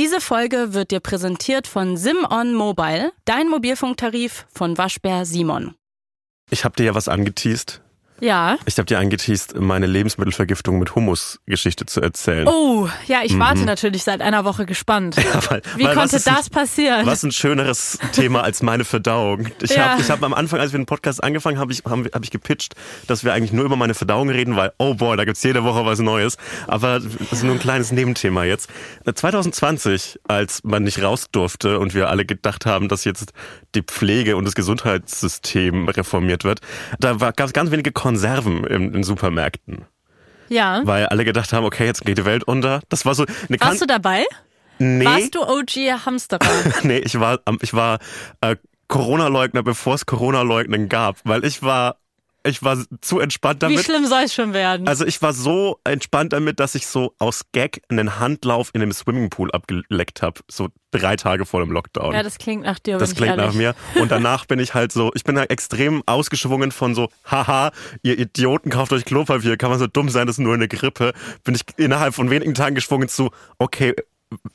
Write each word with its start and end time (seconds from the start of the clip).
Diese 0.00 0.22
Folge 0.22 0.72
wird 0.72 0.92
dir 0.92 1.00
präsentiert 1.00 1.66
von 1.66 1.98
SimOn 1.98 2.54
Mobile, 2.54 3.12
dein 3.26 3.50
Mobilfunktarif 3.50 4.46
von 4.50 4.78
Waschbär 4.78 5.26
Simon. 5.26 5.74
Ich 6.48 6.64
habe 6.64 6.74
dir 6.74 6.84
ja 6.84 6.94
was 6.94 7.06
angeteased. 7.06 7.82
Ja. 8.20 8.58
Ich 8.66 8.76
habe 8.78 8.86
dir 8.86 8.98
angeteased, 8.98 9.58
meine 9.58 9.86
Lebensmittelvergiftung 9.86 10.78
mit 10.78 10.94
Hummus-Geschichte 10.94 11.86
zu 11.86 12.00
erzählen. 12.00 12.46
Oh, 12.46 12.88
ja, 13.06 13.20
ich 13.24 13.38
warte 13.38 13.62
natürlich 13.62 14.02
seit 14.04 14.20
einer 14.20 14.44
Woche 14.44 14.66
gespannt. 14.66 15.16
Ja, 15.30 15.40
weil, 15.50 15.62
Wie 15.76 15.84
weil 15.84 15.94
konnte 15.94 16.12
das 16.16 16.26
ein, 16.26 16.34
passieren? 16.50 17.06
Was 17.06 17.22
ein 17.22 17.30
schöneres 17.30 17.98
Thema 18.12 18.42
als 18.42 18.62
meine 18.62 18.84
Verdauung. 18.84 19.48
Ich 19.62 19.70
Ja. 19.70 19.90
habe 19.90 20.02
hab 20.08 20.22
am 20.24 20.34
Anfang, 20.34 20.58
als 20.60 20.72
wir 20.72 20.78
den 20.80 20.86
Podcast 20.86 21.22
angefangen 21.22 21.58
haben, 21.58 21.70
ich, 21.70 21.84
haben, 21.84 22.06
hab 22.12 22.24
ich 22.24 22.30
gepitcht, 22.30 22.74
dass 23.06 23.22
wir 23.22 23.32
eigentlich 23.32 23.52
nur 23.52 23.64
über 23.64 23.76
meine 23.76 23.94
Verdauung 23.94 24.28
reden, 24.28 24.56
weil, 24.56 24.72
oh 24.78 24.94
boy, 24.94 25.16
da 25.16 25.24
gibt's 25.24 25.42
jede 25.42 25.62
Woche 25.62 25.84
was 25.84 26.00
Neues. 26.00 26.36
Aber 26.66 26.98
das 27.00 27.32
ist 27.32 27.42
nur 27.44 27.54
ein 27.54 27.60
kleines 27.60 27.92
Nebenthema 27.92 28.44
jetzt. 28.44 28.68
2020, 29.14 30.18
als 30.26 30.64
man 30.64 30.82
nicht 30.82 31.00
raus 31.02 31.26
durfte 31.30 31.78
und 31.78 31.94
wir 31.94 32.08
alle 32.10 32.24
gedacht 32.24 32.66
haben, 32.66 32.88
dass 32.88 33.04
jetzt 33.04 33.32
die 33.74 33.82
Pflege 33.82 34.36
und 34.36 34.44
das 34.44 34.54
Gesundheitssystem 34.54 35.88
reformiert 35.88 36.44
wird, 36.44 36.60
da 36.98 37.12
gab 37.14 37.40
es 37.46 37.52
ganz 37.52 37.70
wenige 37.70 37.92
Konserven 38.10 38.64
in, 38.64 38.92
in 38.94 39.02
Supermärkten. 39.04 39.84
ja. 40.48 40.80
Weil 40.84 41.06
alle 41.06 41.24
gedacht 41.24 41.52
haben, 41.52 41.64
okay, 41.64 41.86
jetzt 41.86 42.04
geht 42.04 42.18
die 42.18 42.24
Welt 42.24 42.42
unter. 42.44 42.80
Das 42.88 43.04
war 43.06 43.14
so 43.14 43.24
eine 43.48 43.56
kan- 43.58 43.68
Warst 43.70 43.82
du 43.82 43.86
dabei? 43.86 44.24
nee, 44.78 45.04
Warst 45.04 45.34
du 45.34 45.42
OG 45.42 46.04
Hamsterer? 46.06 46.40
nee, 46.82 46.98
ich 46.98 47.18
war 47.20 47.38
ich 47.62 47.72
war 47.74 47.98
äh, 48.40 48.56
Corona-Leugner, 48.88 49.62
bevor 49.62 49.94
es 49.94 50.06
Corona-Leugnen 50.06 50.88
gab, 50.88 51.18
weil 51.24 51.44
ich 51.44 51.62
war 51.62 51.96
ich 52.44 52.62
war 52.62 52.78
zu 53.00 53.20
entspannt 53.20 53.56
Wie 53.62 53.66
damit. 53.66 53.84
schlimm 53.84 54.06
soll 54.06 54.22
es 54.22 54.34
schon 54.34 54.52
werden? 54.52 54.88
Also 54.88 55.04
ich 55.04 55.20
war 55.22 55.32
so 55.32 55.78
entspannt 55.84 56.32
damit, 56.32 56.60
dass 56.60 56.74
ich 56.74 56.86
so 56.86 57.14
aus 57.18 57.44
Gag 57.52 57.82
einen 57.88 58.18
Handlauf 58.18 58.70
in 58.72 58.82
einem 58.82 58.92
Swimmingpool 58.92 59.50
abgeleckt 59.52 60.22
habe, 60.22 60.40
so 60.48 60.68
drei 60.90 61.16
Tage 61.16 61.46
vor 61.46 61.60
dem 61.60 61.70
Lockdown. 61.70 62.14
ja, 62.14 62.22
das 62.22 62.38
klingt 62.38 62.64
nach 62.64 62.78
dir, 62.78 62.98
Das 62.98 63.14
klingt 63.14 63.36
nach 63.36 63.52
mir. 63.52 63.74
Und 63.94 64.10
danach 64.10 64.46
bin 64.46 64.58
ich 64.58 64.74
halt 64.74 64.92
so, 64.92 65.12
ich 65.14 65.24
bin 65.24 65.38
halt 65.38 65.50
extrem 65.50 66.02
ausgeschwungen 66.06 66.72
von 66.72 66.94
so, 66.94 67.08
haha, 67.30 67.70
ihr 68.02 68.18
Idioten 68.18 68.70
kauft 68.70 68.92
euch 68.92 69.04
Klopapier, 69.04 69.56
kann 69.56 69.70
man 69.70 69.78
so 69.78 69.86
dumm 69.86 70.08
sein, 70.08 70.26
das 70.26 70.36
ist 70.36 70.40
nur 70.40 70.54
eine 70.54 70.68
Grippe. 70.68 71.12
Bin 71.44 71.54
ich 71.54 71.62
innerhalb 71.76 72.14
von 72.14 72.30
wenigen 72.30 72.54
Tagen 72.54 72.74
geschwungen 72.74 73.08
zu, 73.08 73.30
okay, 73.58 73.94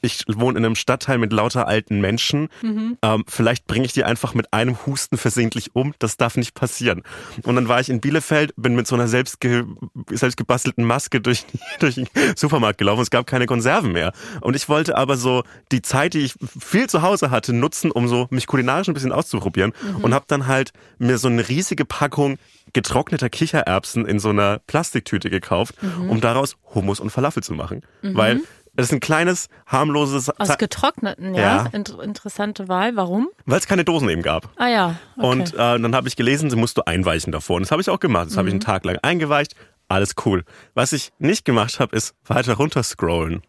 ich 0.02 0.24
wohne 0.28 0.58
in 0.58 0.66
einem 0.66 0.76
Stadtteil 0.76 1.18
mit 1.18 1.34
lauter 1.34 1.68
alten 1.68 2.00
Menschen. 2.00 2.50
Mhm. 2.62 2.98
Ähm, 3.02 3.24
vielleicht 3.28 3.68
bringe 3.68 3.86
ich 3.86 3.94
die 3.94 4.04
einfach 4.04 4.34
mit 4.34 4.54
einem 4.54 4.78
Husten 4.86 5.18
versehentlich 5.18 5.76
um. 5.76 5.94
Das 6.00 6.18
darf 6.18 6.38
nicht 6.38 6.54
passieren. 6.54 7.04
Und 7.44 7.56
dann 7.56 7.68
war 7.68 7.80
ich 7.80 7.90
in 7.90 8.00
Bielefeld, 8.00 8.54
bin 8.56 8.76
mit 8.76 8.88
so 8.88 8.96
einer 8.96 9.08
selbst, 9.08 9.42
ge 9.42 9.64
selbst 10.10 10.38
gebastelten 10.38 10.86
Maske 10.86 11.20
durch, 11.20 11.46
durch 11.80 11.96
den 11.96 12.08
Supermarkt 12.36 12.78
gelaufen. 12.78 13.02
Es 13.02 13.10
gab 13.10 13.28
keine 13.28 13.46
Konserven 13.46 13.92
mehr. 13.92 14.14
Und 14.42 14.56
ich 14.56 14.70
wollte 14.70 14.98
aber 14.98 15.18
so 15.18 15.44
die 15.72 15.82
Zeit, 15.82 16.14
die 16.14 16.20
ich 16.20 16.36
viel 16.60 16.88
zu 16.88 17.02
Hause 17.02 17.32
hatte, 17.32 17.54
nutzen, 17.54 17.92
um 17.92 18.08
so 18.08 18.28
mich 18.30 18.48
kulinarisch 18.48 18.88
ein 18.88 18.94
bisschen 18.94 19.12
auszuprobieren. 19.12 19.74
Und 20.02 20.14
habe 20.14 20.26
dann 20.28 20.48
halt 20.48 20.72
mir 20.98 21.18
so 21.18 21.28
eine 21.28 21.48
riesige 21.48 21.86
Packung 21.86 22.38
getrockneter 22.74 23.30
Kichererbsen 23.30 24.06
in 24.06 24.20
so 24.20 24.30
einer 24.30 24.60
Plastiktüte 24.68 25.30
gekauft, 25.30 25.76
um 26.10 26.22
daraus 26.22 26.56
Hummus 26.74 27.00
und 27.00 27.10
Falafel 27.10 27.44
zu 27.44 27.54
machen. 27.54 27.82
Weil 28.02 28.42
es 28.78 28.88
ist 28.88 28.92
ein 28.92 29.00
kleines, 29.00 29.48
harmloses, 29.66 30.30
Aus 30.30 30.58
getrockneten, 30.58 31.34
ja. 31.34 31.42
Ja. 31.42 31.70
Int 31.72 31.90
interessante 32.02 32.68
Wahl. 32.68 32.96
Warum? 32.96 33.30
weil 33.46 33.60
es 33.60 33.68
keine 33.68 33.86
Dosen 33.86 34.10
eben 34.10 34.22
gab. 34.22 34.50
Ah 34.58 34.68
ja. 34.68 34.96
Okay. 35.18 35.28
Und 35.28 35.54
äh, 35.54 35.58
dann 35.58 35.96
habe 35.96 36.08
ich 36.08 36.16
gelesen, 36.16 36.50
sie 36.50 36.56
musst 36.56 36.78
du 36.78 36.82
einweichen 36.86 37.32
davor. 37.32 37.58
Und 37.58 37.64
das 37.64 37.72
habe 37.72 37.82
ich 37.82 37.90
auch 37.90 38.00
gemacht. 38.00 38.28
Das 38.28 38.38
habe 38.38 38.48
ich 38.48 38.54
einen 38.54 38.62
Tag 38.62 38.86
lang 38.86 38.98
eingeweicht. 39.02 39.56
Alles 39.88 40.16
cool. 40.26 40.44
Was 40.74 40.94
ich 40.94 41.12
nicht 41.20 41.46
gemacht 41.46 41.80
habe, 41.80 41.96
ist 41.96 42.16
weiter 42.26 42.56
runterscrollen, 42.56 43.44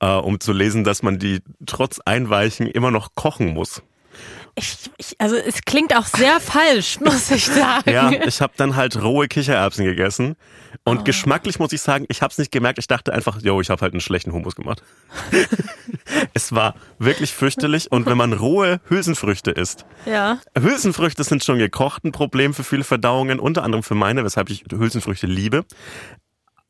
äh, 0.00 0.06
um 0.06 0.40
zu 0.40 0.52
lesen, 0.52 0.82
dass 0.84 1.02
man 1.02 1.18
die 1.18 1.40
trotz 1.66 2.00
Einweichen 2.00 2.66
immer 2.66 2.90
noch 2.90 3.14
kochen 3.14 3.48
muss. 3.54 3.82
Ich, 4.54 4.76
ich, 4.98 5.14
also 5.18 5.36
es 5.36 5.62
klingt 5.62 5.96
auch 5.96 6.04
sehr 6.04 6.38
falsch, 6.40 7.00
muss 7.04 7.30
ich 7.30 7.46
sagen. 7.46 7.90
Ja, 7.90 8.10
ich 8.10 8.40
habe 8.40 8.52
dann 8.56 8.76
halt 8.76 9.02
rohe 9.02 9.28
Kichererbsen 9.28 9.84
gegessen. 9.84 10.36
Und 10.84 11.04
geschmacklich 11.04 11.58
muss 11.58 11.72
ich 11.72 11.80
sagen, 11.80 12.06
ich 12.08 12.22
habe 12.22 12.32
es 12.32 12.38
nicht 12.38 12.50
gemerkt. 12.50 12.78
Ich 12.78 12.88
dachte 12.88 13.12
einfach, 13.12 13.40
yo, 13.40 13.60
ich 13.60 13.70
habe 13.70 13.80
halt 13.82 13.92
einen 13.92 14.00
schlechten 14.00 14.32
Hummus 14.32 14.56
gemacht. 14.56 14.82
es 16.34 16.52
war 16.52 16.74
wirklich 16.98 17.32
fürchterlich. 17.32 17.92
Und 17.92 18.06
wenn 18.06 18.16
man 18.16 18.32
rohe 18.32 18.80
Hülsenfrüchte 18.88 19.52
isst, 19.52 19.86
ja. 20.06 20.38
Hülsenfrüchte 20.58 21.24
sind 21.24 21.44
schon 21.44 21.58
gekocht 21.58 22.04
ein 22.04 22.12
Problem 22.12 22.52
für 22.52 22.64
viele 22.64 22.84
Verdauungen, 22.84 23.38
unter 23.38 23.62
anderem 23.62 23.82
für 23.82 23.94
meine, 23.94 24.24
weshalb 24.24 24.50
ich 24.50 24.64
Hülsenfrüchte 24.70 25.26
liebe. 25.26 25.64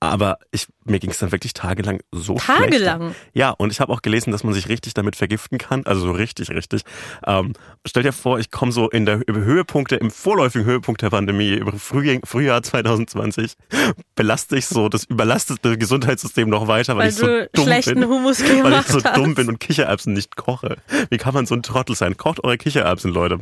Aber 0.03 0.39
ich, 0.51 0.67
mir 0.85 0.99
ging 0.99 1.11
es 1.11 1.19
dann 1.19 1.31
wirklich 1.31 1.53
tagelang 1.53 2.01
so 2.11 2.37
schlecht. 2.37 2.61
Tagelang? 2.61 3.15
Ja, 3.35 3.51
und 3.51 3.71
ich 3.71 3.79
habe 3.79 3.93
auch 3.93 4.03
gelesen, 4.03 4.33
dass 4.33 4.43
man 4.43 4.53
sich 4.53 4.69
richtig 4.69 4.95
damit 4.95 5.15
vergiften 5.15 5.59
kann. 5.59 5.87
Also 5.87 6.01
so 6.01 6.11
richtig, 6.11 6.51
richtig. 6.51 6.83
Ähm, 7.25 7.53
stell 7.87 8.03
dir 8.03 8.13
vor, 8.13 8.41
ich 8.41 8.51
komme 8.51 8.73
so 8.73 8.91
in 8.91 9.07
der 9.07 9.21
über 9.29 9.39
Höhepunkte, 9.39 9.95
im 9.95 10.11
vorläufigen 10.11 10.67
Höhepunkt 10.67 11.03
der 11.03 11.11
Pandemie, 11.11 11.53
über 11.53 11.71
Frühjahr, 11.75 12.19
Frühjahr 12.25 12.65
2020, 12.65 13.53
belaste 14.17 14.57
ich 14.57 14.67
so 14.67 14.89
das 14.89 15.05
überlastete 15.05 15.79
Gesundheitssystem 15.79 16.49
noch 16.49 16.67
weiter, 16.67 16.97
weil, 16.97 17.05
Weil 17.05 17.09
ich 17.11 17.15
so 17.15 17.27
du 17.27 17.49
dumm 17.53 17.67
bin. 17.67 18.11
Weil 18.65 18.81
ich 18.81 18.87
so 18.89 19.05
hast. 19.05 19.17
dumm 19.17 19.37
bin 19.37 19.49
und 19.51 19.61
Kichererbsen 19.61 20.15
nicht 20.15 20.34
koche. 20.34 20.79
Wie 21.11 21.19
kann 21.19 21.33
man 21.33 21.47
so 21.47 21.55
ein 21.55 21.63
Trottel 21.63 21.95
sein? 21.95 22.17
Kocht 22.17 22.43
eure 22.43 22.59
Kichererbsen, 22.59 23.13
Leute. 23.13 23.39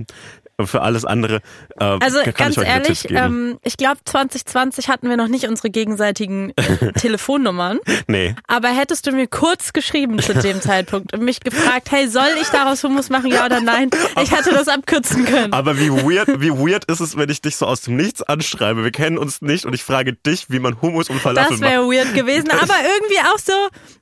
Für 0.67 0.83
alles 0.83 1.05
andere 1.05 1.37
äh, 1.79 1.85
Also 1.85 2.19
ganz 2.37 2.57
ehrlich, 2.57 3.11
ähm, 3.11 3.59
ich 3.63 3.77
glaube 3.77 3.99
2020 4.05 4.89
hatten 4.89 5.09
wir 5.09 5.17
noch 5.17 5.29
nicht 5.29 5.47
unsere 5.49 5.71
gegenseitigen 5.71 6.53
äh, 6.57 6.93
Telefonnummern. 6.99 7.79
nee. 8.07 8.35
Aber 8.47 8.69
hättest 8.69 9.07
du 9.07 9.13
mir 9.13 9.27
kurz 9.27 9.73
geschrieben 9.73 10.19
zu 10.21 10.35
dem 10.35 10.61
Zeitpunkt 10.63 11.13
und 11.13 11.23
mich 11.23 11.41
gefragt, 11.41 11.91
hey, 11.91 12.09
soll 12.09 12.29
ich 12.41 12.49
daraus 12.49 12.83
Hummus 12.83 13.09
machen, 13.11 13.31
ja 13.31 13.47
oder 13.47 13.61
nein? 13.61 13.91
Ich 14.23 14.31
hätte 14.31 14.51
das 14.53 14.69
abkürzen 14.69 15.25
können. 15.25 15.53
Aber 15.53 15.79
wie 15.79 15.91
weird, 15.91 16.41
wie 16.41 16.51
weird 16.53 16.85
ist 16.87 17.01
es, 17.01 17.17
wenn 17.17 17.29
ich 17.31 17.41
dich 17.43 17.57
so 17.57 17.67
aus 17.67 17.83
dem 17.83 17.97
Nichts 17.97 18.23
anschreibe? 18.23 18.85
Wir 18.85 18.91
kennen 18.93 19.19
uns 19.19 19.43
nicht 19.43 19.65
und 19.65 19.75
ich 19.75 19.83
frage 19.83 20.13
dich, 20.15 20.47
wie 20.49 20.59
man 20.59 20.81
Hummus 20.81 21.09
und 21.11 21.21
Falafel 21.21 21.51
Das 21.53 21.61
macht. 21.61 21.71
wäre 21.71 21.83
weird 21.85 22.15
gewesen, 22.15 22.51
aber 22.51 22.75
irgendwie 22.83 23.21
auch 23.33 23.39
so, 23.39 23.53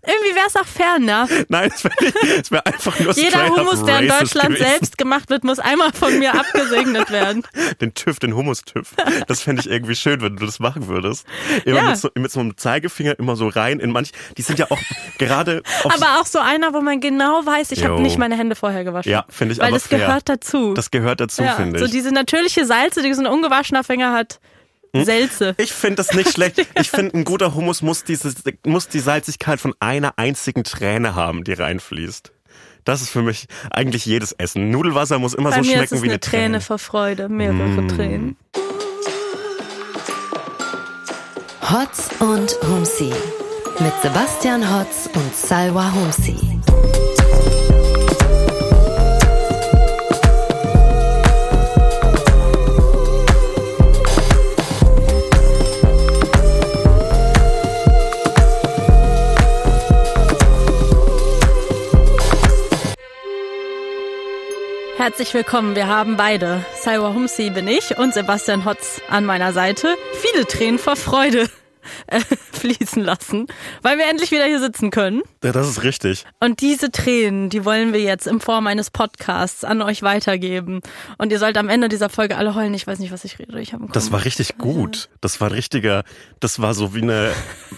irgendwie 0.06 0.34
wäre 0.34 0.46
es 0.46 0.56
auch 0.56 0.66
fair, 0.66 0.98
ne? 0.98 1.26
Nein, 1.48 1.70
es 1.74 1.84
wäre 1.84 1.94
wär 2.50 2.66
einfach 2.66 2.98
nur 3.00 3.12
Jeder 3.14 3.48
Hummus, 3.48 3.84
der 3.84 4.00
in 4.00 4.08
Deutschland 4.08 4.50
gewesen. 4.54 4.66
selbst 4.70 4.98
gemacht 4.98 5.30
wird, 5.30 5.44
muss 5.44 5.58
einmal 5.58 5.92
von 5.92 6.18
mir 6.18 6.32
abgesegnet 6.54 7.10
werden. 7.10 7.42
Den 7.80 7.94
TÜV, 7.94 8.18
den 8.18 8.34
Hummus-TÜV. 8.34 8.94
Das 9.26 9.42
fände 9.42 9.60
ich 9.62 9.70
irgendwie 9.70 9.94
schön, 9.94 10.20
wenn 10.20 10.36
du 10.36 10.46
das 10.46 10.58
machen 10.58 10.86
würdest. 10.88 11.26
Immer 11.64 11.76
Ja. 11.76 11.82
mit, 11.90 11.98
so, 11.98 12.10
mit 12.14 12.30
so 12.30 12.40
einem 12.40 12.56
Zeigefinger 12.56 13.18
immer 13.18 13.36
so 13.36 13.48
rein 13.48 13.80
in 13.80 13.90
manch. 13.92 14.12
Die 14.36 14.42
sind 14.42 14.58
ja 14.58 14.66
auch 14.70 14.78
gerade. 15.18 15.62
Aber 15.84 16.20
auch 16.20 16.26
so 16.26 16.38
einer, 16.38 16.72
wo 16.74 16.80
man 16.80 17.00
genau 17.00 17.44
weiß, 17.44 17.72
ich 17.72 17.84
habe 17.84 18.00
nicht 18.00 18.18
meine 18.18 18.36
Hände 18.36 18.54
vorher 18.56 18.84
gewaschen. 18.84 19.10
ja, 19.10 19.24
finde 19.28 19.52
ich 19.54 19.58
Weil 19.60 19.68
aber 19.68 19.76
das 19.76 19.86
fair. 19.86 19.98
gehört 19.98 20.28
dazu. 20.28 20.74
Das 20.74 20.90
gehört 20.90 21.20
dazu, 21.20 21.42
ja, 21.42 21.54
finde 21.54 21.78
so 21.78 21.84
ich. 21.86 21.90
diese 21.90 22.12
natürliche 22.12 22.64
Salze, 22.64 23.02
die 23.02 23.12
so 23.14 23.22
ein 23.22 23.26
ungewaschener 23.26 23.84
Finger 23.84 24.12
hat. 24.12 24.40
Hm? 24.94 25.04
Selze. 25.04 25.54
Ich 25.58 25.72
finde 25.72 25.96
das 25.96 26.14
nicht 26.14 26.32
schlecht. 26.32 26.66
Ich 26.80 26.90
finde, 26.90 27.16
ein 27.18 27.24
guter 27.24 27.54
Hummus 27.54 27.82
muss, 27.82 28.04
diese, 28.04 28.32
muss 28.64 28.88
die 28.88 29.00
Salzigkeit 29.00 29.60
von 29.60 29.74
einer 29.80 30.14
einzigen 30.16 30.64
Träne 30.64 31.14
haben, 31.14 31.44
die 31.44 31.52
reinfließt. 31.52 32.32
Das 32.88 33.02
ist 33.02 33.10
für 33.10 33.20
mich 33.20 33.48
eigentlich 33.70 34.06
jedes 34.06 34.32
Essen. 34.32 34.70
Nudelwasser 34.70 35.18
muss 35.18 35.34
immer 35.34 35.50
Bei 35.50 35.56
so 35.56 35.60
mir 35.60 35.66
ist 35.82 35.90
schmecken 35.90 35.94
es 35.96 36.00
wie 36.00 36.06
eine 36.06 36.12
eine 36.14 36.20
Träne 36.20 36.44
Träne. 36.44 36.60
vor 36.62 36.78
Freude, 36.78 37.28
mehrere 37.28 37.86
Tränen. 37.86 38.38
Hotz 41.70 42.08
und 42.20 42.56
Humsi 42.66 43.12
mit 43.80 43.92
Sebastian 44.02 44.74
Hotz 44.74 45.10
und 45.14 45.36
Salwa 45.36 45.92
Humsi. 45.92 46.58
Herzlich 65.08 65.32
willkommen, 65.32 65.74
wir 65.74 65.86
haben 65.86 66.18
beide. 66.18 66.66
Salwa 66.82 67.14
Humsi 67.14 67.48
bin 67.48 67.66
ich 67.66 67.96
und 67.96 68.12
Sebastian 68.12 68.66
Hotz 68.66 69.00
an 69.08 69.24
meiner 69.24 69.54
Seite. 69.54 69.96
Viele 70.20 70.44
Tränen 70.44 70.78
vor 70.78 70.96
Freude 70.96 71.48
äh, 72.08 72.20
fließen 72.52 73.02
lassen, 73.02 73.46
weil 73.82 73.98
wir 73.98 74.06
endlich 74.08 74.30
wieder 74.30 74.44
hier 74.44 74.60
sitzen 74.60 74.90
können. 74.90 75.22
Ja, 75.44 75.52
das 75.52 75.68
ist 75.68 75.82
richtig. 75.84 76.24
Und 76.40 76.60
diese 76.60 76.90
Tränen, 76.90 77.48
die 77.50 77.64
wollen 77.64 77.92
wir 77.92 78.00
jetzt 78.00 78.26
in 78.26 78.40
Form 78.40 78.66
eines 78.66 78.90
Podcasts 78.90 79.64
an 79.64 79.80
euch 79.82 80.02
weitergeben. 80.02 80.80
Und 81.18 81.30
ihr 81.32 81.38
sollt 81.38 81.56
am 81.56 81.68
Ende 81.68 81.88
dieser 81.88 82.08
Folge 82.08 82.36
alle 82.36 82.54
heulen. 82.54 82.74
Ich 82.74 82.86
weiß 82.86 82.98
nicht, 82.98 83.12
was 83.12 83.24
ich 83.24 83.38
rede. 83.38 83.60
Ich 83.60 83.72
habe 83.72 83.86
Das 83.92 84.10
war 84.12 84.24
richtig 84.24 84.58
gut. 84.58 85.08
Das 85.20 85.40
war 85.40 85.50
richtiger, 85.52 86.04
das 86.40 86.60
war 86.60 86.74
so 86.74 86.94
wie 86.94 87.02
eine, 87.02 87.30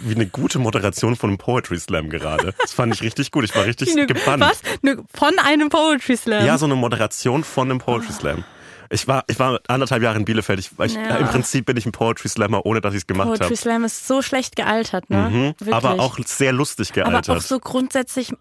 wie 0.03 0.15
eine 0.15 0.27
gute 0.27 0.59
Moderation 0.59 1.17
von 1.17 1.31
einem 1.31 1.39
Poetry 1.39 1.79
Slam 1.79 2.09
gerade. 2.11 2.55
Das 2.61 2.73
fand 2.73 2.95
ich 2.95 3.03
richtig 3.03 3.31
gut. 3.31 3.45
Ich 3.45 3.55
war 3.55 3.65
richtig 3.65 3.91
Eine- 3.93 4.07
gebannt. 4.07 4.43
Was? 4.43 4.61
Eine- 4.83 5.03
Von 5.13 5.39
einem 5.39 5.69
Poetry 5.69 6.17
Slam. 6.17 6.47
Ja, 6.47 6.57
so 6.59 6.67
eine 6.67 6.77
Moderation 6.77 7.45
von 7.45 7.71
einem 7.71 7.79
Poetry 7.79 8.13
Slam. 8.13 8.45
Ich 8.93 9.07
war, 9.07 9.25
ich 9.29 9.39
war 9.39 9.61
anderthalb 9.69 10.03
Jahre 10.03 10.19
in 10.19 10.25
Bielefeld. 10.25 10.59
Ich, 10.59 10.71
ich, 10.85 10.95
Ja. 10.95 11.17
Im 11.19 11.29
Prinzip 11.29 11.67
bin 11.67 11.77
ich 11.77 11.87
ein 11.87 11.93
Poetry 11.93 12.29
Slammer, 12.29 12.67
ohne 12.67 12.81
dass 12.81 12.93
ich 12.93 13.03
es 13.03 13.07
gemacht 13.07 13.29
Poetry 13.29 13.45
habe. 13.45 13.57
Slam 13.57 13.85
ist 13.85 14.07
so 14.07 14.21
schlecht 14.21 14.57
gealtert, 14.57 15.09
ne? 15.11 15.55
Mhm. 15.61 15.73
Aber 15.73 16.01
auch 16.01 16.19
sehr 16.27 16.53
lustig 16.53 16.91
Aber 17.01 17.11
gealtert. 17.11 17.37
auch 17.37 17.41
so 17.41 17.61
grundsätzlich 17.61 18.33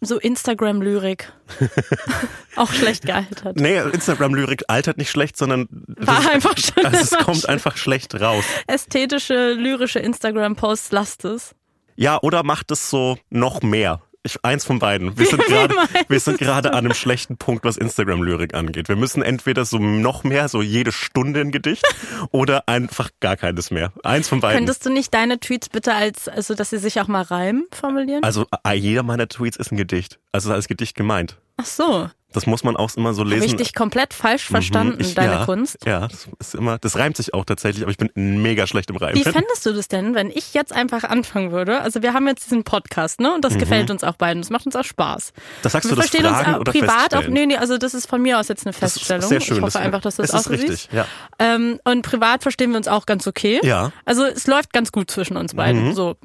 so 0.00 0.18
Instagram-Lyrik. 0.18 1.32
auch 2.56 2.72
schlecht 2.72 3.04
gealtert. 3.06 3.56
Nee, 3.56 3.78
Instagram-Lyrik 3.78 4.64
altert 4.68 4.98
nicht 4.98 5.10
schlecht, 5.10 5.36
sondern 5.36 5.68
War 5.70 6.16
das, 6.22 6.26
einfach 6.28 6.56
schon 6.58 6.84
also 6.86 6.98
es 6.98 7.10
kommt 7.24 7.36
schlecht. 7.38 7.48
einfach 7.48 7.76
schlecht 7.76 8.20
raus. 8.20 8.44
Ästhetische, 8.66 9.52
lyrische 9.52 9.98
Instagram-Posts, 9.98 10.92
lasst 10.92 11.24
es. 11.24 11.54
Ja, 11.96 12.18
oder 12.22 12.42
macht 12.42 12.70
es 12.70 12.90
so 12.90 13.18
noch 13.30 13.62
mehr. 13.62 14.02
Ich, 14.26 14.44
eins 14.44 14.64
von 14.64 14.80
beiden. 14.80 15.16
Wir 15.16 15.26
sind 15.26 15.44
gerade, 15.44 15.74
wir 16.08 16.18
sind 16.18 16.38
gerade 16.38 16.72
an 16.72 16.80
einem 16.80 16.94
schlechten 16.94 17.36
Punkt, 17.36 17.64
was 17.64 17.76
Instagram-Lyrik 17.76 18.54
angeht. 18.54 18.88
Wir 18.88 18.96
müssen 18.96 19.22
entweder 19.22 19.64
so 19.64 19.78
noch 19.78 20.24
mehr, 20.24 20.48
so 20.48 20.62
jede 20.62 20.90
Stunde 20.90 21.40
ein 21.40 21.52
Gedicht, 21.52 21.84
oder 22.32 22.68
einfach 22.68 23.10
gar 23.20 23.36
keines 23.36 23.70
mehr. 23.70 23.92
Eins 24.02 24.28
von 24.28 24.40
beiden. 24.40 24.58
Könntest 24.58 24.84
du 24.84 24.90
nicht 24.90 25.14
deine 25.14 25.38
Tweets 25.38 25.68
bitte 25.68 25.94
als, 25.94 26.26
also 26.26 26.54
dass 26.54 26.70
sie 26.70 26.78
sich 26.78 27.00
auch 27.00 27.06
mal 27.06 27.22
reimen 27.22 27.66
formulieren? 27.70 28.24
Also 28.24 28.46
äh, 28.66 28.74
jeder 28.74 29.04
meiner 29.04 29.28
Tweets 29.28 29.56
ist 29.56 29.70
ein 29.70 29.76
Gedicht. 29.76 30.18
Also 30.32 30.52
als 30.52 30.66
Gedicht 30.66 30.96
gemeint. 30.96 31.38
Ach 31.56 31.66
so. 31.66 32.10
Das 32.32 32.44
muss 32.46 32.64
man 32.64 32.76
auch 32.76 32.94
immer 32.96 33.14
so 33.14 33.22
lesen. 33.24 33.56
Dich 33.56 33.74
komplett 33.74 34.12
falsch 34.12 34.44
verstanden, 34.44 34.96
Mhm, 34.96 35.00
ich- 35.00 35.14
deine 35.14 35.32
ja, 35.32 35.44
Kunst? 35.46 35.78
Ja, 35.86 36.08
das 36.08 36.26
ist 36.38 36.54
immer, 36.54 36.76
das 36.78 36.98
reimt 36.98 37.16
sich 37.16 37.32
auch 37.32 37.44
tatsächlich, 37.44 37.82
aber 37.82 37.90
ich 37.92 37.96
bin 37.98 38.10
mega 38.14 38.66
schlecht 38.66 38.90
im 38.90 38.96
Reimen. 38.96 39.14
Wie 39.16 39.22
fändest 39.22 39.64
du 39.64 39.72
das 39.72 39.88
denn, 39.88 40.14
wenn 40.14 40.30
ich 40.30 40.52
jetzt 40.52 40.72
einfach 40.72 41.04
anfangen 41.04 41.50
würde? 41.52 41.80
Also 41.80 42.02
wir 42.02 42.12
haben 42.12 42.26
jetzt 42.26 42.44
diesen 42.44 42.64
Podcast, 42.64 43.20
ne? 43.20 43.32
Und 43.32 43.44
das 43.44 43.56
gefällt 43.56 43.90
uns 43.90 44.04
auch 44.04 44.16
beiden. 44.16 44.42
Das 44.42 44.50
macht 44.50 44.66
uns 44.66 44.76
auch 44.76 44.84
Spaß. 44.84 45.32
Das 45.62 45.72
sagst 45.72 45.88
wir 45.88 45.92
Mhm. 45.92 45.96
du 45.96 46.02
das 46.02 46.10
verstehen 46.10 46.26
uns 46.26 46.36
Fragen 46.36 46.54
auch 46.56 46.60
oder 46.60 46.72
privat 46.72 46.98
feststellen? 47.12 47.32
Nee, 47.32 47.46
nee, 47.46 47.56
also 47.56 47.78
das 47.78 47.94
ist 47.94 48.06
von 48.08 48.20
mir 48.20 48.38
aus 48.38 48.48
jetzt 48.48 48.66
eine 48.66 48.72
Das 48.78 48.82
ist 48.96 48.98
Feststellung. 48.98 49.28
sehr 49.28 49.40
schön. 49.40 49.56
Ich 49.56 49.62
hoffe 49.62 49.72
das, 49.72 49.82
einfach, 49.82 50.00
dass 50.02 50.16
du 50.16 50.22
das 50.22 50.34
auch 50.34 50.40
so 50.42 50.50
richtig, 50.50 50.88
ja. 50.92 51.06
Ähm, 51.38 51.80
und 51.84 52.02
privat 52.02 52.42
verstehen 52.42 52.70
wir 52.70 52.76
uns 52.76 52.88
auch 52.88 53.06
ganz 53.06 53.26
okay. 53.26 53.60
Ja. 53.62 53.92
Also 54.04 54.24
es 54.24 54.46
läuft 54.46 54.72
ganz 54.72 54.92
gut 54.92 55.10
zwischen 55.10 55.36
uns 55.36 55.54
beiden. 55.54 55.94
So. 55.94 56.16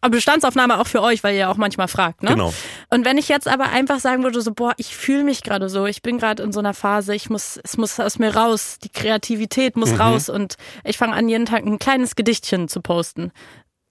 Aber 0.00 0.10
Bestandsaufnahme 0.16 0.80
auch 0.80 0.86
für 0.86 1.02
euch, 1.02 1.22
weil 1.22 1.34
ihr 1.34 1.40
ja 1.40 1.50
auch 1.50 1.56
manchmal 1.58 1.86
fragt. 1.88 2.22
Ne? 2.22 2.30
Genau. 2.30 2.52
Und 2.90 3.04
wenn 3.04 3.18
ich 3.18 3.28
jetzt 3.28 3.46
aber 3.46 3.64
einfach 3.70 4.00
sagen 4.00 4.22
würde, 4.24 4.40
so, 4.40 4.52
boah, 4.52 4.72
ich 4.78 4.96
fühle 4.96 5.22
mich 5.24 5.42
gerade 5.44 5.68
so, 5.68 5.86
ich 5.86 6.02
bin 6.02 6.18
gerade 6.18 6.42
in 6.42 6.52
so 6.52 6.58
einer 6.58 6.74
Phase, 6.74 7.14
ich 7.14 7.30
muss, 7.30 7.60
es 7.62 7.76
muss 7.76 8.00
aus 8.00 8.18
mir 8.18 8.34
raus, 8.34 8.78
die 8.82 8.88
Kreativität 8.88 9.76
Mhm. 9.76 9.80
muss 9.80 9.98
raus 10.00 10.28
und 10.28 10.56
ich 10.84 10.98
fange 10.98 11.12
an, 11.14 11.28
jeden 11.28 11.46
Tag 11.46 11.64
ein 11.64 11.78
kleines 11.78 12.16
Gedichtchen 12.16 12.68
zu 12.68 12.80
posten. 12.80 13.30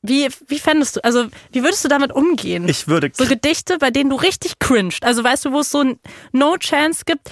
Wie, 0.02 0.28
wie 0.48 0.60
fändest 0.60 0.98
du, 0.98 1.04
also 1.06 1.28
wie 1.54 1.64
würdest 1.64 1.86
du 1.86 1.88
damit 1.88 2.12
umgehen? 2.12 2.68
Ich 2.68 2.88
würde 2.90 3.10
so 3.14 3.26
Gedichte, 3.26 3.78
bei 3.78 3.90
denen 3.90 4.10
du 4.10 4.18
richtig 4.18 4.60
cringed. 4.60 5.06
Also 5.06 5.24
weißt 5.24 5.46
du, 5.46 5.54
wo 5.54 5.62
es 5.62 5.70
so 5.70 5.80
ein 5.82 6.00
No 6.34 6.58
Chance 6.58 7.04
gibt, 7.06 7.32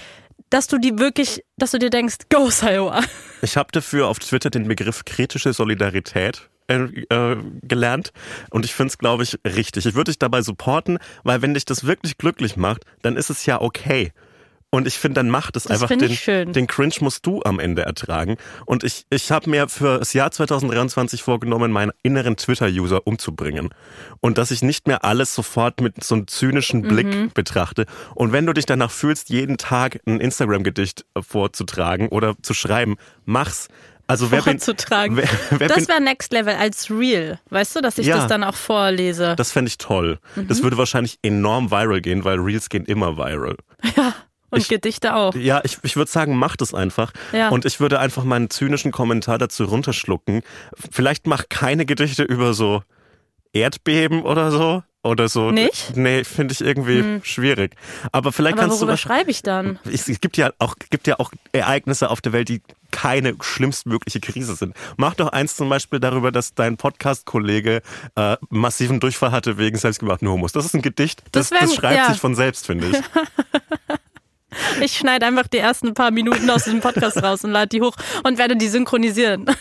dass 0.49 0.67
du 0.67 0.77
die 0.77 0.97
wirklich, 0.97 1.43
dass 1.57 1.71
du 1.71 1.79
dir 1.79 1.89
denkst, 1.89 2.15
go 2.29 2.49
Sayoa. 2.49 3.01
Ich 3.41 3.57
habe 3.57 3.69
dafür 3.71 4.07
auf 4.07 4.19
Twitter 4.19 4.49
den 4.49 4.67
Begriff 4.67 5.03
kritische 5.03 5.51
Solidarität 5.51 6.49
äh, 6.71 7.31
äh, 7.33 7.37
gelernt 7.63 8.11
und 8.49 8.65
ich 8.65 8.73
finde 8.73 8.89
es, 8.91 8.97
glaube 8.97 9.23
ich, 9.23 9.37
richtig. 9.45 9.85
Ich 9.85 9.95
würde 9.95 10.11
dich 10.11 10.19
dabei 10.19 10.41
supporten, 10.41 10.97
weil 11.23 11.41
wenn 11.41 11.53
dich 11.53 11.65
das 11.65 11.85
wirklich 11.85 12.17
glücklich 12.17 12.57
macht, 12.57 12.85
dann 13.01 13.17
ist 13.17 13.29
es 13.29 13.45
ja 13.45 13.59
okay. 13.61 14.11
Und 14.73 14.87
ich 14.87 14.97
finde, 14.97 15.15
dann 15.15 15.29
macht 15.29 15.57
es 15.57 15.63
Das 15.63 15.81
einfach 15.81 15.97
den, 15.97 16.53
den 16.53 16.65
Cringe 16.65 16.93
musst 17.01 17.25
du 17.25 17.41
am 17.43 17.59
Ende 17.59 17.81
ertragen. 17.81 18.37
Und 18.65 18.85
ich, 18.85 19.05
ich 19.09 19.29
habe 19.29 19.49
mir 19.49 19.67
für 19.67 19.99
das 19.99 20.13
Jahr 20.13 20.31
2023 20.31 21.21
vorgenommen, 21.21 21.73
meinen 21.73 21.91
inneren 22.03 22.37
Twitter-User 22.37 23.05
umzubringen. 23.05 23.67
Und 24.21 24.37
dass 24.37 24.49
ich 24.49 24.61
nicht 24.61 24.87
mehr 24.87 25.03
alles 25.03 25.35
sofort 25.35 25.81
mit 25.81 26.01
so 26.01 26.15
einem 26.15 26.27
zynischen 26.27 26.83
Blick 26.83 27.07
Mhm. 27.07 27.31
betrachte. 27.33 27.85
Und 28.15 28.31
wenn 28.31 28.45
du 28.45 28.53
dich 28.53 28.65
danach 28.65 28.91
fühlst, 28.91 29.29
jeden 29.29 29.57
Tag 29.57 29.99
ein 30.07 30.21
Instagram-Gedicht 30.21 31.03
vorzutragen 31.19 32.07
oder 32.07 32.35
zu 32.41 32.53
schreiben, 32.53 32.95
mach's. 33.25 33.67
Also 34.11 34.29
wer 34.31 34.41
bin, 34.41 34.59
vorzutragen. 34.59 35.17
wer, 35.17 35.27
wer 35.59 35.67
das 35.67 35.77
bin, 35.79 35.87
wäre 35.87 36.01
Next 36.01 36.31
Level 36.33 36.53
als 36.55 36.89
Real. 36.91 37.39
Weißt 37.49 37.75
du, 37.75 37.81
dass 37.81 37.97
ich 37.97 38.07
Ja. 38.07 38.17
das 38.17 38.27
dann 38.27 38.43
auch 38.43 38.55
vorlese? 38.55 39.35
das 39.35 39.51
fände 39.51 39.69
ich 39.69 39.77
toll. 39.77 40.19
Mhm. 40.35 40.47
Das 40.47 40.61
würde 40.63 40.77
wahrscheinlich 40.77 41.17
enorm 41.21 41.71
viral 41.71 42.01
gehen, 42.01 42.23
weil 42.23 42.37
Reels 42.39 42.69
gehen 42.69 42.85
immer 42.85 43.17
viral. 43.17 43.55
Und 44.49 44.59
ich- 44.59 44.67
Gedichte 44.67 45.15
auch. 45.15 45.33
Ja, 45.33 45.61
ich, 45.63 45.77
ich 45.83 45.95
würde 45.95 46.11
sagen, 46.11 46.35
mach 46.35 46.57
das 46.57 46.73
einfach. 46.73 47.13
Ja. 47.31 47.49
Und 47.49 47.63
ich 47.65 47.79
würde 47.79 47.99
einfach 47.99 48.25
meinen 48.25 48.49
zynischen 48.49 48.91
Kommentar 48.91 49.37
dazu 49.37 49.63
runterschlucken. 49.63 50.41
Vielleicht 50.91 51.25
mach 51.25 51.45
keine 51.49 51.85
Gedichte 51.85 52.23
über 52.23 52.53
so 52.53 52.83
Erdbeben 53.53 54.23
oder 54.23 54.51
so. 54.51 54.83
Oder 55.03 55.29
so. 55.29 55.49
Nicht? 55.49 55.95
Hm. 55.95 56.03
Nee, 56.03 56.23
finde 56.23 56.53
ich 56.53 56.61
irgendwie 56.61 57.21
schwierig. 57.23 57.75
Aber 58.11 58.31
vielleicht 58.31 58.53
Aber 58.53 58.61
kannst 58.67 58.77
du 58.77 58.81
worüber 58.81 58.93
was, 58.93 58.99
schreibe 58.99 59.31
ich 59.31 59.41
dann? 59.41 59.79
es 59.91 60.07
es 60.07 60.21
gibt 60.21 60.37
ja 60.37 60.51
auch 60.59 60.75
gibt 60.91 61.07
ja 61.07 61.19
auch 61.19 61.31
Ereignisse 61.53 62.09
auf 62.11 62.21
der 62.21 62.33
Welt, 62.33 62.49
die 62.49 62.61
keine 62.91 63.35
schlimmstmögliche 63.41 64.19
Krise 64.19 64.53
sind. 64.55 64.75
Mach 64.97 65.15
doch 65.15 65.29
eins 65.29 65.55
zum 65.55 65.69
Beispiel 65.69 65.99
darüber, 65.99 66.31
dass 66.31 66.53
dein 66.53 66.77
Podcast-Kollege 66.77 67.81
äh, 68.15 68.37
massiven 68.49 68.99
Durchfall 68.99 69.31
hatte 69.31 69.57
wegen 69.57 69.77
selbstgemachten 69.77 70.27
Homos. 70.27 70.51
Das 70.51 70.65
ist 70.65 70.75
ein 70.75 70.81
Gedicht, 70.83 71.23
das, 71.31 71.49
Das 71.49 71.51
wär- 71.51 71.67
das 71.67 71.75
schreibt 71.75 71.97
ja. 71.97 72.11
sich 72.11 72.19
von 72.21 72.35
selbst, 72.35 72.67
finde 72.67 72.87
ich. 72.89 72.97
Ich 74.81 74.97
schneide 74.97 75.25
einfach 75.25 75.47
die 75.47 75.57
ersten 75.59 75.93
paar 75.93 76.11
Minuten 76.11 76.49
aus 76.49 76.63
diesem 76.65 76.81
Podcast 76.81 77.21
raus 77.21 77.43
und 77.43 77.51
lade 77.51 77.69
die 77.69 77.81
hoch 77.81 77.95
und 78.23 78.37
werde 78.37 78.55
die 78.55 78.67
synchronisieren. 78.67 79.45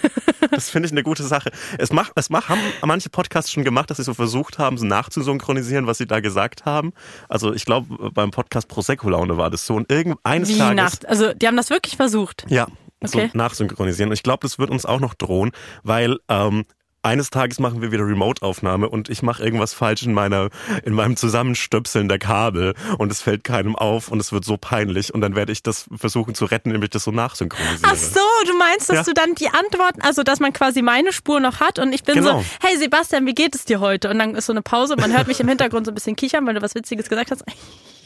Das 0.50 0.68
finde 0.70 0.86
ich 0.86 0.92
eine 0.92 1.02
gute 1.04 1.22
Sache. 1.22 1.50
Es 1.78 1.92
macht, 1.92 2.12
es 2.16 2.28
macht, 2.28 2.48
haben 2.48 2.60
manche 2.84 3.08
Podcasts 3.08 3.52
schon 3.52 3.62
gemacht, 3.62 3.88
dass 3.90 3.98
sie 3.98 4.02
so 4.04 4.14
versucht 4.14 4.58
haben, 4.58 4.78
so 4.78 4.84
nachzusynchronisieren, 4.86 5.86
was 5.86 5.98
sie 5.98 6.06
da 6.06 6.18
gesagt 6.20 6.64
haben. 6.64 6.92
Also 7.28 7.52
ich 7.54 7.64
glaube, 7.64 8.10
beim 8.10 8.30
Podcast 8.32 8.66
Prosecco 8.66 9.10
Laune 9.10 9.36
war 9.36 9.50
das 9.50 9.64
so. 9.64 9.74
Und 9.74 9.92
irgendeines 9.92 10.48
Wie 10.48 10.58
Tages. 10.58 10.76
Nacht. 10.76 11.08
Also 11.08 11.34
die 11.34 11.46
haben 11.46 11.56
das 11.56 11.70
wirklich 11.70 11.96
versucht. 11.96 12.46
Ja, 12.48 12.66
Okay. 13.02 13.30
so 13.32 13.38
nachsynchronisieren. 13.38 14.10
Und 14.10 14.14
ich 14.14 14.22
glaube, 14.22 14.40
das 14.42 14.58
wird 14.58 14.70
uns 14.70 14.84
auch 14.84 15.00
noch 15.00 15.14
drohen, 15.14 15.52
weil 15.82 16.18
ähm, 16.28 16.64
eines 17.02 17.30
Tages 17.30 17.58
machen 17.58 17.80
wir 17.80 17.92
wieder 17.92 18.04
Remote-Aufnahme 18.06 18.88
und 18.88 19.08
ich 19.08 19.22
mache 19.22 19.42
irgendwas 19.42 19.72
falsch 19.72 20.02
in 20.02 20.12
meiner, 20.12 20.50
in 20.84 20.92
meinem 20.92 21.16
Zusammenstöpseln 21.16 22.08
der 22.08 22.18
Kabel 22.18 22.74
und 22.98 23.10
es 23.10 23.22
fällt 23.22 23.42
keinem 23.44 23.74
auf 23.74 24.08
und 24.08 24.20
es 24.20 24.32
wird 24.32 24.44
so 24.44 24.56
peinlich 24.58 25.14
und 25.14 25.20
dann 25.22 25.34
werde 25.34 25.52
ich 25.52 25.62
das 25.62 25.86
versuchen 25.96 26.34
zu 26.34 26.44
retten, 26.44 26.70
indem 26.70 26.82
ich 26.82 26.90
das 26.90 27.04
so 27.04 27.10
nachsynchronisiere. 27.10 27.90
Ach 27.90 27.96
so, 27.96 28.20
du 28.46 28.56
meinst, 28.58 28.88
dass 28.90 28.96
Ja. 28.96 29.02
du 29.04 29.14
dann 29.14 29.34
die 29.34 29.48
Antworten, 29.48 30.02
also 30.02 30.22
dass 30.22 30.40
man 30.40 30.52
quasi 30.52 30.82
meine 30.82 31.12
Spur 31.12 31.40
noch 31.40 31.60
hat 31.60 31.78
und 31.78 31.92
ich 31.92 32.02
bin 32.04 32.16
Genau. 32.16 32.40
so, 32.40 32.44
hey 32.62 32.76
Sebastian, 32.76 33.26
wie 33.26 33.34
geht 33.34 33.54
es 33.54 33.64
dir 33.64 33.80
heute? 33.80 34.10
Und 34.10 34.18
dann 34.18 34.34
ist 34.34 34.46
so 34.46 34.52
eine 34.52 34.62
Pause 34.62 34.94
und 34.94 35.00
man 35.00 35.16
hört 35.16 35.26
mich 35.26 35.40
im 35.40 35.48
Hintergrund 35.48 35.86
so 35.86 35.92
ein 35.92 35.94
bisschen 35.94 36.16
kichern, 36.16 36.46
weil 36.46 36.54
du 36.54 36.62
was 36.62 36.74
Witziges 36.74 37.08
gesagt 37.08 37.30
hast. 37.30 37.44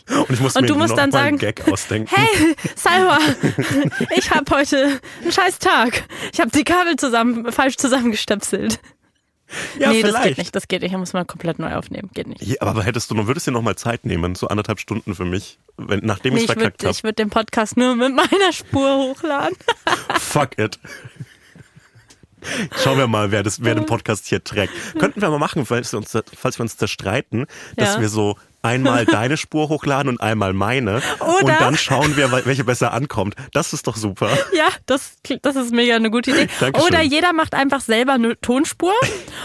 Und 0.09 0.31
ich 0.31 0.41
muss 0.41 0.55
Und 0.55 0.63
mir 0.63 0.69
du 0.69 0.75
musst 0.77 0.97
dann 0.99 1.11
mal 1.11 1.19
sagen, 1.19 1.39
Gag 1.39 1.67
ausdenken. 1.71 2.11
Hey, 2.15 2.55
Salwa, 2.77 3.19
ich 4.17 4.31
habe 4.31 4.55
heute 4.55 5.01
einen 5.23 5.33
scheiß 5.33 5.59
Tag. 5.59 6.05
Ich 6.33 6.41
habe 6.41 6.51
die 6.51 6.65
Kabel 6.65 6.97
zusammen 6.97 7.51
falsch 7.53 7.77
zusammengestöpselt. 7.77 8.81
ja, 9.79 9.91
nee, 9.91 10.01
vielleicht. 10.01 10.15
das 10.15 10.23
geht 10.25 10.39
nicht, 10.39 10.55
das 10.57 10.69
geht 10.69 10.83
nicht. 10.83 10.93
Da 10.95 10.99
muss 10.99 11.13
man 11.15 11.27
komplett 11.27 11.59
neu 11.59 11.75
aufnehmen. 11.75 12.11
Geht 12.13 12.27
nicht. 12.27 12.43
Ja, 12.43 12.57
aber 12.61 12.83
hättest 12.85 13.11
du 13.11 13.15
noch, 13.15 13.27
würdest 13.27 13.47
dir 13.47 13.53
noch 13.53 13.63
mal 13.63 13.77
Zeit 13.77 14.05
nehmen, 14.05 14.35
so 14.35 14.49
anderthalb 14.49 14.79
Stunden 14.79 15.15
für 15.15 15.25
mich, 15.25 15.59
wenn, 15.79 16.01
nachdem 16.05 16.35
Nee, 16.35 16.41
ich 16.41 16.45
ich 16.45 16.53
verkackt 16.53 16.83
würde 16.83 16.89
habe. 16.89 16.97
ich 16.99 17.05
würd 17.05 17.19
den 17.19 17.31
Podcast 17.31 17.77
nur 17.79 17.97
mit 17.97 18.15
meiner 18.15 18.53
Spur 18.53 18.97
hochladen. 18.97 19.57
Fuck 20.21 20.59
it. 20.59 20.79
Schauen 22.83 22.99
wir 22.99 23.07
mal, 23.07 23.31
wer, 23.31 23.43
das, 23.43 23.65
wer 23.65 23.75
den 23.75 23.87
Podcast 23.87 24.27
hier 24.27 24.45
trägt. 24.45 24.73
Könnten 24.99 25.23
wir 25.23 25.31
mal 25.31 25.39
machen, 25.39 25.65
falls 25.65 25.93
wir 25.93 25.99
uns, 25.99 26.13
falls 26.37 26.59
wir 26.59 26.63
uns 26.63 26.77
zerstreiten, 26.77 27.47
dass 27.77 27.95
Ja. 27.95 28.01
wir 28.03 28.11
so 28.11 28.37
einmal 28.65 29.05
deine 29.05 29.37
Spur 29.37 29.69
hochladen 29.69 30.09
und 30.09 30.21
einmal 30.21 30.53
meine. 30.53 31.03
Oder- 31.21 31.39
Und 31.41 31.49
dann 31.61 31.77
schauen 31.77 32.17
wir, 32.17 32.33
welche 32.45 32.65
besser 32.65 32.93
ankommt. 32.93 33.35
Das 33.53 33.73
ist 33.73 33.87
doch 33.87 33.97
super. 33.97 34.29
Ja, 34.57 34.69
das, 34.87 35.17
das 35.43 35.57
ist 35.57 35.73
mega 35.73 35.95
eine 35.97 36.11
gute 36.11 36.31
Idee. 36.31 36.49
Dankeschön. 36.61 36.89
Oder 36.89 37.03
jeder 37.03 37.33
macht 37.33 37.55
einfach 37.55 37.81
selber 37.81 38.13
eine 38.15 38.41
Tonspur 38.41 38.93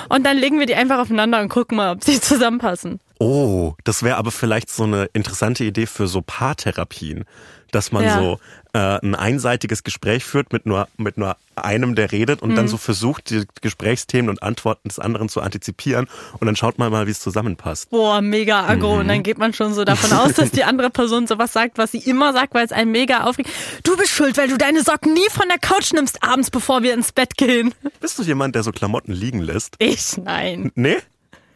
und 0.09 0.25
dann 0.25 0.37
legen 0.37 0.59
wir 0.59 0.65
die 0.65 0.75
einfach 0.75 0.99
aufeinander 0.99 1.41
und 1.41 1.49
gucken 1.49 1.77
mal, 1.77 1.91
ob 1.91 2.03
sie 2.03 2.19
zusammenpassen. 2.21 2.99
Oh, 3.19 3.73
das 3.83 4.01
wäre 4.03 4.15
aber 4.15 4.31
vielleicht 4.31 4.69
so 4.69 4.83
eine 4.83 5.09
interessante 5.13 5.63
Idee 5.65 5.85
für 5.87 6.07
so 6.07 6.21
Paartherapien. 6.21 7.25
Dass 7.71 7.91
man 7.91 8.03
Ja. 8.03 8.17
so 8.17 8.39
äh, 8.73 8.99
ein 9.01 9.15
einseitiges 9.15 9.83
Gespräch 9.83 10.23
führt 10.23 10.53
mit 10.53 10.65
nur, 10.65 10.87
mit 10.97 11.17
nur 11.17 11.35
einem, 11.55 11.95
der 11.95 12.11
redet 12.11 12.41
und 12.41 12.55
dann 12.55 12.65
Mhm. 12.65 12.69
so 12.69 12.77
versucht, 12.77 13.29
die 13.31 13.43
Gesprächsthemen 13.61 14.29
und 14.29 14.43
Antworten 14.43 14.87
des 14.89 14.99
anderen 14.99 15.27
zu 15.27 15.41
antizipieren 15.41 16.07
und 16.39 16.45
dann 16.45 16.55
schaut 16.55 16.77
man 16.77 16.91
mal, 16.91 17.07
wie 17.07 17.11
es 17.11 17.19
zusammenpasst. 17.19 17.89
Boah, 17.89 18.21
mega 18.21 18.65
aggro. 18.67 18.97
Und 18.99 19.05
Mhm. 19.05 19.07
dann 19.09 19.23
geht 19.23 19.37
man 19.39 19.53
schon 19.53 19.73
so 19.73 19.83
davon 19.85 20.13
aus, 20.13 20.33
dass 20.33 20.51
die 20.51 20.63
andere 20.63 20.89
Person 20.89 21.27
sowas 21.27 21.51
sagt, 21.51 21.77
was 21.77 21.91
sie 21.91 21.97
immer 21.97 22.31
sagt, 22.31 22.53
weil 22.53 22.65
es 22.65 22.71
einen 22.71 22.91
mega 22.91 23.23
aufregt. 23.25 23.49
Du 23.83 23.97
bist 23.97 24.11
schuld, 24.11 24.37
weil 24.37 24.47
du 24.47 24.57
deine 24.57 24.83
Socken 24.83 25.13
nie 25.13 25.29
von 25.31 25.47
der 25.49 25.57
Couch 25.59 25.91
nimmst 25.91 26.23
abends, 26.23 26.49
bevor 26.51 26.83
wir 26.83 26.93
ins 26.93 27.11
Bett 27.11 27.35
gehen. 27.37 27.73
Bist 27.99 28.19
du 28.19 28.23
jemand, 28.23 28.55
der 28.55 28.63
so 28.63 28.71
Klamotten 28.71 29.11
liegen 29.13 29.39
lässt? 29.41 29.75
Ich? 29.79 30.17
Nein. 30.17 30.71
Nee? 30.75 30.97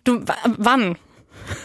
Du, 0.04 0.24
wann? 0.58 0.98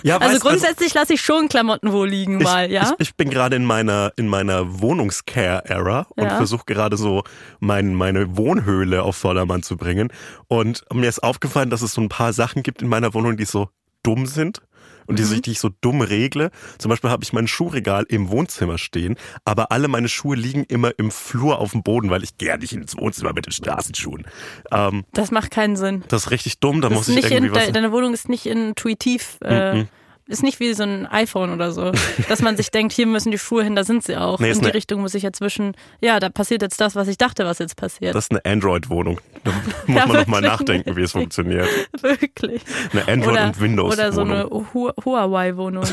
Ja, 0.03 0.19
Also 0.19 0.37
weißt- 0.37 0.41
grundsätzlich 0.41 0.95
lasse 0.95 1.15
ich 1.15 1.21
schon 1.21 1.49
Klamotten 1.49 1.93
wo 1.93 2.05
liegen 2.05 2.39
mal, 2.39 2.67
ich, 2.67 2.73
ja? 2.73 2.83
Ich, 2.99 3.09
ich 3.09 3.17
bin 3.17 3.31
gerade 3.31 3.57
in 3.57 3.65
meiner 3.65 4.13
in 4.17 4.29
meiner 4.29 4.81
Wohnungscare-Era 4.81 6.07
und 6.17 6.25
Ja. 6.25 6.37
versuche 6.37 6.65
gerade 6.67 6.97
so 6.97 7.23
mein, 7.61 7.95
meine 7.95 8.37
Wohnhöhle 8.37 9.03
auf 9.03 9.17
Vordermann 9.17 9.63
zu 9.63 9.77
bringen. 9.77 10.09
Und 10.49 10.85
mir 10.93 11.09
ist 11.09 11.23
aufgefallen, 11.23 11.71
dass 11.71 11.83
es 11.83 11.93
so 11.93 12.01
ein 12.01 12.09
paar 12.09 12.33
Sachen 12.33 12.63
gibt 12.63 12.83
in 12.83 12.89
meiner 12.89 13.15
Wohnung, 13.15 13.37
die 13.37 13.45
so 13.45 13.69
dumm 14.03 14.27
sind 14.27 14.61
und 15.09 15.19
die, 15.19 15.23
Mhm. 15.25 15.27
sich- 15.27 15.43
die 15.43 15.51
ich 15.53 15.59
so 15.61 15.71
dumm 15.81 16.01
regle. 16.01 16.51
Zum 16.79 16.91
Beispiel 16.91 17.11
habe 17.11 17.25
ich 17.25 17.33
mein 17.33 17.49
Schuhregal 17.49 18.05
im 18.09 18.29
Wohnzimmer 18.31 18.79
stehen, 18.79 19.17
aber 19.45 19.73
alle 19.73 19.89
meine 19.89 20.09
Schuhe 20.09 20.37
liegen 20.37 20.65
immer 20.65 20.93
im 20.99 21.11
Flur 21.11 21.59
auf 21.59 21.73
dem 21.73 21.83
Boden, 21.83 22.11
weil 22.11 22.23
ich 22.23 22.37
gerne 22.39 22.61
nicht 22.61 22.73
ins 22.75 22.97
Wohnzimmer 22.97 23.33
mit 23.33 23.47
den 23.47 23.53
Straßenschuhen. 23.53 24.25
Ähm, 24.71 25.05
Das 25.15 25.31
macht 25.33 25.51
keinen 25.51 25.77
Sinn. 25.77 26.05
das 26.09 26.27
ist 26.27 26.31
richtig 26.31 26.61
dumm, 26.61 26.81
da 26.81 26.89
Das 26.89 26.99
muss 26.99 27.09
ich 27.09 27.17
nicht 27.17 27.31
irgendwie 27.31 27.49
in, 27.49 27.55
was... 27.55 27.65
de, 27.65 27.73
deine 27.73 27.91
Wohnung 27.91 28.15
ist 28.15 28.29
nicht 28.29 28.47
intuitiv 28.47 29.39
äh, 29.43 29.85
ist 30.29 30.43
nicht 30.43 30.61
wie 30.61 30.73
so 30.75 30.83
ein 30.85 31.07
iPhone 31.07 31.53
oder 31.53 31.73
so, 31.73 31.91
dass 32.29 32.43
man 32.43 32.57
sich 32.57 32.71
denkt, 32.71 32.93
hier 32.93 33.07
müssen 33.07 33.31
die 33.33 33.39
Schuhe 33.39 33.65
hin, 33.65 33.75
da 33.75 33.83
sind 33.85 34.05
sie 34.05 34.17
auch. 34.17 34.39
Nee, 34.39 34.51
In 34.51 34.61
die 34.61 34.69
Richtung 34.69 35.01
muss 35.01 35.15
ich 35.15 35.23
jetzt 35.23 35.41
wischen. 35.41 35.73
Ja, 36.01 36.21
da 36.21 36.29
passiert 36.29 36.63
jetzt 36.63 36.81
das, 36.81 36.95
was 36.95 37.09
ich 37.09 37.17
dachte, 37.19 37.45
was 37.47 37.59
jetzt 37.59 37.77
passiert. 37.77 38.15
Das 38.15 38.25
ist 38.27 38.31
eine 38.31 38.45
Android-Wohnung. 38.45 39.21
Da 39.45 39.53
muss 39.53 39.97
Ja, 39.97 40.07
man 40.07 40.17
noch 40.17 40.27
mal 40.27 40.43
wirklich. 40.43 40.59
nachdenken, 40.59 40.97
wie 40.97 41.03
es 41.03 41.13
funktioniert. 41.13 41.69
Wirklich. 42.03 42.63
Eine 42.93 43.09
Android- 43.09 43.33
oder, 43.33 43.47
und 43.47 43.61
Windows-Wohnung. 43.61 43.93
Oder 43.93 44.13
so 44.13 44.21
eine 44.21 44.45
Hu 44.75 44.91
Huawei-Wohnung. 45.05 45.85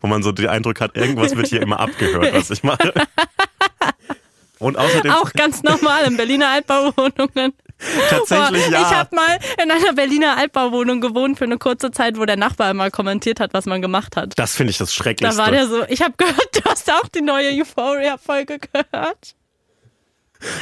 wo 0.00 0.06
man 0.06 0.22
so 0.22 0.32
den 0.32 0.46
Eindruck 0.48 0.80
hat, 0.80 0.96
irgendwas 0.96 1.36
wird 1.36 1.48
hier 1.48 1.60
immer 1.60 1.80
abgehört, 1.80 2.32
was 2.34 2.50
ich 2.50 2.62
mache. 2.62 2.92
Und 4.58 4.76
außerdem 4.78 5.10
Auch 5.12 5.32
ganz 5.34 5.62
normal 5.62 6.04
in 6.06 6.16
Berliner 6.16 6.48
Altbauwohnungen. 6.48 7.52
tatsächlich 8.10 8.64
Boah, 8.66 8.72
ja. 8.72 8.80
Ich 8.82 8.90
habe 8.96 9.14
mal 9.14 9.38
in 9.62 9.70
einer 9.70 9.92
Berliner 9.92 10.36
Altbauwohnung 10.36 11.00
gewohnt 11.00 11.38
für 11.38 11.44
eine 11.44 11.58
kurze 11.58 11.90
Zeit, 11.90 12.18
wo 12.18 12.24
der 12.24 12.36
Nachbar 12.36 12.70
immer 12.70 12.90
kommentiert 12.90 13.40
hat, 13.40 13.54
was 13.54 13.66
man 13.66 13.80
gemacht 13.82 14.16
hat. 14.16 14.38
das 14.38 14.54
finde 14.56 14.70
ich 14.72 14.78
das 14.78 14.90
Da 14.90 14.94
Schrecklichste. 14.94 15.38
war 15.40 15.50
der 15.50 15.66
so, 15.68 15.84
ich 15.88 16.02
habe 16.02 16.14
gehört, 16.16 16.48
du 16.54 16.60
hast 16.64 16.90
auch 16.92 17.08
die 17.08 17.22
neue 17.22 17.50
Euphoria-Folge 17.60 18.58
gehört. 18.58 19.34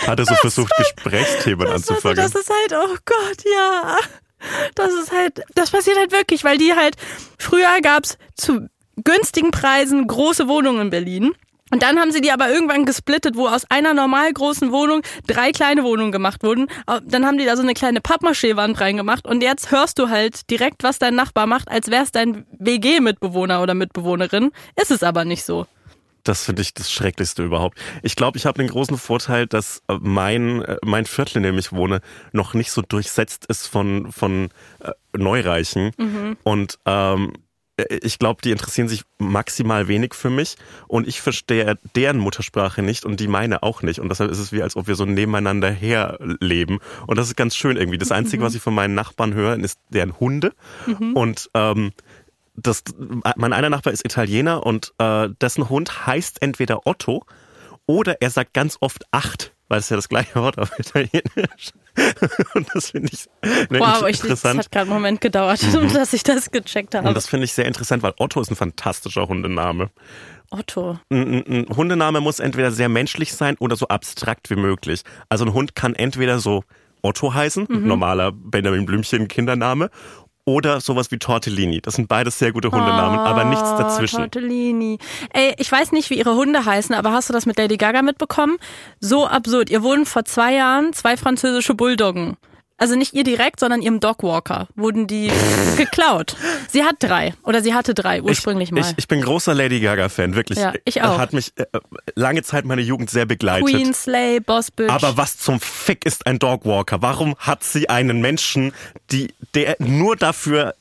hat 0.06 0.18
er 0.18 0.25
so 0.26 0.35
versucht, 0.37 0.73
Gesprächsthemen 0.76 1.66
Das, 1.66 1.70
war 1.73 1.78
so, 1.80 1.92
anzufangen. 1.94 2.16
das 2.16 2.35
ist 2.35 2.50
halt, 2.50 2.73
oh 2.85 2.96
Gott, 3.04 3.44
ja. 3.54 3.99
Das 4.75 4.92
ist 4.92 5.12
halt, 5.12 5.42
das 5.54 5.70
passiert 5.70 5.96
halt 5.99 6.12
wirklich, 6.12 6.44
weil 6.44 6.58
die 6.58 6.75
halt, 6.75 6.96
früher 7.38 7.80
gab's 7.82 8.18
zu 8.37 8.68
günstigen 9.04 9.50
Preisen 9.50 10.06
große 10.06 10.49
Wohnungen 10.49 10.82
in 10.82 10.90
Berlin. 10.90 11.35
Und 11.70 11.82
dann 11.82 11.99
haben 11.99 12.12
sie 12.12 12.20
die 12.20 12.30
aber 12.30 12.49
irgendwann 12.49 12.85
gesplittet, 12.85 13.37
wo 13.37 13.49
aus 13.49 13.64
einer 13.68 13.92
normal 13.92 14.32
großen 14.32 14.70
Wohnung 14.70 15.02
drei 15.26 15.50
kleine 15.50 15.82
Wohnungen 15.82 16.12
gemacht 16.12 16.42
wurden. 16.44 16.68
Dann 17.04 17.26
haben 17.26 17.38
die 17.38 17.44
da 17.44 17.56
so 17.56 17.62
eine 17.62 17.75
kleine 17.75 18.00
Pappmaché-Wand 18.00 18.80
reingemacht 18.80 19.26
und 19.26 19.42
jetzt 19.42 19.73
hörst 19.73 19.99
du 19.99 20.08
halt 20.08 20.49
direkt, 20.49 20.85
was 20.85 20.99
dein 20.99 21.16
Nachbar 21.16 21.46
macht, 21.46 21.68
als 21.68 21.90
wär's 21.90 22.12
dein 22.12 22.46
WG-Mitbewohner 22.58 23.62
oder 23.62 23.75
Mitbewohnerin. 23.75 24.52
Ist 24.80 24.92
es 24.92 25.02
aber 25.02 25.25
nicht 25.25 25.44
so. 25.44 25.66
Das 26.26 26.44
finde 26.44 26.62
ich 26.62 26.75
das 26.75 26.90
Schrecklichste 26.90 27.44
überhaupt. 27.44 27.78
Ich 28.02 28.16
glaube, 28.16 28.37
ich 28.37 28.46
habe 28.46 28.58
den 28.58 28.68
großen 28.68 28.99
Vorteil, 28.99 29.46
dass 29.46 29.82
äh, 29.88 29.96
mein, 30.00 30.62
äh, 30.62 30.76
mein 30.85 31.06
Viertel, 31.06 31.37
in 31.38 31.42
dem 31.44 31.58
ich 31.58 31.73
wohne, 31.73 32.00
noch 32.32 32.52
nicht 32.52 32.73
so 32.73 32.82
durchsetzt 32.82 33.46
ist 33.46 33.68
von, 33.68 34.11
von 34.11 34.49
äh, 34.80 34.90
Neureichen. 35.16 35.92
Und 36.42 36.78
ähm, 36.85 37.32
äh, 37.32 37.38
ich 37.76 38.18
glaube, 38.18 38.40
die 38.42 38.52
interessieren 38.52 38.88
sich 38.88 39.02
maximal 39.18 39.87
wenig 39.87 40.14
für 40.14 40.30
mich 40.30 40.56
und 40.88 41.06
ich 41.06 41.21
verstehe 41.21 41.78
deren 41.95 42.18
Muttersprache 42.18 42.83
nicht 42.83 43.04
und 43.04 43.21
die 43.21 43.28
meine 43.28 43.62
auch 43.62 43.83
nicht. 43.83 44.00
Und 44.00 44.09
deshalb 44.09 44.30
ist 44.30 44.38
es 44.38 44.52
wie, 44.52 44.62
als 44.62 44.76
ob 44.76 44.87
wir 44.87 44.95
so 44.95 45.04
nebeneinander 45.04 45.71
herleben. 45.71 46.78
Und 47.06 47.18
das 47.18 47.28
ist 47.28 47.37
ganz 47.37 47.54
schön 47.54 47.76
irgendwie. 47.76 47.99
Das 47.99 48.12
Einzige, 48.12 48.42
was 48.42 48.54
ich 48.54 48.62
von 48.62 48.75
meinen 48.75 48.95
Nachbarn 48.95 49.35
höre, 49.35 49.59
ist 49.59 49.78
deren 49.90 50.18
Hunde. 50.18 50.54
Und 51.14 51.50
ähm, 51.54 51.92
das, 52.54 52.83
mein 53.37 53.52
einer 53.52 53.71
Nachbar 53.71 53.92
ist 53.92 54.04
Italiener 54.04 54.64
und 54.64 54.95
äh, 54.99 55.28
dessen 55.40 55.68
Hund 55.68 56.06
heißt 56.06 56.40
entweder 56.40 56.87
Otto 56.87 57.25
oder 57.87 58.21
er 58.23 58.30
sagt 58.30 58.54
ganz 58.54 58.78
oft 58.80 59.04
acht, 59.11 59.52
weil 59.68 59.78
es 59.80 59.88
ja 59.88 59.96
das 59.96 60.08
gleiche 60.08 60.35
Wort 60.40 60.58
auf 60.58 60.78
Italienisch. 60.78 61.73
Und 62.54 62.66
das 62.75 62.90
finde 62.90 63.11
ich 63.12 63.26
ne, 63.70 63.80
Wow, 63.80 64.02
ich, 64.08 64.18
das 64.18 64.23
interessant. 64.25 64.58
hat 64.61 64.70
gerade 64.73 64.82
einen 64.82 64.94
Moment 64.94 65.20
gedauert, 65.20 65.61
dass 65.94 66.12
ich 66.12 66.23
das 66.23 66.50
gecheckt 66.50 66.94
habe. 66.94 67.08
Und 67.08 67.14
das 67.16 67.26
finde 67.26 67.44
ich 67.44 67.52
sehr 67.52 67.64
interessant, 67.64 68.02
weil 68.02 68.12
Otto 68.18 68.40
ist 68.40 68.50
ein 68.50 68.56
fantastischer 68.56 69.26
Hundename. 69.28 69.90
Otto. 70.50 70.99
Ein, 71.11 71.35
ein, 71.46 71.46
ein 71.70 71.76
Hundename 71.76 72.20
muss 72.20 72.38
entweder 72.38 72.70
sehr 72.70 72.88
menschlich 72.88 73.32
sein 73.32 73.56
oder 73.58 73.76
so 73.76 73.88
abstrakt 73.88 74.50
wie 74.50 74.56
möglich. 74.56 75.02
Also 75.28 75.44
ein 75.44 75.52
Hund 75.52 75.75
kann 75.75 75.94
entweder 75.94 76.38
so 76.38 76.62
Otto 77.02 77.35
heißen, 77.35 77.66
Mhm. 77.68 77.87
normaler 77.87 78.32
Benjamin 78.32 78.85
Blümchen 78.87 79.28
Kindername, 79.28 79.90
oder 80.46 80.80
sowas 80.80 81.10
wie 81.10 81.18
Tortellini. 81.18 81.80
Das 81.80 81.94
sind 81.94 82.08
beides 82.08 82.38
sehr 82.38 82.52
gute 82.52 82.70
Hundenamen, 82.70 83.18
aber 83.18 83.44
nichts 83.44 83.68
Oh, 83.74 83.78
dazwischen. 83.78 84.18
Tortellini. 84.18 84.98
Ey, 85.32 85.54
ich 85.58 85.70
weiß 85.70 85.92
nicht, 85.92 86.08
wie 86.08 86.14
ihre 86.18 86.34
Hunde 86.36 86.64
heißen, 86.64 86.94
aber 86.94 87.12
hast 87.12 87.28
du 87.28 87.32
das 87.32 87.46
mit 87.46 87.58
Lady 87.58 87.76
Gaga 87.76 88.00
mitbekommen? 88.02 88.56
So 89.00 89.26
absurd. 89.26 89.68
Ihr 89.70 89.82
wurden 89.82 90.06
vor 90.06 90.24
zwei 90.24 90.54
Jahren 90.54 90.92
zwei 90.92 91.16
französische 91.16 91.74
Bulldoggen. 91.74 92.36
Also 92.78 92.95
nicht 92.95 93.14
ihr 93.14 93.25
direkt, 93.25 93.61
sondern 93.61 93.80
ihrem 93.80 94.00
Dogwalker 94.00 94.68
wurden 94.75 95.06
die 95.06 95.30
geklaut. 95.78 96.37
Sie 96.68 96.85
hat 96.85 96.97
drei. 96.99 97.33
Oder 97.42 97.62
sie 97.62 97.73
hatte 97.73 97.95
drei 97.95 98.21
ursprünglich 98.21 98.68
ich, 98.68 98.75
mal. 98.75 98.80
Ich, 98.80 98.99
ich 98.99 99.09
bin 99.09 99.23
großer 99.23 99.54
Lady 99.54 99.80
Gaga-Fan, 99.80 100.35
wirklich. 100.35 100.59
Ja, 100.59 100.75
ich 100.85 101.02
auch. 101.02 101.18
Hat 101.18 101.33
mich 101.33 101.52
äh, 101.56 101.64
lange 102.14 102.42
Zeit 102.42 102.66
meine 102.66 102.83
Jugend 102.83 103.09
sehr 103.09 103.25
begleitet. 103.25 103.66
Queen, 103.68 103.95
Slay, 103.95 104.40
Boss 104.40 104.71
Bitch. 104.71 104.90
Aber 104.90 105.16
was 105.16 105.38
zum 105.38 105.59
Fick 105.59 106.04
ist 106.04 106.26
ein 106.26 106.38
Dogwalker? 106.38 107.00
Warum 107.00 107.35
hat 107.38 107.64
sie 107.64 107.88
einen 107.88 108.21
Menschen, 108.21 108.75
die, 109.11 109.33
der 109.54 109.76
nur 109.78 110.16
dafür 110.16 110.75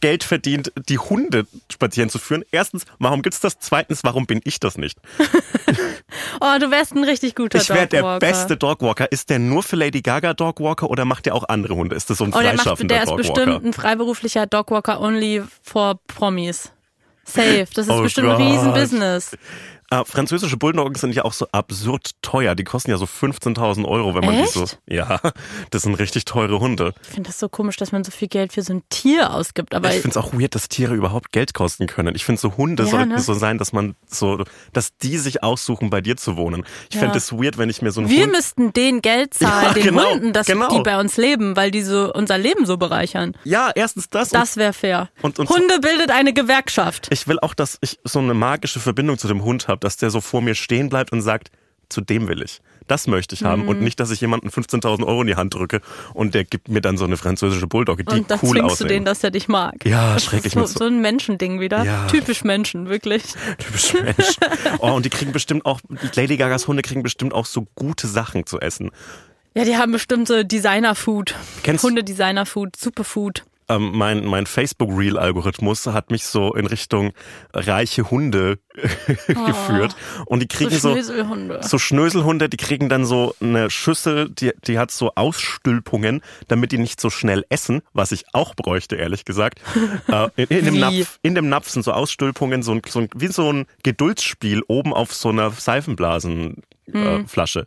Geld 0.00 0.22
verdient, 0.24 0.72
die 0.88 0.98
Hunde 0.98 1.46
spazieren 1.70 2.10
zu 2.10 2.20
führen? 2.20 2.44
Erstens, 2.52 2.84
warum 3.00 3.22
gibt's 3.22 3.40
das? 3.40 3.58
Zweitens, 3.58 4.04
warum 4.04 4.26
bin 4.26 4.40
ich 4.44 4.60
das 4.60 4.78
nicht? 4.78 4.98
oh, 6.40 6.58
du 6.60 6.70
wärst 6.70 6.94
ein 6.94 7.04
richtig 7.04 7.34
guter 7.34 7.58
Ich 7.60 7.68
wäre 7.68 7.86
der 7.86 8.00
Dogwalker. 8.00 8.26
beste 8.26 8.56
Dogwalker. 8.56 9.10
Ist 9.12 9.30
der 9.30 9.38
nur 9.38 9.62
für 9.62 9.76
Lady 9.76 10.02
Gaga 10.02 10.34
Dogwalker 10.34 10.90
oder 10.90 11.04
macht 11.04 11.26
der 11.26 11.34
auch 11.34 11.48
andere 11.48 11.74
Hunde? 11.74 11.96
Ist 11.96 12.10
das 12.10 12.18
so 12.18 12.24
ein 12.24 12.32
Oh, 12.34 12.38
der, 12.40 12.52
macht, 12.54 12.62
freischaffender 12.62 12.94
der 12.94 13.02
ist 13.04 13.10
Dogwalker? 13.10 13.32
bestimmt 13.46 13.64
ein 13.66 13.72
freiberuflicher 13.72 14.46
Dogwalker 14.46 15.00
only 15.00 15.42
for 15.62 15.98
Promis. 16.06 16.70
Safe. 17.26 17.66
Das 17.74 17.86
ist 17.86 17.92
Oh 17.92 18.02
bestimmt 18.02 18.26
Gott. 18.28 18.40
ein 18.40 18.46
Riesenbusiness. 18.46 19.36
Äh, 19.90 20.04
französische 20.04 20.56
Bulldoggen 20.56 20.94
sind 20.94 21.14
ja 21.14 21.24
auch 21.24 21.32
so 21.32 21.46
absurd 21.52 22.10
teuer. 22.22 22.54
Die 22.54 22.64
kosten 22.64 22.90
ja 22.90 22.96
so 22.96 23.04
15.000 23.04 23.84
Euro, 23.86 24.14
wenn 24.14 24.24
man 24.24 24.34
Echt? 24.34 24.54
die 24.54 24.58
so. 24.60 24.66
Ja, 24.88 25.20
das 25.70 25.82
sind 25.82 25.94
richtig 25.96 26.24
teure 26.24 26.58
Hunde. 26.60 26.94
Ich 27.02 27.08
finde 27.08 27.28
das 27.28 27.38
so 27.38 27.48
komisch, 27.48 27.76
dass 27.76 27.92
man 27.92 28.02
so 28.04 28.10
viel 28.10 28.28
Geld 28.28 28.52
für 28.52 28.62
so 28.62 28.72
ein 28.72 28.82
Tier 28.88 29.32
ausgibt. 29.32 29.74
Aber 29.74 29.88
ich 29.90 30.00
finde 30.00 30.10
es 30.10 30.16
auch 30.16 30.32
weird, 30.32 30.54
dass 30.54 30.68
Tiere 30.68 30.94
überhaupt 30.94 31.32
Geld 31.32 31.54
kosten 31.54 31.86
können. 31.86 32.14
Ich 32.14 32.24
finde 32.24 32.40
so 32.40 32.56
Hunde 32.56 32.84
Ja, 32.84 32.88
sollten 32.90 33.08
ne? 33.10 33.20
so 33.20 33.34
sein, 33.34 33.58
dass 33.58 33.72
man 33.72 33.94
so, 34.06 34.42
dass 34.72 34.96
die 34.98 35.18
sich 35.18 35.42
aussuchen, 35.42 35.90
bei 35.90 36.00
dir 36.00 36.16
zu 36.16 36.36
wohnen. 36.36 36.64
Ich 36.88 36.94
Ja. 36.96 37.02
fände 37.02 37.18
es 37.18 37.32
weird, 37.32 37.58
wenn 37.58 37.68
ich 37.70 37.82
mir 37.82 37.92
so 37.92 38.00
einen 38.00 38.10
wir 38.10 38.24
Hund. 38.24 38.32
müssten 38.32 38.72
denen 38.72 39.02
Geld 39.02 39.34
zahlen, 39.34 39.66
Ja, 39.68 39.72
den 39.74 39.82
genau, 39.84 40.10
Hunden, 40.10 40.32
dass 40.32 40.46
genau. 40.46 40.68
die 40.76 40.82
bei 40.82 40.98
uns 40.98 41.16
leben, 41.16 41.56
weil 41.56 41.70
die 41.70 41.82
so 41.82 42.12
unser 42.12 42.38
Leben 42.38 42.66
so 42.66 42.76
bereichern. 42.76 43.36
Ja, 43.44 43.70
erstens 43.74 44.08
das. 44.08 44.30
Das 44.30 44.56
wäre 44.56 44.72
fair. 44.72 45.10
Und- 45.22 45.38
und- 45.38 45.48
Hunde 45.50 45.78
bildet 45.80 46.10
eine 46.10 46.32
Gewerkschaft. 46.32 47.08
ich 47.10 47.28
will 47.28 47.38
auch, 47.40 47.54
dass 47.54 47.78
ich 47.80 47.98
so 48.04 48.18
eine 48.18 48.34
magische 48.34 48.80
Verbindung 48.80 49.18
zu 49.18 49.28
dem 49.28 49.42
Hund 49.44 49.68
habe, 49.68 49.73
dass 49.76 49.96
der 49.96 50.10
so 50.10 50.20
vor 50.20 50.42
mir 50.42 50.54
stehen 50.54 50.88
bleibt 50.88 51.12
und 51.12 51.22
sagt, 51.22 51.50
zu 51.88 52.00
dem 52.00 52.28
will 52.28 52.42
ich. 52.42 52.60
Das 52.86 53.06
möchte 53.06 53.34
ich 53.34 53.44
haben 53.44 53.62
Mhm. 53.62 53.68
und 53.68 53.80
nicht, 53.82 53.98
dass 54.00 54.10
ich 54.10 54.20
jemanden 54.20 54.48
15.000 54.50 55.06
Euro 55.06 55.22
in 55.22 55.26
die 55.26 55.36
Hand 55.36 55.54
drücke 55.54 55.80
und 56.12 56.34
der 56.34 56.44
gibt 56.44 56.68
mir 56.68 56.80
dann 56.82 56.98
so 56.98 57.04
eine 57.06 57.16
französische 57.16 57.66
Bulldogge, 57.66 58.04
die 58.04 58.14
Und 58.14 58.30
dann 58.30 58.38
cool 58.42 58.60
aussehen. 58.60 58.88
du 58.88 58.94
den, 58.94 59.04
dass 59.06 59.24
er 59.24 59.30
dich 59.30 59.48
mag. 59.48 59.84
Ja, 59.86 60.14
das 60.14 60.24
schrecklich 60.24 60.52
so, 60.52 60.66
so- 60.66 60.84
ein 60.84 61.00
Menschending 61.00 61.60
wieder. 61.60 61.82
Ja. 61.84 62.06
Typisch 62.08 62.44
Menschen, 62.44 62.88
wirklich. 62.90 63.22
Typisch 63.58 63.94
Mensch. 63.94 64.36
Oh, 64.80 64.92
und 64.92 65.04
die 65.06 65.10
kriegen 65.10 65.32
bestimmt 65.32 65.64
auch, 65.64 65.80
Lady 66.14 66.36
Gagas 66.36 66.66
Hunde 66.68 66.82
kriegen 66.82 67.02
bestimmt 67.02 67.32
auch 67.32 67.46
so 67.46 67.66
gute 67.74 68.06
Sachen 68.06 68.44
zu 68.44 68.60
essen. 68.60 68.90
Ja, 69.54 69.64
die 69.64 69.76
haben 69.76 69.92
bestimmte 69.92 70.44
Designer-Food. 70.44 71.34
Kennst- 71.62 71.84
Hunde-Designer-Food, 71.84 72.76
Superfood. 72.76 73.44
Ähm, 73.68 73.92
mein, 73.94 74.24
mein 74.24 74.46
Facebook-Reel-Algorithmus 74.46 75.86
hat 75.86 76.10
mich 76.10 76.24
so 76.24 76.54
in 76.54 76.66
Richtung 76.66 77.12
reiche 77.52 78.10
Hunde 78.10 78.58
geführt. 79.26 79.96
Und 80.26 80.40
die 80.40 80.48
So 80.50 80.58
kriegen 80.58 80.78
so, 80.78 80.92
Schnöselhunde. 80.92 81.60
so 81.62 81.78
Schnöselhunde, 81.78 82.48
die 82.48 82.56
kriegen 82.56 82.88
dann 82.88 83.04
so 83.04 83.34
eine 83.40 83.70
Schüssel, 83.70 84.28
die, 84.30 84.52
die 84.66 84.78
hat 84.78 84.90
so 84.90 85.12
Ausstülpungen, 85.14 86.20
damit 86.48 86.72
die 86.72 86.78
nicht 86.78 87.00
so 87.00 87.10
schnell 87.10 87.44
essen, 87.48 87.82
was 87.92 88.12
ich 88.12 88.24
auch 88.32 88.54
bräuchte, 88.54 88.96
ehrlich 88.96 89.24
gesagt. 89.24 89.60
äh, 90.08 90.28
in, 90.36 90.46
in, 90.46 90.64
dem? 90.64 90.80
Napf, 90.80 91.18
in 91.22 91.34
dem 91.34 91.48
Napf 91.48 91.68
sind 91.68 91.84
so 91.84 91.92
Ausstülpungen, 91.92 92.62
so 92.62 92.72
ein, 92.72 92.82
so 92.86 93.00
ein, 93.00 93.08
wie 93.14 93.28
so 93.28 93.52
ein 93.52 93.66
Geduldsspiel 93.82 94.62
oben 94.68 94.92
auf 94.92 95.14
so 95.14 95.30
einer 95.30 95.50
Seifenblasenflasche. 95.50 96.62
Äh, 96.92 97.26
Flasche. 97.26 97.66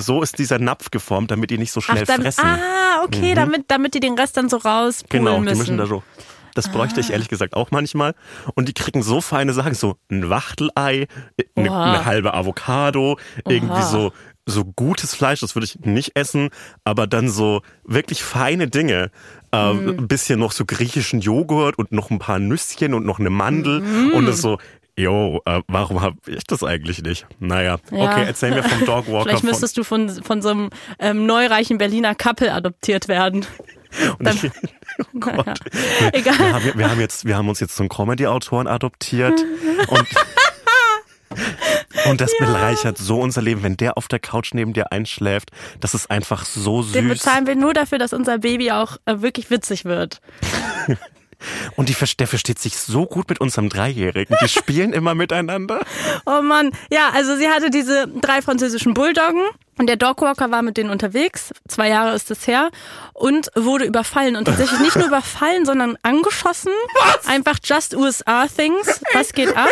So 0.00 0.22
ist 0.22 0.38
dieser 0.38 0.58
Napf 0.58 0.90
geformt, 0.90 1.30
damit 1.30 1.50
die 1.50 1.58
nicht 1.58 1.72
so 1.72 1.80
schnell 1.80 2.02
Ach, 2.02 2.06
dann, 2.06 2.22
fressen. 2.22 2.44
ah, 2.44 3.02
okay, 3.04 3.34
damit, 3.34 3.64
damit 3.68 3.94
die 3.94 4.00
den 4.00 4.18
Rest 4.18 4.36
dann 4.36 4.48
so 4.48 4.56
rauspulen 4.58 5.24
Genau, 5.24 5.36
die 5.38 5.44
müssen. 5.44 5.58
mischen 5.58 5.78
da 5.78 5.86
so. 5.86 6.02
Das 6.54 6.68
bräuchte 6.68 6.96
Ah. 6.96 7.00
ich 7.00 7.10
ehrlich 7.10 7.28
gesagt 7.28 7.54
auch 7.54 7.70
manchmal. 7.70 8.14
Und 8.54 8.66
die 8.68 8.72
kriegen 8.74 9.02
so 9.04 9.20
feine 9.20 9.52
Sachen, 9.52 9.74
so 9.74 9.96
ein 10.10 10.30
Wachtelei, 10.30 11.06
eine, 11.54 11.70
Oha. 11.70 11.84
eine 11.84 12.04
halbe 12.04 12.34
Avocado, 12.34 13.18
irgendwie 13.48 13.72
Oha. 13.74 13.82
so 13.82 14.12
so 14.46 14.64
gutes 14.64 15.14
Fleisch, 15.14 15.40
das 15.40 15.54
würde 15.54 15.66
ich 15.66 15.78
nicht 15.80 16.16
essen, 16.16 16.48
aber 16.82 17.06
dann 17.06 17.28
so 17.28 17.60
wirklich 17.84 18.24
feine 18.24 18.66
Dinge. 18.68 19.12
Äh, 19.52 19.72
Mhm. 19.74 19.88
Ein 19.90 20.08
bisschen 20.08 20.40
noch 20.40 20.50
so 20.50 20.64
griechischen 20.64 21.20
Joghurt 21.20 21.78
und 21.78 21.92
noch 21.92 22.10
ein 22.10 22.18
paar 22.18 22.40
Nüsschen 22.40 22.94
und 22.94 23.04
noch 23.06 23.20
eine 23.20 23.30
Mandel 23.30 23.80
Mhm. 23.80 24.12
und 24.14 24.26
das 24.26 24.40
so, 24.40 24.58
jo, 25.00 25.40
äh, 25.44 25.62
warum 25.68 26.00
habe 26.00 26.16
ich 26.26 26.44
das 26.44 26.62
eigentlich 26.62 27.02
nicht? 27.02 27.26
Naja, 27.38 27.78
Ja. 27.90 28.04
okay, 28.10 28.24
erzähl 28.26 28.50
mir 28.52 28.62
vom 28.62 28.80
Dogwalker. 28.86 29.22
Vielleicht 29.24 29.40
von, 29.40 29.50
müsstest 29.50 29.76
du 29.76 29.84
von, 29.84 30.08
von 30.22 30.42
so 30.42 30.50
einem 30.50 30.70
ähm, 30.98 31.26
neureichen 31.26 31.78
Berliner 31.78 32.14
Couple 32.14 32.52
adoptiert 32.52 33.08
werden. 33.08 33.46
und 34.18 34.28
ich, 34.44 34.50
oh 34.98 35.04
Gott. 35.20 35.58
Egal. 36.12 36.38
Wir 36.38 36.52
haben, 36.52 36.72
wir, 36.78 36.90
haben 36.90 37.00
jetzt, 37.00 37.24
wir 37.24 37.36
haben 37.36 37.48
uns 37.48 37.60
jetzt 37.60 37.78
einen 37.80 37.88
Comedy-Autoren 37.88 38.66
adoptiert 38.66 39.40
und, 39.88 40.06
und 42.06 42.20
das 42.20 42.30
bereichert 42.38 42.98
so 42.98 43.20
unser 43.20 43.42
Leben, 43.42 43.62
wenn 43.62 43.76
der 43.76 43.96
auf 43.96 44.08
der 44.08 44.18
Couch 44.18 44.52
neben 44.54 44.72
dir 44.72 44.92
einschläft. 44.92 45.50
Das 45.80 45.94
ist 45.94 46.10
einfach 46.10 46.44
so 46.44 46.82
Den 46.82 47.08
süß. 47.08 47.18
bezahlen 47.18 47.46
wir 47.46 47.56
nur 47.56 47.74
dafür, 47.74 47.98
dass 47.98 48.12
unser 48.12 48.38
Baby 48.38 48.70
auch 48.72 48.96
äh, 49.06 49.20
wirklich 49.22 49.50
witzig 49.50 49.84
wird. 49.84 50.20
Und 51.76 51.88
die, 51.88 51.96
der 52.16 52.26
versteht 52.26 52.58
sich 52.58 52.76
so 52.76 53.06
gut 53.06 53.28
mit 53.28 53.40
unserem 53.40 53.68
Dreijährigen. 53.68 54.36
Die 54.42 54.48
spielen 54.48 54.92
immer 54.92 55.14
miteinander. 55.14 55.80
Oh 56.26 56.42
Mann. 56.42 56.70
Ja, 56.92 57.10
also 57.14 57.36
sie 57.36 57.48
hatte 57.48 57.70
diese 57.70 58.08
drei 58.08 58.42
französischen 58.42 58.94
Bulldoggen. 58.94 59.44
Und 59.80 59.86
der 59.86 59.96
Dogwalker 59.96 60.50
war 60.50 60.60
mit 60.60 60.76
denen 60.76 60.90
unterwegs, 60.90 61.54
zwei 61.66 61.88
Jahre 61.88 62.14
ist 62.14 62.30
es 62.30 62.46
her, 62.46 62.68
und 63.14 63.50
wurde 63.54 63.86
überfallen. 63.86 64.36
Und 64.36 64.44
tatsächlich 64.44 64.78
nicht 64.80 64.94
nur 64.94 65.06
überfallen, 65.08 65.64
sondern 65.64 65.96
angeschossen. 66.02 66.70
Was? 67.02 67.26
Einfach 67.26 67.56
just 67.64 67.94
USA 67.96 68.46
Things. 68.46 69.00
Was 69.14 69.32
geht 69.32 69.56
ab? 69.56 69.70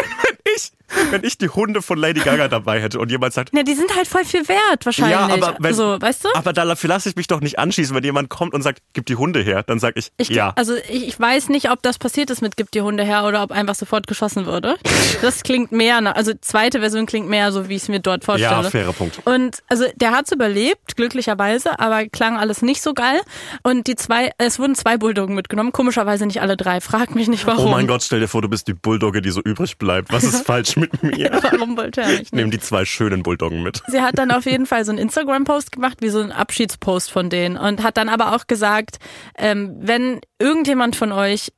Ich, 0.57 0.73
wenn 1.11 1.23
ich 1.25 1.37
die 1.37 1.51
Hunde 1.51 1.83
von 1.83 1.99
Lady 1.99 2.21
Gaga 2.21 2.49
dabei 2.49 2.81
hätte 2.81 2.99
und 2.99 3.11
jemand 3.11 3.35
sagt, 3.35 3.51
Ja, 3.55 3.63
die 3.63 3.75
sind 3.75 3.95
halt 3.95 4.09
voll 4.09 4.25
viel 4.25 4.49
wert 4.49 4.87
wahrscheinlich. 4.87 5.13
ja, 5.19 5.29
aber 5.29 5.57
wenn, 5.59 5.75
so, 5.75 6.01
weißt 6.01 6.25
du? 6.25 6.29
aber 6.35 6.55
dafür 6.55 6.89
lasse 6.89 7.11
ich 7.11 7.17
mich 7.17 7.27
doch 7.27 7.41
nicht 7.43 7.59
anschießen, 7.59 7.95
wenn 7.95 8.03
jemand 8.03 8.31
kommt 8.31 8.55
und 8.55 8.63
sagt, 8.63 8.81
gib 8.95 9.05
die 9.05 9.17
Hunde 9.17 9.43
her, 9.43 9.63
dann 9.63 9.79
sag 9.79 9.99
ich, 9.99 10.11
Ich, 10.17 10.31
ja. 10.31 10.55
Also 10.57 10.75
ich, 10.89 11.09
ich 11.09 11.21
weiß 11.21 11.51
nicht, 11.51 11.71
ob 11.71 11.83
das 11.83 11.99
passiert 11.99 12.31
ist 12.31 12.41
mit 12.41 12.57
Gib 12.57 12.71
die 12.71 12.81
Hunde 12.81 13.05
her 13.05 13.25
oder 13.27 13.43
ob 13.43 13.53
einfach 13.53 13.75
sofort 13.75 14.07
geschossen 14.07 14.47
wurde. 14.47 14.77
Das 15.21 15.43
klingt 15.43 15.73
mehr, 15.73 16.17
also 16.17 16.33
zweite 16.41 16.81
Version 16.81 17.05
klingt 17.07 17.29
mehr 17.29 17.51
so, 17.51 17.69
wie 17.69 17.75
ich 17.75 17.83
es 17.83 17.89
mir 17.89 17.99
dort 17.99 18.25
vorstelle. 18.25 18.63
Ja, 18.63 18.71
fairer 18.71 18.93
Punkt. 18.93 19.21
Und 19.25 19.63
also 19.69 19.85
der 20.01 20.13
hat's 20.13 20.33
überlebt, 20.33 20.97
glücklicherweise, 20.97 21.79
aber 21.79 22.07
klang 22.07 22.37
alles 22.37 22.63
nicht 22.63 22.83
so 22.83 22.95
geil. 22.95 23.21
Und 23.63 23.87
die 23.87 23.97
zwei, 23.97 24.31
es 24.39 24.59
wurden 24.59 24.75
zwei 24.75 24.97
Bulldoggen 24.97 25.35
mitgenommen, 25.35 25.73
komischerweise 25.73 26.27
nicht 26.27 26.41
alle 26.41 26.57
drei. 26.57 26.81
Frag 26.81 27.15
mich 27.15 27.29
nicht 27.29 27.47
warum. 27.47 27.67
Oh 27.67 27.71
mein 27.71 27.87
Gott, 27.87 28.03
stell 28.03 28.21
dir 28.21 28.29
vor, 28.29 28.43
du 28.43 28.49
bist 28.49 28.69
die 28.69 28.75
Bulldogge, 28.75 29.23
die 29.23 29.31
so 29.31 29.41
übrig 29.41 29.79
bleibt. 29.79 30.13
Was 30.13 30.25
ist 30.25 30.39
falsch 30.47 30.77
mit 30.77 31.03
mir? 31.03 31.31
Warum 31.43 31.77
wollte 31.77 32.03
er 32.03 32.09
nicht? 32.09 32.35
Nimm 32.35 32.51
die 32.51 32.61
zwei 32.61 32.85
schönen 32.85 33.23
Bulldoggen 33.23 33.63
mit. 33.63 33.83
Sie 33.89 34.01
hat 34.01 34.19
dann 34.19 34.31
auf 34.31 34.47
jeden 34.47 34.67
Fall 34.67 34.85
so 34.85 34.93
einen 34.93 34.99
Instagram-Post 34.99 35.73
gemacht, 35.73 35.99
wie 36.01 36.09
so 36.09 36.21
ein 36.21 36.33
Abschiedspost 36.33 37.11
von 37.11 37.31
denen 37.31 37.57
und 37.57 37.83
hat 37.83 37.97
dann 37.97 38.09
aber 38.09 38.35
auch 38.35 38.47
gesagt, 38.47 38.99
ähm, 39.37 39.77
wenn 39.81 40.21
irgendjemand 40.39 40.97
von 40.97 41.13
euch 41.13 41.53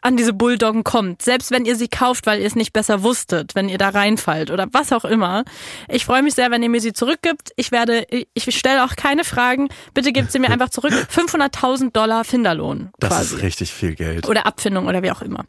an 0.00 0.16
diese 0.16 0.32
Bulldoggen 0.32 0.84
kommt, 0.84 1.22
selbst 1.22 1.50
wenn 1.50 1.64
ihr 1.64 1.76
sie 1.76 1.88
kauft, 1.88 2.26
weil 2.26 2.40
ihr 2.40 2.46
es 2.46 2.54
nicht 2.56 2.72
besser 2.72 3.02
wusstet, 3.02 3.54
wenn 3.54 3.68
ihr 3.68 3.78
da 3.78 3.90
reinfallt 3.90 4.50
oder 4.50 4.66
was 4.72 4.92
auch 4.92 5.04
immer. 5.04 5.44
Ich 5.88 6.04
freue 6.04 6.22
mich 6.22 6.34
sehr, 6.34 6.50
wenn 6.50 6.62
ihr 6.62 6.70
mir 6.70 6.80
sie 6.80 6.92
zurückgibt. 6.92 7.50
Ich 7.56 7.72
werde, 7.72 8.06
ich 8.10 8.56
stelle 8.56 8.84
auch 8.84 8.96
keine 8.96 9.24
Fragen. 9.24 9.68
Bitte 9.94 10.12
gebt 10.12 10.32
sie 10.32 10.38
mir 10.38 10.50
einfach 10.50 10.70
zurück. 10.70 10.92
500.000 11.14 11.92
Dollar 11.92 12.24
Finderlohn 12.24 12.90
Das 12.98 13.10
quasi. 13.10 13.34
ist 13.36 13.42
richtig 13.42 13.72
viel 13.72 13.94
Geld. 13.94 14.28
Oder 14.28 14.46
Abfindung 14.46 14.86
oder 14.86 15.02
wie 15.02 15.10
auch 15.10 15.22
immer. 15.22 15.44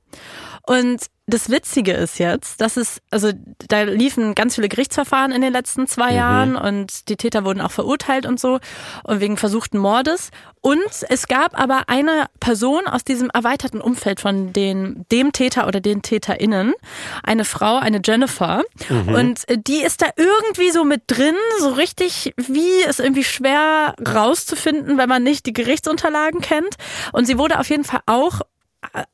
Und 0.68 1.08
das 1.28 1.50
Witzige 1.50 1.94
ist 1.94 2.20
jetzt, 2.20 2.60
dass 2.60 2.76
es, 2.76 3.02
also 3.10 3.32
da 3.70 3.84
liefen 3.84 4.36
ganz 4.36 4.56
viele 4.56 4.68
Gerichtsverfahren 4.68 5.32
in 5.32 5.42
den 5.42 5.54
letzten 5.54 5.88
zwei 5.88 6.14
Jahren 6.14 6.56
und 6.58 7.08
die 7.08 7.16
Täter 7.16 7.46
wurden 7.46 7.62
auch 7.62 7.72
verurteilt 7.72 8.26
und 8.26 8.38
so 8.38 8.60
und 9.04 9.22
wegen 9.22 9.38
versuchten 9.38 9.78
Mordes. 9.78 10.30
Und 10.60 10.80
es 11.08 11.28
gab 11.28 11.58
aber 11.58 11.84
eine 11.88 12.26
Person 12.42 12.86
aus 12.86 13.06
diesem 13.06 13.30
erweiterten 13.30 13.80
Umfeld 13.80 14.20
von 14.20 14.52
den, 14.52 15.06
dem 15.10 15.32
Täter 15.32 15.68
oder 15.68 15.80
den 15.80 16.02
TäterInnen, 16.02 16.74
eine 17.24 17.46
Frau, 17.46 17.78
eine 17.78 18.02
Jennifer. 18.04 18.64
Und 18.90 19.44
die 19.50 19.84
ist 19.84 20.02
da 20.02 20.08
irgendwie 20.18 20.72
so 20.72 20.84
mit 20.84 21.04
drin, 21.08 21.36
so 21.60 21.70
richtig, 21.70 22.34
wie 22.36 22.84
ist 22.88 23.00
irgendwie 23.00 23.24
schwer 23.24 23.96
rauszufinden, 24.06 24.98
wenn 24.98 25.10
man 25.10 25.24
nicht 25.24 25.46
die 25.46 25.54
Gerichtsunterlagen 25.54 26.42
kennt. 26.42 26.76
Und 27.14 27.26
sie 27.26 27.38
wurde 27.38 27.60
auf 27.60 27.70
jeden 27.70 27.86
Fall 27.86 28.02
auch 28.06 28.42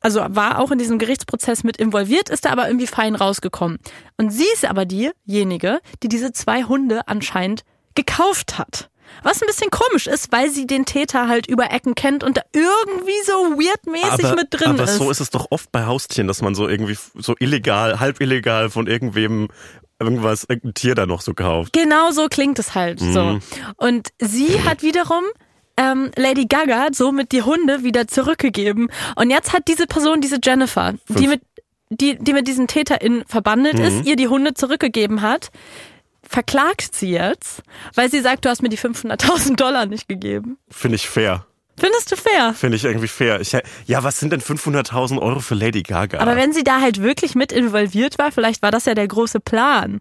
also 0.00 0.20
war 0.28 0.58
auch 0.58 0.70
in 0.70 0.78
diesem 0.78 0.98
Gerichtsprozess 0.98 1.64
mit 1.64 1.76
involviert, 1.76 2.28
ist 2.30 2.44
da 2.44 2.50
aber 2.50 2.66
irgendwie 2.66 2.86
fein 2.86 3.14
rausgekommen. 3.14 3.78
Und 4.16 4.30
sie 4.30 4.46
ist 4.54 4.64
aber 4.64 4.84
diejenige, 4.84 5.80
die 6.02 6.08
diese 6.08 6.32
zwei 6.32 6.64
Hunde 6.64 7.06
anscheinend 7.08 7.64
gekauft 7.94 8.58
hat. 8.58 8.90
Was 9.22 9.40
ein 9.42 9.46
bisschen 9.46 9.70
komisch 9.70 10.06
ist, 10.06 10.32
weil 10.32 10.50
sie 10.50 10.66
den 10.66 10.86
Täter 10.86 11.28
halt 11.28 11.46
über 11.46 11.70
Ecken 11.70 11.94
kennt 11.94 12.24
und 12.24 12.36
da 12.38 12.42
irgendwie 12.52 13.22
so 13.26 13.32
weirdmäßig 13.32 14.24
aber, 14.24 14.34
mit 14.34 14.48
drin 14.50 14.68
aber 14.70 14.84
ist. 14.84 14.96
so 14.96 15.10
ist 15.10 15.20
es 15.20 15.30
doch 15.30 15.46
oft 15.50 15.70
bei 15.70 15.84
Haustieren, 15.86 16.26
dass 16.26 16.42
man 16.42 16.54
so 16.54 16.66
irgendwie 16.68 16.96
so 17.14 17.34
illegal, 17.38 18.00
halb 18.00 18.20
illegal 18.20 18.70
von 18.70 18.86
irgendwem 18.86 19.48
irgendwas, 20.00 20.44
irgendein 20.48 20.74
Tier 20.74 20.94
da 20.96 21.06
noch 21.06 21.20
so 21.20 21.34
kauft. 21.34 21.72
Genau 21.72 22.10
so 22.10 22.26
klingt 22.28 22.58
es 22.58 22.74
halt 22.74 23.00
Mhm. 23.00 23.12
so. 23.12 23.38
Und 23.76 24.08
sie 24.20 24.62
hat 24.64 24.82
wiederum 24.82 25.22
ähm, 25.76 26.10
Lady 26.16 26.46
Gaga 26.46 26.88
somit 26.92 27.32
die 27.32 27.42
Hunde 27.42 27.82
wieder 27.82 28.06
zurückgegeben. 28.08 28.88
Und 29.16 29.30
jetzt 29.30 29.52
hat 29.52 29.68
diese 29.68 29.86
Person, 29.86 30.20
diese 30.20 30.38
Jennifer, 30.42 30.94
die 31.08 31.26
mit, 31.26 31.42
die, 31.90 32.16
die 32.18 32.32
mit 32.32 32.46
diesen 32.48 32.66
TäterInnen 32.68 33.24
verbandelt 33.26 33.78
Mhm. 33.78 33.84
ist, 33.84 34.06
ihr 34.06 34.16
die 34.16 34.28
Hunde 34.28 34.54
zurückgegeben 34.54 35.22
hat, 35.22 35.50
verklagt 36.22 36.94
sie 36.94 37.10
jetzt, 37.10 37.62
weil 37.94 38.10
sie 38.10 38.20
sagt, 38.20 38.44
du 38.44 38.48
hast 38.48 38.62
mir 38.62 38.68
die 38.68 38.78
500.000 38.78 39.56
Dollar 39.56 39.86
nicht 39.86 40.08
gegeben. 40.08 40.58
Finde 40.70 40.96
ich 40.96 41.08
fair. 41.08 41.46
Findest 41.76 42.12
du 42.12 42.16
fair? 42.16 42.54
Finde 42.54 42.76
ich 42.76 42.84
irgendwie 42.84 43.08
fair. 43.08 43.40
Ich, 43.40 43.52
ja, 43.86 44.02
was 44.04 44.20
sind 44.20 44.32
denn 44.32 44.40
500.000 44.40 45.20
Euro 45.20 45.40
für 45.40 45.56
Lady 45.56 45.82
Gaga? 45.82 46.20
Aber 46.20 46.36
wenn 46.36 46.52
sie 46.52 46.62
da 46.62 46.80
halt 46.80 47.02
wirklich 47.02 47.34
mit 47.34 47.50
involviert 47.50 48.16
war, 48.16 48.30
vielleicht 48.30 48.62
war 48.62 48.70
das 48.70 48.84
ja 48.84 48.94
der 48.94 49.08
große 49.08 49.40
Plan. 49.40 50.00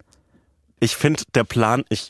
ich 0.79 0.95
finde, 0.95 1.23
der 1.33 1.43
Plan, 1.45 1.83
ich, 1.89 2.09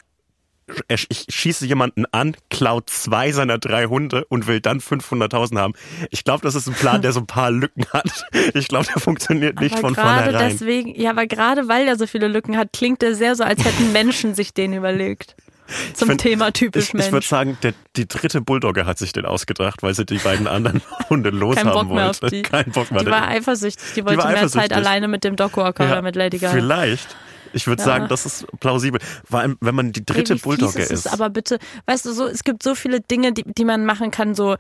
ich 0.88 1.26
schieße 1.30 1.66
jemanden 1.66 2.06
an, 2.12 2.36
klaut 2.50 2.90
zwei 2.90 3.32
seiner 3.32 3.58
drei 3.58 3.86
Hunde 3.86 4.26
und 4.30 4.48
will 4.48 4.60
dann 4.60 4.80
500.000 4.80 5.58
haben. 5.60 5.74
Ich 6.12 6.24
glaube, 6.24 6.42
das 6.44 6.56
ist 6.56 6.68
ein 6.68 6.74
Plan, 6.74 7.02
der 7.02 7.12
so 7.14 7.20
ein 7.22 7.28
paar 7.28 7.52
Lücken 7.52 7.86
hat. 7.94 8.26
Ich 8.54 8.68
glaube, 8.68 8.86
der 8.86 9.02
funktioniert 9.02 9.60
nicht 9.60 9.74
aber 9.74 9.82
von 9.82 9.96
vornherein. 9.96 10.50
deswegen, 10.50 11.00
ja, 11.00 11.12
aber 11.12 11.28
gerade 11.28 11.68
weil 11.68 11.88
er 11.88 11.98
so 11.98 12.08
viele 12.08 12.28
Lücken 12.28 12.58
hat, 12.58 12.74
klingt 12.74 13.04
er 13.04 13.16
sehr 13.16 13.36
so, 13.36 13.44
als 13.44 13.64
hätten 13.64 13.92
Menschen 13.92 14.36
sich 14.36 14.54
den 14.54 14.74
überlegt. 14.74 15.36
Zum 15.94 16.10
find- 16.10 16.22
Thema 16.22 16.52
typisch 16.52 16.88
Ich, 16.90 16.94
Mensch. 16.94 17.06
ich 17.08 17.12
würde 17.14 17.26
sagen, 17.26 17.58
der, 17.64 17.74
die 17.96 18.06
dritte 18.08 18.42
Bulldogge 18.42 18.86
hat 18.86 18.98
sich 19.00 19.14
den 19.14 19.26
ausgedacht, 19.26 19.82
weil 19.82 19.94
sie 19.94 20.06
die 20.06 20.18
beiden 20.18 20.46
anderen 20.46 20.82
Hunde 21.10 21.32
Kein 21.32 21.40
loshaben 21.40 21.72
Bock 21.72 21.90
mehr 21.90 22.10
auf 22.10 22.22
wollte. 22.22 22.36
die. 22.36 22.42
Kein 22.42 22.66
Bock 22.72 22.92
mehr. 22.92 23.04
Die 23.04 23.10
war 23.10 23.30
eifersüchtig. 23.30 23.94
Die 23.96 24.04
wollte 24.06 24.24
war 24.24 24.32
mehr 24.32 24.48
Zeit 24.50 24.74
alleine 24.74 25.08
mit 25.08 25.24
dem 25.24 25.36
Dogwalker 25.38 25.86
oder 25.86 26.02
mit 26.02 26.16
Lady 26.18 26.38
Gaga. 26.38 26.54
Vielleicht. 26.54 27.16
Ich 27.54 27.68
würde 27.68 27.82
Ja. 27.82 27.86
sagen, 27.86 28.08
das 28.10 28.26
ist 28.26 28.46
plausibel. 28.60 29.00
Vor 29.30 29.40
allem, 29.40 29.58
wenn 29.62 29.76
man 29.76 29.92
die 29.92 30.06
dritte 30.06 30.34
Ey, 30.34 30.38
wie 30.38 30.40
fies 30.40 30.42
Bulldogge 30.44 30.80
ist. 30.82 30.92
ist. 30.92 31.06
es 31.06 31.14
Aber 31.14 31.30
bitte, 31.30 31.60
weißt 31.86 32.06
du, 32.06 32.12
so, 32.14 32.26
es 32.28 32.44
gibt 32.44 32.64
so 32.64 32.76
viele 32.76 33.00
Dinge, 33.02 33.32
die, 33.34 33.44
die 33.44 33.66
man 33.66 33.86
machen 33.86 34.12
kann, 34.12 34.36
so, 34.36 34.56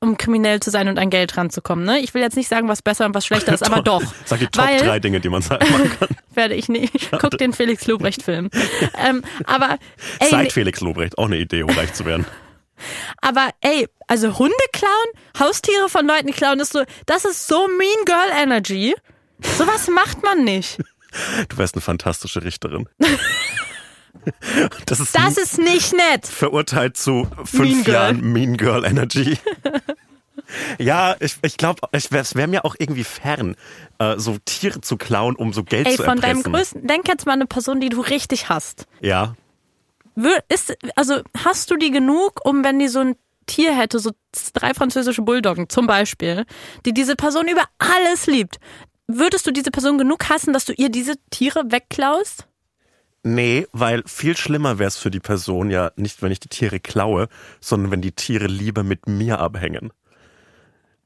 um 0.00 0.16
kriminell 0.18 0.60
zu 0.60 0.70
sein 0.70 0.88
und 0.88 0.98
an 0.98 1.08
Geld 1.10 1.36
ranzukommen. 1.36 1.84
Ne? 1.84 1.98
Ich 2.00 2.12
will 2.14 2.20
jetzt 2.22 2.36
nicht 2.36 2.48
sagen, 2.48 2.68
was 2.68 2.82
besser 2.82 3.06
und 3.06 3.14
was 3.14 3.24
schlechter 3.26 3.54
ist, 3.54 3.62
aber 3.64 3.82
doch. 3.82 4.02
Sag 4.24 4.38
die 4.40 4.46
Top 4.46 4.64
Weil- 4.66 4.78
drei 4.78 5.00
Dinge, 5.00 5.20
die 5.20 5.28
man 5.28 5.42
sagen 5.42 5.66
machen 5.70 5.90
kann. 5.98 6.08
Werde 6.34 6.54
ich 6.54 6.68
nicht. 6.68 7.10
Guck 7.18 7.38
den 7.38 7.52
Felix 7.52 7.86
Lobrecht-Film. 7.86 8.50
ähm, 9.06 9.22
aber, 9.44 9.78
ey, 10.20 10.28
Seit 10.30 10.52
Felix 10.52 10.80
Lobrecht. 10.80 11.18
Auch 11.18 11.26
eine 11.26 11.38
Idee, 11.38 11.62
um 11.62 11.70
reich 11.70 11.92
zu 11.94 12.04
werden. 12.04 12.26
aber 13.20 13.48
ey, 13.60 13.86
also 14.08 14.38
Hunde 14.38 14.54
klauen, 14.72 14.92
Haustiere 15.38 15.88
von 15.88 16.06
Leuten 16.06 16.32
klauen, 16.32 16.60
ist 16.60 16.72
so, 16.72 16.82
das 17.06 17.24
ist 17.24 17.46
so 17.46 17.66
Mean 17.68 18.04
Girl 18.04 18.30
Energy. 18.42 18.94
Sowas 19.58 19.88
macht 19.88 20.22
man 20.22 20.44
nicht. 20.44 20.78
Du 21.48 21.58
wärst 21.58 21.74
eine 21.74 21.82
fantastische 21.82 22.42
Richterin. 22.44 22.88
Das 24.86 25.00
ist, 25.00 25.14
Das 25.16 25.36
ist 25.38 25.58
nicht 25.58 25.92
nett. 25.94 26.26
verurteilt 26.26 26.96
zu 26.96 27.28
fünf 27.44 27.58
Mean 27.72 27.82
Girl. 27.84 27.94
Jahren 27.94 28.20
Mean 28.32 28.56
Girl 28.56 28.84
Energy. 28.84 29.38
ja, 30.78 31.16
ich, 31.18 31.36
ich 31.42 31.56
glaube, 31.56 31.80
es 31.92 32.12
wäre 32.12 32.24
wär 32.34 32.46
mir 32.46 32.64
auch 32.64 32.76
irgendwie 32.78 33.04
fern, 33.04 33.56
äh, 33.98 34.18
so 34.18 34.36
Tiere 34.44 34.80
zu 34.80 34.96
klauen, 34.96 35.34
um 35.34 35.52
so 35.52 35.64
Geld 35.64 35.86
Ey, 35.86 35.96
zu 35.96 36.04
von 36.04 36.18
erpressen. 36.18 36.42
deinem 36.42 36.52
größten, 36.54 36.86
denk 36.86 37.08
jetzt 37.08 37.26
mal 37.26 37.32
an 37.32 37.40
eine 37.40 37.46
Person, 37.46 37.80
die 37.80 37.88
du 37.88 38.00
richtig 38.00 38.48
hasst. 38.48 38.86
ja, 39.00 39.34
Ist, 40.48 40.74
also 40.94 41.22
hast 41.42 41.70
du 41.70 41.76
die 41.76 41.90
genug, 41.90 42.44
um 42.44 42.62
wenn 42.64 42.78
die 42.78 42.88
so 42.88 43.00
ein 43.00 43.16
Tier 43.46 43.74
hätte, 43.76 43.98
so 43.98 44.12
drei 44.52 44.72
französische 44.74 45.22
Bulldoggen 45.22 45.68
zum 45.68 45.86
Beispiel, 45.86 46.44
die 46.84 46.92
diese 46.94 47.16
Person 47.16 47.48
über 47.48 47.64
alles 47.78 48.26
liebt, 48.26 48.58
würdest 49.18 49.46
du 49.46 49.50
diese 49.52 49.70
Person 49.70 49.98
genug 49.98 50.28
hassen, 50.28 50.52
dass 50.52 50.64
du 50.64 50.72
ihr 50.72 50.88
diese 50.90 51.14
Tiere 51.30 51.64
wegklaust? 51.70 52.46
nee, 53.24 53.68
weil 53.72 54.02
viel 54.04 54.36
schlimmer 54.36 54.80
wäre 54.80 54.88
es 54.88 54.96
für 54.96 55.10
die 55.12 55.20
Person 55.20 55.70
ja 55.70 55.92
nicht, 55.94 56.22
wenn 56.22 56.32
ich 56.32 56.40
die 56.40 56.48
Tiere 56.48 56.80
klaue, 56.80 57.28
sondern 57.60 57.92
wenn 57.92 58.00
die 58.02 58.10
Tiere 58.10 58.46
lieber 58.48 58.82
mit 58.82 59.06
mir 59.06 59.38
abhängen. 59.38 59.92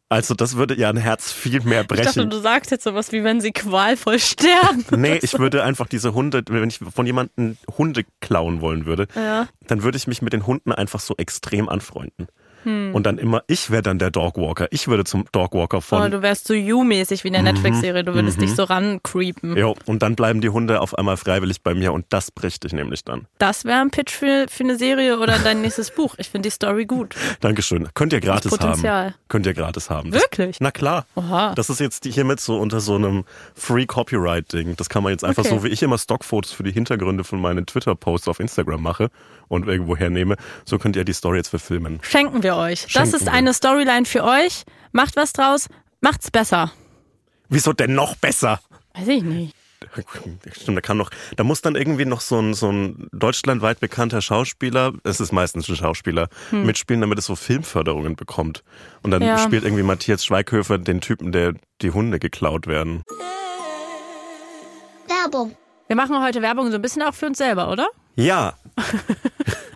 Also 0.09 0.35
das 0.35 0.57
würde 0.57 0.75
ja 0.79 0.89
ein 0.89 0.97
Herz 0.97 1.33
viel 1.33 1.61
mehr 1.63 1.83
Ich 1.83 1.89
dachte, 1.89 2.03
brechen. 2.05 2.31
du 2.31 2.39
sagst 2.39 2.71
jetzt 2.71 2.85
sowas 2.85 3.11
wie 3.13 3.25
wenn 3.25 3.41
sie 3.41 3.51
qualvoll 3.53 4.19
sterben. 4.21 4.85
Nee, 4.97 5.19
ich 5.21 5.39
würde 5.39 5.65
einfach 5.65 5.89
diese 5.89 6.15
Hunde, 6.15 6.43
wenn 6.49 6.69
ich 6.69 6.79
von 6.79 7.05
jemandem 7.07 7.57
Hunde 7.77 8.05
klauen 8.21 8.61
wollen 8.61 8.87
würde, 8.87 9.09
Ja. 9.17 9.49
dann 9.67 9.83
würde 9.83 9.99
ich 9.99 10.07
mich 10.07 10.23
mit 10.23 10.33
den 10.33 10.47
Hunden 10.47 10.73
einfach 10.73 11.01
so 11.01 11.15
extrem 11.19 11.69
anfreunden. 11.69 12.29
Hm. 12.67 12.95
Und 12.95 13.07
dann 13.07 13.19
immer, 13.19 13.43
ich 13.47 13.71
wäre 13.71 13.83
dann 13.83 13.99
der 13.99 14.11
Dogwalker. 14.11 14.67
Ich 14.71 14.89
würde 14.89 15.05
zum 15.05 15.25
Dogwalker 15.33 15.79
Oh, 15.79 15.81
von. 15.81 16.11
du 16.11 16.21
wärst 16.21 16.47
so 16.49 16.55
You-mäßig 16.55 17.23
wie 17.25 17.29
in 17.29 17.35
der 17.35 17.43
Netflix-Serie. 17.43 18.03
Du 18.05 18.15
würdest 18.15 18.41
dich 18.41 18.55
so 18.55 18.65
rancreepen. 18.65 19.57
Jo, 19.57 19.75
und 19.87 20.03
dann 20.03 20.17
bleiben 20.17 20.41
die 20.41 20.49
Hunde 20.49 20.81
auf 20.81 20.97
einmal 20.99 21.17
freiwillig 21.17 21.63
bei 21.63 21.75
mir 21.75 21.93
und 21.93 22.07
das 22.11 22.31
bricht 22.31 22.65
dich 22.65 22.73
nämlich 22.73 23.05
dann. 23.05 23.27
Das 23.39 23.65
wäre 23.65 23.81
ein 23.81 23.91
Pitch 23.91 24.13
für, 24.13 24.47
für 24.49 24.65
eine 24.65 24.77
Serie 24.77 25.19
oder 25.19 25.39
dein 25.39 25.61
nächstes 25.63 25.91
Buch. 25.91 26.15
Ich 26.19 26.29
finde 26.29 26.49
die 26.49 26.53
Story 26.53 26.87
gut. 26.87 27.15
Dankeschön. 27.41 27.89
Könnt 27.95 28.13
ihr 28.13 28.21
gratis 28.21 28.51
Potenzial. 28.51 29.05
haben. 29.07 29.15
Könnt 29.29 29.47
ihr 29.47 29.55
gratis 29.55 29.89
haben. 29.91 30.11
Das, 30.11 30.23
Wirklich? 30.23 30.57
na 30.61 30.71
klar. 30.71 31.07
Oha. 31.15 31.55
Das 31.55 31.71
ist 31.71 31.81
jetzt 31.81 32.05
hiermit 32.05 32.41
so 32.41 32.59
unter 32.59 32.81
so 32.81 32.95
einem 32.97 33.25
Free 33.55 33.87
Copyright 33.87 34.53
Ding. 34.53 34.75
Das 34.77 34.89
kann 34.89 35.03
man 35.03 35.13
jetzt 35.13 35.25
einfach 35.25 35.45
Okay. 35.45 35.55
so, 35.55 35.65
wie 35.65 35.69
ich 35.69 35.83
immer 35.83 35.99
Stockfotos 35.99 36.53
für 36.53 36.63
die 36.63 36.73
Hintergründe 36.73 37.23
von 37.25 37.41
meinen 37.41 37.67
Twitter-Posts 37.67 38.29
auf 38.29 38.41
Instagram 38.41 38.83
mache 38.83 39.11
und 39.49 39.69
irgendwo 39.69 39.97
hernehme, 39.97 40.37
so 40.65 40.79
könnt 40.79 40.97
ihr 40.97 41.05
die 41.05 41.13
Story 41.13 41.37
jetzt 41.37 41.49
verfilmen. 41.49 42.01
Schenken 42.03 42.43
wir 42.43 42.56
euch. 42.57 42.83
Das 42.83 42.93
Schenken 42.93 43.15
ist 43.15 43.25
wir. 43.27 43.33
eine 43.33 43.55
Storyline 43.55 44.07
für 44.07 44.25
euch. 44.25 44.65
Macht 44.93 45.17
was 45.17 45.33
draus. 45.33 45.69
macht's 46.01 46.31
besser. 46.31 46.73
Wieso 47.49 47.73
denn 47.73 47.95
noch 47.95 48.17
besser? 48.17 48.61
Weiß 48.95 49.09
ich 49.09 49.23
nicht. 49.23 49.55
Stimmt, 50.59 50.77
da 50.77 50.81
kann 50.81 50.97
noch, 50.97 51.11
da 51.37 51.45
muss 51.45 51.61
dann 51.61 51.77
irgendwie 51.77 52.07
noch 52.07 52.21
so 52.23 52.39
ein, 52.41 52.55
so 52.55 52.71
ein 52.73 53.09
deutschlandweit 53.13 53.79
bekannter 53.79 54.21
Schauspieler, 54.23 54.93
es 55.05 55.21
ist 55.21 55.33
meistens 55.33 55.69
ein 55.69 55.77
Schauspieler, 55.77 56.29
mitspielen, 56.51 57.03
damit 57.03 57.19
es 57.19 57.27
so 57.27 57.37
Filmförderungen 57.37 58.17
bekommt. 58.17 58.65
Und 59.03 59.11
dann 59.11 59.23
Ja. 59.23 59.39
spielt 59.39 59.65
irgendwie 59.65 59.83
Matthias 59.85 60.25
Schweighöfer 60.25 60.79
den 60.79 61.01
Typen, 61.03 61.31
der 61.31 61.53
die 61.83 61.91
Hunde 61.91 62.19
geklaut 62.19 62.67
werden. 62.67 63.03
Werbung. 65.07 65.55
Wir 65.87 65.95
machen 65.97 66.21
heute 66.23 66.43
Werbung 66.43 66.71
so 66.71 66.77
ein 66.77 66.83
bisschen 66.83 67.03
auch 67.03 67.15
für 67.15 67.27
uns 67.27 67.39
selber, 67.39 67.71
oder? 67.71 67.87
Ja. 68.17 68.55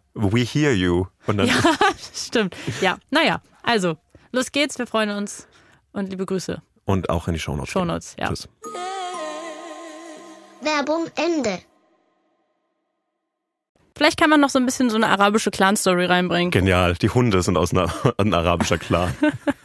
We 0.13 0.39
hear 0.41 0.73
you. 0.73 1.05
Und 1.27 1.37
dann, 1.37 1.47
Ja, 1.47 1.55
stimmt. 2.13 2.55
Ja, 2.81 2.97
naja, 3.09 3.41
also, 3.63 3.97
los 4.31 4.51
geht's, 4.51 4.77
wir 4.79 4.87
freuen 4.87 5.09
uns 5.11 5.47
und 5.93 6.09
liebe 6.09 6.25
Grüße. 6.25 6.61
und 6.85 7.09
auch 7.09 7.27
in 7.27 7.33
die 7.33 7.39
Shownotes. 7.39 7.71
Shownotes, 7.71 8.15
ja. 8.19 8.27
Tschüss. 8.27 8.49
Werbung 10.61 11.07
Ende. 11.15 11.59
Vielleicht 13.95 14.19
kann 14.19 14.29
man 14.29 14.39
noch 14.39 14.49
so 14.49 14.57
ein 14.57 14.65
bisschen 14.65 14.89
so 14.89 14.95
eine 14.95 15.09
arabische 15.09 15.51
Clan-Story 15.51 16.05
reinbringen. 16.05 16.49
Genial. 16.49 16.95
Die 16.95 17.09
Hunde 17.09 17.41
sind 17.43 17.57
aus 17.57 17.71
einer, 17.71 17.91
ein 18.17 18.33
arabischer 18.33 18.77
Clan. 18.77 19.13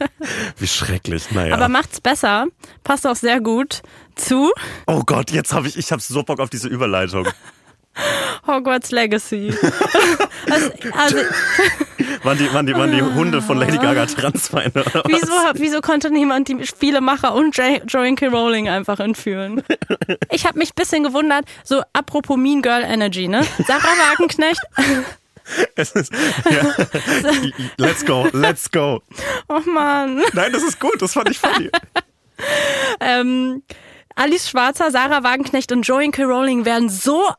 Wie 0.57 0.67
schrecklich. 0.67 1.31
Naja. 1.31 1.55
Aber 1.55 1.69
macht's 1.69 2.01
besser, 2.01 2.45
passt 2.83 3.07
auch 3.07 3.15
sehr 3.15 3.39
gut 3.41 3.81
zu 4.15 4.51
oh 4.85 5.01
Gott, 5.05 5.31
jetzt 5.31 5.53
habe 5.53 5.67
ich, 5.67 5.77
ich 5.77 5.91
habe 5.91 6.01
so 6.01 6.23
Bock 6.23 6.39
auf 6.39 6.49
diese 6.49 6.67
Überleitung. 6.67 7.27
Hogwarts 8.45 8.91
Legacy. 8.91 9.53
also, 10.49 10.71
also, 10.93 11.17
Waren 12.23 12.37
die, 12.37 12.53
waren 12.53 12.65
die, 12.65 12.73
waren 12.75 12.91
die 12.91 13.01
Hunde 13.01 13.41
von 13.41 13.57
Lady 13.57 13.77
Gaga 13.77 14.05
Transfeinde? 14.05 14.81
oder 14.81 15.03
was? 15.03 15.11
wieso, 15.21 15.33
wieso 15.55 15.81
konnte 15.81 16.09
niemand 16.09 16.47
die 16.47 16.65
Spielemacher 16.65 17.33
und 17.33 17.55
J- 17.57 17.81
Joanne 17.87 18.15
K. 18.15 18.27
Rowling 18.27 18.69
einfach 18.69 18.99
entführen? 18.99 19.63
Ich 20.31 20.45
habe 20.45 20.57
mich 20.57 20.69
ein 20.69 20.75
bisschen 20.75 21.03
gewundert, 21.03 21.45
so 21.63 21.81
apropos 21.93 22.37
Mean 22.37 22.61
Girl 22.61 22.83
Energy, 22.83 23.27
ne? 23.27 23.45
Sarah 23.65 23.81
Wagenknecht, 24.11 24.61
Es 25.75 25.91
ist, 25.93 26.11
ja. 26.49 26.73
Let's 27.77 28.05
go, 28.05 28.27
let's 28.33 28.69
go. 28.69 29.01
oh 29.47 29.61
Mann. 29.65 30.21
Nein, 30.33 30.51
das 30.51 30.63
ist 30.63 30.79
gut, 30.79 31.01
das 31.01 31.13
fand 31.13 31.29
ich 31.29 31.39
funny. 31.39 31.69
ähm, 32.99 33.63
Alice 34.15 34.49
Schwarzer, 34.49 34.91
Sarah 34.91 35.23
Wagenknecht 35.23 35.71
und 35.71 35.83
Joanne 35.83 36.11
K. 36.11 36.23
Rowling 36.23 36.65
werden 36.65 36.89
so 36.89 37.29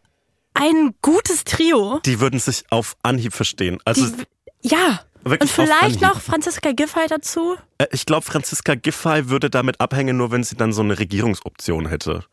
ein 0.61 0.95
gutes 1.03 1.45
Trio. 1.45 2.01
Die 2.05 2.21
würden 2.21 2.39
sich 2.41 2.65
auf 2.71 2.97
Anhieb 3.03 3.33
verstehen. 3.35 3.79
Also 3.85 4.07
Die, 4.09 4.69
ja. 4.69 5.01
Und 5.25 5.51
vielleicht 5.51 6.01
noch 6.01 6.21
Franziska 6.21 6.73
Giffey 6.73 7.07
dazu. 7.09 7.57
äh, 7.79 7.87
ich 7.93 8.07
glaube, 8.07 8.25
Franziska 8.25 8.75
Giffey 8.77 9.29
würde 9.29 9.51
damit 9.51 9.81
abhängen, 9.81 10.17
nur 10.17 10.31
wenn 10.31 10.43
sie 10.45 10.57
dann 10.57 10.73
so 10.73 10.81
eine 10.83 10.99
Regierungsoption 10.99 11.87
hätte. 11.89 12.25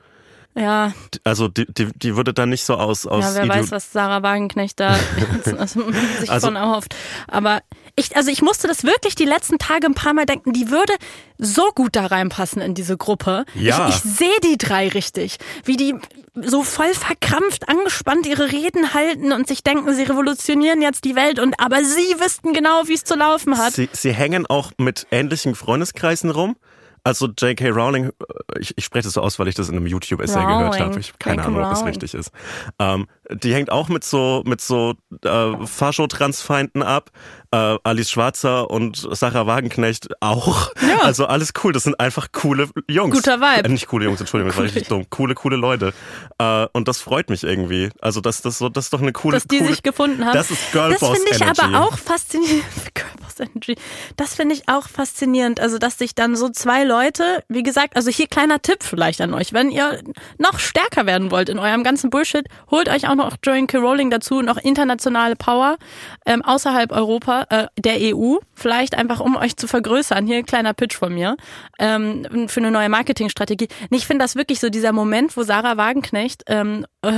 Ja, 0.57 0.93
Also 1.25 1.49
die, 1.49 1.65
die, 1.65 1.88
die 1.93 2.15
würde 2.15 2.33
dann 2.33 2.47
nicht 2.49 2.63
so 2.63 2.75
aus, 2.75 3.05
aus 3.05 3.25
ja 3.25 3.35
wer 3.35 3.43
Ideo- 3.43 3.49
weiß, 3.63 3.71
was 3.71 3.91
Sarah 3.91 4.23
Wagenknecht 4.23 4.79
da 4.79 4.95
sich 6.19 6.29
Also- 6.31 6.47
von 6.47 6.55
erhofft. 6.55 6.95
Aber 7.27 7.61
ich, 7.95 8.15
also 8.15 8.29
ich 8.29 8.41
musste 8.41 8.67
das 8.67 8.84
wirklich 8.84 9.15
die 9.15 9.25
letzten 9.25 9.58
Tage 9.58 9.88
ein 9.88 9.93
paar 9.93 10.13
Mal 10.13 10.25
denken, 10.25 10.51
die 10.53 10.69
würde 10.69 10.93
so 11.38 11.71
gut 11.73 11.95
da 11.95 12.08
reinpassen 12.08 12.62
in 12.62 12.73
diese 12.73 12.97
Gruppe. 12.97 13.45
Ja. 13.55 13.88
Ich, 13.88 13.95
ich 13.95 14.01
sehe 14.01 14.39
die 14.43 14.58
drei 14.58 14.89
richtig, 14.89 15.38
wie 15.63 15.77
die 15.77 15.95
so 16.36 16.63
voll 16.63 16.93
verkrampft, 16.93 17.69
angespannt 17.69 18.27
ihre 18.27 18.51
Reden 18.51 18.93
halten 18.93 19.31
und 19.31 19.47
sich 19.47 19.63
denken, 19.63 19.93
sie 19.93 20.03
revolutionieren 20.03 20.81
jetzt 20.81 21.05
die 21.05 21.15
Welt 21.15 21.39
und 21.39 21.60
aber 21.60 21.84
sie 21.84 22.19
wüssten 22.19 22.53
genau, 22.53 22.84
wie 22.88 22.93
es 22.93 23.05
zu 23.05 23.15
laufen 23.15 23.58
hat. 23.58 23.73
Sie, 23.73 23.89
sie 23.93 24.12
hängen 24.12 24.45
auch 24.45 24.71
mit 24.77 25.08
ähnlichen 25.12 25.55
Freundeskreisen 25.55 26.29
rum. 26.29 26.58
Also 27.05 27.27
J.K. 27.27 27.69
Rowling, 27.69 28.05
äh, 28.05 28.12
ich, 28.60 28.73
ich 28.77 28.84
spreche 28.84 29.03
das 29.03 29.13
so 29.13 29.21
aus, 29.21 29.38
weil 29.38 29.47
ich 29.47 29.55
das 29.55 29.69
in 29.69 29.77
einem 29.77 29.86
YouTube-Essay 29.86 30.43
gehört 30.43 30.79
habe. 30.79 30.99
Ich 30.99 31.10
habe 31.10 31.19
keine. 31.19 31.45
Ahnung, 31.45 31.63
ob 31.63 31.69
das 31.69 31.81
Rowling. 31.81 31.93
richtig 31.93 32.15
ist. 32.15 32.31
Ähm, 32.79 33.08
die 33.31 33.53
hängt 33.53 33.71
auch 33.71 33.89
mit 33.89 34.03
so 34.03 34.43
mit 34.45 34.61
so 34.61 34.95
äh, 35.23 35.65
Fascho-Transfeinden 35.65 36.83
ab. 36.83 37.11
Äh, 37.51 37.77
Alice 37.83 38.09
Schwarzer 38.09 38.69
und 38.69 39.07
Sarah 39.11 39.47
Wagenknecht 39.47 40.09
auch. 40.21 40.71
Ja. 40.88 41.03
Also 41.03 41.25
alles 41.25 41.53
cool. 41.63 41.73
Das 41.73 41.83
sind 41.83 41.99
einfach 41.99 42.31
coole 42.31 42.69
Jungs. 42.89 43.15
Guter 43.15 43.39
Vibe. 43.39 43.65
Äh, 43.65 43.69
nicht 43.69 43.88
coole 43.88 44.05
Jungs, 44.05 44.19
Entschuldigung, 44.19 44.49
das 44.49 44.57
war 44.57 44.65
richtig 44.65 44.88
dumm. 44.88 45.09
Coole, 45.09 45.35
coole 45.35 45.55
Leute. 45.55 45.93
Äh, 46.38 46.67
und 46.73 46.88
das 46.88 47.01
freut 47.01 47.29
mich 47.29 47.43
irgendwie. 47.43 47.89
Also 48.01 48.21
das, 48.21 48.41
das, 48.41 48.57
so, 48.57 48.69
das 48.69 48.85
ist 48.85 48.93
doch 48.93 49.01
eine 49.01 49.13
coole. 49.13 49.35
dass 49.35 49.45
die 49.45 49.59
coole, 49.59 49.69
sich 49.69 49.83
gefunden 49.83 50.25
haben. 50.25 50.33
Das 50.33 50.51
ist 50.51 50.71
Girlboss 50.71 50.99
Das 50.99 51.09
finde 51.09 51.31
ich 51.31 51.41
Energy. 51.41 51.61
aber 51.61 51.81
auch 51.85 51.97
faszinierend. 51.97 52.63
Girlboss 52.93 53.39
Energy. 53.39 53.75
Das 54.17 54.35
finde 54.35 54.55
ich 54.55 54.67
auch 54.67 54.88
faszinierend. 54.88 55.59
Also, 55.59 55.77
dass 55.77 55.97
sich 55.97 56.15
dann 56.15 56.35
so 56.35 56.49
zwei 56.49 56.83
Leute, 56.83 57.43
wie 57.47 57.63
gesagt, 57.63 57.95
also 57.95 58.09
hier 58.09 58.27
kleiner 58.27 58.61
Tipp 58.61 58.83
vielleicht 58.83 59.21
an 59.21 59.33
euch, 59.33 59.53
wenn 59.53 59.69
ihr 59.69 60.01
noch 60.38 60.59
stärker 60.59 61.05
werden 61.05 61.31
wollt 61.31 61.49
in 61.49 61.59
eurem 61.59 61.83
ganzen 61.83 62.09
Bullshit, 62.09 62.45
holt 62.69 62.89
euch 62.89 63.07
auch 63.07 63.14
noch 63.15 63.38
Joanne 63.43 63.67
K. 63.67 63.78
Rowling 63.78 64.10
dazu, 64.10 64.41
noch 64.41 64.58
internationale 64.58 65.36
Power 65.36 65.78
ähm, 66.25 66.43
außerhalb 66.43 66.91
Europa, 66.91 67.45
äh, 67.49 67.67
der 67.78 68.15
EU, 68.15 68.38
vielleicht 68.54 68.95
einfach 68.95 69.19
um 69.19 69.36
euch 69.36 69.58
zu 69.58 69.67
vergrößern. 69.67 70.25
Hier 70.25 70.38
ein 70.38 70.45
kleiner 70.45 70.73
Pitch 70.73 70.95
von 70.95 71.13
mir 71.13 71.38
ähm, 71.80 72.47
für 72.47 72.60
eine 72.60 72.71
neue 72.71 72.89
Marketingstrategie. 72.89 73.67
Nee, 73.89 73.97
Ich 73.97 74.08
finde 74.08 74.23
das 74.23 74.36
wirklich 74.36 74.60
so 74.60 74.69
dieser 74.69 74.91
Moment, 74.91 75.36
wo 75.38 75.43
Sarah 75.43 75.78
Wagenknecht 75.78 76.43
ähm, 76.47 76.86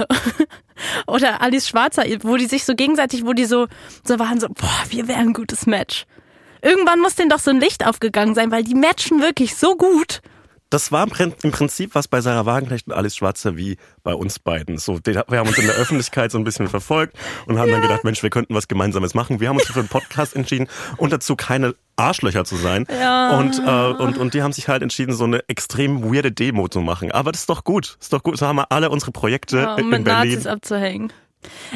oder 1.07 1.41
Alice 1.41 1.67
Schwarzer, 1.67 2.03
wo 2.21 2.37
die 2.37 2.47
sich 2.47 2.65
so 2.65 2.75
gegenseitig, 2.75 3.25
wo 3.25 3.33
die 3.33 3.45
so, 3.45 3.67
so 4.03 4.19
waren, 4.19 4.39
so, 4.39 4.47
boah, 4.47 4.83
wir 4.89 5.07
wären 5.07 5.29
ein 5.29 5.33
gutes 5.33 5.65
Match. 5.65 6.05
Irgendwann 6.61 6.99
muss 6.99 7.15
denen 7.15 7.29
doch 7.29 7.39
so 7.39 7.51
ein 7.51 7.59
Licht 7.59 7.85
aufgegangen 7.85 8.35
sein, 8.35 8.51
weil 8.51 8.63
die 8.63 8.75
matchen 8.75 9.21
wirklich 9.21 9.55
so 9.55 9.75
gut. 9.75 10.21
Das 10.69 10.91
war 10.91 11.03
im 11.03 11.09
Prin- 11.09 11.33
im 11.43 11.51
Prinzip 11.51 11.95
was 11.95 12.07
bei 12.09 12.19
Sarah 12.19 12.45
Wagenknecht 12.45 12.87
und 12.87 12.93
Alice 12.93 13.15
Schwarzer 13.15 13.55
wie 13.55 13.77
bei 14.03 14.13
uns 14.13 14.37
beiden. 14.39 14.77
So, 14.77 14.99
wir 15.05 15.23
haben 15.39 15.47
uns 15.47 15.57
in 15.57 15.65
der 15.67 15.75
Öffentlichkeit 15.75 16.31
so 16.31 16.37
ein 16.37 16.43
bisschen 16.43 16.67
verfolgt 16.67 17.17
und 17.45 17.57
haben 17.57 17.71
dann 17.71 17.81
gedacht, 17.81 18.03
Mensch, 18.03 18.21
wir 18.21 18.29
könnten 18.29 18.53
was 18.53 18.67
Gemeinsames 18.67 19.13
machen. 19.13 19.39
Wir 19.39 19.47
haben 19.49 19.57
uns 19.57 19.67
für 19.67 19.79
einen 19.79 19.87
Podcast 19.87 20.35
entschieden 20.35 20.67
und 20.97 21.13
dazu 21.13 21.35
keine 21.37 21.75
Arschlöcher 21.95 22.43
zu 22.43 22.57
sein. 22.57 22.85
Ja. 22.99 23.37
Und, 23.39 23.59
äh, 23.65 24.03
und, 24.03 24.17
und 24.17 24.33
die 24.33 24.43
haben 24.43 24.51
sich 24.51 24.67
halt 24.67 24.83
entschieden, 24.83 25.13
so 25.13 25.23
eine 25.23 25.47
extrem 25.47 26.03
weirde 26.03 26.31
Demo 26.31 26.67
zu 26.67 26.81
machen. 26.81 27.11
Aber 27.13 27.31
das 27.31 27.41
ist 27.41 27.49
doch 27.49 27.63
gut. 27.63 27.97
Ist 28.01 28.11
doch 28.11 28.21
gut. 28.23 28.37
So 28.37 28.45
haben 28.45 28.57
wir 28.57 28.71
alle 28.71 28.89
unsere 28.89 29.11
Projekte 29.11 29.59
Ja, 29.59 29.73
um 29.75 29.79
in 29.79 29.89
mit 29.89 30.03
Berlin. 30.03 30.31
Nazis 30.33 30.47
abzuhängen. 30.47 31.13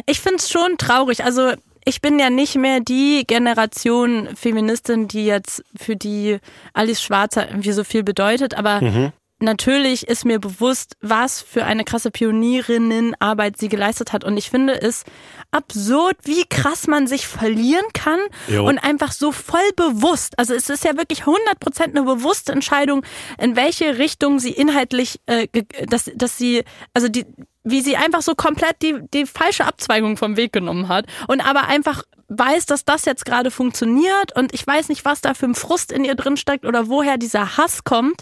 Ich 0.06 0.20
find's 0.20 0.50
schon 0.52 0.78
traurig. 0.78 1.24
Also 1.24 1.54
ich 1.86 2.02
bin 2.02 2.20
ja 2.20 2.30
nicht 2.30 2.56
mehr 2.56 2.80
die 2.80 3.24
Generation 3.28 4.30
Feministin, 4.36 5.08
die 5.08 5.26
jetzt 5.26 5.64
für 5.76 5.96
die 5.96 6.38
Alice 6.74 7.02
Schwarzer 7.02 7.48
irgendwie 7.50 7.72
so 7.72 7.84
viel 7.84 8.04
bedeutet, 8.04 8.54
aber 8.56 8.82
Mhm. 8.82 9.12
natürlich 9.40 10.08
ist 10.08 10.24
mir 10.26 10.40
bewusst, 10.40 10.96
was 11.02 11.42
für 11.42 11.66
eine 11.66 11.84
krasse 11.84 12.12
Pionierinnenarbeit 12.12 13.58
sie 13.58 13.70
geleistet 13.70 14.14
hat. 14.14 14.24
Und 14.24 14.38
ich 14.38 14.50
finde 14.50 14.80
es 14.82 15.04
absurd, 15.52 16.16
wie 16.24 16.44
krass 16.50 16.88
man 16.88 17.08
sich 17.08 17.28
verlieren 17.28 17.86
kann 17.94 18.20
Jo. 18.48 18.68
und 18.68 18.78
einfach 18.80 19.12
so 19.12 19.32
voll 19.32 19.60
bewusst. 19.76 20.38
Also 20.40 20.54
es 20.54 20.70
ist 20.70 20.84
ja 20.86 20.96
wirklich 20.98 21.24
100% 21.26 21.82
eine 21.90 22.04
bewusste 22.04 22.52
Entscheidung, 22.54 23.04
in 23.40 23.56
welche 23.56 23.98
Richtung 23.98 24.40
sie 24.40 24.52
inhaltlich, 24.52 25.20
äh, 25.26 25.48
dass, 25.88 26.10
dass 26.16 26.38
sie, 26.38 26.64
also 26.94 27.10
die, 27.10 27.26
wie 27.64 27.82
sie 27.82 27.96
einfach 27.98 28.22
so 28.22 28.34
komplett 28.36 28.82
die, 28.82 28.96
die 29.14 29.26
falsche 29.26 29.66
Abzweigung 29.66 30.18
vom 30.18 30.38
Weg 30.38 30.52
genommen 30.54 30.88
hat 30.88 31.06
und 31.28 31.42
aber 31.48 31.68
einfach 31.68 32.04
weiß, 32.30 32.66
dass 32.66 32.86
das 32.86 33.06
jetzt 33.06 33.26
gerade 33.26 33.52
funktioniert 33.52 34.36
und 34.36 34.54
ich 34.54 34.66
weiß 34.66 34.90
nicht, 34.90 35.06
was 35.06 35.22
da 35.22 35.34
für 35.34 35.46
ein 35.46 35.56
Frust 35.56 35.92
in 35.92 36.04
ihr 36.06 36.16
drin 36.16 36.38
steckt 36.38 36.66
oder 36.66 36.88
woher 36.88 37.18
dieser 37.18 37.58
Hass 37.58 37.84
kommt 37.84 38.22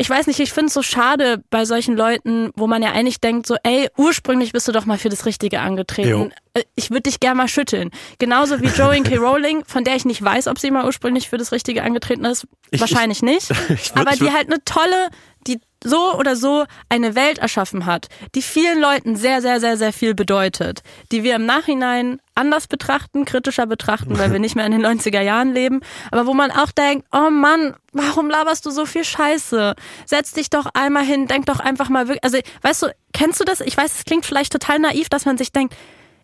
ich 0.00 0.08
weiß 0.08 0.28
nicht, 0.28 0.38
ich 0.38 0.52
finde 0.52 0.68
es 0.68 0.74
so 0.74 0.82
schade 0.82 1.42
bei 1.50 1.64
solchen 1.64 1.96
Leuten, 1.96 2.52
wo 2.54 2.68
man 2.68 2.84
ja 2.84 2.92
eigentlich 2.92 3.20
denkt, 3.20 3.48
so, 3.48 3.56
ey, 3.64 3.88
ursprünglich 3.96 4.52
bist 4.52 4.68
du 4.68 4.70
doch 4.72 4.86
mal 4.86 4.96
für 4.96 5.08
das 5.08 5.26
Richtige 5.26 5.58
angetreten. 5.58 6.08
Jo. 6.08 6.30
Äh, 6.54 6.62
Ich 6.76 6.90
würde 6.90 7.02
dich 7.02 7.18
gerne 7.18 7.34
mal 7.34 7.48
schütteln. 7.48 7.90
Genauso 8.20 8.60
wie 8.62 8.68
Joey 8.68 9.02
K. 9.02 9.16
Rowling, 9.18 9.64
von 9.66 9.82
der 9.82 9.96
ich 9.96 10.04
nicht 10.04 10.22
weiß, 10.22 10.46
ob 10.46 10.60
sie 10.60 10.70
mal 10.70 10.84
ursprünglich 10.84 11.28
für 11.28 11.36
das 11.36 11.50
Richtige 11.50 11.82
angetreten 11.82 12.24
ist. 12.26 12.46
Ich- 12.70 12.80
Wahrscheinlich 12.80 13.22
nicht. 13.22 13.50
ich 13.70 13.90
würd- 13.90 14.00
Aber 14.00 14.12
ich 14.12 14.20
die 14.20 14.30
halt 14.30 14.46
eine 14.46 14.62
tolle, 14.64 15.08
die 15.48 15.60
so 15.82 16.14
oder 16.14 16.36
so 16.36 16.64
eine 16.88 17.14
Welt 17.14 17.38
erschaffen 17.38 17.86
hat, 17.86 18.08
die 18.34 18.42
vielen 18.42 18.80
Leuten 18.80 19.16
sehr, 19.16 19.40
sehr, 19.40 19.60
sehr, 19.60 19.76
sehr 19.76 19.92
viel 19.92 20.14
bedeutet, 20.14 20.82
die 21.12 21.22
wir 21.22 21.36
im 21.36 21.46
Nachhinein 21.46 22.20
anders 22.34 22.66
betrachten, 22.66 23.24
kritischer 23.24 23.66
betrachten, 23.66 24.18
weil 24.18 24.32
wir 24.32 24.38
nicht 24.40 24.56
mehr 24.56 24.66
in 24.66 24.72
den 24.72 24.84
90er 24.84 25.20
Jahren 25.20 25.54
leben, 25.54 25.80
aber 26.10 26.26
wo 26.26 26.34
man 26.34 26.50
auch 26.50 26.70
denkt, 26.72 27.06
oh 27.12 27.30
Mann, 27.30 27.74
warum 27.92 28.28
laberst 28.28 28.66
du 28.66 28.70
so 28.70 28.86
viel 28.86 29.04
Scheiße? 29.04 29.74
Setz 30.04 30.32
dich 30.32 30.50
doch 30.50 30.66
einmal 30.74 31.04
hin, 31.04 31.26
denk 31.26 31.46
doch 31.46 31.60
einfach 31.60 31.88
mal 31.88 32.08
wirklich, 32.08 32.24
also 32.24 32.38
weißt 32.62 32.82
du, 32.82 32.94
kennst 33.12 33.40
du 33.40 33.44
das? 33.44 33.60
Ich 33.60 33.76
weiß, 33.76 33.98
es 33.98 34.04
klingt 34.04 34.26
vielleicht 34.26 34.52
total 34.52 34.78
naiv, 34.78 35.08
dass 35.08 35.24
man 35.24 35.38
sich 35.38 35.52
denkt, 35.52 35.74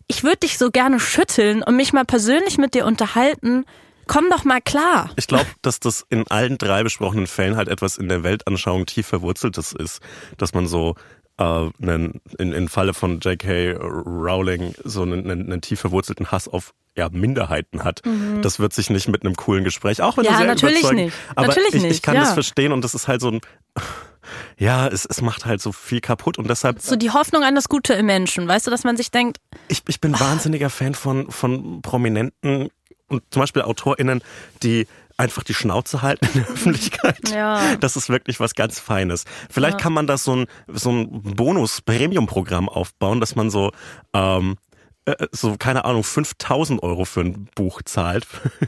ich 0.07 0.23
würde 0.23 0.37
dich 0.37 0.57
so 0.57 0.69
gerne 0.69 0.99
schütteln 0.99 1.63
und 1.63 1.75
mich 1.75 1.91
mal 1.91 2.05
persönlich 2.05 2.57
mit 2.57 2.75
dir 2.75 2.85
unterhalten. 2.85 3.65
Komm 4.07 4.29
doch 4.29 4.43
mal 4.43 4.61
klar. 4.61 5.09
Ich 5.15 5.27
glaube, 5.27 5.47
dass 5.61 5.79
das 5.79 6.05
in 6.09 6.27
allen 6.27 6.57
drei 6.57 6.83
besprochenen 6.83 7.27
Fällen 7.27 7.55
halt 7.57 7.67
etwas 7.67 7.97
in 7.97 8.07
der 8.09 8.23
Weltanschauung 8.23 8.85
tief 8.85 9.07
verwurzeltes 9.07 9.73
ist, 9.73 9.99
dass 10.37 10.53
man 10.53 10.67
so 10.67 10.95
äh, 11.37 11.43
einen, 11.43 12.21
in, 12.37 12.53
im 12.53 12.67
Falle 12.67 12.93
von 12.93 13.19
J.K. 13.19 13.73
Rowling 13.79 14.73
so 14.83 15.01
einen, 15.01 15.29
einen, 15.29 15.51
einen 15.51 15.61
tief 15.61 15.79
verwurzelten 15.79 16.31
Hass 16.31 16.47
auf 16.47 16.73
ja, 16.97 17.09
Minderheiten 17.11 17.83
hat. 17.83 18.03
Das 18.41 18.57
wird 18.59 18.71
sich 18.71 18.89
nicht 18.89 19.09
mit 19.09 19.25
einem 19.25 19.35
coolen 19.35 19.65
Gespräch, 19.65 20.01
auch 20.01 20.15
wenn 20.15 20.23
Mhm. 20.23 20.27
Ja, 20.27 20.31
du 20.31 20.37
sehr 20.37 20.47
natürlich 20.47 20.91
nicht. 20.91 21.15
aber 21.35 21.47
Natürlich 21.47 21.73
ich, 21.73 21.83
ich 21.83 22.01
kann 22.01 22.15
ja. 22.15 22.21
das 22.21 22.31
verstehen 22.33 22.71
und 22.71 22.85
das 22.85 22.93
ist 22.95 23.09
halt 23.09 23.19
so 23.19 23.31
ein 23.31 23.41
ja, 24.57 24.87
es, 24.87 25.05
es 25.05 25.21
macht 25.21 25.45
halt 25.45 25.61
so 25.61 25.73
viel 25.73 25.99
kaputt 25.99 26.37
und 26.37 26.49
deshalb 26.49 26.79
So 26.81 26.95
die 26.95 27.11
Hoffnung 27.11 27.43
an 27.43 27.53
das 27.53 27.67
Gute 27.67 27.93
im 27.93 28.05
Menschen, 28.05 28.47
weißt 28.47 28.67
du, 28.67 28.71
dass 28.71 28.85
man 28.85 28.95
sich 28.95 29.11
denkt, 29.11 29.39
ich, 29.67 29.81
ich 29.89 29.99
bin 29.99 30.17
wahnsinniger 30.17 30.69
Fan 30.69 30.95
von, 30.95 31.29
von 31.31 31.81
Prominenten 31.81 32.69
und 33.07 33.23
zum 33.29 33.41
Beispiel 33.41 33.61
AutorInnen, 33.61 34.21
die 34.63 34.87
einfach 35.17 35.43
die 35.43 35.53
Schnauze 35.53 36.01
halten 36.01 36.25
in 36.33 36.41
der 36.41 36.49
Öffentlichkeit. 36.49 37.19
Ja. 37.33 37.75
Das 37.77 37.95
ist 37.97 38.09
wirklich 38.09 38.39
was 38.39 38.55
ganz 38.55 38.79
Feines. 38.79 39.25
Vielleicht 39.49 39.77
kann 39.77 39.93
man 39.93 40.07
da 40.07 40.17
so 40.17 40.35
ein, 40.35 40.45
so 40.67 40.91
ein 40.91 41.21
Bonus-Premium-Programm 41.21 42.69
aufbauen, 42.69 43.19
dass 43.19 43.35
man 43.35 43.49
so, 43.49 43.71
ähm, 44.13 44.55
äh, 45.05 45.27
so, 45.31 45.57
keine 45.57 45.85
Ahnung, 45.85 46.03
5000 46.03 46.81
Euro 46.81 47.03
für 47.03 47.21
ein 47.21 47.49
Buch 47.55 47.81
zahlt. 47.83 48.25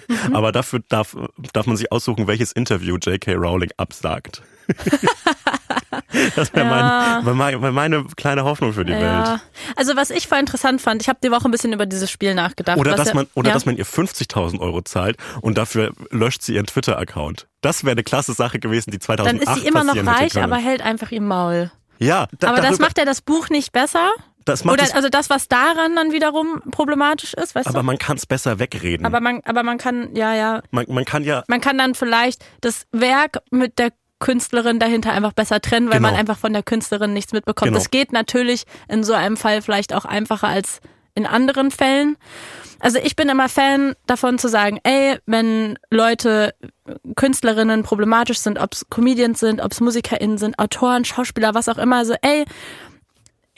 Mhm. 0.08 0.34
Aber 0.36 0.52
dafür 0.52 0.82
darf, 0.90 1.16
darf 1.54 1.66
man 1.66 1.78
sich 1.78 1.92
aussuchen, 1.92 2.28
welches 2.28 2.52
Interview 2.52 2.98
J.K. 2.98 3.36
Rowling 3.36 3.72
absagt. 3.78 4.42
das 6.36 6.54
wäre 6.54 6.66
Ja. 6.66 7.22
mein, 7.22 7.26
wär 7.26 7.34
mein, 7.34 7.62
wär 7.62 7.72
meine 7.72 8.04
kleine 8.16 8.44
Hoffnung 8.44 8.74
für 8.74 8.86
die 8.86 8.94
Welt. 8.94 9.02
ja. 9.02 9.42
Also 9.76 9.96
was 9.96 10.10
ich 10.10 10.28
voll 10.28 10.40
interessant 10.40 10.82
fand, 10.82 11.02
ich 11.02 11.10
habe 11.10 11.20
die 11.24 11.32
Woche 11.32 11.46
ein 11.48 11.52
bisschen 11.52 11.74
über 11.74 11.86
dieses 11.86 12.10
Spiel 12.10 12.34
nachgedacht. 12.34 12.78
Oder, 12.78 12.96
dass 12.96 13.10
ja- 13.10 13.14
man, 13.16 13.28
oder 13.34 13.52
dass 13.52 13.66
man 13.66 13.76
ihr 13.78 13.86
50.000 13.86 14.60
Euro 14.60 14.82
zahlt 14.82 15.18
und 15.42 15.58
dafür 15.58 15.92
löscht 16.12 16.42
sie 16.44 16.56
ihren 16.56 16.66
Twitter-Account. 16.66 17.48
Das 17.62 17.84
wäre 17.84 17.92
eine 17.94 18.04
klasse 18.04 18.34
Sache 18.34 18.60
gewesen, 18.60 18.92
die 18.92 19.00
2008 19.00 19.48
Dann 19.48 19.56
ist 19.56 19.62
sie 19.62 19.68
immer 19.68 19.84
noch 19.84 19.96
reich, 20.06 20.42
aber 20.42 20.58
hält 20.58 20.82
einfach 20.82 21.12
ihr 21.12 21.22
Maul. 21.22 21.72
ja, 22.00 22.28
da, 22.40 22.50
Aber 22.50 22.62
das 22.62 22.80
macht 22.80 22.98
ja 22.98 23.06
das 23.06 23.22
Buch 23.22 23.50
nicht 23.50 23.72
besser. 23.74 24.10
das 24.46 24.64
macht 24.64 24.76
Oder 24.76 24.84
es, 24.84 24.94
also 24.94 25.10
das, 25.10 25.30
was 25.30 25.50
daran 25.50 25.96
dann 25.96 26.14
wiederum 26.14 26.62
problematisch 26.72 27.34
ist, 27.34 27.54
weißt 27.56 27.68
aber 27.68 27.80
du? 27.80 27.86
man 27.86 27.98
kann 27.98 28.16
es 28.16 28.26
besser 28.26 28.60
wegreden. 28.60 29.06
Aber 29.06 29.20
man, 29.20 29.42
aber 29.44 29.64
man 29.64 29.78
kann, 29.78 30.16
ja, 30.16 30.34
ja, 30.34 30.62
man, 30.72 30.86
man 30.88 31.04
kann 31.04 31.24
ja, 31.26 31.44
man 31.50 31.60
kann 31.60 31.78
dann 31.78 31.96
vielleicht 31.96 32.46
das 32.62 32.86
Werk 32.94 33.40
mit 33.52 33.78
der 33.80 33.90
Künstlerin 34.20 34.80
dahinter 34.80 35.12
einfach 35.12 35.34
besser 35.34 35.62
trennen, 35.62 35.88
weil 35.90 35.98
Genau. 35.98 36.10
man 36.10 36.20
einfach 36.20 36.38
von 36.38 36.54
der 36.54 36.64
Künstlerin 36.64 37.14
nichts 37.14 37.34
mitbekommt. 37.34 37.70
Genau. 37.70 37.78
Das 37.78 37.92
geht 37.92 38.12
natürlich 38.12 38.64
in 38.88 39.04
so 39.04 39.14
einem 39.14 39.38
Fall 39.38 39.62
vielleicht 39.62 39.94
auch 39.94 40.06
einfacher 40.06 40.48
als 40.48 40.80
in 41.16 41.26
anderen 41.26 41.72
Fällen. 41.72 42.16
Also 42.80 43.00
ich 43.00 43.16
bin 43.16 43.28
immer 43.28 43.50
Fan 43.50 43.96
davon 44.06 44.38
zu 44.38 44.50
sagen, 44.50 44.80
ey, 44.84 45.18
wenn 45.26 45.80
Leute, 45.90 46.54
Künstlerinnen 47.16 47.82
problematisch 47.82 48.38
sind, 48.38 48.60
ob 48.60 48.74
es 48.74 48.88
Comedians 48.90 49.40
sind, 49.40 49.62
ob 49.62 49.72
es 49.72 49.82
MusikerInnen 49.82 50.38
sind, 50.38 50.60
Autoren, 50.60 51.04
Schauspieler, 51.04 51.56
was 51.56 51.70
auch 51.70 51.80
immer, 51.80 52.06
so 52.06 52.14
ey, 52.22 52.46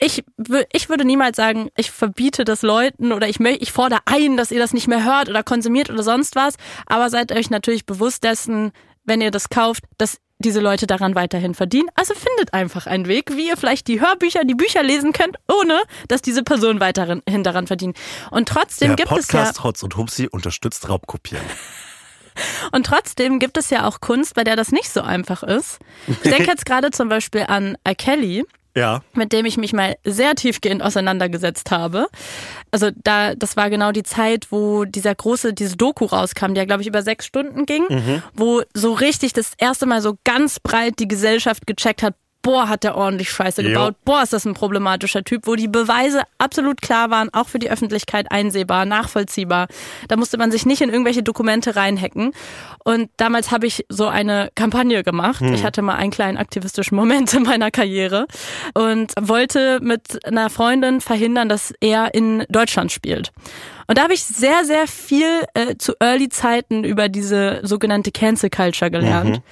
ich, 0.02 0.24
ich 0.72 0.88
würde 0.88 1.04
niemals 1.04 1.36
sagen, 1.36 1.68
ich 1.76 1.90
verbiete 1.90 2.44
das 2.44 2.62
Leuten 2.62 3.12
oder 3.12 3.28
ich, 3.28 3.38
ich 3.38 3.72
fordere 3.72 4.00
ein, 4.06 4.38
dass 4.38 4.50
ihr 4.50 4.58
das 4.58 4.72
nicht 4.72 4.88
mehr 4.88 5.04
hört 5.04 5.28
oder 5.28 5.42
konsumiert 5.42 5.90
oder 5.90 6.02
sonst 6.02 6.36
was. 6.36 6.54
Aber 6.86 7.10
seid 7.10 7.32
euch 7.32 7.50
natürlich 7.50 7.84
bewusst 7.84 8.24
dessen, 8.24 8.72
wenn 9.04 9.20
ihr 9.20 9.30
das 9.30 9.50
kauft, 9.50 9.84
dass 9.98 10.16
diese 10.40 10.60
Leute 10.60 10.86
daran 10.86 11.14
weiterhin 11.14 11.54
verdienen. 11.54 11.88
Also 11.94 12.14
findet 12.14 12.52
einfach 12.52 12.86
einen 12.86 13.06
Weg, 13.06 13.36
wie 13.36 13.48
ihr 13.48 13.56
vielleicht 13.56 13.86
die 13.86 14.00
Hörbücher, 14.00 14.44
die 14.44 14.54
Bücher 14.54 14.82
lesen 14.82 15.12
könnt, 15.12 15.36
ohne 15.48 15.80
dass 16.08 16.22
diese 16.22 16.42
Personen 16.42 16.80
weiterhin 16.80 17.22
daran 17.42 17.66
verdienen. 17.66 17.94
Und 18.30 18.48
trotzdem 18.48 18.88
der 18.88 18.96
gibt 18.96 19.12
es 19.12 19.30
ja 19.30 19.40
Podcast 19.40 19.62
Hotz 19.62 19.82
und 19.82 19.96
Hupsi 19.96 20.28
unterstützt 20.30 20.88
Raubkopieren. 20.88 21.44
und 22.72 22.86
trotzdem 22.86 23.38
gibt 23.38 23.56
es 23.56 23.70
ja 23.70 23.86
auch 23.86 24.00
Kunst, 24.00 24.34
bei 24.34 24.44
der 24.44 24.56
das 24.56 24.72
nicht 24.72 24.90
so 24.90 25.02
einfach 25.02 25.42
ist. 25.42 25.78
Ich 26.06 26.30
denke 26.30 26.44
jetzt 26.46 26.66
gerade 26.66 26.90
zum 26.90 27.08
Beispiel 27.08 27.44
an 27.46 27.76
R. 27.84 27.94
Kelly. 27.94 28.44
Ja, 28.76 29.02
mit 29.14 29.32
dem 29.32 29.46
ich 29.46 29.56
mich 29.56 29.72
mal 29.72 29.96
sehr 30.04 30.34
tiefgehend 30.34 30.82
auseinandergesetzt 30.82 31.70
habe. 31.70 32.06
Also 32.70 32.90
da, 33.02 33.34
das 33.34 33.56
war 33.56 33.68
genau 33.68 33.90
die 33.90 34.04
Zeit, 34.04 34.46
wo 34.50 34.84
dieser 34.84 35.14
große, 35.14 35.52
diese 35.54 35.76
Doku 35.76 36.04
rauskam, 36.04 36.54
die 36.54 36.58
ja, 36.58 36.64
glaube 36.64 36.82
ich, 36.82 36.88
über 36.88 37.02
sechs 37.02 37.26
Stunden 37.26 37.66
ging, 37.66 37.84
wo 38.34 38.62
so 38.74 38.92
richtig 38.92 39.32
das 39.32 39.52
erste 39.58 39.86
Mal 39.86 40.02
so 40.02 40.16
ganz 40.24 40.60
breit 40.60 40.94
die 41.00 41.08
Gesellschaft 41.08 41.66
gecheckt 41.66 42.02
hat, 42.02 42.14
boah, 42.42 42.68
hat 42.68 42.84
der 42.84 42.96
ordentlich 42.96 43.30
Scheiße 43.30 43.62
Jo. 43.62 43.68
gebaut, 43.68 43.96
boah, 44.04 44.22
ist 44.22 44.32
das 44.32 44.44
ein 44.44 44.54
problematischer 44.54 45.24
Typ, 45.24 45.46
wo 45.46 45.54
die 45.54 45.68
Beweise 45.68 46.22
absolut 46.38 46.80
klar 46.80 47.10
waren, 47.10 47.32
auch 47.32 47.48
für 47.48 47.58
die 47.58 47.70
Öffentlichkeit 47.70 48.30
einsehbar, 48.30 48.84
nachvollziehbar. 48.84 49.68
Da 50.08 50.16
musste 50.16 50.38
man 50.38 50.50
sich 50.50 50.66
nicht 50.66 50.80
in 50.80 50.90
irgendwelche 50.90 51.22
Dokumente 51.22 51.76
reinhacken. 51.76 52.32
Und 52.84 53.10
damals 53.16 53.50
habe 53.50 53.66
ich 53.66 53.84
so 53.88 54.08
eine 54.08 54.50
Kampagne 54.54 55.02
gemacht. 55.02 55.42
Ich 55.42 55.64
hatte 55.64 55.82
mal 55.82 55.96
einen 55.96 56.10
kleinen 56.10 56.38
aktivistischen 56.38 56.96
Moment 56.96 57.32
in 57.34 57.42
meiner 57.42 57.70
Karriere 57.70 58.26
und 58.74 59.12
wollte 59.20 59.80
mit 59.82 60.24
einer 60.24 60.50
Freundin 60.50 61.00
verhindern, 61.00 61.48
dass 61.48 61.74
er 61.80 62.14
in 62.14 62.44
Deutschland 62.48 62.92
spielt. 62.92 63.32
Und 63.90 63.98
da 63.98 64.04
habe 64.04 64.14
ich 64.14 64.22
sehr, 64.22 64.64
sehr 64.64 64.86
viel 64.86 65.42
äh, 65.54 65.74
zu 65.76 65.94
Early-Zeiten 65.98 66.84
über 66.84 67.08
diese 67.08 67.58
sogenannte 67.64 68.12
Cancel 68.12 68.48
Culture 68.48 68.88
gelernt. 68.88 69.42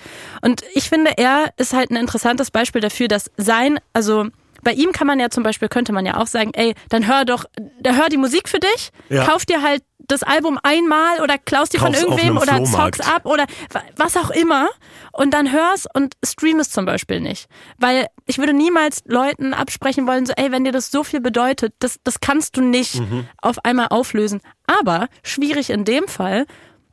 Und 0.43 0.63
ich 0.75 0.89
finde, 0.89 1.11
er 1.17 1.53
ist 1.57 1.73
halt 1.73 1.91
ein 1.91 1.97
interessantes 1.97 2.53
Beispiel 2.53 2.81
dafür, 2.81 3.09
dass 3.09 3.33
sein, 3.37 3.81
also 3.93 4.27
bei 4.63 4.75
ihm 4.75 4.93
kann 4.93 5.09
man 5.09 5.19
ja 5.19 5.29
zum 5.29 5.43
Beispiel, 5.43 5.67
könnte 5.69 5.93
man 5.93 6.07
ja 6.07 6.19
auch 6.19 6.29
sagen, 6.29 6.53
ey, 6.55 6.75
dann 6.89 7.09
hör 7.09 7.25
doch, 7.25 7.47
da 7.81 7.95
hör 7.97 8.09
die 8.11 8.17
Musik 8.17 8.49
für 8.49 8.61
dich, 8.61 8.91
Ja. 9.09 9.25
kauf 9.25 9.45
dir 9.45 9.61
halt 9.61 9.83
das 10.09 10.23
Album 10.23 10.59
einmal 10.63 11.21
oder 11.21 11.39
klaust 11.39 11.73
dir 11.75 11.79
von 11.81 11.95
irgendwem 11.95 12.37
oder 12.39 12.65
zockst 12.65 13.07
ab 13.07 13.25
oder 13.27 13.45
wa- 13.71 13.83
was 13.97 14.17
auch 14.17 14.31
immer 14.31 14.69
und 15.13 15.33
dann 15.35 15.53
hör's 15.53 15.87
und 15.95 16.15
stream 16.25 16.59
es 16.61 16.71
zum 16.71 16.85
Beispiel 16.85 17.21
nicht. 17.21 17.47
Weil 17.79 18.09
ich 18.27 18.39
würde 18.39 18.53
niemals 18.53 19.03
Leuten 19.07 19.55
absprechen 19.55 20.07
wollen, 20.07 20.27
so, 20.27 20.33
ey, 20.37 20.51
wenn 20.51 20.65
dir 20.65 20.73
das 20.73 20.91
so 20.91 21.05
viel 21.05 21.21
bedeutet, 21.21 21.75
das, 21.79 21.99
das 22.05 22.21
kannst 22.21 22.57
du 22.57 22.63
nicht 22.63 22.97
Mhm. 22.97 23.29
auf 23.41 23.65
einmal 23.65 23.89
auflösen. 23.91 24.41
Aber 24.67 25.09
schwierig 25.23 25.71
in 25.71 25.85
dem 25.85 26.09
Fall, 26.09 26.47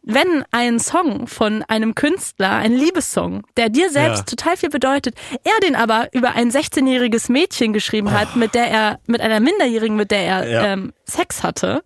wenn 0.07 0.43
ein 0.51 0.79
Song 0.79 1.25
von 1.25 1.63
einem 1.63 1.95
Künstler, 1.95 2.51
ein 2.51 2.73
Liebessong, 2.73 3.43
der 3.57 3.69
dir 3.69 3.89
selbst 3.89 4.19
Ja. 4.19 4.35
total 4.35 4.55
viel 4.55 4.69
bedeutet, 4.69 5.15
er 5.43 5.59
den 5.63 5.75
aber 5.75 6.09
über 6.13 6.33
ein 6.33 6.51
16-jähriges 6.51 7.31
Mädchen 7.31 7.73
geschrieben 7.73 8.11
hat, 8.11 8.35
mit 8.35 8.53
der 8.53 8.67
er, 8.69 8.99
mit 9.07 9.21
einer 9.21 9.39
Minderjährigen, 9.39 9.95
mit 9.95 10.11
der 10.11 10.19
er 10.21 10.41
Oh. 10.43 10.47
Ja. 10.47 10.63
ähm, 10.73 10.93
Sex 11.05 11.41
hatte, 11.41 11.81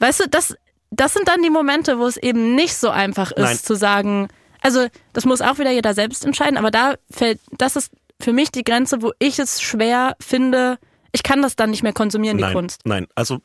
weißt 0.00 0.20
du, 0.20 0.28
das, 0.28 0.56
das 0.90 1.14
sind 1.14 1.28
dann 1.28 1.42
die 1.42 1.50
Momente, 1.50 1.98
wo 1.98 2.06
es 2.06 2.16
eben 2.16 2.54
nicht 2.54 2.74
so 2.74 2.90
einfach 2.90 3.30
ist 3.30 3.38
Nein. 3.38 3.58
zu 3.58 3.74
sagen, 3.74 4.28
also 4.60 4.88
das 5.12 5.24
muss 5.24 5.40
auch 5.40 5.58
wieder 5.58 5.70
jeder 5.70 5.94
selbst 5.94 6.24
entscheiden, 6.24 6.58
aber 6.58 6.70
da 6.70 6.94
fällt, 7.10 7.40
das 7.56 7.76
ist 7.76 7.92
für 8.20 8.32
mich 8.32 8.50
die 8.50 8.64
Grenze, 8.64 9.02
wo 9.02 9.12
ich 9.18 9.38
es 9.38 9.62
schwer 9.62 10.16
finde, 10.20 10.78
ich 11.12 11.22
kann 11.22 11.42
das 11.42 11.56
dann 11.56 11.70
nicht 11.70 11.82
mehr 11.82 11.92
konsumieren, 11.92 12.36
die 12.36 12.44
nein, 12.44 12.54
Kunst. 12.54 12.82
nein, 12.84 13.06
also 13.14 13.38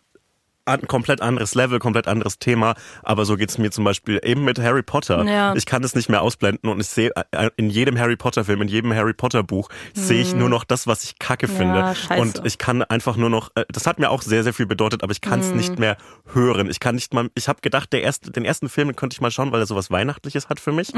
ein 0.66 0.88
komplett 0.88 1.22
anderes 1.22 1.56
Level, 1.56 1.80
komplett 1.80 2.08
anderes 2.08 2.40
Thema, 2.40 2.76
aber 3.04 3.26
so 3.26 3.38
geht's 3.38 3.58
mir 3.58 3.72
zum 3.72 3.84
Beispiel 3.84 4.20
eben 4.24 4.44
mit 4.44 4.60
Harry 4.60 4.84
Potter. 4.84 5.24
Ja. 5.26 5.56
Ich 5.56 5.66
kann 5.66 5.84
es 5.84 5.96
nicht 5.96 6.10
mehr 6.10 6.22
ausblenden 6.22 6.70
und 6.70 6.80
ich 6.80 6.88
sehe 6.88 7.12
äh, 7.32 7.50
in 7.56 7.70
jedem 7.70 7.98
Harry 7.98 8.16
Potter 8.16 8.44
Film, 8.46 8.62
in 8.62 8.68
jedem 8.68 8.94
Harry 8.94 9.14
Potter 9.14 9.44
Buch 9.44 9.70
sehe 9.94 10.22
ich 10.22 10.34
nur 10.34 10.50
noch 10.50 10.64
das, 10.64 10.88
was 10.88 11.04
ich 11.04 11.20
kacke 11.20 11.48
finde. 11.48 11.96
scheiße. 11.96 12.22
Und 12.22 12.42
ich 12.46 12.58
kann 12.58 12.82
einfach 12.84 13.16
nur 13.16 13.30
noch, 13.30 13.52
äh, 13.56 13.66
das 13.70 13.88
hat 13.88 14.00
mir 14.00 14.10
auch 14.10 14.22
sehr, 14.22 14.44
sehr 14.44 14.54
viel 14.54 14.66
bedeutet, 14.66 15.04
aber 15.04 15.12
ich 15.12 15.22
kann 15.22 15.40
es 15.40 15.52
nicht 15.52 15.80
mehr 15.80 15.98
hören. 16.34 16.70
Ich 16.70 16.80
kann 16.80 16.96
nicht 16.96 17.14
mal, 17.14 17.30
ich 17.36 17.48
habe 17.48 17.62
gedacht, 17.62 17.94
der 17.94 18.02
erste, 18.02 18.32
den 18.32 18.46
ersten 18.46 18.70
Film 18.70 18.96
könnte 18.96 19.14
ich 19.14 19.22
mal 19.22 19.32
schauen, 19.32 19.52
weil 19.52 19.60
er 19.60 19.66
sowas 19.66 19.92
Weihnachtliches 19.92 20.50
hat 20.50 20.60
für 20.60 20.72
mich. 20.72 20.92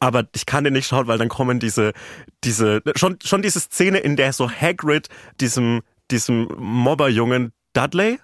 Aber 0.00 0.24
ich 0.34 0.46
kann 0.46 0.64
den 0.64 0.72
nicht 0.72 0.86
schauen, 0.86 1.06
weil 1.06 1.18
dann 1.18 1.28
kommen 1.28 1.58
diese, 1.60 1.92
diese, 2.44 2.82
schon, 2.96 3.18
schon 3.24 3.42
diese 3.42 3.60
Szene, 3.60 3.98
in 3.98 4.16
der 4.16 4.32
so 4.32 4.50
Hagrid 4.50 5.08
diesem, 5.40 5.82
diesem 6.10 6.48
Mobberjungen 6.58 7.52
Dudley, 7.72 8.18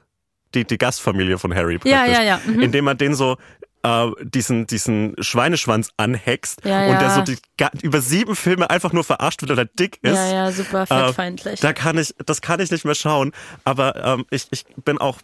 die, 0.55 0.65
die 0.65 0.79
Gastfamilie 0.79 1.39
von 1.39 1.55
Harry. 1.55 1.79
Ja, 1.85 1.99
praktisch. 1.99 2.17
ja, 2.17 2.23
ja, 2.23 2.41
mhm. 2.45 2.61
Indem 2.61 2.85
man 2.85 2.99
den 2.99 3.15
so 3.15 3.37
äh, 3.83 4.11
diesen, 4.23 4.67
diesen 4.67 5.15
Schweineschwanz 5.19 5.91
anhext 5.97 6.65
Ja, 6.65 6.87
und 6.87 7.01
der 7.01 7.09
ja. 7.09 7.15
so 7.15 7.23
die, 7.23 7.37
über 7.83 8.01
sieben 8.01 8.37
Filme 8.37 8.71
einfach 8.71 8.93
nur 8.93 9.05
verarscht 9.05 9.43
wird, 9.43 9.51
weil 9.51 9.59
er 9.59 9.65
dick 9.65 9.99
ist. 10.03 10.15
Ja, 10.15 10.33
ja, 10.33 10.53
super 10.53 10.87
fettfeindlich. 10.87 11.61
Äh, 11.61 11.63
da 11.63 11.73
kann 11.73 11.99
ich, 11.99 12.15
das 12.25 12.41
kann 12.41 12.61
ich 12.61 12.71
nicht 12.71 12.85
mehr 12.85 12.95
schauen. 12.95 13.33
Aber 13.65 13.97
ähm, 14.05 14.27
ich, 14.31 14.47
ich 14.51 14.65
bin 14.85 14.99
auch, 14.99 15.19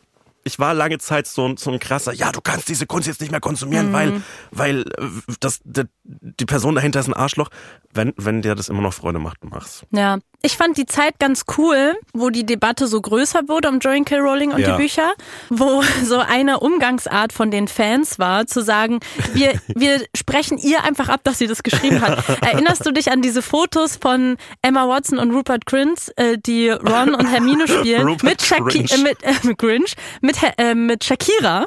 ich 0.48 0.58
war 0.58 0.74
lange 0.74 0.98
Zeit 0.98 1.26
so, 1.26 1.46
ein- 1.46 1.56
so 1.56 1.70
ein 1.70 1.78
krasser, 1.78 2.12
ja, 2.12 2.32
du 2.32 2.40
kannst 2.40 2.68
diese 2.68 2.86
Kunst 2.86 3.06
jetzt 3.06 3.20
nicht 3.20 3.30
mehr 3.30 3.40
konsumieren, 3.40 3.92
weil, 3.92 4.10
Mhm. 4.10 4.22
weil 4.50 4.80
äh, 4.82 5.04
das, 5.40 5.60
die, 5.64 5.82
die 6.04 6.44
Person 6.46 6.74
dahinter 6.74 7.00
ist 7.00 7.06
ein 7.08 7.14
Arschloch. 7.14 7.48
Wenn, 7.94 8.12
wenn 8.16 8.42
dir 8.42 8.54
das 8.54 8.68
immer 8.68 8.82
noch 8.82 8.92
Freude 8.92 9.18
macht, 9.18 9.38
mach's. 9.44 9.82
Ja, 9.92 10.18
ich 10.42 10.56
fand 10.56 10.76
die 10.76 10.84
Zeit 10.86 11.18
ganz 11.18 11.44
cool, 11.56 11.94
wo 12.12 12.28
die 12.30 12.44
Debatte 12.44 12.86
so 12.86 13.00
größer 13.00 13.48
wurde 13.48 13.68
um 13.70 13.78
Joanne 13.80 14.04
K. 14.04 14.18
Rowling 14.18 14.52
und 14.52 14.60
Ja. 14.60 14.72
die 14.76 14.82
Bücher, 14.82 15.12
wo 15.48 15.82
so 16.04 16.18
eine 16.18 16.60
Umgangsart 16.60 17.32
von 17.32 17.50
den 17.50 17.66
Fans 17.66 18.18
war, 18.18 18.46
zu 18.46 18.62
sagen, 18.62 19.00
wir, 19.32 19.58
wir 19.74 20.02
sprechen 20.16 20.58
ihr 20.58 20.84
einfach 20.84 21.08
ab, 21.08 21.20
dass 21.24 21.38
sie 21.38 21.46
das 21.46 21.62
geschrieben 21.62 22.00
hat. 22.02 22.22
Erinnerst 22.42 22.84
du 22.86 22.92
dich 22.92 23.10
an 23.10 23.22
diese 23.22 23.40
Fotos 23.42 23.96
von 23.96 24.36
Emma 24.62 24.86
Watson 24.86 25.18
und 25.18 25.32
Rupert 25.34 25.64
Grint, 25.66 26.12
äh, 26.16 26.36
die 26.38 26.68
Ron 26.68 27.14
und 27.14 27.26
Hermine 27.26 27.66
spielen, 27.66 28.16
mit, 28.22 28.42
Shaki 28.42 28.62
Grinch. 28.84 28.92
äh, 28.92 28.98
mit, 29.02 29.22
äh, 29.22 29.32
mit 29.44 29.58
Grinch, 29.58 29.94
mit, 30.20 30.37
Äh, 30.58 30.74
mit 30.74 31.04
Shakira? 31.04 31.66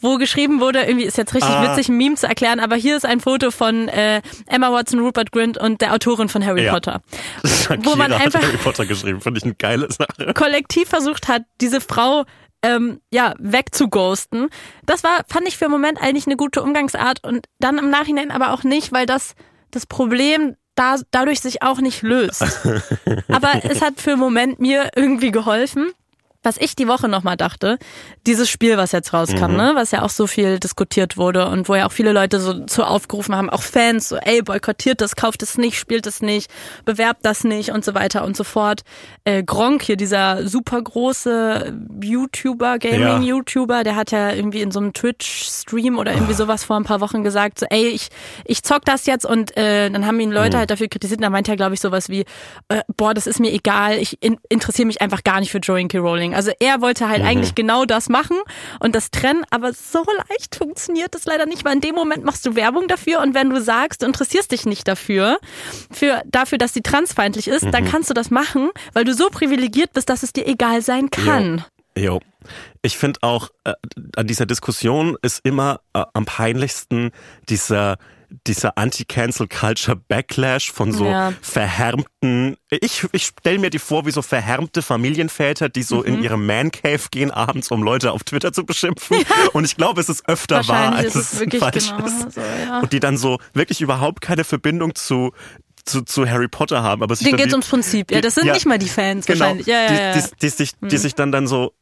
wo 0.00 0.16
geschrieben 0.16 0.58
wurde, 0.58 0.80
irgendwie 0.84 1.04
ist 1.04 1.18
jetzt 1.18 1.34
richtig 1.34 1.50
Ah. 1.50 1.62
witzig, 1.76 1.90
ein 1.90 1.96
Meme 1.98 2.14
zu 2.14 2.26
erklären, 2.26 2.60
aber 2.60 2.76
hier 2.76 2.96
ist 2.96 3.04
ein 3.04 3.20
Foto 3.20 3.50
von 3.50 3.88
äh, 3.88 4.22
Emma 4.46 4.72
Watson, 4.72 5.00
Rupert 5.00 5.32
Grint 5.32 5.58
und 5.58 5.82
der 5.82 5.92
Autorin 5.92 6.30
von 6.30 6.42
Harry 6.46 6.64
Ja. 6.64 6.72
Potter. 6.72 7.02
Shakira 7.44 7.84
Wo 7.84 7.94
man 7.94 8.10
hat 8.14 8.22
einfach- 8.24 8.40
Harry 8.42 8.56
Potter 8.56 8.86
geschrieben, 8.86 9.20
finde 9.20 9.36
ich 9.36 9.44
eine 9.44 9.54
geile 9.56 9.88
Sache. 9.92 10.32
kollektiv 10.32 10.88
versucht 10.88 11.28
hat, 11.28 11.42
diese 11.60 11.82
Frau 11.82 12.24
ähm, 12.62 13.02
ja 13.12 13.34
wegzughosten. 13.38 14.48
Das 14.86 15.04
war, 15.04 15.24
fand 15.28 15.46
ich 15.46 15.58
für 15.58 15.66
einen 15.66 15.72
Moment 15.72 16.00
eigentlich 16.00 16.26
eine 16.26 16.36
gute 16.36 16.62
Umgangsart 16.62 17.22
und 17.22 17.44
dann 17.58 17.76
im 17.76 17.90
Nachhinein 17.90 18.30
aber 18.30 18.52
auch 18.54 18.62
nicht, 18.64 18.92
weil 18.92 19.04
das 19.04 19.34
das 19.72 19.84
Problem 19.84 20.56
da, 20.74 20.96
dadurch 21.10 21.40
sich 21.40 21.62
auch 21.62 21.80
nicht 21.82 22.00
löst. 22.00 22.42
aber 23.28 23.62
es 23.64 23.82
hat 23.82 24.00
für 24.00 24.12
einen 24.12 24.20
Moment 24.20 24.58
mir 24.58 24.88
irgendwie 24.96 25.30
geholfen. 25.32 25.90
Was 26.42 26.56
ich 26.56 26.74
die 26.74 26.88
Woche 26.88 27.06
nochmal 27.06 27.36
dachte, 27.36 27.78
dieses 28.26 28.48
Spiel, 28.48 28.78
was 28.78 28.92
jetzt 28.92 29.12
rauskam, 29.12 29.56
ne, 29.56 29.72
was 29.74 29.90
ja 29.90 30.00
auch 30.00 30.08
so 30.08 30.26
viel 30.26 30.58
diskutiert 30.58 31.18
wurde 31.18 31.46
und 31.48 31.68
wo 31.68 31.74
ja 31.74 31.86
auch 31.86 31.92
viele 31.92 32.12
Leute 32.12 32.40
so 32.40 32.64
zu 32.64 32.84
aufgerufen 32.84 33.36
haben, 33.36 33.50
auch 33.50 33.62
Fans, 33.62 34.08
so, 34.08 34.16
ey, 34.16 34.40
boykottiert 34.40 35.02
das, 35.02 35.16
kauft 35.16 35.42
es 35.42 35.58
nicht, 35.58 35.78
spielt 35.78 36.06
es 36.06 36.22
nicht, 36.22 36.50
bewerbt 36.86 37.26
das 37.26 37.44
nicht 37.44 37.72
und 37.72 37.84
so 37.84 37.94
weiter 37.94 38.24
und 38.24 38.38
so 38.38 38.44
fort. 38.44 38.80
Äh, 39.24 39.42
Gronk 39.42 39.82
hier, 39.82 39.96
dieser 39.96 40.48
super 40.48 40.80
große 40.80 41.74
YouTuber, 42.02 42.78
Gaming-YouTuber, 42.78 43.84
der 43.84 43.96
hat 43.96 44.10
ja 44.10 44.32
irgendwie 44.32 44.62
in 44.62 44.70
so 44.70 44.80
einem 44.80 44.94
Twitch-Stream 44.94 45.98
oder 45.98 46.14
irgendwie 46.14 46.34
sowas 46.34 46.64
vor 46.64 46.76
ein 46.76 46.84
paar 46.84 47.02
Wochen 47.02 47.22
gesagt, 47.22 47.58
so, 47.58 47.66
ey, 47.68 47.88
ich, 47.88 48.08
ich 48.46 48.62
zock 48.62 48.86
das 48.86 49.04
jetzt 49.04 49.26
und 49.26 49.54
äh, 49.58 49.90
dann 49.90 50.06
haben 50.06 50.18
ihn 50.20 50.32
Leute 50.32 50.56
halt 50.56 50.70
dafür 50.70 50.88
kritisiert 50.88 51.18
und 51.18 51.24
da 51.24 51.30
meinte 51.30 51.50
er, 51.50 51.56
glaube 51.58 51.74
ich, 51.74 51.80
sowas 51.80 52.08
wie, 52.08 52.24
äh, 52.68 52.80
boah, 52.96 53.12
das 53.12 53.26
ist 53.26 53.40
mir 53.40 53.52
egal, 53.52 53.98
ich 53.98 54.22
in, 54.22 54.38
interessiere 54.48 54.86
mich 54.86 55.02
einfach 55.02 55.22
gar 55.22 55.40
nicht 55.40 55.50
für 55.50 55.58
Joanne 55.58 55.88
K. 55.88 55.98
Rowling. 56.30 56.34
Also 56.34 56.52
er 56.58 56.80
wollte 56.80 57.08
halt 57.08 57.22
eigentlich 57.22 57.54
genau 57.54 57.84
das 57.84 58.08
machen 58.08 58.36
und 58.80 58.94
das 58.94 59.10
trennen, 59.10 59.44
aber 59.50 59.72
so 59.72 60.04
leicht 60.28 60.56
funktioniert 60.56 61.14
das 61.14 61.24
leider 61.24 61.46
nicht, 61.46 61.64
weil 61.64 61.74
in 61.74 61.80
dem 61.80 61.94
Moment 61.94 62.24
machst 62.24 62.46
du 62.46 62.54
Werbung 62.54 62.88
dafür 62.88 63.20
und 63.20 63.34
wenn 63.34 63.50
du 63.50 63.60
sagst, 63.60 64.02
du 64.02 64.06
interessierst 64.06 64.50
dich 64.52 64.66
nicht 64.66 64.86
dafür, 64.88 65.38
für, 65.90 66.22
dafür, 66.26 66.58
dass 66.58 66.74
sie 66.74 66.82
transfeindlich 66.82 67.48
ist, 67.48 67.66
dann 67.72 67.84
kannst 67.84 68.10
du 68.10 68.14
das 68.14 68.30
machen, 68.30 68.70
weil 68.92 69.04
du 69.04 69.14
so 69.14 69.28
privilegiert 69.28 69.92
bist, 69.92 70.08
dass 70.08 70.22
es 70.22 70.32
dir 70.32 70.46
egal 70.46 70.82
sein 70.82 71.10
kann. 71.10 71.64
Jo. 71.96 72.20
Ich 72.82 72.96
finde 72.96 73.18
auch, 73.22 73.50
äh, 73.64 73.74
an 74.16 74.26
dieser 74.26 74.46
Diskussion 74.46 75.16
ist 75.20 75.40
immer 75.44 75.80
äh, 75.92 76.04
am 76.14 76.24
peinlichsten 76.24 77.10
dieser 77.48 77.98
dieser 78.46 78.78
Anti-Cancel-Culture-Backlash 78.78 80.70
von 80.72 80.92
so 80.92 81.04
Ja. 81.06 81.32
verhärmten, 81.40 82.56
ich, 82.70 83.06
ich 83.12 83.26
stelle 83.26 83.58
mir 83.58 83.70
die 83.70 83.78
vor 83.78 84.06
wie 84.06 84.10
so 84.10 84.22
verhärmte 84.22 84.82
Familienväter, 84.82 85.68
die 85.68 85.82
so 85.82 85.98
Mhm. 85.98 86.04
in 86.04 86.22
ihre 86.22 86.38
Man-Cave 86.38 87.00
gehen 87.10 87.30
abends, 87.30 87.70
um 87.70 87.82
Leute 87.82 88.12
auf 88.12 88.24
Twitter 88.24 88.52
zu 88.52 88.64
beschimpfen. 88.64 89.18
Und 89.52 89.64
ich 89.64 89.76
glaube, 89.76 90.00
es 90.00 90.08
ist 90.08 90.28
öfter 90.28 90.66
wahr, 90.68 90.94
als 90.96 91.14
es 91.14 91.40
es 91.40 91.58
falsch 91.58 91.88
genau 91.90 92.06
ist. 92.06 92.32
so, 92.34 92.40
ja. 92.40 92.80
Und 92.80 92.92
die 92.92 93.00
dann 93.00 93.16
so 93.16 93.38
wirklich 93.54 93.80
überhaupt 93.80 94.20
keine 94.20 94.44
Verbindung 94.44 94.94
zu 94.94 95.32
zu, 95.86 96.02
zu 96.02 96.28
Harry 96.28 96.46
Potter 96.46 96.82
haben, 96.82 97.02
aber 97.02 97.16
Denen 97.16 97.36
geht's 97.38 97.48
die- 97.48 97.54
ums 97.54 97.66
Prinzip. 97.68 98.12
Ja, 98.12 98.20
das 98.20 98.34
sind 98.34 98.46
Ja. 98.46 98.52
nicht 98.52 98.66
mal 98.66 98.78
die 98.78 98.88
Fans 98.88 99.24
Genau, 99.24 99.40
wahrscheinlich. 99.40 99.66
Ja, 99.66 99.80
ja, 99.84 99.88
die, 99.88 99.94
ja. 99.94 100.14
Mhm. 100.14 100.20
Die, 100.30 100.36
die, 100.42 100.48
sich, 100.50 100.72
die 100.78 100.98
sich 100.98 101.14
dann 101.14 101.32
dann 101.32 101.46
so 101.46 101.72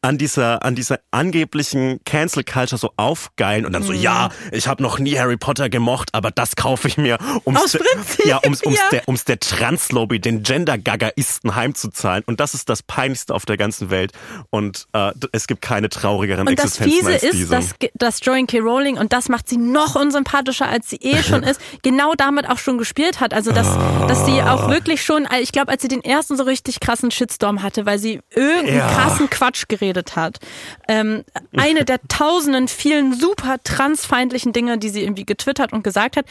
an 0.00 0.16
dieser 0.18 0.64
an 0.64 0.74
dieser 0.76 1.00
angeblichen 1.10 1.98
Cancel 2.04 2.44
Culture 2.44 2.78
so 2.78 2.92
aufgeilen 2.96 3.66
und 3.66 3.72
dann 3.72 3.82
Mhm. 3.82 3.86
so 3.86 3.92
ja 3.94 4.28
ich 4.52 4.68
habe 4.68 4.82
noch 4.82 4.98
nie 4.98 5.18
Harry 5.18 5.36
Potter 5.36 5.68
gemocht 5.68 6.10
aber 6.12 6.30
das 6.30 6.54
kaufe 6.56 6.86
ich 6.88 6.96
mir 6.98 7.18
ums 7.44 7.72
Prinzip, 7.76 8.26
ja 8.26 8.38
ums 8.44 8.62
ums 8.64 8.78
ja. 8.78 8.84
der 8.92 9.08
ums 9.08 9.24
der 9.24 9.40
Translobby 9.40 10.20
den 10.20 10.42
Gender 10.44 10.78
Gagaisten 10.78 11.56
heimzuzahlen 11.56 12.22
und 12.26 12.38
das 12.38 12.54
ist 12.54 12.68
das 12.68 12.82
peinlichste 12.82 13.34
auf 13.34 13.44
der 13.44 13.56
ganzen 13.56 13.90
Welt 13.90 14.12
und 14.50 14.86
äh, 14.92 15.10
es 15.32 15.46
gibt 15.48 15.62
keine 15.62 15.88
traurigeren 15.88 16.46
Und 16.46 16.58
das 16.58 16.78
Existenzen 16.78 16.98
Fiese 16.98 17.12
als 17.14 17.22
ist, 17.24 17.32
diese 17.34 17.48
dass, 17.50 17.74
dass 17.94 18.20
Joanne 18.24 18.46
K. 18.46 18.58
Rowling, 18.60 18.98
und 18.98 19.12
das 19.12 19.28
macht 19.28 19.48
sie 19.48 19.56
noch 19.56 19.94
unsympathischer, 19.96 20.68
als 20.68 20.88
sie 20.90 20.96
eh 20.96 21.22
schon 21.22 21.42
ist, 21.44 21.60
genau 21.82 22.14
damit 22.16 22.48
auch 22.48 22.58
schon 22.58 22.78
gespielt 22.78 23.20
hat. 23.20 23.34
Also, 23.34 23.52
dass, 23.52 23.66
dass 24.06 24.24
sie 24.26 24.42
auch 24.42 24.68
wirklich 24.68 25.02
schon, 25.02 25.26
ich 25.40 25.52
glaube, 25.52 25.72
als 25.72 25.82
sie 25.82 25.88
den 25.88 26.02
ersten 26.04 26.36
so 26.36 26.44
richtig 26.44 26.80
krassen 26.80 27.10
Shitstorm 27.10 27.62
hatte, 27.62 27.84
weil 27.86 27.98
sie 27.98 28.20
irgendeinen 28.34 28.78
Ja. 28.78 28.88
krassen 28.92 29.28
Quatsch 29.30 29.64
geredet 29.68 29.87
hat. 30.16 30.38
Ähm, 30.88 31.24
eine 31.56 31.84
der 31.84 32.00
tausenden 32.08 32.68
vielen 32.68 33.12
super 33.14 33.56
transfeindlichen 33.62 34.52
Dinge, 34.52 34.78
die 34.78 34.88
sie 34.88 35.02
irgendwie 35.02 35.26
getwittert 35.26 35.72
und 35.72 35.84
gesagt 35.84 36.16
hat, 36.16 36.26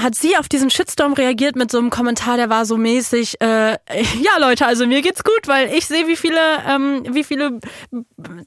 hat 0.00 0.14
sie 0.14 0.36
auf 0.36 0.48
diesen 0.48 0.70
Shitstorm 0.70 1.12
reagiert 1.12 1.56
mit 1.56 1.70
so 1.70 1.78
einem 1.78 1.90
Kommentar, 1.90 2.36
der 2.36 2.48
war 2.48 2.64
so 2.64 2.76
mäßig, 2.76 3.40
äh, 3.40 3.72
ja 4.22 4.38
Leute, 4.40 4.66
also 4.66 4.86
mir 4.86 5.02
geht's 5.02 5.24
gut, 5.24 5.46
weil 5.46 5.72
ich 5.74 5.86
sehe, 5.86 6.06
wie 6.06 6.16
viele, 6.16 6.38
ähm, 6.68 7.02
wie 7.10 7.24
viele 7.24 7.60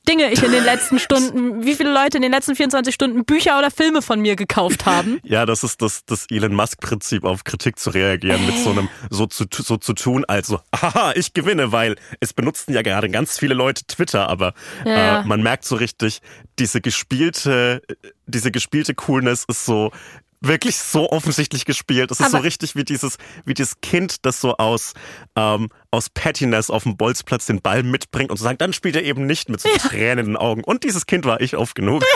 Dinge 0.08 0.32
ich 0.32 0.42
in 0.44 0.52
den 0.52 0.64
letzten 0.64 1.00
Stunden, 1.00 1.64
wie 1.66 1.76
viele 1.76 1.94
Leute 1.94 2.18
in 2.18 2.24
den 2.24 2.32
letzten 2.32 2.56
24 2.56 2.94
Stunden 2.94 3.26
Bücher 3.26 3.58
oder 3.58 3.70
Filme 3.70 4.02
von 4.02 4.22
mir 4.22 4.36
gekauft 4.36 4.86
haben. 4.86 5.20
Ja, 5.32 5.46
das 5.46 5.64
ist 5.64 5.82
das, 5.82 6.04
das 6.06 6.26
Elon 6.30 6.54
Musk-Prinzip, 6.54 7.24
auf 7.24 7.44
Kritik 7.44 7.80
zu 7.80 7.92
reagieren, 7.92 8.46
mit 8.46 8.58
so 8.58 8.72
einem 8.72 8.90
so 9.10 9.28
zu, 9.28 9.46
so 9.50 9.78
zu 9.78 9.94
tun, 9.94 10.26
also, 10.28 10.60
haha, 10.76 11.14
ich 11.16 11.34
gewinne, 11.34 11.72
weil 11.72 11.96
es 12.20 12.34
benutzen 12.34 12.74
ja 12.74 12.82
gerade 12.82 13.08
ganz 13.08 13.38
viele 13.38 13.54
Leute 13.54 13.86
Twitter, 13.86 14.28
aber 14.30 14.54
ja. 14.84 15.22
Äh, 15.22 15.26
man 15.26 15.42
merkt 15.42 15.64
so 15.64 15.76
richtig, 15.76 16.22
diese 16.60 16.82
gespielte, 16.82 17.82
diese 18.26 18.52
gespielte 18.52 18.94
Coolness 18.94 19.46
ist 19.48 19.66
so 19.66 19.92
wirklich 20.42 20.78
so 20.78 21.10
offensichtlich 21.12 21.66
gespielt. 21.66 22.12
Es 22.12 22.20
ist 22.20 22.32
so 22.32 22.38
richtig 22.38 22.76
wie 22.76 22.84
dieses, 22.84 23.18
wie 23.46 23.54
dieses 23.54 23.80
Kind, 23.82 24.26
das 24.26 24.42
so 24.42 24.58
aus, 24.58 24.94
ähm, 25.36 25.70
aus 25.92 26.10
Pettiness 26.10 26.70
auf 26.70 26.84
dem 26.84 26.98
Bolzplatz 26.98 27.46
den 27.46 27.62
Ball 27.62 27.84
mitbringt 27.84 28.32
und 28.32 28.38
so 28.38 28.44
sagt, 28.44 28.62
dann 28.62 28.74
spielt 28.74 28.96
er 28.96 29.04
eben 29.04 29.26
nicht 29.26 29.50
mit 29.50 29.62
so 29.62 29.70
Tränen 29.70 30.20
in 30.20 30.26
den 30.32 30.38
Augen. 30.38 30.64
Und 30.64 30.84
dieses 30.84 31.06
Kind 31.06 31.26
war 31.26 31.42
ich 31.42 31.56
oft 31.56 31.76
genug. 31.76 32.04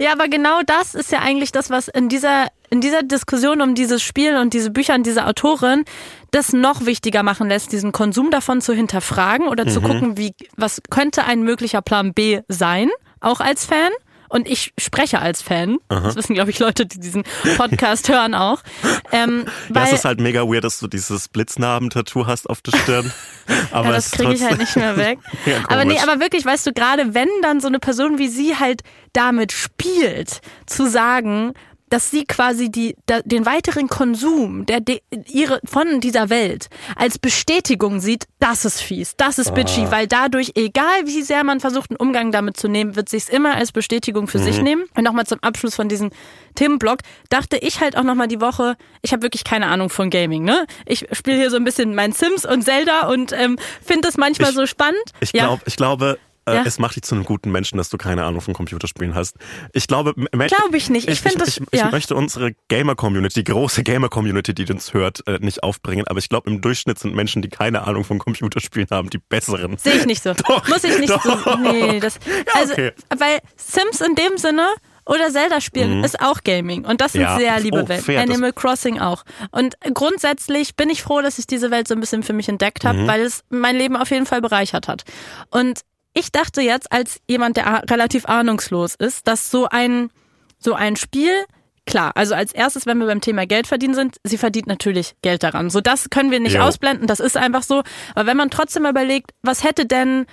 Ja, 0.00 0.12
aber 0.12 0.28
genau 0.28 0.60
das 0.66 0.94
ist 0.94 1.12
ja 1.12 1.20
eigentlich 1.20 1.52
das, 1.52 1.70
was 1.70 1.88
in 1.88 2.08
dieser, 2.08 2.48
in 2.70 2.80
dieser 2.80 3.02
Diskussion 3.02 3.60
um 3.60 3.74
dieses 3.74 4.02
Spiel 4.02 4.36
und 4.36 4.52
diese 4.52 4.70
Bücher 4.70 4.94
und 4.94 5.06
diese 5.06 5.26
Autorin 5.26 5.84
das 6.30 6.52
noch 6.52 6.84
wichtiger 6.84 7.22
machen 7.22 7.48
lässt, 7.48 7.72
diesen 7.72 7.92
Konsum 7.92 8.30
davon 8.30 8.60
zu 8.60 8.72
hinterfragen 8.74 9.48
oder 9.48 9.66
zu 9.66 9.80
gucken, 9.80 10.16
wie, 10.18 10.34
was 10.56 10.80
könnte 10.90 11.24
ein 11.24 11.42
möglicher 11.42 11.80
Plan 11.80 12.12
B 12.12 12.40
sein, 12.48 12.90
auch 13.20 13.40
als 13.40 13.64
Fan. 13.64 13.90
Und 14.34 14.48
ich 14.48 14.72
spreche 14.76 15.20
als 15.20 15.42
Fan. 15.42 15.78
Das 15.88 16.16
wissen, 16.16 16.34
glaube 16.34 16.50
ich, 16.50 16.58
Leute, 16.58 16.86
die 16.86 16.98
diesen 16.98 17.22
Podcast 17.56 18.08
hören 18.12 18.34
auch. 18.34 18.64
Ähm, 19.12 19.44
es 19.72 19.92
ist 19.92 20.04
halt 20.04 20.18
mega 20.18 20.42
weird, 20.42 20.64
dass 20.64 20.80
du 20.80 20.88
dieses 20.88 21.28
Blitznarben-Tattoo 21.28 22.26
hast 22.26 22.50
auf 22.50 22.60
der 22.60 22.76
Stirn. 22.76 23.12
Aber 23.70 23.90
ja, 23.90 23.92
das 23.92 24.10
kriege 24.10 24.32
ich 24.32 24.42
halt 24.42 24.58
nicht 24.58 24.74
mehr 24.74 24.96
weg. 24.96 25.20
Ja, 25.46 25.58
aber 25.68 25.84
nee, 25.84 25.98
aber 25.98 26.20
wirklich, 26.20 26.44
weißt 26.44 26.66
du, 26.66 26.72
gerade 26.72 27.12
wenn 27.12 27.28
dann 27.42 27.60
so 27.60 27.68
eine 27.68 27.78
Person 27.78 28.18
wie 28.18 28.28
sie 28.28 28.56
halt 28.56 28.80
damit 29.12 29.52
spielt, 29.52 30.40
zu 30.64 30.88
sagen, 30.88 31.52
dass 31.94 32.10
sie 32.10 32.24
quasi 32.24 32.70
die, 32.72 32.96
da, 33.06 33.20
den 33.22 33.46
weiteren 33.46 33.86
Konsum 33.86 34.66
der, 34.66 34.80
de, 34.80 35.00
ihre, 35.28 35.60
von 35.64 36.00
dieser 36.00 36.28
Welt 36.28 36.66
als 36.96 37.20
Bestätigung 37.20 38.00
sieht, 38.00 38.24
das 38.40 38.64
ist 38.64 38.80
fies, 38.80 39.14
das 39.16 39.38
ist 39.38 39.54
bitchy, 39.54 39.92
weil 39.92 40.08
dadurch, 40.08 40.50
egal 40.56 41.06
wie 41.06 41.22
sehr 41.22 41.44
man 41.44 41.60
versucht, 41.60 41.90
einen 41.90 41.98
Umgang 41.98 42.32
damit 42.32 42.56
zu 42.56 42.66
nehmen, 42.66 42.96
wird 42.96 43.08
sich's 43.08 43.28
immer 43.28 43.54
als 43.54 43.70
Bestätigung 43.70 44.26
für 44.26 44.40
sich 44.40 44.60
nehmen. 44.60 44.84
Und 44.96 45.04
nochmal 45.04 45.24
zum 45.24 45.38
Abschluss 45.40 45.76
von 45.76 45.88
diesem 45.88 46.10
Themenblock 46.56 46.98
dachte 47.30 47.58
ich 47.58 47.80
halt 47.80 47.96
auch 47.96 48.02
nochmal 48.02 48.26
die 48.26 48.40
Woche, 48.40 48.76
ich 49.02 49.12
habe 49.12 49.22
wirklich 49.22 49.44
keine 49.44 49.66
Ahnung 49.66 49.88
von 49.88 50.10
Gaming, 50.10 50.42
ne? 50.42 50.66
Ich 50.86 51.06
spiele 51.12 51.36
hier 51.36 51.50
so 51.50 51.56
ein 51.56 51.64
bisschen 51.64 51.94
mein 51.94 52.10
Sims 52.10 52.44
und 52.44 52.62
Zelda 52.62 53.06
und 53.08 53.32
ähm, 53.32 53.56
finde 53.86 54.08
das 54.08 54.16
manchmal 54.16 54.50
Ich- 54.50 54.56
so 54.56 54.66
spannend. 54.66 55.00
Ich, 55.20 55.32
Ja. 55.32 55.44
glaub, 55.44 55.60
ich 55.64 55.76
glaube, 55.76 56.18
Ja. 56.46 56.62
es 56.64 56.78
macht 56.78 56.96
dich 56.96 57.02
zu 57.04 57.14
einem 57.14 57.24
guten 57.24 57.50
Menschen, 57.50 57.78
dass 57.78 57.88
du 57.88 57.96
keine 57.96 58.24
Ahnung 58.24 58.40
von 58.40 58.52
Computerspielen 58.54 59.14
hast. 59.14 59.36
Ich 59.72 59.86
glaube, 59.86 60.14
Glaube 60.14 60.76
ich 60.76 60.90
nicht. 60.90 61.08
Ich 61.08 61.20
find 61.20 61.40
das- 61.40 61.48
ich, 61.48 61.62
ich 61.70 61.80
ja. 61.80 61.90
möchte 61.90 62.14
unsere 62.14 62.52
Gamer-Community, 62.68 63.42
die 63.44 63.50
große 63.52 63.82
Gamer-Community, 63.82 64.54
die 64.54 64.70
uns 64.70 64.92
hört, 64.94 65.26
äh, 65.26 65.38
nicht 65.40 65.62
aufbringen. 65.62 66.06
Aber 66.08 66.18
ich 66.18 66.28
glaube, 66.28 66.50
im 66.50 66.60
Durchschnitt 66.60 66.98
sind 66.98 67.14
Menschen, 67.14 67.40
die 67.42 67.48
keine 67.48 67.86
Ahnung 67.86 68.04
von 68.04 68.18
Computerspielen 68.18 68.88
haben, 68.90 69.10
die 69.10 69.18
besseren. 69.18 69.78
Sehe 69.78 69.94
ich 69.94 70.06
nicht 70.06 70.22
so. 70.22 70.32
Doch, 70.48 70.68
Muss 70.68 70.84
ich 70.84 70.98
nicht 70.98 71.12
so. 71.12 71.18
doch. 71.18 71.58
Nee, 71.58 72.00
das, 72.00 72.18
Ja, 72.26 72.60
also, 72.60 72.72
okay. 72.74 72.92
weil 73.16 73.38
Sims 73.56 74.00
in 74.00 74.14
dem 74.14 74.36
Sinne 74.36 74.66
oder 75.06 75.30
Zelda 75.30 75.60
spielen 75.60 76.02
ist 76.02 76.20
auch 76.20 76.42
Gaming 76.44 76.84
und 76.86 77.00
das 77.00 77.12
sind 77.12 77.20
Mhm. 77.22 77.26
Ja. 77.28 77.36
sehr 77.38 77.60
liebe 77.60 77.82
Oh, 77.84 77.88
Welten. 77.88 78.04
fair, 78.06 78.20
Animal 78.22 78.52
Crossing 78.54 78.98
auch. 79.00 79.22
Und 79.50 79.74
grundsätzlich 79.92 80.76
bin 80.76 80.88
ich 80.90 81.02
froh, 81.02 81.20
dass 81.20 81.38
ich 81.38 81.46
diese 81.46 81.70
Welt 81.70 81.88
so 81.88 81.94
ein 81.94 82.00
bisschen 82.00 82.22
für 82.22 82.32
mich 82.32 82.48
entdeckt 82.48 82.84
Mhm. 82.84 82.88
habe, 82.88 83.06
weil 83.06 83.20
es 83.22 83.42
mein 83.50 83.76
Leben 83.76 83.96
auf 83.96 84.10
jeden 84.10 84.26
Fall 84.26 84.40
bereichert 84.40 84.88
hat. 84.88 85.04
Und 85.50 85.80
ich 86.14 86.32
dachte 86.32 86.62
jetzt 86.62 86.90
als 86.92 87.20
jemand, 87.28 87.56
der 87.56 87.82
relativ 87.90 88.26
ahnungslos 88.26 88.94
ist, 88.94 89.28
dass 89.28 89.50
so 89.50 89.68
ein 89.68 90.10
so 90.58 90.74
ein 90.74 90.96
Spiel 90.96 91.44
Klar, 91.86 92.12
also 92.14 92.34
als 92.34 92.52
erstes, 92.52 92.86
wenn 92.86 92.96
wir 92.98 93.06
beim 93.06 93.20
Thema 93.20 93.46
Geld 93.46 93.66
verdienen 93.66 93.94
sind, 93.94 94.16
sie 94.24 94.38
verdient 94.38 94.66
natürlich 94.66 95.16
Geld 95.20 95.42
daran. 95.42 95.68
So, 95.68 95.82
das 95.82 96.08
können 96.08 96.30
wir 96.30 96.40
nicht 96.40 96.54
Jo. 96.54 96.62
ausblenden, 96.62 97.06
das 97.06 97.20
ist 97.20 97.36
einfach 97.36 97.62
so. 97.62 97.82
Aber 98.14 98.26
wenn 98.26 98.38
man 98.38 98.48
trotzdem 98.48 98.86
überlegt, 98.86 99.32
was 99.42 99.64
hätte 99.64 99.84
denn 99.84 100.24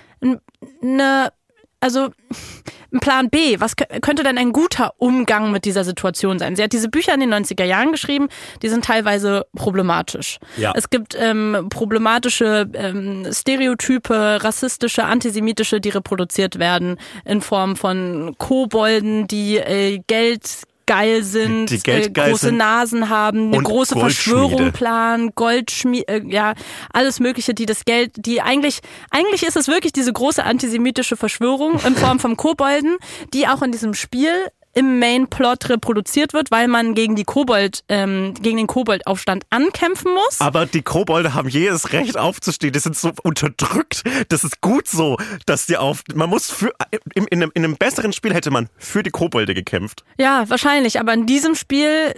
eine, 0.82 1.30
also 1.80 2.08
ein 2.92 3.00
Plan 3.00 3.30
B, 3.30 3.58
was 3.58 3.76
kö- 3.76 4.00
könnte 4.00 4.22
denn 4.22 4.38
ein 4.38 4.52
guter 4.52 4.94
Umgang 4.98 5.50
mit 5.50 5.64
dieser 5.64 5.84
Situation 5.84 6.38
sein? 6.38 6.56
Sie 6.56 6.62
hat 6.62 6.72
diese 6.72 6.88
Bücher 6.88 7.14
in 7.14 7.20
den 7.20 7.32
90er 7.32 7.64
Jahren 7.64 7.92
geschrieben, 7.92 8.28
die 8.62 8.68
sind 8.68 8.84
teilweise 8.84 9.46
problematisch. 9.56 10.38
Ja. 10.56 10.72
Es 10.76 10.90
gibt 10.90 11.16
ähm, 11.18 11.68
problematische 11.70 12.68
ähm, 12.74 13.26
Stereotype, 13.32 14.44
rassistische, 14.44 15.04
antisemitische, 15.04 15.80
die 15.80 15.88
reproduziert 15.90 16.58
werden 16.58 16.98
in 17.24 17.40
Form 17.40 17.76
von 17.76 18.34
Kobolden, 18.38 19.26
die 19.26 19.56
äh, 19.56 20.00
Geld 20.06 20.48
geil 20.86 21.22
sind, 21.22 21.66
Die 21.66 21.78
geldgeil 21.78 22.26
äh, 22.26 22.30
große 22.30 22.46
sind. 22.46 22.56
Nasen 22.56 23.08
haben, 23.08 23.52
eine 23.52 23.62
große. 23.62 23.98
Verschwörung 23.98 24.72
planen, 24.72 25.32
Goldschmied, 25.34 26.08
äh, 26.08 26.22
ja, 26.26 26.54
alles 26.92 27.20
Mögliche, 27.20 27.54
die 27.54 27.66
das 27.66 27.84
Geld, 27.84 28.12
die 28.16 28.40
eigentlich, 28.40 28.80
eigentlich 29.10 29.42
ist 29.42 29.56
es 29.56 29.68
wirklich 29.68 29.92
diese 29.92 30.12
große 30.12 30.42
antisemitische 30.44 31.16
Verschwörung 31.16 31.78
in 31.86 31.94
Form 31.94 32.18
von 32.18 32.36
Kobolden, 32.36 32.96
die 33.32 33.46
auch 33.48 33.62
in 33.62 33.72
diesem 33.72 33.94
Spiel 33.94 34.30
im 34.74 34.98
Main-Plot 34.98 35.68
reproduziert 35.68 36.32
wird, 36.32 36.50
weil 36.50 36.68
man 36.68 36.94
gegen 36.94 37.16
die 37.16 37.24
Kobold, 37.24 37.84
ähm, 37.88 38.34
gegen 38.40 38.56
den 38.56 38.66
Koboldaufstand 38.66 39.44
ankämpfen 39.50 40.12
muss. 40.12 40.40
Aber 40.40 40.66
die 40.66 40.82
Kobolde 40.82 41.34
haben 41.34 41.48
jedes 41.48 41.92
Recht 41.92 42.16
aufzustehen. 42.16 42.72
Die 42.72 42.78
sind 42.78 42.96
so 42.96 43.12
unterdrückt. 43.22 44.02
Das 44.28 44.44
ist 44.44 44.60
gut 44.60 44.88
so, 44.88 45.16
dass 45.46 45.66
die 45.66 45.76
auf. 45.76 46.02
Man 46.14 46.30
muss 46.30 46.50
für. 46.50 46.72
In, 47.14 47.26
in, 47.26 47.42
einem, 47.42 47.52
in 47.54 47.64
einem 47.64 47.76
besseren 47.76 48.12
Spiel 48.12 48.32
hätte 48.34 48.50
man 48.50 48.68
für 48.78 49.02
die 49.02 49.10
Kobolde 49.10 49.54
gekämpft. 49.54 50.04
Ja, 50.18 50.48
wahrscheinlich. 50.48 51.00
Aber 51.00 51.12
in 51.12 51.26
diesem 51.26 51.54
Spiel 51.54 52.14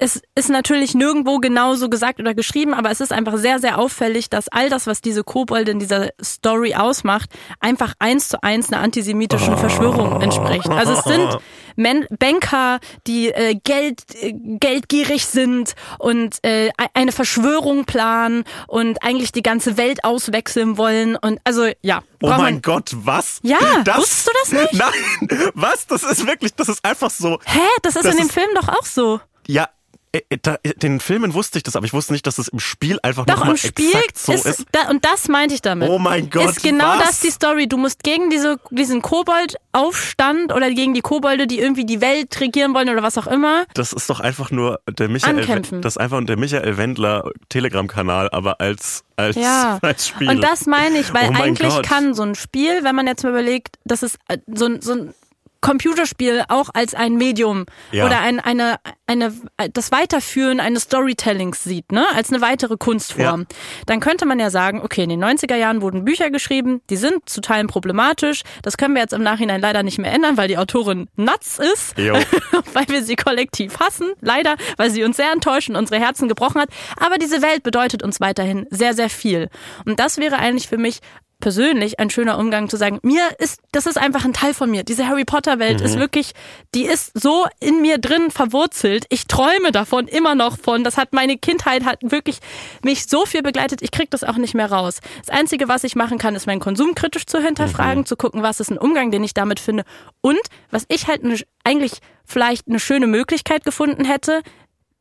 es 0.00 0.20
ist 0.34 0.48
natürlich 0.50 0.94
nirgendwo 0.94 1.38
genauso 1.38 1.88
gesagt 1.88 2.18
oder 2.18 2.34
geschrieben, 2.34 2.74
aber 2.74 2.90
es 2.90 3.00
ist 3.00 3.12
einfach 3.12 3.36
sehr, 3.36 3.60
sehr 3.60 3.78
auffällig, 3.78 4.28
dass 4.28 4.48
all 4.48 4.68
das, 4.70 4.88
was 4.88 5.00
diese 5.00 5.22
Kobolde 5.22 5.70
in 5.70 5.78
dieser 5.78 6.08
Story 6.20 6.74
ausmacht, 6.74 7.30
einfach 7.60 7.94
eins 8.00 8.28
zu 8.28 8.42
eins 8.42 8.72
einer 8.72 8.82
antisemitischen 8.82 9.56
Verschwörung 9.56 10.20
entspricht. 10.20 10.68
Also 10.68 10.94
es 10.94 11.04
sind 11.04 11.38
Men 11.76 12.06
Banker, 12.10 12.80
die 13.06 13.28
äh, 13.28 13.54
Geld, 13.62 14.02
äh, 14.20 14.32
geldgierig 14.34 15.26
sind 15.26 15.76
und 16.00 16.44
äh, 16.44 16.70
eine 16.94 17.12
Verschwörung 17.12 17.84
planen 17.84 18.42
und 18.66 19.04
eigentlich 19.04 19.30
die 19.30 19.42
ganze 19.42 19.76
Welt 19.76 20.02
auswechseln 20.02 20.76
wollen. 20.76 21.14
Und 21.14 21.38
also 21.44 21.68
ja. 21.82 22.02
Oh 22.20 22.30
mein 22.36 22.62
Gott, 22.62 22.90
was? 23.04 23.38
Ja, 23.44 23.58
das, 23.84 23.98
wusstest 23.98 24.26
du 24.26 24.32
das 24.42 24.52
nicht? 24.52 24.72
Nein, 25.30 25.50
was? 25.54 25.86
Das 25.86 26.02
ist 26.02 26.26
wirklich, 26.26 26.52
das 26.56 26.68
ist 26.68 26.84
einfach 26.84 27.10
so. 27.10 27.38
Hä? 27.44 27.60
Das 27.82 27.94
ist 27.94 28.04
Das 28.04 28.12
in 28.12 28.18
dem 28.22 28.26
ist- 28.26 28.32
Film 28.34 28.48
doch 28.56 28.68
auch 28.68 28.84
so. 28.84 29.20
Ja, 29.48 29.68
äh, 30.12 30.20
äh, 30.30 30.38
äh, 30.62 30.74
den 30.74 31.00
Filmen 31.00 31.34
wusste 31.34 31.58
ich 31.58 31.64
das, 31.64 31.76
aber 31.76 31.84
ich 31.84 31.92
wusste 31.92 32.12
nicht, 32.14 32.26
dass 32.26 32.38
es 32.38 32.48
im 32.48 32.60
Spiel 32.60 32.98
einfach 33.02 33.26
Doch, 33.26 33.46
im 33.46 33.56
Spiel 33.58 33.88
exakt 33.90 34.16
so 34.18 34.32
ist, 34.32 34.46
ist. 34.46 34.64
Da, 34.72 34.88
und 34.88 35.04
das 35.04 35.28
meinte 35.28 35.54
ich 35.54 35.60
damit. 35.60 35.90
Oh 35.90 35.98
mein 35.98 36.30
Gott, 36.30 36.48
Ist 36.50 36.62
genau 36.62 36.86
was? 36.98 37.06
das 37.06 37.20
die 37.20 37.30
Story. 37.30 37.68
Du 37.68 37.76
musst 37.76 38.02
gegen 38.02 38.30
diese, 38.30 38.58
diesen 38.70 39.02
Kobold-Aufstand 39.02 40.52
oder 40.52 40.70
gegen 40.70 40.94
die 40.94 41.00
Kobolde, 41.02 41.46
die 41.46 41.58
irgendwie 41.58 41.84
die 41.84 42.00
Welt 42.00 42.40
regieren 42.40 42.74
wollen 42.74 42.88
oder 42.88 43.02
was 43.02 43.18
auch 43.18 43.26
immer. 43.26 43.64
Das 43.74 43.92
ist 43.92 44.08
doch 44.08 44.20
einfach 44.20 44.50
nur 44.50 44.80
der 44.88 45.08
Michael, 45.08 45.40
Ankämpfen. 45.40 45.82
das 45.82 45.94
ist 45.94 45.98
einfach 45.98 46.24
der 46.24 46.38
Michael 46.38 46.76
Wendler 46.76 47.30
Telegram-Kanal, 47.48 48.30
aber 48.32 48.60
als 48.60 49.04
als 49.16 49.36
Ja. 49.36 49.78
als 49.82 50.08
Spiel. 50.08 50.30
Und 50.30 50.40
das 50.40 50.66
meine 50.66 50.98
ich, 50.98 51.12
weil 51.12 51.28
Oh 51.30 51.34
eigentlich 51.42 51.68
Gott. 51.68 51.84
kann 51.86 52.14
so 52.14 52.22
ein 52.22 52.34
Spiel, 52.34 52.82
wenn 52.82 52.94
man 52.96 53.06
jetzt 53.06 53.24
mal 53.24 53.30
überlegt, 53.30 53.76
dass 53.84 54.02
es 54.02 54.14
äh, 54.28 54.38
so 54.46 54.66
ein, 54.66 54.80
so 54.80 54.92
ein 54.92 55.14
Computerspiel 55.60 56.44
auch 56.48 56.70
als 56.72 56.94
ein 56.94 57.14
Medium 57.16 57.66
Ja. 57.90 58.06
oder 58.06 58.20
ein, 58.20 58.38
eine, 58.40 58.76
eine, 59.06 59.32
das 59.72 59.90
Weiterführen 59.90 60.60
eines 60.60 60.84
Storytellings 60.84 61.64
sieht, 61.64 61.90
ne, 61.92 62.06
als 62.14 62.30
eine 62.30 62.40
weitere 62.40 62.76
Kunstform, 62.76 63.46
dann 63.86 64.00
könnte 64.00 64.24
man 64.24 64.38
ja 64.38 64.50
sagen, 64.50 64.80
okay, 64.82 65.02
in 65.02 65.10
den 65.10 65.22
90er 65.24 65.56
Jahren 65.56 65.82
wurden 65.82 66.04
Bücher 66.04 66.30
geschrieben, 66.30 66.80
die 66.90 66.96
sind 66.96 67.28
zu 67.28 67.40
Teilen 67.40 67.66
problematisch, 67.66 68.42
das 68.62 68.76
können 68.76 68.94
wir 68.94 69.02
jetzt 69.02 69.12
im 69.12 69.22
Nachhinein 69.22 69.60
leider 69.60 69.82
nicht 69.82 69.98
mehr 69.98 70.12
ändern, 70.12 70.36
weil 70.36 70.48
die 70.48 70.58
Autorin 70.58 71.08
nuts 71.16 71.58
ist, 71.58 71.96
weil 72.74 72.88
wir 72.88 73.02
sie 73.02 73.16
kollektiv 73.16 73.80
hassen, 73.80 74.12
leider, 74.20 74.54
weil 74.76 74.90
sie 74.90 75.02
uns 75.02 75.16
sehr 75.16 75.32
enttäuscht 75.32 75.68
und 75.68 75.76
unsere 75.76 76.00
Herzen 76.00 76.28
gebrochen 76.28 76.60
hat, 76.60 76.68
aber 76.98 77.18
diese 77.18 77.42
Welt 77.42 77.62
bedeutet 77.64 78.02
uns 78.02 78.20
weiterhin 78.20 78.66
sehr, 78.70 78.94
sehr 78.94 79.10
viel. 79.10 79.48
Und 79.84 79.98
das 79.98 80.18
wäre 80.18 80.36
eigentlich 80.38 80.68
für 80.68 80.78
mich 80.78 81.00
persönlich 81.40 82.00
ein 82.00 82.10
schöner 82.10 82.38
Umgang 82.38 82.68
zu 82.68 82.76
sagen, 82.76 82.98
mir 83.02 83.22
ist, 83.38 83.60
das 83.72 83.86
ist 83.86 83.96
einfach 83.96 84.24
ein 84.24 84.32
Teil 84.32 84.54
von 84.54 84.70
mir. 84.70 84.82
Diese 84.82 85.06
Harry 85.06 85.24
Potter 85.24 85.58
Welt 85.58 85.80
ist 85.80 85.98
wirklich, 85.98 86.32
die 86.74 86.84
ist 86.84 87.12
so 87.14 87.46
in 87.60 87.80
mir 87.80 87.98
drin 87.98 88.30
verwurzelt. 88.30 89.06
Ich 89.08 89.26
träume 89.26 89.70
davon 89.70 90.08
immer 90.08 90.34
noch 90.34 90.58
von. 90.58 90.82
Das 90.82 90.96
hat 90.96 91.12
meine 91.12 91.38
Kindheit 91.38 91.84
hat 91.84 92.00
wirklich 92.02 92.38
mich 92.82 93.06
so 93.06 93.24
viel 93.24 93.42
begleitet. 93.42 93.82
Ich 93.82 93.92
krieg 93.92 94.10
das 94.10 94.24
auch 94.24 94.36
nicht 94.36 94.54
mehr 94.54 94.70
raus. 94.70 95.00
Das 95.24 95.30
einzige, 95.30 95.68
was 95.68 95.84
ich 95.84 95.94
machen 95.94 96.18
kann, 96.18 96.34
ist 96.34 96.46
meinen 96.46 96.60
Konsum 96.60 96.94
kritisch 96.94 97.26
zu 97.26 97.40
hinterfragen, 97.40 98.04
zu 98.04 98.16
gucken, 98.16 98.42
was 98.42 98.58
ist 98.58 98.70
ein 98.70 98.78
Umgang, 98.78 99.10
den 99.10 99.22
ich 99.22 99.34
damit 99.34 99.60
finde. 99.60 99.84
Und 100.20 100.40
was 100.70 100.84
ich 100.88 101.06
halt 101.06 101.22
ne, 101.22 101.36
eigentlich 101.62 101.92
vielleicht 102.24 102.66
eine 102.66 102.80
schöne 102.80 103.06
Möglichkeit 103.06 103.64
gefunden 103.64 104.04
hätte, 104.04 104.42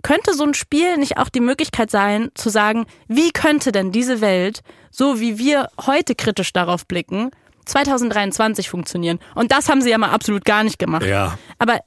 könnte 0.03 0.33
so 0.33 0.43
ein 0.43 0.53
Spiel 0.53 0.97
nicht 0.97 1.17
auch 1.17 1.29
die 1.29 1.39
Möglichkeit 1.39 1.91
sein, 1.91 2.29
zu 2.35 2.49
sagen, 2.49 2.85
wie 3.07 3.31
könnte 3.31 3.71
denn 3.71 3.91
diese 3.91 4.21
Welt, 4.21 4.61
so 4.91 5.19
wie 5.19 5.37
wir 5.37 5.69
heute 5.85 6.15
kritisch 6.15 6.53
darauf 6.53 6.85
blicken, 6.87 7.31
2023 7.65 8.69
funktionieren? 8.69 9.19
Und 9.35 9.51
das 9.51 9.69
haben 9.69 9.81
sie 9.81 9.89
ja 9.89 9.97
mal 9.97 10.11
absolut 10.11 10.45
gar 10.45 10.63
nicht 10.63 10.79
gemacht. 10.79 11.05
Ja. 11.05 11.37
Aber 11.59 11.79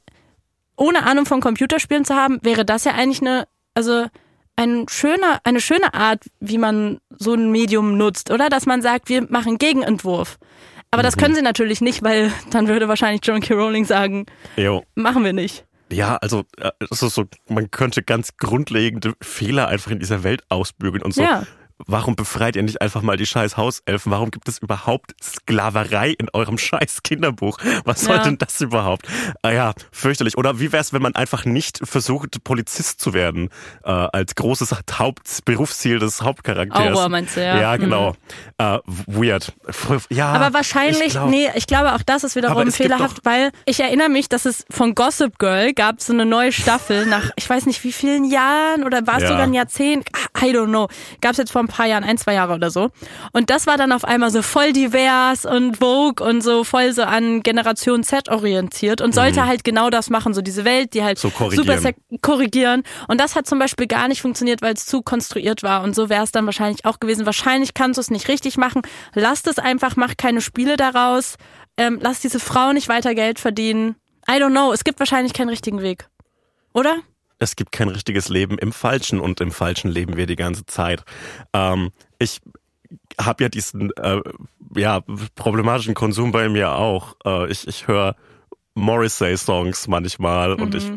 ohne 0.76 1.04
Ahnung 1.06 1.26
von 1.26 1.40
Computerspielen 1.40 2.04
zu 2.04 2.14
haben, 2.14 2.38
wäre 2.42 2.64
das 2.64 2.84
ja 2.84 2.92
eigentlich 2.92 3.20
eine, 3.20 3.46
also 3.74 4.06
ein 4.56 4.86
schöner, 4.88 5.40
eine 5.44 5.60
schöne 5.60 5.94
Art, 5.94 6.24
wie 6.40 6.58
man 6.58 6.98
so 7.10 7.34
ein 7.34 7.50
Medium 7.50 7.96
nutzt, 7.96 8.30
oder? 8.30 8.48
Dass 8.48 8.66
man 8.66 8.82
sagt, 8.82 9.08
wir 9.08 9.26
machen 9.30 9.58
Gegenentwurf. 9.58 10.38
Aber 10.90 11.02
das 11.02 11.16
können 11.16 11.34
sie 11.34 11.42
natürlich 11.42 11.80
nicht, 11.80 12.02
weil 12.02 12.32
dann 12.50 12.66
würde 12.66 12.88
wahrscheinlich 12.88 13.20
John 13.24 13.40
K. 13.40 13.54
Rowling 13.54 13.84
sagen, 13.84 14.26
Jo. 14.56 14.82
machen 14.96 15.24
wir 15.24 15.32
nicht. 15.32 15.64
Ja, 15.92 16.16
also 16.16 16.44
äh, 16.58 16.70
es 16.90 17.02
ist 17.02 17.14
so, 17.14 17.24
man 17.48 17.70
könnte 17.70 18.02
ganz 18.02 18.36
grundlegende 18.36 19.14
Fehler 19.20 19.68
einfach 19.68 19.90
in 19.90 19.98
dieser 19.98 20.22
Welt 20.22 20.42
ausbügeln 20.48 21.02
und 21.02 21.14
so. 21.14 21.22
Ja. 21.22 21.44
Warum 21.86 22.16
befreit 22.16 22.56
ihr 22.56 22.62
nicht 22.62 22.80
einfach 22.82 23.02
mal 23.02 23.16
die 23.16 23.26
scheiß 23.26 23.56
Hauselfen? 23.56 24.12
Warum 24.12 24.30
gibt 24.30 24.48
es 24.48 24.58
überhaupt 24.58 25.14
Sklaverei 25.22 26.10
in 26.10 26.28
eurem 26.32 26.58
scheiß 26.58 27.02
Kinderbuch? 27.02 27.58
Was 27.84 28.02
soll 28.02 28.16
Ja. 28.16 28.22
denn 28.22 28.38
das 28.38 28.60
überhaupt? 28.60 29.06
Ah 29.42 29.50
ja, 29.50 29.72
fürchterlich. 29.92 30.36
Oder 30.38 30.60
wie 30.60 30.72
wär's, 30.72 30.92
wenn 30.92 31.02
man 31.02 31.14
einfach 31.14 31.44
nicht 31.44 31.80
versucht, 31.82 32.42
Polizist 32.44 33.00
zu 33.00 33.14
werden, 33.14 33.48
äh, 33.84 33.90
als 33.90 34.34
großes 34.34 34.74
Hauptberufsziel 34.92 35.98
des 35.98 36.22
Hauptcharakters? 36.22 36.78
Auror 36.96 37.08
meinst 37.08 37.36
du, 37.36 37.44
ja. 37.44 37.54
Mhm. 37.54 37.60
Ja, 37.60 37.76
genau. 37.76 38.14
Äh, 38.58 38.78
weird. 39.06 39.52
Ja, 40.10 40.32
Aber 40.32 40.54
wahrscheinlich, 40.54 41.00
ich 41.06 41.10
glaub- 41.12 41.30
nee, 41.30 41.48
ich 41.54 41.66
glaube 41.66 41.94
auch 41.94 42.02
das 42.02 42.24
ist 42.24 42.36
wiederum 42.36 42.66
es 42.68 42.76
fehlerhaft, 42.76 43.18
weil 43.24 43.50
ich 43.64 43.80
erinnere 43.80 44.08
mich, 44.08 44.28
dass 44.28 44.44
es 44.46 44.64
von 44.70 44.94
Gossip 44.94 45.38
Girl 45.38 45.72
gab 45.72 46.00
so 46.00 46.12
eine 46.12 46.26
neue 46.26 46.52
Staffel 46.52 47.06
nach, 47.06 47.30
ich 47.36 47.48
weiß 47.48 47.66
nicht 47.66 47.82
wie 47.84 47.92
vielen 47.92 48.24
Jahren 48.24 48.84
oder 48.84 49.06
war 49.06 49.16
es 49.16 49.22
Ja. 49.22 49.28
sogar 49.28 49.42
ein 49.44 49.54
Jahrzehnt, 49.54 50.08
I 50.40 50.46
don't 50.54 50.66
know, 50.68 50.88
gab 51.20 51.32
es 51.32 51.38
jetzt 51.38 51.52
vor 51.52 51.62
ein 51.62 51.68
paar 51.70 51.86
Jahren, 51.86 52.04
ein, 52.04 52.18
zwei 52.18 52.34
Jahre 52.34 52.54
oder 52.54 52.70
so. 52.70 52.90
Und 53.32 53.50
das 53.50 53.66
war 53.66 53.76
dann 53.76 53.92
auf 53.92 54.04
einmal 54.04 54.30
so 54.30 54.42
voll 54.42 54.72
divers 54.72 55.44
und 55.44 55.78
Vogue 55.78 56.24
und 56.26 56.42
so 56.42 56.64
voll 56.64 56.92
so 56.92 57.02
an 57.02 57.42
Generation 57.42 58.02
Z 58.04 58.28
orientiert 58.28 59.00
und 59.00 59.14
sollte 59.14 59.46
halt 59.46 59.64
genau 59.64 59.90
das 59.90 60.10
machen, 60.10 60.34
so 60.34 60.42
diese 60.42 60.64
Welt, 60.64 60.94
die 60.94 61.02
halt 61.04 61.18
Mhm. 61.18 61.28
So 61.28 61.30
korrigieren. 61.30 61.78
super 61.80 61.92
korrigieren. 62.22 62.82
Und 63.08 63.20
das 63.20 63.36
hat 63.36 63.46
zum 63.46 63.58
Beispiel 63.58 63.86
gar 63.86 64.08
nicht 64.08 64.22
funktioniert, 64.22 64.62
weil 64.62 64.74
es 64.74 64.86
zu 64.86 65.02
konstruiert 65.02 65.62
war. 65.62 65.82
Und 65.82 65.94
so 65.94 66.08
wäre 66.08 66.24
es 66.24 66.32
dann 66.32 66.46
wahrscheinlich 66.46 66.84
auch 66.84 67.00
gewesen. 67.00 67.26
Wahrscheinlich 67.26 67.74
kannst 67.74 67.98
du 67.98 68.00
es 68.00 68.10
nicht 68.10 68.28
richtig 68.28 68.56
machen. 68.56 68.82
Lasst 69.14 69.46
es 69.46 69.58
einfach, 69.58 69.96
mach 69.96 70.16
keine 70.16 70.40
Spiele 70.40 70.76
daraus. 70.76 71.36
Ähm, 71.76 71.98
lass 72.02 72.20
diese 72.20 72.40
Frau 72.40 72.72
nicht 72.72 72.88
weiter 72.88 73.14
Geld 73.14 73.38
verdienen. 73.38 73.96
I 74.28 74.34
don't 74.34 74.50
know. 74.50 74.72
Es 74.72 74.84
gibt 74.84 74.98
wahrscheinlich 74.98 75.32
keinen 75.32 75.48
richtigen 75.48 75.80
Weg. 75.82 76.08
Oder? 76.72 76.96
Es 77.40 77.56
gibt 77.56 77.72
kein 77.72 77.88
richtiges 77.88 78.28
Leben 78.28 78.58
im 78.58 78.70
Falschen 78.70 79.18
und 79.18 79.40
im 79.40 79.50
Falschen 79.50 79.90
leben 79.90 80.16
wir 80.16 80.26
die 80.26 80.36
ganze 80.36 80.66
Zeit. 80.66 81.02
Ähm, 81.52 81.90
ich 82.18 82.40
habe 83.20 83.42
ja 83.42 83.48
diesen 83.48 83.90
äh, 83.96 84.20
ja, 84.76 85.00
problematischen 85.34 85.94
Konsum 85.94 86.30
bei 86.30 86.48
mir 86.48 86.72
auch. 86.72 87.16
Äh, 87.24 87.50
ich 87.50 87.66
ich 87.66 87.88
höre 87.88 88.14
Morrissey-Songs 88.74 89.88
manchmal 89.88 90.54
und 90.54 90.74
ich 90.74 90.92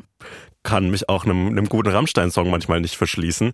kann 0.63 0.89
mich 0.89 1.09
auch 1.09 1.25
einem, 1.25 1.47
einem 1.47 1.67
guten 1.67 1.89
Rammstein-Song 1.89 2.49
manchmal 2.49 2.81
nicht 2.81 2.95
verschließen. 2.95 3.53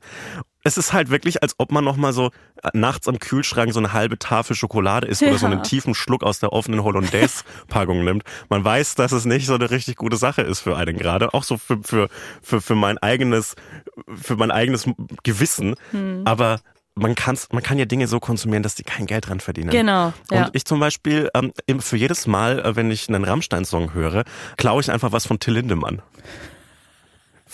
Es 0.63 0.77
ist 0.77 0.91
halt 0.91 1.09
wirklich, 1.09 1.41
als 1.41 1.55
ob 1.57 1.71
man 1.71 1.83
nochmal 1.85 2.11
so 2.11 2.31
äh, 2.63 2.69
nachts 2.73 3.07
am 3.07 3.17
Kühlschrank 3.17 3.71
so 3.71 3.79
eine 3.79 3.93
halbe 3.93 4.19
Tafel 4.19 4.55
Schokolade 4.55 5.07
isst 5.07 5.23
oder 5.23 5.37
so 5.37 5.45
Ja. 5.45 5.53
einen 5.53 5.63
tiefen 5.63 5.95
Schluck 5.95 6.23
aus 6.23 6.39
der 6.39 6.51
offenen 6.51 6.83
Hollandaise-Packung 6.83 8.03
nimmt. 8.03 8.23
Man 8.49 8.63
weiß, 8.63 8.95
dass 8.95 9.11
es 9.13 9.25
nicht 9.25 9.45
so 9.45 9.55
eine 9.55 9.71
richtig 9.71 9.95
gute 9.95 10.17
Sache 10.17 10.41
ist 10.41 10.59
für 10.59 10.75
einen 10.75 10.97
gerade. 10.97 11.33
Auch 11.33 11.43
so 11.43 11.57
für, 11.57 11.79
für, 11.83 12.09
für, 12.41 12.59
für 12.61 12.75
mein 12.75 12.97
eigenes, 12.97 13.55
für 14.21 14.35
mein 14.35 14.51
eigenes 14.51 14.85
Gewissen. 15.23 15.75
Hm. 15.91 16.23
Aber 16.25 16.59
man, 16.95 17.15
kann's, 17.15 17.47
man 17.53 17.63
kann 17.63 17.79
ja 17.79 17.85
Dinge 17.85 18.07
so 18.07 18.19
konsumieren, 18.19 18.61
dass 18.63 18.75
die 18.75 18.83
kein 18.83 19.05
Geld 19.05 19.29
dran 19.29 19.39
verdienen. 19.39 19.69
Genau, 19.69 20.11
ja. 20.29 20.45
Und 20.45 20.49
ich 20.55 20.65
zum 20.65 20.81
Beispiel, 20.81 21.29
ähm, 21.33 21.53
für 21.79 21.95
jedes 21.95 22.27
Mal, 22.27 22.59
äh, 22.59 22.75
wenn 22.75 22.91
ich 22.91 23.07
einen 23.07 23.23
Rammstein-Song 23.23 23.93
höre, 23.93 24.25
klaue 24.57 24.81
ich 24.81 24.91
einfach 24.91 25.13
was 25.13 25.25
von 25.25 25.39
Till 25.39 25.53
Lindemann. 25.53 26.01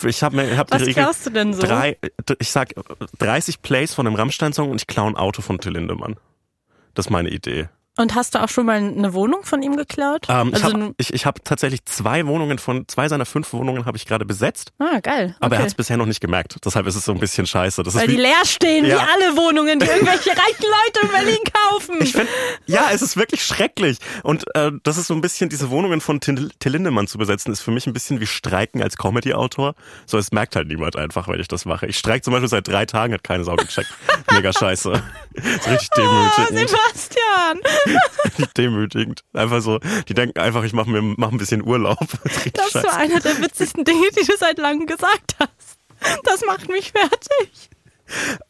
Ich 0.04 0.24
habe 0.24 0.36
mir 0.36 0.58
hab 0.58 0.72
Was 0.72 0.80
die 0.80 0.90
Regel, 0.90 1.04
klaust 1.04 1.26
du 1.26 1.30
denn 1.30 1.54
so? 1.54 1.62
drei, 1.62 1.98
ich 2.40 2.50
sag 2.50 2.76
äh, 2.78 2.82
30 3.20 3.62
Plays 3.62 3.94
von 3.94 4.06
einem 4.06 4.16
Rammstein-Song 4.16 4.70
und 4.70 4.82
ich 4.82 4.88
klaue 4.88 5.10
ein 5.10 5.16
Auto 5.16 5.42
von 5.42 5.60
Till 5.60 5.74
Lindemann. 5.74 6.16
Das 6.94 7.08
ist 7.08 7.10
meine 7.10 7.30
Idee. 7.30 7.70
Und 7.98 8.14
hast 8.14 8.36
du 8.36 8.44
auch 8.44 8.50
schon 8.50 8.66
mal 8.66 8.76
eine 8.78 9.14
Wohnung 9.14 9.44
von 9.44 9.62
ihm 9.62 9.78
geklaut? 9.78 10.28
Ähm, 10.28 10.50
ich 10.50 10.64
also, 10.64 10.78
habe 10.78 10.96
ich, 10.98 11.14
ich 11.14 11.26
hab 11.26 11.44
tatsächlich 11.46 11.86
zwei 11.86 12.26
Wohnungen 12.28 12.60
von, 12.60 12.88
zwei 12.88 13.08
seiner 13.08 13.26
fünf 13.26 13.54
Wohnungen 13.54 13.86
habe 13.86 13.98
ich 13.98 14.06
gerade 14.06 14.26
besetzt, 14.26 14.74
ah, 14.80 15.00
geil. 15.00 15.36
aber 15.40 15.56
er 15.56 15.60
okay. 15.60 15.64
hat 15.64 15.68
es 15.68 15.76
bisher 15.76 15.96
noch 15.96 16.06
nicht 16.06 16.20
gemerkt. 16.20 16.58
Deshalb 16.66 16.88
ist 16.88 16.96
es 16.96 17.06
so 17.06 17.14
ein 17.14 17.20
bisschen 17.20 17.48
scheiße. 17.48 17.84
Das 17.84 17.96
Weil 17.96 18.08
die 18.08 18.18
wie, 18.18 18.22
leer 18.22 18.44
stehen, 18.44 18.86
Ja. 18.86 18.98
wie 18.98 19.00
alle 19.00 19.38
Wohnungen, 19.38 19.80
die 19.80 19.86
irgendwelche 19.86 20.30
reichen 20.32 20.64
Leute 20.64 21.00
in 21.04 21.10
Berlin 21.10 21.40
kaufen. 21.54 21.96
Ich 22.02 22.12
find, 22.12 22.28
ja, 22.66 22.90
es 22.92 23.02
ist 23.02 23.16
wirklich 23.16 23.44
schrecklich. 23.44 23.98
Und 24.24 24.44
äh, 24.56 24.72
das 24.84 24.98
ist 24.98 25.08
so 25.08 25.14
ein 25.14 25.22
bisschen, 25.22 25.50
diese 25.50 25.70
Wohnungen 25.70 26.02
von 26.02 26.20
Till, 26.20 26.52
Lindemann 26.64 27.08
zu 27.08 27.18
besetzen, 27.18 27.54
ist 27.54 27.62
für 27.62 27.72
mich 27.72 27.88
ein 27.88 27.94
bisschen 27.94 28.20
wie 28.20 28.28
Streiken 28.28 28.84
als 28.84 28.98
Comedy-Autor. 28.98 29.76
So, 30.06 30.18
es 30.18 30.32
merkt 30.32 30.58
halt 30.58 30.68
niemand 30.68 30.98
einfach, 30.98 31.30
wenn 31.30 31.40
ich 31.40 31.48
das 31.48 31.64
mache. 31.66 31.86
Ich 31.86 31.98
streik 31.98 32.26
zum 32.26 32.34
Beispiel 32.34 32.50
seit 32.50 32.68
drei 32.68 32.86
Tagen, 32.86 33.14
hat 33.14 33.24
keine 33.24 33.46
Sau 33.46 33.56
gecheckt. 33.56 33.94
Mega 34.32 34.52
scheiße. 34.52 34.92
richtig 35.36 35.90
oh, 35.98 36.02
demütigend. 36.02 36.70
Sebastian, 36.70 37.62
demütigend. 38.58 39.22
Einfach 39.34 39.62
so, 39.62 39.80
die 40.08 40.14
denken 40.14 40.40
einfach, 40.40 40.64
ich 40.64 40.74
mache 40.74 40.90
mir 40.90 41.02
mach 41.02 41.32
ein 41.32 41.38
bisschen 41.38 41.64
Urlaub. 41.66 41.98
Das 42.26 42.54
das 42.54 42.72
scheiße. 42.72 42.88
war 42.88 42.98
einer 42.98 43.20
der 43.20 43.40
witzigsten 43.42 43.84
Dinge, 43.86 44.08
die 44.20 44.26
du 44.26 44.38
seit 44.38 44.58
langem 44.58 44.86
gesagt 44.88 45.36
hast. 45.40 45.80
Das 46.24 46.42
macht 46.46 46.70
mich 46.70 46.92
fertig. 46.92 47.70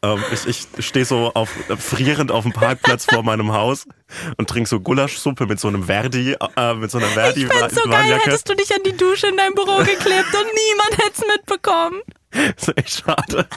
Ähm, 0.02 0.22
ich 0.32 0.66
ich 0.76 0.86
stehe 0.86 1.04
so 1.04 1.32
auf, 1.34 1.50
frierend 1.78 2.30
auf 2.30 2.42
dem 2.42 2.52
Parkplatz 2.52 3.06
vor 3.06 3.22
meinem 3.24 3.52
Haus 3.52 3.86
und 4.36 4.48
trinke 4.50 4.68
so 4.68 4.80
Gulaschsuppe 4.80 5.46
mit 5.46 5.58
so 5.60 5.68
einem 5.68 5.84
Verdi, 5.84 6.36
äh, 6.56 6.74
mit 6.74 6.90
so 6.90 6.98
einer 6.98 7.08
Verdi 7.08 7.44
Ich 7.44 7.52
fänd's 7.52 7.74
so 7.74 7.88
geil, 7.88 8.18
hättest 8.22 8.48
du 8.48 8.54
dich 8.54 8.74
an 8.74 8.82
die 8.84 8.96
Dusche 8.96 9.28
in 9.28 9.36
deinem 9.36 9.54
Büro 9.54 9.78
geklebt 9.78 10.34
und 10.34 10.46
niemand 10.54 10.98
hätte 10.98 11.12
es 11.14 11.24
mitbekommen. 11.36 12.02
Das 12.30 12.68
ist 12.68 12.76
echt 12.78 13.02
schade. 13.04 13.48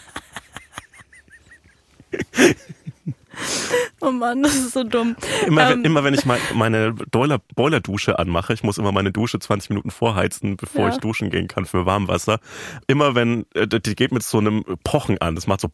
Oh 4.01 4.11
Mann, 4.11 4.43
das 4.43 4.55
ist 4.55 4.73
so 4.73 4.83
dumm. 4.83 5.15
Immer, 5.45 5.63
Ähm, 5.63 5.69
wenn, 5.79 5.85
immer 5.85 6.03
wenn 6.03 6.13
ich 6.13 6.25
mein, 6.25 6.39
meine 6.55 6.93
Boiler, 6.93 7.39
Boilerdusche 7.55 8.17
anmache, 8.19 8.53
ich 8.53 8.63
muss 8.63 8.77
immer 8.77 8.91
meine 8.91 9.11
Dusche 9.11 9.39
20 9.39 9.69
Minuten 9.71 9.91
vorheizen, 9.91 10.55
bevor 10.57 10.87
Ja. 10.87 10.93
ich 10.93 10.97
duschen 10.97 11.29
gehen 11.29 11.47
kann 11.47 11.65
für 11.65 11.85
Warmwasser. 11.85 12.39
Immer 12.87 13.15
wenn, 13.15 13.45
äh, 13.53 13.67
die 13.67 13.95
geht 13.95 14.11
mit 14.11 14.23
so 14.23 14.37
einem 14.37 14.63
Pochen 14.83 15.17
an, 15.19 15.35
das 15.35 15.47
macht 15.47 15.61
so 15.61 15.67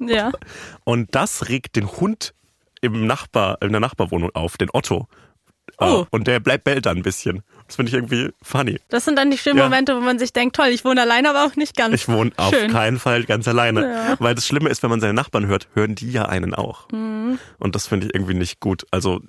Ja. 0.00 0.32
und 0.84 1.14
das 1.14 1.48
regt 1.48 1.76
den 1.76 1.90
Hund 1.90 2.34
im 2.80 3.06
Nachbar, 3.06 3.58
in 3.62 3.72
der 3.72 3.80
Nachbarwohnung 3.80 4.30
auf, 4.34 4.56
den 4.56 4.68
Otto. 4.72 5.08
Äh, 5.78 5.84
Oh. 5.84 6.06
Und 6.10 6.26
der 6.28 6.40
bleibt 6.40 6.64
bellt 6.64 6.86
dann 6.86 6.98
ein 6.98 7.02
bisschen. 7.02 7.42
Das 7.66 7.76
finde 7.76 7.90
ich 7.90 7.94
irgendwie 7.94 8.30
funny. 8.42 8.78
Das 8.90 9.04
sind 9.04 9.16
dann 9.16 9.30
die 9.30 9.38
schönen 9.38 9.58
Ja. 9.58 9.64
Momente, 9.64 9.96
wo 9.96 10.00
man 10.00 10.18
sich 10.18 10.32
denkt, 10.32 10.54
toll, 10.56 10.68
ich 10.68 10.84
wohne 10.84 11.00
allein, 11.02 11.26
aber 11.26 11.44
auch 11.44 11.56
nicht 11.56 11.76
ganz 11.76 11.94
Ich 11.94 12.08
wohne 12.08 12.30
auf 12.36 12.54
schön. 12.54 12.70
keinen 12.70 12.98
Fall 12.98 13.24
ganz 13.24 13.48
alleine. 13.48 13.82
Ja. 13.92 14.16
Weil 14.20 14.34
das 14.36 14.46
Schlimme 14.46 14.68
ist, 14.68 14.82
wenn 14.84 14.90
man 14.90 15.00
seine 15.00 15.14
Nachbarn 15.14 15.46
hört, 15.46 15.66
hören 15.74 15.94
die 15.96 16.12
ja 16.12 16.26
einen 16.26 16.54
auch. 16.54 16.88
Mhm. 16.92 17.38
Und 17.58 17.74
das 17.74 17.86
finde 17.88 18.06
ich 18.06 18.14
irgendwie 18.14 18.34
nicht 18.34 18.60
gut. 18.60 18.86
Also, 18.92 19.20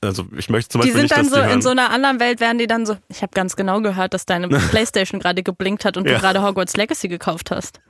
also 0.00 0.26
ich 0.36 0.48
möchte 0.48 0.68
zum 0.70 0.80
Die 0.82 0.88
Beispiel 0.88 0.92
sind 0.92 1.02
nicht, 1.02 1.12
dann 1.16 1.24
dass 1.24 1.30
so 1.30 1.36
die 1.36 1.42
hören. 1.42 1.52
in 1.54 1.62
so 1.62 1.70
einer 1.70 1.90
anderen 1.90 2.20
Welt, 2.20 2.38
werden 2.40 2.58
die 2.58 2.66
dann 2.68 2.86
so. 2.86 2.96
Ich 3.08 3.22
habe 3.22 3.32
ganz 3.34 3.56
genau 3.56 3.80
gehört, 3.80 4.14
dass 4.14 4.26
deine 4.26 4.48
Playstation 4.70 5.18
gerade 5.20 5.42
geblinkt 5.42 5.84
hat 5.84 5.96
und 5.96 6.06
Ja. 6.06 6.14
du 6.14 6.20
gerade 6.20 6.42
Hogwarts 6.42 6.76
Legacy 6.76 7.08
gekauft 7.08 7.50
hast. 7.50 7.80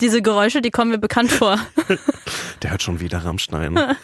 Diese 0.00 0.20
Geräusche, 0.20 0.60
die 0.62 0.70
kommen 0.70 0.90
mir 0.90 0.98
bekannt 0.98 1.30
vor. 1.30 1.58
Der 2.62 2.70
hört 2.72 2.82
schon 2.82 3.00
wieder 3.00 3.24
Rammstein. 3.24 3.76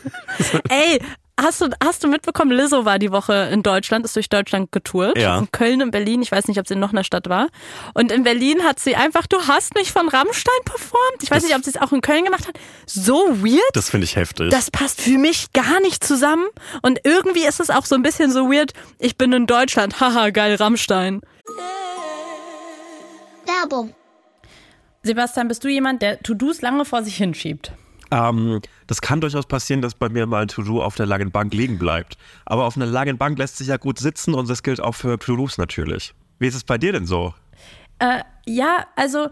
Ey, 0.69 1.01
hast 1.41 1.61
du, 1.61 1.69
hast 1.83 2.05
du 2.05 2.09
mitbekommen, 2.09 2.51
Lizzo 2.53 2.85
war 2.85 2.99
die 2.99 3.11
Woche 3.13 3.49
in 3.53 3.63
Deutschland, 3.63 4.05
ist 4.05 4.17
durch 4.17 4.29
Deutschland 4.29 4.73
getourt. 4.73 5.17
Ja. 5.17 5.39
In 5.39 5.51
Köln, 5.51 5.81
in 5.81 5.91
Berlin, 5.91 6.21
ich 6.23 6.31
weiß 6.33 6.49
nicht, 6.49 6.59
ob 6.59 6.67
sie 6.69 6.75
in 6.75 6.81
noch 6.81 6.91
einer 6.93 7.05
Stadt 7.05 7.29
war. 7.29 7.49
Und 7.95 8.13
in 8.13 8.25
Berlin 8.25 8.65
hat 8.65 8.79
sie 8.81 8.97
einfach, 8.97 9.27
du 9.27 9.39
hast 9.47 9.75
mich 9.75 9.93
von 9.93 10.09
Rammstein 10.09 10.55
performt. 10.65 11.23
Ich 11.23 11.31
weiß 11.31 11.39
Das- 11.43 11.49
nicht, 11.49 11.57
ob 11.57 11.65
sie 11.65 11.71
es 11.71 11.77
auch 11.81 11.93
in 11.93 12.01
Köln 12.01 12.25
gemacht 12.25 12.47
hat. 12.49 12.59
So 12.87 13.15
weird. 13.43 13.61
Das 13.75 13.91
finde 13.91 14.05
ich 14.05 14.17
heftig. 14.17 14.51
Das 14.51 14.71
passt 14.71 15.01
für 15.01 15.17
mich 15.19 15.53
gar 15.53 15.81
nicht 15.81 16.05
zusammen. 16.05 16.47
Und 16.83 17.01
irgendwie 17.05 17.47
ist 17.47 17.61
es 17.61 17.71
auch 17.71 17.87
so 17.87 17.95
ein 17.95 18.03
bisschen 18.03 18.31
so 18.31 18.51
weird. 18.51 18.73
Ich 18.99 19.17
bin 19.17 19.33
in 19.33 19.47
Deutschland. 19.47 20.01
Haha, 20.01 20.31
geil, 20.31 20.57
Rammstein. 20.57 21.21
Werbung. 23.47 23.95
Sebastian, 25.03 25.49
bist 25.49 25.65
du 25.65 25.69
jemand, 25.69 26.03
der 26.03 26.21
To-Dos 26.23 26.61
lange 26.61 26.85
vor 26.85 27.03
sich 27.03 27.17
hinschiebt? 27.17 27.73
Ähm, 28.11 28.61
das 28.87 29.01
kann 29.01 29.21
durchaus 29.21 29.47
passieren, 29.47 29.83
dass 29.83 29.95
bei 29.95 30.09
mir 30.09 30.27
mal 30.27 30.43
ein 30.43 30.49
To-Do 30.49 30.83
auf 30.83 30.95
der 30.95 31.07
langen 31.07 31.31
Bank 31.31 31.53
liegen 31.55 31.79
bleibt. 31.79 32.17
Aber 32.47 32.65
auf 32.65 32.77
einer 32.77 32.87
langen 32.87 33.19
Bank 33.19 33.39
lässt 33.39 33.59
sich 33.59 33.69
ja 33.69 33.77
gut 33.77 33.99
sitzen 33.99 34.35
und 34.35 34.49
das 34.49 34.63
gilt 34.63 34.81
auch 34.81 34.95
für 34.95 35.19
To-Dos 35.19 35.59
natürlich. 35.59 36.15
Wie 36.39 36.47
ist 36.47 36.55
es 36.55 36.65
bei 36.65 36.79
dir 36.79 36.93
denn 36.93 37.07
so? 37.07 37.35
Äh, 37.99 38.23
ja, 38.47 38.87
also 38.97 39.29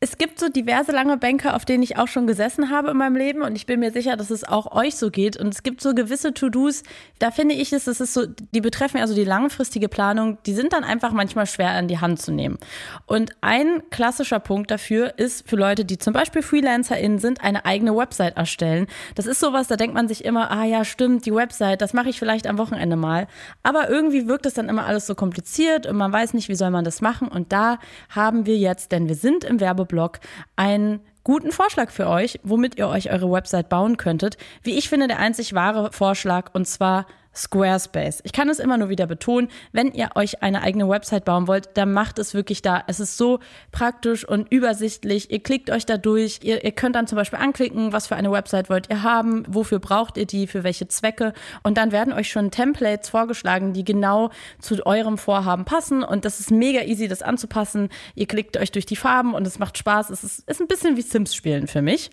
es 0.00 0.16
gibt 0.16 0.38
so 0.38 0.48
diverse 0.48 0.92
lange 0.92 1.16
Bänke, 1.16 1.54
auf 1.54 1.64
denen 1.64 1.82
ich 1.82 1.96
auch 1.96 2.06
schon 2.06 2.28
gesessen 2.28 2.70
habe 2.70 2.90
in 2.92 2.96
meinem 2.96 3.16
Leben 3.16 3.42
und 3.42 3.56
ich 3.56 3.66
bin 3.66 3.80
mir 3.80 3.90
sicher, 3.90 4.16
dass 4.16 4.30
es 4.30 4.44
auch 4.44 4.70
euch 4.70 4.94
so 4.94 5.10
geht. 5.10 5.36
Und 5.36 5.48
es 5.48 5.64
gibt 5.64 5.80
so 5.80 5.92
gewisse 5.92 6.32
To-Dos, 6.32 6.84
da 7.18 7.32
finde 7.32 7.56
ich 7.56 7.72
es, 7.72 7.84
das 7.84 8.00
ist 8.00 8.14
so, 8.14 8.26
die 8.26 8.60
betreffen 8.60 9.00
also 9.00 9.14
die 9.14 9.24
langfristige 9.24 9.88
Planung, 9.88 10.38
die 10.46 10.54
sind 10.54 10.72
dann 10.72 10.84
einfach 10.84 11.10
manchmal 11.10 11.46
schwer 11.46 11.76
in 11.80 11.88
die 11.88 11.98
Hand 11.98 12.22
zu 12.22 12.30
nehmen. 12.30 12.58
Und 13.06 13.32
ein 13.40 13.82
klassischer 13.90 14.38
Punkt 14.38 14.70
dafür 14.70 15.18
ist 15.18 15.48
für 15.48 15.56
Leute, 15.56 15.84
die 15.84 15.98
zum 15.98 16.12
Beispiel 16.12 16.42
FreelancerInnen 16.42 17.18
sind, 17.18 17.42
eine 17.42 17.64
eigene 17.64 17.96
Website 17.96 18.36
erstellen. 18.36 18.86
Das 19.16 19.26
ist 19.26 19.40
sowas, 19.40 19.66
da 19.66 19.74
denkt 19.74 19.94
man 19.94 20.06
sich 20.06 20.24
immer, 20.24 20.52
ah 20.52 20.64
ja, 20.64 20.84
stimmt, 20.84 21.26
die 21.26 21.34
Website, 21.34 21.82
das 21.82 21.92
mache 21.92 22.10
ich 22.10 22.20
vielleicht 22.20 22.46
am 22.46 22.58
Wochenende 22.58 22.94
mal. 22.94 23.26
Aber 23.64 23.90
irgendwie 23.90 24.28
wirkt 24.28 24.46
es 24.46 24.54
dann 24.54 24.68
immer 24.68 24.86
alles 24.86 25.08
so 25.08 25.16
kompliziert 25.16 25.86
und 25.86 25.96
man 25.96 26.12
weiß 26.12 26.34
nicht, 26.34 26.48
wie 26.48 26.54
soll 26.54 26.70
man 26.70 26.84
das 26.84 27.00
machen. 27.00 27.26
Und 27.26 27.52
da 27.52 27.80
haben 28.10 28.46
wir 28.46 28.56
jetzt, 28.56 28.92
denn 28.92 29.08
wir 29.08 29.16
sind 29.16 29.42
im 29.42 29.58
Werbeblock, 29.88 30.20
einen 30.56 31.00
guten 31.24 31.52
Vorschlag 31.52 31.90
für 31.90 32.08
euch, 32.08 32.40
womit 32.42 32.78
ihr 32.78 32.88
euch 32.88 33.10
eure 33.10 33.30
Website 33.30 33.68
bauen 33.68 33.96
könntet. 33.96 34.36
Wie 34.62 34.78
ich 34.78 34.88
finde, 34.88 35.08
der 35.08 35.18
einzig 35.18 35.54
wahre 35.54 35.92
Vorschlag 35.92 36.54
und 36.54 36.66
zwar 36.66 37.06
Squarespace. 37.38 38.20
Ich 38.24 38.32
kann 38.32 38.48
es 38.48 38.58
immer 38.58 38.76
nur 38.76 38.88
wieder 38.88 39.06
betonen, 39.06 39.48
wenn 39.72 39.92
ihr 39.92 40.10
euch 40.14 40.42
eine 40.42 40.62
eigene 40.62 40.88
Website 40.88 41.24
bauen 41.24 41.46
wollt, 41.46 41.70
dann 41.74 41.92
macht 41.92 42.18
es 42.18 42.34
wirklich 42.34 42.62
da. 42.62 42.82
Es 42.86 43.00
ist 43.00 43.16
so 43.16 43.38
praktisch 43.72 44.26
und 44.26 44.50
übersichtlich. 44.50 45.30
Ihr 45.30 45.42
klickt 45.42 45.70
euch 45.70 45.86
da 45.86 45.96
durch. 45.96 46.40
Ihr, 46.42 46.64
ihr 46.64 46.72
könnt 46.72 46.96
dann 46.96 47.06
zum 47.06 47.16
Beispiel 47.16 47.38
anklicken, 47.38 47.92
was 47.92 48.06
für 48.06 48.16
eine 48.16 48.30
Website 48.32 48.68
wollt 48.68 48.90
ihr 48.90 49.02
haben, 49.02 49.44
wofür 49.48 49.78
braucht 49.78 50.16
ihr 50.16 50.26
die, 50.26 50.46
für 50.46 50.64
welche 50.64 50.88
Zwecke. 50.88 51.32
Und 51.62 51.78
dann 51.78 51.92
werden 51.92 52.12
euch 52.12 52.30
schon 52.30 52.50
Templates 52.50 53.08
vorgeschlagen, 53.08 53.72
die 53.72 53.84
genau 53.84 54.30
zu 54.60 54.84
eurem 54.84 55.18
Vorhaben 55.18 55.64
passen. 55.64 56.02
Und 56.02 56.24
das 56.24 56.40
ist 56.40 56.50
mega 56.50 56.82
easy, 56.82 57.08
das 57.08 57.22
anzupassen. 57.22 57.88
Ihr 58.14 58.26
klickt 58.26 58.56
euch 58.56 58.72
durch 58.72 58.86
die 58.86 58.96
Farben 58.96 59.34
und 59.34 59.46
es 59.46 59.58
macht 59.58 59.78
Spaß. 59.78 60.10
Es 60.10 60.24
ist, 60.24 60.48
ist 60.48 60.60
ein 60.60 60.68
bisschen 60.68 60.96
wie 60.96 61.02
Sims 61.02 61.34
spielen 61.34 61.66
für 61.66 61.82
mich. 61.82 62.10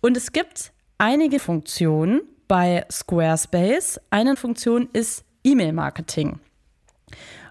Und 0.00 0.16
es 0.16 0.32
gibt 0.32 0.72
einige 0.98 1.38
Funktionen 1.38 2.20
bei 2.48 2.84
Squarespace. 2.90 4.00
Eine 4.10 4.36
Funktion 4.36 4.88
ist 4.92 5.24
E-Mail-Marketing. 5.44 6.40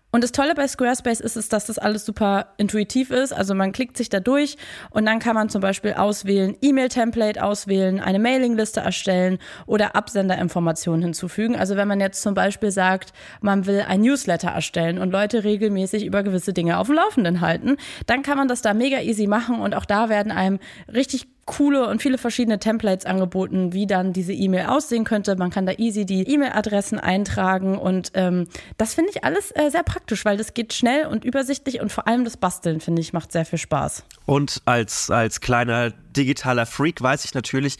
Und 0.09 0.23
das 0.23 0.31
Tolle 0.31 0.55
bei 0.55 0.67
Squarespace 0.67 1.19
ist 1.19 1.35
es, 1.35 1.49
dass 1.49 1.65
das 1.65 1.77
alles 1.77 2.05
super 2.05 2.53
intuitiv 2.57 3.11
ist. 3.11 3.33
Also 3.33 3.53
man 3.53 3.73
klickt 3.73 3.97
sich 3.97 4.07
da 4.07 4.21
durch 4.21 4.57
und 4.89 5.05
dann 5.05 5.19
kann 5.19 5.35
man 5.35 5.49
zum 5.49 5.61
Beispiel 5.61 5.93
auswählen, 5.93 6.55
E-Mail-Template 6.61 7.43
auswählen, 7.43 7.99
eine 7.99 8.17
Mailingliste 8.17 8.79
erstellen 8.79 9.37
oder 9.65 9.95
Absenderinformationen 9.95 11.03
hinzufügen. 11.03 11.57
Also 11.57 11.75
wenn 11.75 11.89
man 11.89 11.99
jetzt 11.99 12.21
zum 12.21 12.33
Beispiel 12.33 12.71
sagt, 12.71 13.11
man 13.41 13.65
will 13.65 13.83
ein 13.87 14.01
Newsletter 14.01 14.49
erstellen 14.49 14.97
und 14.97 15.11
Leute 15.11 15.43
regelmäßig 15.43 16.05
über 16.05 16.23
gewisse 16.23 16.53
Dinge 16.53 16.79
auf 16.79 16.87
dem 16.87 16.95
Laufenden 16.95 17.41
halten, 17.41 17.75
dann 18.05 18.23
kann 18.23 18.37
man 18.37 18.47
das 18.47 18.61
da 18.61 18.73
mega 18.73 19.01
easy 19.01 19.27
machen 19.27 19.59
und 19.59 19.75
auch 19.75 19.85
da 19.85 20.07
werden 20.07 20.31
einem 20.31 20.59
richtig 20.91 21.27
coole 21.47 21.87
und 21.87 22.01
viele 22.01 22.19
verschiedene 22.19 22.59
Templates 22.59 23.05
angeboten, 23.05 23.73
wie 23.73 23.87
dann 23.87 24.13
diese 24.13 24.33
E-Mail 24.33 24.67
aussehen 24.67 25.05
könnte. 25.05 25.35
Man 25.37 25.49
kann 25.49 25.65
da 25.65 25.71
easy 25.71 26.05
die 26.05 26.21
E-Mail-Adressen 26.29 26.99
eintragen 26.99 27.77
und 27.77 28.11
ähm, 28.13 28.47
das 28.77 28.93
finde 28.93 29.11
ich 29.15 29.23
alles 29.23 29.51
äh, 29.55 29.71
sehr 29.71 29.83
praktisch, 29.83 30.25
weil 30.25 30.37
das 30.37 30.53
geht 30.53 30.73
schnell 30.73 31.07
und 31.07 31.25
übersichtlich 31.25 31.81
und 31.81 31.91
vor 31.91 32.07
allem 32.07 32.23
das 32.23 32.37
Basteln, 32.37 32.81
finde 32.81 33.01
ich, 33.01 33.13
macht 33.13 33.31
sehr 33.31 33.45
viel 33.45 33.57
Spaß. 33.57 34.03
Und 34.25 34.61
als, 34.65 35.09
als 35.09 35.41
kleiner 35.41 35.93
digitaler 36.17 36.65
Freak 36.65 37.01
weiß 37.01 37.25
ich 37.25 37.33
natürlich, 37.33 37.77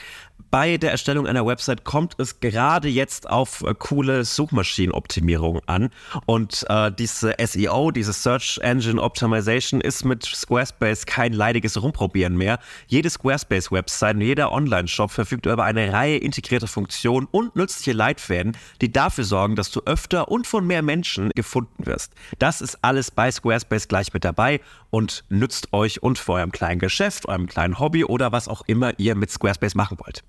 bei 0.49 0.77
der 0.77 0.91
Erstellung 0.91 1.27
einer 1.27 1.45
Website 1.45 1.83
kommt 1.83 2.15
es 2.19 2.39
gerade 2.39 2.87
jetzt 2.87 3.29
auf 3.29 3.63
äh, 3.63 3.73
coole 3.77 4.23
Suchmaschinenoptimierung 4.23 5.61
an. 5.65 5.89
Und 6.25 6.65
äh, 6.69 6.91
diese 6.91 7.35
SEO, 7.43 7.91
diese 7.91 8.13
Search 8.13 8.59
Engine 8.61 9.01
Optimization, 9.01 9.81
ist 9.81 10.05
mit 10.05 10.25
Squarespace 10.25 11.05
kein 11.05 11.33
leidiges 11.33 11.81
Rumprobieren 11.81 12.37
mehr. 12.37 12.59
Jede 12.87 13.09
Squarespace-Website 13.09 14.15
und 14.15 14.21
jeder 14.21 14.51
Online-Shop 14.51 15.11
verfügt 15.11 15.45
über 15.45 15.63
eine 15.63 15.91
Reihe 15.91 16.17
integrierter 16.17 16.67
Funktionen 16.67 17.27
und 17.31 17.55
nützliche 17.55 17.93
Leitfäden, 17.93 18.55
die 18.81 18.91
dafür 18.91 19.25
sorgen, 19.25 19.55
dass 19.55 19.71
du 19.71 19.81
öfter 19.85 20.29
und 20.29 20.47
von 20.47 20.65
mehr 20.65 20.81
Menschen 20.81 21.31
gefunden 21.35 21.85
wirst. 21.85 22.13
Das 22.39 22.61
ist 22.61 22.77
alles 22.83 23.11
bei 23.11 23.31
Squarespace 23.31 23.87
gleich 23.87 24.13
mit 24.13 24.23
dabei 24.23 24.61
und 24.97 25.23
nützt 25.29 25.73
euch 25.73 26.01
und 26.01 26.17
für 26.17 26.33
eurem 26.33 26.51
kleinen 26.51 26.79
Geschäft, 26.79 27.27
eurem 27.27 27.45
kleinen 27.45 27.79
Hobby 27.79 28.03
oder 28.03 28.31
was 28.31 28.47
auch 28.47 28.63
immer 28.65 28.97
ihr 28.97 29.13
mit 29.13 29.29
Squarespace 29.29 29.75
machen 29.75 29.99
wollt. 30.03 30.23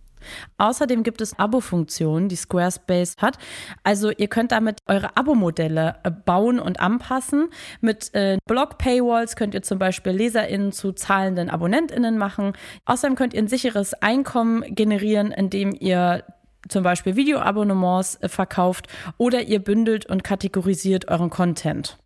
Außerdem 0.58 1.04
gibt 1.04 1.22
es 1.22 1.38
Abo-Funktionen, 1.38 2.28
die 2.28 2.36
Squarespace 2.36 3.16
hat. 3.16 3.38
Also 3.82 4.10
ihr 4.10 4.28
könnt 4.28 4.52
damit 4.52 4.80
eure 4.86 5.16
Abo-Modelle 5.16 5.96
äh, 6.02 6.10
bauen 6.10 6.60
und 6.60 6.80
anpassen. 6.80 7.48
Mit 7.80 8.14
äh, 8.14 8.36
Blog-Paywalls 8.46 9.36
könnt 9.36 9.54
ihr 9.54 9.62
zum 9.62 9.78
Beispiel 9.78 10.12
LeserInnen 10.12 10.72
zu 10.72 10.92
zahlenden 10.92 11.48
AbonnentInnen 11.48 12.18
machen. 12.18 12.52
Außerdem 12.84 13.16
könnt 13.16 13.32
ihr 13.32 13.40
ein 13.40 13.48
sicheres 13.48 13.94
Einkommen 13.94 14.74
generieren, 14.74 15.32
indem 15.32 15.72
ihr 15.72 16.24
zum 16.68 16.82
Beispiel 16.82 17.16
Videoabonnements 17.16 18.16
äh, 18.16 18.28
verkauft 18.28 18.88
oder 19.16 19.40
ihr 19.40 19.60
bündelt 19.60 20.04
und 20.04 20.24
kategorisiert 20.24 21.08
euren 21.08 21.30
Content. 21.30 21.96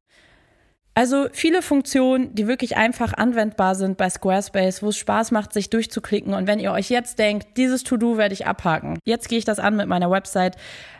Also 0.94 1.28
viele 1.32 1.62
Funktionen, 1.62 2.34
die 2.34 2.46
wirklich 2.46 2.76
einfach 2.76 3.14
anwendbar 3.14 3.74
sind 3.74 3.96
bei 3.96 4.10
Squarespace, 4.10 4.82
wo 4.82 4.88
es 4.88 4.98
Spaß 4.98 5.30
macht, 5.30 5.54
sich 5.54 5.70
durchzuklicken. 5.70 6.34
Und 6.34 6.46
wenn 6.46 6.58
ihr 6.58 6.72
euch 6.72 6.90
jetzt 6.90 7.18
denkt, 7.18 7.56
dieses 7.56 7.82
To-Do 7.82 8.18
werde 8.18 8.34
ich 8.34 8.46
abhaken, 8.46 8.98
jetzt 9.04 9.28
gehe 9.28 9.38
ich 9.38 9.46
das 9.46 9.58
an 9.58 9.76
mit 9.76 9.88
meiner 9.88 10.10
Website, 10.10 10.56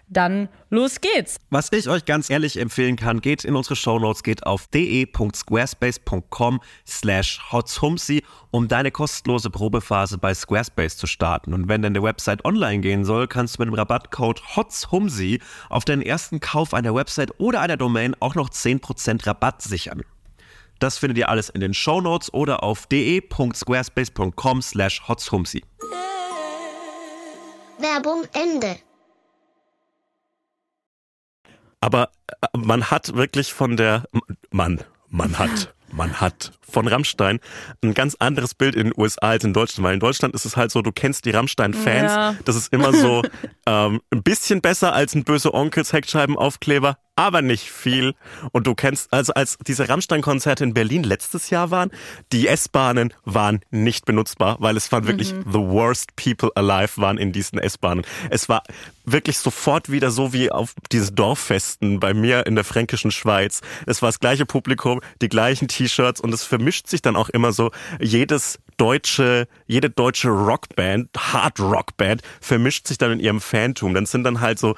dann 0.08 0.48
los 0.70 1.00
geht's. 1.00 1.36
Was 1.50 1.70
ich 1.72 1.88
euch 1.88 2.04
ganz 2.04 2.28
ehrlich 2.30 2.58
empfehlen 2.58 2.96
kann, 2.96 3.20
geht 3.20 3.44
in 3.44 3.56
unsere 3.56 3.76
Shownotes, 3.76 4.22
geht 4.22 4.46
auf 4.46 4.66
de.squarespace.com 4.68 6.60
slash 6.86 7.40
hotzhumsi, 7.50 8.22
um 8.50 8.68
deine 8.68 8.90
kostenlose 8.90 9.50
Probephase 9.50 10.18
bei 10.18 10.34
Squarespace 10.34 10.96
zu 10.96 11.06
starten. 11.06 11.54
Und 11.54 11.68
wenn 11.68 11.82
deine 11.82 12.02
Website 12.02 12.44
online 12.44 12.80
gehen 12.80 13.04
soll, 13.04 13.26
kannst 13.28 13.56
du 13.56 13.62
mit 13.62 13.68
dem 13.68 13.74
Rabattcode 13.74 14.56
hotzhumsi 14.56 15.40
auf 15.68 15.84
deinen 15.84 16.02
ersten 16.02 16.40
Kauf 16.40 16.74
einer 16.74 16.94
Website 16.94 17.38
oder 17.38 17.60
einer 17.60 17.76
Domain 17.76 18.14
auch 18.20 18.34
noch 18.34 18.50
10% 18.50 19.26
Rabatt 19.26 19.62
sichern. 19.62 20.02
Das 20.78 20.98
findet 20.98 21.18
ihr 21.18 21.28
alles 21.28 21.48
in 21.48 21.60
den 21.60 21.74
Shownotes 21.74 22.34
oder 22.34 22.64
auf 22.64 22.86
de.squarespace.com 22.86 24.62
slash 24.62 25.06
hotzhumsi. 25.06 25.62
Werbung 27.78 28.24
Ende. 28.32 28.76
Aber 31.82 32.08
äh, 32.28 32.46
man 32.56 32.90
hat 32.90 33.14
wirklich 33.14 33.52
von 33.52 33.76
der, 33.76 34.04
Mann, 34.50 34.80
man 35.10 35.38
hat, 35.38 35.74
man 35.92 36.20
hat 36.20 36.52
von 36.62 36.88
Rammstein 36.88 37.38
ein 37.82 37.92
ganz 37.92 38.14
anderes 38.18 38.54
Bild 38.54 38.74
in 38.76 38.84
den 38.84 38.92
USA 38.96 39.28
als 39.30 39.44
in 39.44 39.52
Deutschland, 39.52 39.84
weil 39.84 39.94
in 39.94 40.00
Deutschland 40.00 40.34
ist 40.34 40.46
es 40.46 40.56
halt 40.56 40.70
so, 40.70 40.80
du 40.80 40.92
kennst 40.92 41.26
die 41.26 41.30
Rammstein-Fans, 41.32 42.12
Ja. 42.12 42.34
das 42.46 42.56
ist 42.56 42.72
immer 42.72 42.94
so 42.94 43.22
ähm, 43.66 44.00
ein 44.10 44.22
bisschen 44.22 44.62
besser 44.62 44.94
als 44.94 45.14
ein 45.14 45.24
böse 45.24 45.52
Onkels 45.52 45.92
Heckscheibenaufkleber, 45.92 46.96
aber 47.16 47.42
nicht 47.42 47.70
viel. 47.70 48.14
Und 48.52 48.66
du 48.66 48.74
kennst, 48.74 49.12
also 49.12 49.34
als 49.34 49.58
diese 49.66 49.88
Rammstein-Konzerte 49.88 50.64
in 50.64 50.74
Berlin 50.74 51.02
letztes 51.02 51.50
Jahr 51.50 51.70
waren, 51.70 51.90
die 52.32 52.48
S-Bahnen 52.48 53.12
waren 53.24 53.60
nicht 53.70 54.06
benutzbar, 54.06 54.56
weil 54.60 54.76
es 54.76 54.90
waren 54.92 55.06
wirklich 55.06 55.28
the 55.28 55.58
worst 55.58 56.16
people 56.16 56.50
alive 56.54 57.00
waren 57.00 57.18
in 57.18 57.32
diesen 57.32 57.58
S-Bahnen. 57.58 58.04
Es 58.30 58.48
war 58.48 58.62
wirklich 59.04 59.38
sofort 59.38 59.90
wieder 59.90 60.10
so 60.10 60.32
wie 60.32 60.50
auf 60.50 60.74
diese 60.90 61.12
Dorffesten 61.12 62.00
bei 62.00 62.14
mir 62.14 62.46
in 62.46 62.54
der 62.54 62.64
fränkischen 62.64 63.10
Schweiz. 63.10 63.60
Es 63.86 64.00
war 64.00 64.08
das 64.08 64.20
gleiche 64.20 64.46
Publikum, 64.46 65.00
die 65.20 65.28
gleichen 65.28 65.68
T-Shirts 65.68 66.20
und 66.20 66.32
es 66.32 66.44
vermischt 66.44 66.86
sich 66.86 67.02
dann 67.02 67.16
auch 67.16 67.28
immer 67.28 67.52
so 67.52 67.70
jedes 68.00 68.58
deutsche, 68.76 69.46
jede 69.66 69.90
deutsche 69.90 70.28
Rockband, 70.28 71.10
Hard 71.16 71.60
Rockband 71.60 72.22
vermischt 72.40 72.88
sich 72.88 72.98
dann 72.98 73.12
in 73.12 73.20
ihrem 73.20 73.40
Fantum. 73.40 73.94
Dann 73.94 74.06
sind 74.06 74.24
dann 74.24 74.40
halt 74.40 74.58
so 74.58 74.76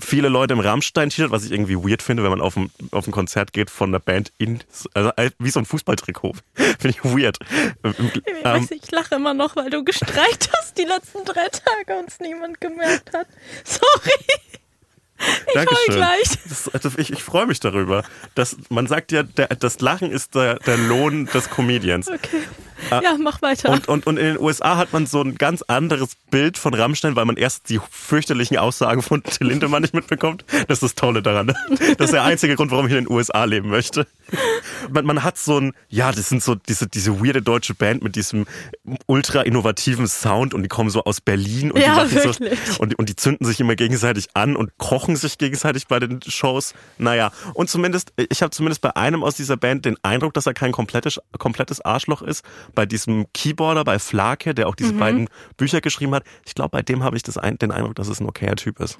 viele 0.00 0.28
Leute 0.28 0.54
im 0.54 0.60
Rammstein-T-Shirt, 0.60 1.30
was 1.30 1.44
ich 1.44 1.52
irgendwie 1.52 1.76
weird 1.76 2.02
finde, 2.02 2.22
wenn 2.22 2.30
man 2.30 2.40
auf 2.40 2.56
ein, 2.56 2.70
auf 2.92 3.06
ein 3.06 3.12
Konzert 3.12 3.52
geht 3.52 3.70
von 3.70 3.90
einer 3.90 4.00
Band 4.00 4.32
in, 4.38 4.60
also 4.94 5.10
wie 5.38 5.50
so 5.50 5.58
ein 5.60 5.66
Fußballtrikot. 5.66 6.34
finde 6.54 6.90
ich 6.90 7.04
weird. 7.04 7.38
Ich, 7.82 7.98
Ähm, 8.26 8.44
weiß, 8.44 8.70
ich 8.70 8.90
lache 8.90 9.16
immer 9.16 9.34
noch, 9.34 9.56
weil 9.56 9.70
du 9.70 9.84
gestreikt 9.84 10.50
hast 10.56 10.78
die 10.78 10.84
letzten 10.84 11.24
drei 11.24 11.48
Tage 11.48 11.98
und 11.98 12.08
es 12.08 12.20
niemand 12.20 12.60
gemerkt 12.60 13.12
hat. 13.12 13.26
Sorry. 13.64 14.55
Ich 15.48 15.56
heul 15.56 15.96
gleich. 15.96 16.28
Das, 16.48 16.68
also 16.68 16.90
ich, 16.98 17.10
ich 17.10 17.22
freue 17.22 17.46
mich 17.46 17.60
darüber. 17.60 18.04
Dass, 18.34 18.56
man 18.68 18.86
sagt 18.86 19.10
ja, 19.12 19.22
der, 19.22 19.48
das 19.48 19.80
Lachen 19.80 20.10
ist 20.10 20.34
der, 20.34 20.58
der 20.58 20.76
Lohn 20.76 21.26
des 21.26 21.48
Comedians. 21.48 22.08
Okay. 22.08 22.42
Ja, 22.90 23.16
mach 23.18 23.42
weiter. 23.42 23.70
Ah. 23.70 23.72
Und, 23.72 23.88
und, 23.88 24.06
und 24.06 24.16
in 24.18 24.26
den 24.26 24.40
USA 24.40 24.76
hat 24.76 24.92
man 24.92 25.06
so 25.06 25.22
ein 25.22 25.36
ganz 25.36 25.62
anderes 25.62 26.16
Bild 26.30 26.58
von 26.58 26.74
Rammstein, 26.74 27.16
weil 27.16 27.24
man 27.24 27.36
erst 27.36 27.68
die 27.68 27.80
fürchterlichen 27.90 28.58
Aussagen 28.58 29.02
von 29.02 29.22
Till 29.22 29.46
Lindemann 29.48 29.82
nicht 29.82 29.94
mitbekommt. 29.94 30.44
Das 30.68 30.76
ist 30.76 30.82
das 30.82 30.94
Tolle 30.94 31.22
daran. 31.22 31.54
Das 31.98 32.06
ist 32.06 32.12
der 32.12 32.24
einzige 32.24 32.56
Grund, 32.56 32.70
warum 32.70 32.86
ich 32.86 32.92
in 32.92 33.04
den 33.04 33.10
USA 33.10 33.44
leben 33.44 33.70
möchte. 33.70 34.06
Man, 34.90 35.06
man 35.06 35.22
hat 35.22 35.38
so 35.38 35.58
ein, 35.58 35.72
ja, 35.88 36.12
das 36.12 36.28
sind 36.28 36.42
so 36.42 36.54
diese, 36.54 36.86
diese 36.86 37.20
weirde 37.24 37.42
deutsche 37.42 37.74
Band 37.74 38.02
mit 38.02 38.16
diesem 38.16 38.46
ultra 39.06 39.42
innovativen 39.42 40.06
Sound 40.06 40.52
und 40.52 40.62
die 40.62 40.68
kommen 40.68 40.90
so 40.90 41.04
aus 41.04 41.20
Berlin 41.20 41.70
und 41.70 41.80
Ja, 41.80 42.04
die 42.04 42.18
so 42.18 42.32
und, 42.78 42.98
und 42.98 43.08
die 43.08 43.16
zünden 43.16 43.46
sich 43.46 43.60
immer 43.60 43.76
gegenseitig 43.76 44.28
an 44.34 44.56
und 44.56 44.76
kochen 44.78 45.05
sich 45.14 45.38
gegenseitig 45.38 45.86
bei 45.86 46.00
den 46.00 46.20
Shows. 46.26 46.74
Naja, 46.98 47.30
und 47.54 47.70
zumindest, 47.70 48.12
ich 48.16 48.42
habe 48.42 48.50
zumindest 48.50 48.80
bei 48.80 48.96
einem 48.96 49.22
aus 49.22 49.36
dieser 49.36 49.56
Band 49.56 49.84
den 49.84 49.96
Eindruck, 50.02 50.34
dass 50.34 50.46
er 50.46 50.54
kein 50.54 50.72
komplettes, 50.72 51.20
komplettes 51.38 51.80
Arschloch 51.82 52.22
ist. 52.22 52.44
Bei 52.74 52.86
diesem 52.86 53.26
Keyboarder, 53.34 53.84
bei 53.84 53.98
Flake, 54.00 54.54
der 54.54 54.68
auch 54.68 54.74
diese 54.74 54.94
Mhm. 54.94 54.98
beiden 54.98 55.28
Bücher 55.56 55.80
geschrieben 55.80 56.14
hat. 56.14 56.24
Ich 56.44 56.54
glaube, 56.54 56.70
bei 56.70 56.82
dem 56.82 57.04
habe 57.04 57.16
ich 57.16 57.22
das 57.22 57.36
ein, 57.38 57.58
den 57.58 57.70
Eindruck, 57.70 57.94
dass 57.94 58.08
es 58.08 58.18
ein 58.20 58.26
okayer 58.28 58.56
Typ 58.56 58.80
ist. 58.80 58.98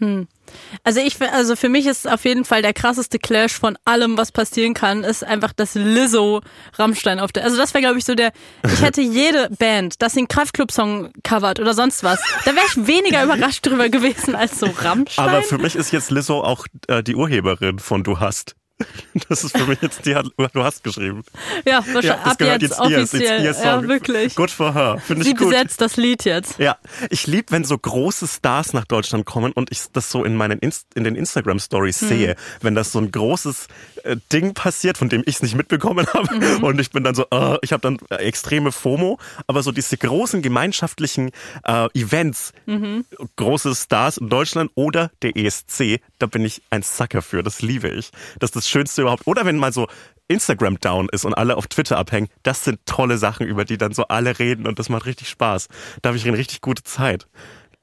Also 0.85 1.01
ich, 1.01 1.17
also 1.33 1.57
für 1.57 1.69
mich 1.69 1.87
ist 1.87 2.07
auf 2.09 2.25
jeden 2.25 2.45
Fall 2.45 2.63
der 2.63 2.73
krasseste 2.75 3.19
Clash 3.19 3.55
von 3.55 3.77
allem, 3.85 4.17
was 4.17 4.31
passieren 4.31 4.75
kann, 4.75 5.03
ist 5.03 5.25
einfach 5.25 5.53
das 5.55 5.75
Lizzo 5.75 6.43
Rammstein 6.75 7.19
auf 7.19 7.33
der. 7.33 7.45
Also 7.45 7.57
das 7.57 7.73
wäre 7.75 7.83
glaube 7.83 7.99
ich 7.99 8.05
so 8.05 8.15
der. 8.15 8.33
Ich 8.73 8.83
hätte 8.83 9.01
jede 9.01 9.49
Band, 9.59 10.03
dass 10.03 10.13
sie 10.13 10.21
einen 10.21 10.29
Kraftclub-Song 10.29 11.11
covert 11.25 11.59
oder 11.61 11.73
sonst 11.75 12.05
was. 12.05 12.21
Da 12.45 12.55
wäre 12.55 12.67
ich 12.69 12.87
weniger 12.87 13.25
überrascht 13.25 13.67
drüber 13.67 13.89
gewesen 13.89 14.35
als 14.35 14.61
so 14.61 14.67
Rammstein. 14.67 15.29
Aber 15.29 15.43
für 15.43 15.59
mich 15.59 15.75
ist 15.77 15.91
jetzt 15.97 16.11
Lizzo 16.11 16.43
auch 16.43 16.67
äh, 16.89 17.03
die 17.03 17.17
Urheberin 17.17 17.79
von 17.79 18.05
Du 18.05 18.21
hast. 18.21 18.55
Das 19.29 19.43
ist 19.45 19.57
für 19.57 19.67
mich 19.67 19.81
jetzt, 19.81 20.05
die 20.05 20.13
Du 20.15 20.63
hast 20.63 20.85
geschrieben. 20.85 21.23
ja, 21.65 21.77
wahrscheinlich 21.79 22.05
Ja, 22.05 22.17
das 22.23 22.33
ab 22.33 22.39
gehört 22.39 22.63
jetzt, 22.63 22.79
jetzt 22.79 22.91
ihr. 22.91 22.99
Offiziell. 22.99 23.45
ihr 23.45 23.55
Song. 23.55 23.65
ja, 23.65 23.83
wirklich. 23.89 24.35
Good 24.35 24.51
for 24.51 24.75
her. 24.75 24.99
Finde 25.05 25.25
Sie 25.25 25.31
ich 25.31 25.37
gut. 25.37 25.49
besetzt 25.51 25.81
das 25.81 25.97
Lied 25.97 26.25
jetzt. 26.25 26.59
Ja, 26.59 26.77
ich 27.09 27.27
lieb, 27.27 27.51
wenn 27.51 27.65
so 27.65 27.79
große 27.79 28.27
Stars 28.29 28.73
nach 28.75 28.85
Deutschland 28.85 29.25
kommen 29.25 29.53
und 29.53 29.73
ich 29.73 29.81
das 29.93 30.11
so 30.11 30.25
in 30.25 30.37
meinen 30.37 30.59
Inst 30.59 30.87
in 30.95 31.05
den 31.05 31.17
Instagram 31.17 31.59
Stories 31.59 32.03
Mhm. 32.03 32.09
sehe, 32.09 32.37
wenn 32.61 32.75
das 32.75 32.93
so 32.93 32.99
ein 32.99 33.11
großes 33.11 33.69
äh, 34.05 34.17
Ding 34.33 34.53
passiert, 34.55 34.99
von 34.99 35.09
dem 35.09 35.23
ich 35.27 35.37
es 35.37 35.43
nicht 35.43 35.55
mitbekommen 35.55 36.07
habe 36.13 36.35
Mhm. 36.35 36.65
und 36.65 36.79
ich 36.81 36.91
bin 36.91 37.03
dann 37.03 37.15
so, 37.15 37.25
äh, 37.31 37.57
ich 37.63 37.73
habe 37.73 37.81
dann 37.81 37.99
äh, 38.11 38.17
extreme 38.17 38.71
FOMO, 38.73 39.19
aber 39.47 39.63
so 39.63 39.73
diese 39.73 39.97
großen 39.97 40.43
gemeinschaftlichen 40.43 41.31
äh, 41.65 41.89
Events, 41.99 42.53
Mhm. 42.67 43.07
große 43.37 43.75
Stars 43.75 44.19
in 44.19 44.29
Deutschland 44.29 44.71
oder 44.75 45.11
der 45.23 45.37
ESC, 45.37 46.01
da 46.19 46.27
bin 46.27 46.45
ich 46.45 46.61
ein 46.71 46.83
Sucker 46.83 47.23
für, 47.23 47.43
das 47.43 47.63
liebe 47.63 47.89
ich. 47.89 48.11
Das 48.39 48.51
ist 48.51 48.66
das 48.67 48.71
Schönste 48.71 49.03
überhaupt. 49.03 49.27
Oder 49.27 49.45
wenn 49.47 49.57
mal 49.57 49.73
so 49.73 49.87
Instagram 50.29 50.79
down 50.81 51.09
ist 51.13 51.25
und 51.25 51.35
alle 51.35 51.57
auf 51.57 51.69
Twitter 51.69 51.97
abhängen, 51.99 52.29
das 52.43 52.65
sind 52.65 52.81
tolle 52.85 53.17
Sachen, 53.17 53.47
über 53.47 53.65
die 53.65 53.79
dann 53.79 53.93
so 53.93 54.05
alle 54.09 54.39
reden 54.39 54.67
und 54.67 54.79
das 54.79 54.89
macht 54.89 55.07
richtig 55.07 55.29
Spaß. 55.29 55.69
Da 56.03 56.09
habe 56.09 56.17
ich 56.17 56.27
eine 56.27 56.37
richtig 56.37 56.61
gute 56.61 56.83
Zeit. 56.83 57.27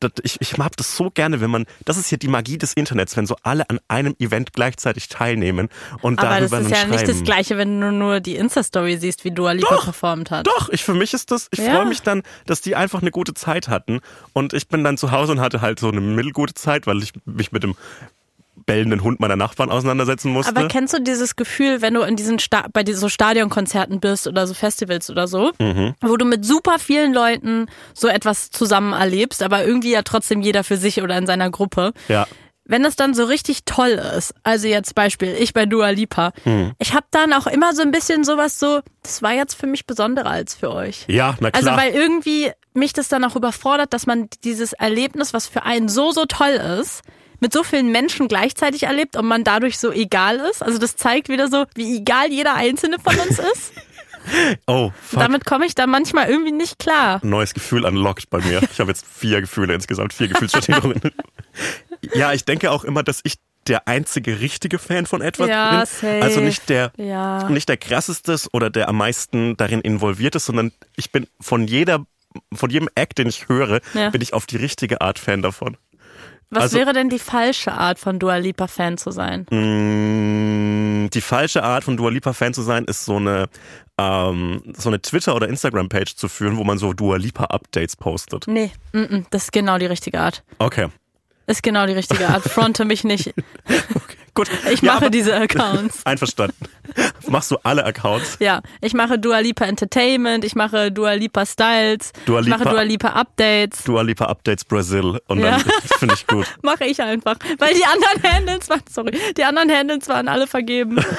Das, 0.02 0.12
ich, 0.24 0.42
ich 0.42 0.58
mag 0.58 0.76
das 0.76 0.98
so 0.98 1.10
gerne, 1.10 1.40
wenn 1.40 1.50
man, 1.50 1.66
das 1.86 1.96
ist 1.96 2.12
ja 2.12 2.18
die 2.18 2.28
Magie 2.28 2.58
des 2.58 2.74
Internets, 2.74 3.16
wenn 3.16 3.26
so 3.26 3.38
alle 3.44 3.70
an 3.70 3.80
einem 3.88 4.14
Event 4.20 4.52
gleichzeitig 4.52 5.08
teilnehmen 5.08 5.70
und 6.02 6.20
Aber 6.20 6.42
das 6.42 6.52
darüber 6.52 6.58
ist 6.60 6.72
dann 6.72 6.90
ja 6.90 6.94
nicht 6.94 7.08
das 7.08 7.16
schreiben. 7.16 7.24
Gleiche, 7.24 7.58
wenn 7.58 7.80
du 7.80 7.92
nur 7.94 8.20
die 8.20 8.36
Insta-Story 8.36 8.98
siehst, 8.98 9.24
wie 9.24 9.32
Dua 9.32 9.54
Lipa 9.54 9.78
performt 9.78 10.30
hat. 10.30 10.46
Doch, 10.46 10.68
ich 10.68 10.84
für 10.84 10.94
mich 10.94 11.14
ist 11.14 11.32
das, 11.32 11.48
ich 11.52 11.60
Ja. 11.60 11.76
freue 11.76 11.86
mich 11.86 12.02
dann, 12.02 12.24
dass 12.46 12.60
die 12.60 12.76
einfach 12.76 13.02
eine 13.02 13.12
gute 13.12 13.34
Zeit 13.34 13.70
hatten 13.70 14.02
und 14.34 14.52
ich 14.52 14.68
bin 14.68 14.84
dann 14.84 14.98
zu 14.98 15.12
Hause 15.12 15.32
und 15.32 15.40
hatte 15.40 15.62
halt 15.62 15.80
so 15.80 15.88
eine 15.88 16.02
mittelgute 16.02 16.54
Zeit, 16.54 16.86
weil 16.86 17.02
ich 17.02 17.14
mich 17.24 17.54
mit 17.54 17.64
dem 17.64 17.76
bellenden 18.66 19.04
Hund 19.04 19.20
meiner 19.20 19.36
Nachbarn 19.36 19.70
auseinandersetzen 19.70 20.32
musste. 20.32 20.56
Aber 20.56 20.68
kennst 20.68 20.94
du 20.94 21.02
dieses 21.02 21.36
Gefühl, 21.36 21.82
wenn 21.82 21.94
du 21.94 22.02
in 22.02 22.16
diesen 22.16 22.40
Sta 22.40 22.66
bei 22.72 22.84
diesen 22.84 23.00
so 23.02 23.10
Stadionkonzerten 23.10 24.00
bist 24.00 24.28
oder 24.28 24.48
so 24.48 24.54
Festivals 24.54 25.10
oder 25.10 25.28
so, 25.28 25.52
Mhm. 25.60 25.96
wo 26.02 26.18
du 26.18 26.26
mit 26.26 26.46
super 26.46 26.80
vielen 26.80 27.14
Leuten 27.14 27.68
so 27.94 28.08
etwas 28.08 28.50
zusammen 28.52 28.94
erlebst, 28.94 29.44
aber 29.44 29.66
irgendwie 29.66 29.92
ja 29.92 30.02
trotzdem 30.04 30.42
jeder 30.42 30.64
für 30.64 30.78
sich 30.78 31.02
oder 31.02 31.18
in 31.18 31.26
seiner 31.28 31.50
Gruppe. 31.50 31.94
ja. 32.08 32.28
wenn 32.66 32.82
das 32.82 32.96
dann 32.96 33.14
so 33.14 33.26
richtig 33.26 33.66
toll 33.66 34.00
ist, 34.18 34.34
also 34.44 34.70
jetzt 34.70 34.96
Beispiel, 34.96 35.36
ich 35.38 35.52
bei 35.54 35.66
Dua 35.66 35.90
Lipa, 35.90 36.32
ich 36.80 36.94
habe 36.94 37.06
dann 37.12 37.34
auch 37.34 37.46
immer 37.46 37.76
so 37.76 37.82
ein 37.82 37.92
bisschen 37.92 38.24
sowas 38.24 38.58
so, 38.58 38.80
das 39.04 39.22
war 39.22 39.34
jetzt 39.34 39.56
für 39.56 39.68
mich 39.68 39.86
besonderer 39.86 40.30
als 40.30 40.56
für 40.56 40.72
euch. 40.72 41.04
Ja, 41.10 41.36
na 41.42 41.50
Also 41.52 41.68
klar. 41.68 41.78
weil 41.78 41.92
irgendwie 41.94 42.52
mich 42.74 42.94
das 42.94 43.10
dann 43.10 43.26
auch 43.26 43.36
überfordert, 43.36 43.92
dass 43.92 44.06
man 44.08 44.30
dieses 44.46 44.72
Erlebnis, 44.72 45.34
was 45.34 45.46
für 45.48 45.64
einen 45.64 45.90
so, 45.90 46.12
so 46.12 46.24
toll 46.26 46.58
ist, 46.80 47.02
mit 47.44 47.52
so 47.52 47.62
vielen 47.62 47.92
Menschen 47.92 48.30
gleichzeitig 48.30 48.84
erlebt 48.84 49.18
und 49.18 49.26
man 49.26 49.44
dadurch 49.44 49.78
so 49.78 49.92
egal 49.92 50.38
ist. 50.50 50.64
Also 50.64 50.78
das 50.78 50.96
zeigt 50.96 51.28
wieder 51.28 51.50
so, 51.50 51.66
wie 51.76 51.98
egal 51.98 52.32
jeder 52.32 52.56
Einzelne 52.56 52.96
von 53.04 53.20
uns 53.20 53.38
ist. 53.38 53.74
oh, 54.66 54.92
fuck. 55.02 55.20
Damit 55.20 55.44
komme 55.44 55.66
ich 55.66 55.76
dann 55.76 55.90
manchmal 55.90 56.30
irgendwie 56.30 56.54
nicht 56.54 56.80
klar. 56.80 57.20
neues 57.22 57.54
Gefühl 57.54 57.84
unlocked 57.86 58.30
bei 58.30 58.40
mir. 58.40 58.62
Ich 58.72 58.80
habe 58.80 58.92
jetzt 58.92 59.06
vier 59.06 59.42
Gefühle 59.42 59.74
insgesamt, 59.74 60.14
vier 60.14 60.30
Gefühlsvertiefungen. 60.30 61.02
ja, 62.16 62.32
ich 62.32 62.46
denke 62.46 62.72
auch 62.72 62.86
immer, 62.86 63.04
dass 63.04 63.20
ich 63.26 63.36
der 63.68 63.90
einzige 63.90 64.40
richtige 64.40 64.80
Fan 64.80 65.06
von 65.06 65.22
etwas 65.22 65.50
Ja, 65.50 65.72
bin. 65.80 65.86
safe. 65.86 66.22
Also 66.24 66.40
nicht 66.40 66.70
der, 66.70 66.94
Ja. 66.96 67.50
nicht 67.50 67.68
der 67.68 67.76
krasseste 67.78 68.38
oder 68.54 68.70
der 68.70 68.88
am 68.88 68.96
meisten 68.96 69.58
darin 69.58 69.82
involviert 69.82 70.36
ist, 70.36 70.46
sondern 70.46 70.72
ich 70.96 71.12
bin 71.12 71.28
von 71.42 71.68
jeder, 71.68 72.06
von 72.54 72.70
jedem 72.70 72.88
Act, 72.96 73.18
den 73.18 73.28
ich 73.28 73.50
höre, 73.50 73.82
Ja. 73.94 74.12
bin 74.12 74.22
ich 74.22 74.34
auf 74.34 74.46
die 74.46 74.58
richtige 74.58 75.02
Art 75.02 75.20
Fan 75.20 75.42
davon. 75.42 75.76
Was 76.50 76.64
Also- 76.64 76.78
wäre 76.78 76.94
denn 76.94 77.10
die 77.10 77.20
falsche 77.20 77.72
Art 77.74 78.00
von 78.00 78.20
Dua 78.20 78.38
Lipa 78.38 78.68
Fan 78.68 78.98
zu 78.98 79.12
sein? 79.12 79.46
Mm, 79.50 81.10
Die 81.12 81.22
falsche 81.22 81.64
Art 81.64 81.84
von 81.84 81.98
Dua 81.98 82.10
Lipa 82.10 82.34
Fan 82.34 82.54
zu 82.54 82.62
sein, 82.62 82.86
ist 82.86 83.06
so 83.06 83.18
eine, 83.18 83.48
ähm, 84.00 84.62
so 84.78 84.90
eine 84.90 85.02
Twitter- 85.02 85.36
oder 85.36 85.48
Instagram-Page 85.48 86.16
zu 86.16 86.28
führen, 86.30 86.58
wo 86.58 86.64
man 86.64 86.78
so 86.78 86.94
Dua 86.94 87.18
Lipa 87.18 87.46
Updates 87.46 87.96
postet. 87.96 88.48
Nee, 88.48 88.72
mm 88.94 88.98
-mm, 89.00 89.26
das 89.30 89.44
ist 89.46 89.52
genau 89.52 89.78
die 89.78 89.86
richtige 89.86 90.20
Art. 90.20 90.44
Okay. 90.60 90.88
Ist 91.46 91.62
genau 91.62 91.86
die 91.86 91.94
richtige 91.94 92.30
Art. 92.30 92.44
Fronte 92.44 92.86
mich 92.86 93.04
nicht. 93.04 93.34
Gut. 94.36 94.50
Ich 94.72 94.82
Ja, 94.82 94.96
mache 94.96 95.12
diese 95.12 95.36
Accounts. 95.36 96.02
Einverstanden. 96.06 96.56
Machst 97.28 97.52
du 97.52 97.58
alle 97.64 97.86
Accounts? 97.86 98.38
Ja, 98.40 98.62
ich 98.82 98.94
mache 98.94 99.20
Dua 99.20 99.40
Lipa 99.40 99.66
Entertainment, 99.66 100.44
ich 100.44 100.56
mache 100.56 100.92
Dua 100.92 101.14
Lipa 101.14 101.46
Styles, 101.46 102.14
Dua 102.26 102.40
ich 102.42 102.48
mache 102.48 102.64
Lipa- 102.64 102.72
Dua 102.72 102.82
Lipa 102.82 103.08
Updates. 103.10 103.84
Dua 103.84 104.02
Lipa 104.02 104.26
Updates 104.26 104.66
Brazil 104.66 105.20
und 105.28 105.40
Ja. 105.40 105.52
dann 105.52 105.62
finde 106.00 106.16
ich 106.16 106.26
gut. 106.26 106.48
Mache 106.64 106.86
ich 106.86 107.00
einfach. 107.02 107.36
Weil 107.60 107.76
die 107.76 107.86
anderen 107.86 108.24
Handles 108.36 108.70
waren, 108.70 108.82
sorry, 108.90 109.18
die 109.38 109.44
anderen 109.44 109.72
Handles 109.72 110.08
waren 110.10 110.28
alle 110.28 110.48
vergeben. 110.48 110.98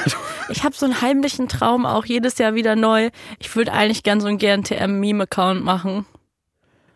Ich 0.51 0.63
habe 0.63 0.75
so 0.77 0.85
einen 0.85 1.01
heimlichen 1.01 1.49
Traum 1.49 1.87
auch 1.87 2.05
jedes 2.05 2.37
Jahr 2.37 2.55
wieder 2.55 2.77
neu. 2.77 3.09
Ich 3.39 3.57
würde 3.57 3.73
eigentlich 3.73 4.03
gern 4.03 4.21
so 4.21 4.27
einen 4.27 4.37
GNTM-Meme-Account 4.39 5.65
machen. 5.65 6.05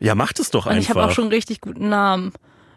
Ja, 0.01 0.15
mach 0.15 0.35
das 0.35 0.51
doch 0.51 0.67
Und 0.67 0.73
einfach. 0.73 0.83
ich 0.83 0.91
habe 0.91 1.05
auch 1.05 1.13
schon 1.13 1.25
einen 1.25 1.33
richtig 1.33 1.63
guten 1.63 1.89
Namen. 1.89 2.33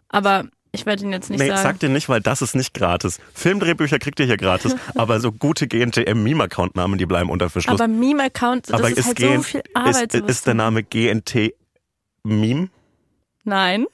Aber 0.08 0.46
ich 0.74 0.86
werde 0.86 1.04
ihn 1.04 1.12
jetzt 1.12 1.30
nicht 1.30 1.40
nee, 1.40 1.48
sagen. 1.50 1.62
sag 1.62 1.80
dir 1.80 1.90
nicht, 1.90 2.08
weil 2.08 2.22
das 2.22 2.42
ist 2.42 2.56
nicht 2.56 2.74
gratis. 2.74 3.20
Filmdrehbücher 3.34 4.00
kriegt 4.00 4.20
ihr 4.20 4.26
hier 4.26 4.38
gratis, 4.38 4.76
aber 4.96 5.20
so 5.20 5.32
gute 5.32 5.68
GNTM-Meme-Account-Namen, 5.68 6.98
die 6.98 7.06
bleiben 7.06 7.30
unter 7.30 7.50
Verschluss. 7.50 7.80
aber 7.80 7.90
Meme-Account, 7.90 8.70
das 8.70 8.80
Aber 8.80 8.90
ist, 8.90 9.06
halt 9.06 9.20
so 9.20 9.42
viel 9.42 9.64
Arbeit. 9.74 10.14
ist, 10.14 10.30
ist 10.30 10.48
der 10.48 10.54
Name 10.54 10.84
GNT 10.84 11.54
Meme? 12.24 12.70
Nein. 13.44 13.86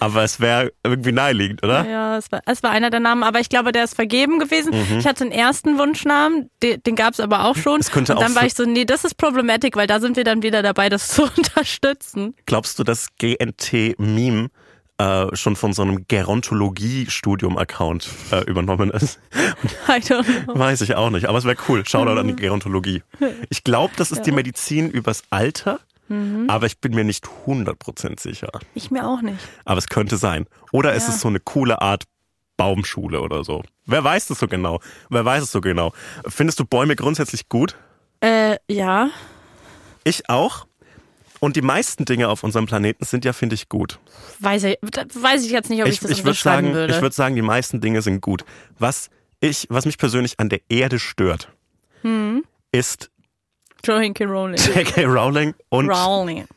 Aber 0.00 0.22
es 0.22 0.40
wäre 0.40 0.72
irgendwie 0.82 1.12
naheliegend, 1.12 1.62
oder? 1.62 1.86
Ja, 1.86 2.16
es 2.16 2.32
war, 2.32 2.40
es 2.46 2.62
war 2.62 2.70
einer 2.70 2.90
der 2.90 3.00
Namen, 3.00 3.22
aber 3.22 3.40
ich 3.40 3.48
glaube, 3.48 3.72
der 3.72 3.84
ist 3.84 3.94
vergeben 3.94 4.38
gewesen. 4.38 4.72
Mhm. 4.72 4.98
Ich 4.98 5.06
hatte 5.06 5.24
einen 5.24 5.32
ersten 5.32 5.78
Wunschnamen, 5.78 6.50
den, 6.62 6.82
den 6.82 6.96
gab 6.96 7.12
es 7.12 7.20
aber 7.20 7.44
auch 7.44 7.56
schon. 7.56 7.80
Es 7.80 7.90
könnte 7.90 8.14
und 8.14 8.20
dann 8.20 8.32
auch 8.32 8.36
war 8.36 8.46
ich 8.46 8.54
so, 8.54 8.64
nee, 8.64 8.84
das 8.84 9.04
ist 9.04 9.16
Problematic, 9.16 9.76
weil 9.76 9.86
da 9.86 10.00
sind 10.00 10.16
wir 10.16 10.24
dann 10.24 10.42
wieder 10.42 10.62
dabei, 10.62 10.88
das 10.88 11.08
zu 11.14 11.24
unterstützen. 11.24 12.34
Glaubst 12.46 12.78
du, 12.78 12.84
dass 12.84 13.08
GNT 13.18 13.98
Meme 13.98 14.48
äh, 14.98 15.34
schon 15.36 15.56
von 15.56 15.72
so 15.72 15.82
einem 15.82 16.06
Gerontologie-Studium-Account 16.08 18.08
äh, 18.32 18.44
übernommen 18.44 18.90
ist? 18.90 19.20
Weiß 20.46 20.80
ich 20.80 20.94
auch 20.94 21.10
nicht, 21.10 21.26
aber 21.26 21.38
es 21.38 21.44
wäre 21.44 21.56
cool. 21.68 21.86
Shoutout 21.86 22.18
an 22.18 22.26
die 22.26 22.32
Mhm. 22.32 22.36
Gerontologie. 22.38 23.02
Ich 23.50 23.64
glaube, 23.64 23.92
das 23.96 24.10
ist 24.12 24.22
die 24.22 24.32
Medizin 24.32 24.90
übers 24.90 25.22
Alter, 25.30 25.80
Mhm. 26.08 26.48
aber 26.48 26.66
ich 26.66 26.78
bin 26.80 26.94
mir 26.94 27.04
nicht 27.04 27.26
100% 27.46 28.20
sicher. 28.20 28.48
Ich 28.74 28.90
mir 28.90 29.06
auch 29.06 29.20
nicht. 29.22 29.38
Aber 29.64 29.78
es 29.78 29.88
könnte 29.88 30.16
sein. 30.16 30.46
Oder 30.72 30.94
ist 30.94 31.08
Ja. 31.08 31.14
es 31.14 31.20
so 31.20 31.28
eine 31.28 31.40
coole 31.40 31.80
Art 31.82 32.04
Baumschule 32.56 33.20
oder 33.20 33.44
so? 33.44 33.62
Wer 33.86 34.02
weiß 34.04 34.30
es 34.30 34.38
so 34.38 34.46
genau? 34.48 34.80
Wer 35.10 35.24
weiß 35.24 35.42
es 35.42 35.52
so 35.52 35.60
genau? 35.60 35.92
Findest 36.26 36.58
du 36.60 36.64
Bäume 36.64 36.96
grundsätzlich 36.96 37.48
gut? 37.48 37.76
Äh, 38.20 38.56
ja. 38.70 39.10
Ich 40.04 40.28
auch. 40.30 40.65
Und 41.46 41.54
die 41.54 41.62
meisten 41.62 42.04
Dinge 42.06 42.28
auf 42.28 42.42
unserem 42.42 42.66
Planeten 42.66 43.04
sind 43.04 43.24
ja, 43.24 43.32
finde 43.32 43.54
ich, 43.54 43.68
gut. 43.68 44.00
Weiß 44.40 44.64
ich, 44.64 44.78
weiß 44.82 45.44
ich 45.44 45.52
jetzt 45.52 45.70
nicht, 45.70 45.80
ob 45.80 45.86
ich, 45.86 45.94
Ich, 45.94 46.00
das 46.00 46.10
ich 46.10 46.18
unterschreiben 46.18 46.66
sagen, 46.66 46.74
würde. 46.74 46.92
ich 46.92 47.00
würde 47.00 47.14
sagen, 47.14 47.36
die 47.36 47.42
meisten 47.42 47.80
Dinge 47.80 48.02
sind 48.02 48.20
gut. 48.20 48.44
Was 48.80 49.10
ich, 49.38 49.68
was 49.70 49.86
mich 49.86 49.96
persönlich 49.96 50.40
an 50.40 50.48
der 50.48 50.58
Erde 50.68 50.98
stört, 50.98 51.52
Hm. 52.02 52.42
ist 52.72 53.12
Joanne 53.84 54.12
Rowling. 54.22 54.58
J.K. 54.74 55.04
Rowling 55.04 55.54
und 55.68 55.88
Rowling. 55.88 56.48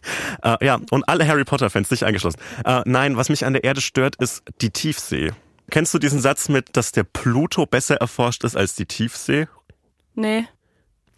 Äh, 0.41 0.65
ja, 0.65 0.79
und 0.89 1.07
alle 1.07 1.27
Harry 1.27 1.43
Potter-Fans, 1.43 1.91
nicht 1.91 2.01
eingeschlossen. 2.03 2.39
Äh, 2.65 2.81
nein, 2.85 3.15
was 3.15 3.29
mich 3.29 3.45
an 3.45 3.53
der 3.53 3.63
Erde 3.63 3.81
stört, 3.81 4.15
ist 4.15 4.41
die 4.59 4.71
Tiefsee. 4.71 5.33
Kennst 5.69 5.93
du 5.93 5.99
diesen 5.99 6.19
Satz 6.19 6.49
mit, 6.49 6.75
dass 6.75 6.91
der 6.93 7.03
Pluto 7.03 7.67
besser 7.67 7.97
erforscht 7.97 8.43
ist 8.43 8.55
als 8.57 8.73
die 8.73 8.87
Tiefsee? 8.87 9.47
Nee. 10.15 10.47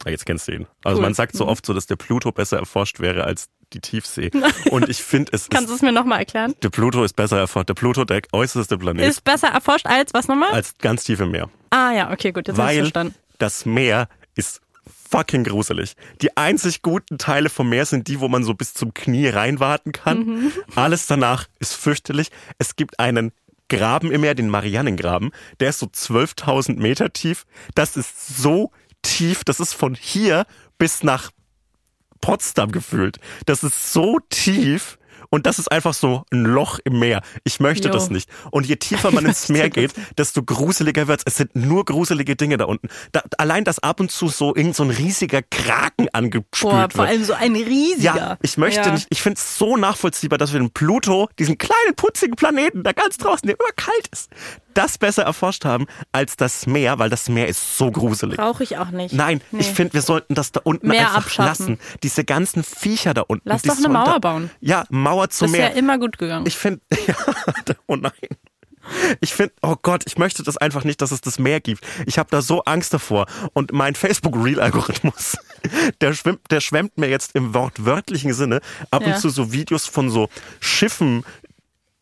Ah, 0.04 0.10
jetzt 0.10 0.26
kennst 0.26 0.50
du 0.50 0.52
ihn. 0.52 0.68
Also 0.84 0.98
Cool. 0.98 1.04
man 1.04 1.14
sagt 1.14 1.38
so 1.38 1.48
oft 1.48 1.66
so, 1.66 1.74
dass 1.74 1.86
der 1.86 1.96
Pluto 1.96 2.34
besser 2.34 2.58
erforscht 2.58 3.00
wäre 3.00 3.24
als 3.24 3.48
die 3.74 3.80
Tiefsee. 3.82 4.32
Und 4.72 4.90
ich 4.90 5.04
finde, 5.04 5.32
es 5.34 5.50
Kannst 5.50 5.70
du 5.70 5.76
es 5.76 5.82
mir 5.82 5.92
nochmal 5.92 6.20
erklären? 6.20 6.54
der 6.62 6.70
Pluto 6.70 7.04
ist 7.04 7.16
besser 7.16 7.38
erforscht. 7.40 7.70
Der 7.70 7.74
Pluto, 7.74 8.06
der 8.06 8.22
äußerste 8.32 8.78
Planet, 8.78 9.08
Ist 9.08 9.24
besser 9.24 9.48
erforscht 9.50 9.86
als 9.88 10.14
was 10.14 10.28
nochmal? 10.28 10.52
als 10.52 10.78
ganz 10.78 11.04
tief 11.04 11.20
im 11.20 11.32
Meer. 11.32 11.50
ah 11.72 11.92
ja, 11.92 12.12
okay, 12.12 12.32
gut, 12.32 12.48
jetzt 12.48 12.58
Weil 12.58 12.78
verstanden. 12.80 13.16
das 13.38 13.66
Meer 13.66 14.08
ist 14.36 14.62
fucking 15.10 15.44
gruselig. 15.44 15.96
Die 16.22 16.36
einzig 16.38 16.82
guten 16.82 17.18
Teile 17.18 17.50
vom 17.50 17.68
Meer 17.70 17.86
sind 17.86 18.08
die, 18.08 18.20
wo 18.22 18.28
man 18.30 18.44
so 18.44 18.54
bis 18.54 18.74
zum 18.74 18.94
Knie 18.94 19.28
reinwarten 19.28 19.92
kann. 19.92 20.26
Mhm. 20.26 20.52
Alles 20.76 21.06
danach 21.08 21.48
ist 21.60 21.74
fürchterlich. 21.74 22.30
Es 22.60 22.76
gibt 22.76 23.00
einen 23.00 23.32
Graben 23.70 24.12
im 24.12 24.22
Meer, 24.22 24.36
den 24.36 24.50
Marianengraben. 24.50 25.32
Der 25.60 25.70
ist 25.70 25.80
so 25.80 25.86
12.000 25.86 26.78
Meter 26.80 27.12
tief. 27.14 27.46
Das 27.76 27.96
ist 27.98 28.38
so 28.38 28.72
tief. 29.02 29.44
Das 29.46 29.60
ist 29.60 29.74
von 29.74 29.96
hier 29.96 30.46
bis 30.78 31.04
nach 31.04 31.32
Potsdam 32.22 32.72
gefühlt. 32.72 33.18
Das 33.46 33.64
ist 33.64 33.92
so 33.92 34.20
tief. 34.30 34.98
Und 35.32 35.48
das 35.48 35.58
ist 35.58 35.72
einfach 35.72 35.94
so 35.96 36.24
ein 36.32 36.44
Loch 36.44 36.78
im 36.84 37.00
Meer. 37.00 37.22
Ich 37.46 37.60
möchte 37.60 37.88
Jo. 37.88 37.94
das 37.94 38.10
nicht. 38.12 38.30
Und 38.52 38.68
je 38.68 38.76
tiefer 38.76 39.10
man 39.12 39.26
ins 39.26 39.50
Meer 39.50 39.70
geht, 39.72 39.94
desto 40.18 40.44
gruseliger 40.44 41.08
wird's. 41.08 41.24
Es 41.26 41.38
sind 41.38 41.56
nur 41.56 41.86
gruselige 41.86 42.36
Dinge 42.36 42.58
da 42.58 42.66
unten. 42.66 42.90
Da, 43.14 43.24
allein, 43.40 43.64
dass 43.64 43.80
ab 43.80 44.00
und 44.02 44.12
zu 44.12 44.28
so 44.28 44.56
irgend 44.56 44.76
so 44.76 44.84
ein 44.84 44.90
riesiger 44.92 45.42
Kraken 45.42 46.08
angespült 46.14 46.72
Boah, 46.74 46.82
wird. 46.82 46.94
vor 46.94 47.06
allem 47.06 47.24
so 47.24 47.34
ein 47.34 47.56
riesiger. 47.56 48.16
Ja, 48.16 48.38
ich 48.42 48.58
möchte 48.58 48.82
Ja. 48.82 48.92
nicht, 48.92 49.08
ich 49.10 49.22
finde 49.22 49.38
es 49.40 49.58
so 49.58 49.78
nachvollziehbar, 49.78 50.38
dass 50.38 50.54
wir 50.54 50.60
den 50.60 50.70
Pluto, 50.72 51.30
diesen 51.40 51.58
kleinen 51.58 51.96
putzigen 51.96 52.36
Planeten, 52.36 52.84
da 52.84 52.92
ganz 52.92 53.18
draußen, 53.18 53.48
der 53.48 53.56
immer 53.58 53.72
kalt 53.76 54.08
ist, 54.12 54.30
das 54.74 54.98
besser 54.98 55.24
erforscht 55.24 55.66
haben 55.66 55.86
als 56.12 56.38
das 56.38 56.66
Meer, 56.68 56.98
weil 57.00 57.10
das 57.10 57.28
Meer 57.30 57.48
ist 57.48 57.78
so 57.78 57.92
gruselig. 57.92 58.38
Brauche 58.38 58.64
ich 58.64 58.78
auch 58.78 58.90
nicht. 58.92 59.14
Nein, 59.14 59.42
Nee. 59.52 59.62
ich 59.62 59.68
finde, 59.68 59.94
wir 59.94 60.02
sollten 60.02 60.34
das 60.36 60.52
da 60.52 60.62
unten 60.64 60.88
Meer 60.90 61.02
einfach 61.08 61.18
abschaffen. 61.26 61.46
lassen. 61.68 61.80
Diese 62.04 62.24
ganzen 62.24 62.64
Viecher 62.64 63.14
da 63.14 63.22
unten. 63.22 63.48
Lass 63.50 63.62
doch 63.64 63.78
eine 63.78 63.90
Mauer 63.90 64.20
bauen. 64.20 64.50
Ja, 64.62 64.86
Mauer 64.90 65.21
zum 65.30 65.48
Das 65.48 65.54
ist 65.54 65.60
ja 65.60 65.70
Meer. 65.70 65.78
immer 65.78 65.98
gut 65.98 66.18
gegangen. 66.18 66.46
ich 66.48 66.58
finde, 66.58 66.82
ja, 67.08 67.16
oh 67.88 67.96
nein. 67.96 68.12
Ich 69.22 69.34
finde, 69.36 69.54
oh 69.62 69.76
Gott, 69.80 70.04
ich 70.08 70.18
möchte 70.18 70.42
das 70.42 70.58
einfach 70.58 70.84
nicht, 70.84 71.02
dass 71.04 71.12
es 71.12 71.22
das 71.22 71.38
Meer 71.38 71.60
gibt. 71.62 71.86
Ich 72.08 72.18
habe 72.18 72.30
da 72.32 72.42
so 72.42 72.64
Angst 72.64 72.92
davor. 72.94 73.28
Und 73.54 73.72
mein 73.72 73.94
Facebook-Reel-Algorithmus, 73.94 75.38
der 76.02 76.14
schwimmt, 76.14 76.40
der 76.50 76.62
schwemmt 76.62 76.98
mir 76.98 77.08
jetzt 77.08 77.36
im 77.36 77.54
wortwörtlichen 77.54 78.34
Sinne 78.34 78.60
ab 78.90 79.04
Ja. 79.06 79.14
und 79.14 79.20
zu 79.22 79.30
so 79.30 79.52
Videos 79.52 79.86
von 79.86 80.10
so 80.10 80.30
Schiffen, 80.60 81.24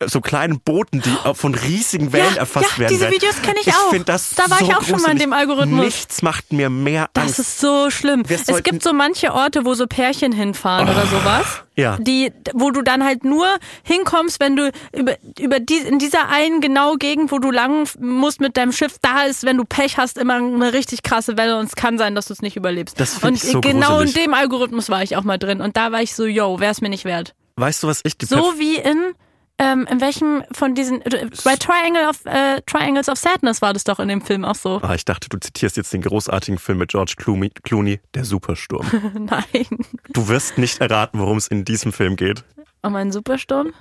so 0.06 0.20
kleinen 0.22 0.60
Booten, 0.60 1.02
die 1.02 1.14
auch 1.24 1.36
von 1.36 1.54
riesigen 1.54 2.12
Wellen 2.12 2.32
Ja, 2.34 2.40
erfasst 2.40 2.72
ja, 2.72 2.78
werden. 2.78 2.92
diese. 2.94 3.10
Videos 3.10 3.42
kenn 3.42 3.54
ich 3.60 3.66
ich 3.66 3.74
auch. 3.74 3.94
Das 4.04 4.30
Da 4.34 4.48
war 4.50 4.58
so 4.58 4.64
ich 4.64 4.74
auch 4.74 4.82
schon 4.82 5.02
mal 5.02 5.12
in 5.12 5.18
dem 5.18 5.32
Algorithmus. 5.34 5.84
Nichts 5.84 6.22
macht 6.22 6.52
mir 6.52 6.70
mehr 6.70 7.10
Das 7.12 7.24
Angst. 7.24 7.38
ist 7.40 7.60
so 7.60 7.90
schlimm. 7.90 8.22
Wir 8.28 8.38
Es 8.46 8.62
gibt 8.62 8.82
so 8.82 8.92
manche 8.94 9.34
Orte, 9.34 9.64
wo 9.66 9.74
so 9.74 9.86
Pärchen 9.86 10.32
hinfahren 10.32 10.88
oder 10.88 11.06
sowas. 11.06 11.64
ja. 11.76 11.98
Die, 11.98 12.32
wo 12.54 12.70
du 12.70 12.80
dann 12.80 13.04
halt 13.04 13.24
nur 13.24 13.46
hinkommst, 13.82 14.40
wenn 14.40 14.56
du 14.56 14.70
über, 14.96 15.16
über 15.38 15.60
die, 15.60 15.76
in 15.76 15.98
dieser 15.98 16.28
einen 16.30 16.60
genau 16.62 16.94
Gegend, 16.94 17.30
wo 17.30 17.38
du 17.38 17.50
lang 17.50 17.86
musst 17.98 18.40
mit 18.40 18.56
deinem 18.56 18.72
Schiff, 18.72 18.96
da 19.02 19.24
ist, 19.24 19.44
wenn 19.44 19.58
du 19.58 19.64
Pech 19.64 19.98
hast, 19.98 20.16
immer 20.16 20.34
eine 20.36 20.72
richtig 20.72 21.02
krasse 21.02 21.36
Welle 21.36 21.58
und 21.58 21.66
es 21.66 21.76
kann 21.76 21.98
sein, 21.98 22.14
dass 22.14 22.26
du 22.26 22.32
es 22.32 22.40
nicht 22.40 22.56
überlebst. 22.56 22.98
Das 22.98 23.18
und 23.22 23.34
ich 23.34 23.42
so 23.42 23.60
genau 23.60 23.98
gruselig. 23.98 24.16
in 24.16 24.22
dem 24.22 24.34
Algorithmus 24.34 24.88
war 24.88 25.02
ich 25.02 25.16
auch 25.16 25.24
mal 25.24 25.36
drin 25.38 25.60
und 25.60 25.76
da 25.76 25.92
war 25.92 26.00
ich 26.00 26.14
so, 26.14 26.24
yo, 26.24 26.58
wär's 26.58 26.80
mir 26.80 26.88
nicht 26.88 27.04
wert. 27.04 27.34
weißt 27.56 27.82
du, 27.82 27.88
was 27.88 28.00
ich 28.04 28.16
die 28.16 28.24
So 28.26 28.36
Perf- 28.36 28.58
wie 28.58 28.76
in, 28.76 29.12
ähm, 29.60 29.86
in 29.90 30.00
welchem 30.00 30.42
von 30.52 30.74
diesen, 30.74 31.00
bei 31.44 31.54
Triangle 31.56 32.08
of, 32.08 32.24
äh, 32.24 32.62
Triangles 32.62 33.10
of 33.10 33.18
Sadness 33.18 33.60
war 33.60 33.74
das 33.74 33.84
doch 33.84 33.98
in 34.00 34.08
dem 34.08 34.22
Film 34.22 34.46
auch 34.46 34.54
so. 34.54 34.80
Ah, 34.82 34.94
ich 34.94 35.04
dachte, 35.04 35.28
du 35.28 35.38
zitierst 35.38 35.76
jetzt 35.76 35.92
den 35.92 36.00
großartigen 36.00 36.58
Film 36.58 36.78
mit 36.78 36.90
George 36.90 37.12
Clooney, 37.18 37.50
Clooney 37.62 38.00
Der 38.14 38.24
Supersturm. 38.24 38.86
Nein. 39.14 39.66
Du 40.08 40.28
wirst 40.28 40.56
nicht 40.56 40.80
erraten, 40.80 41.20
worum 41.20 41.36
es 41.36 41.46
in 41.46 41.66
diesem 41.66 41.92
Film 41.92 42.16
geht. 42.16 42.42
Um 42.80 42.96
einen 42.96 43.12
Supersturm? 43.12 43.74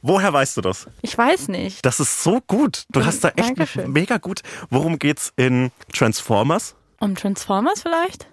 Woher 0.00 0.32
weißt 0.32 0.58
du 0.58 0.60
das? 0.60 0.86
Ich 1.02 1.18
weiß 1.18 1.48
nicht. 1.48 1.84
Das 1.84 1.98
ist 1.98 2.22
so 2.22 2.40
gut. 2.46 2.84
Du 2.92 3.04
hast 3.04 3.24
da 3.24 3.30
echt 3.30 3.40
Dankeschön. 3.48 3.90
mega 3.90 4.18
gut. 4.18 4.42
Worum 4.70 5.00
geht's 5.00 5.32
in 5.34 5.72
Transformers? 5.92 6.76
Um 7.00 7.16
Transformers 7.16 7.82
vielleicht? 7.82 8.28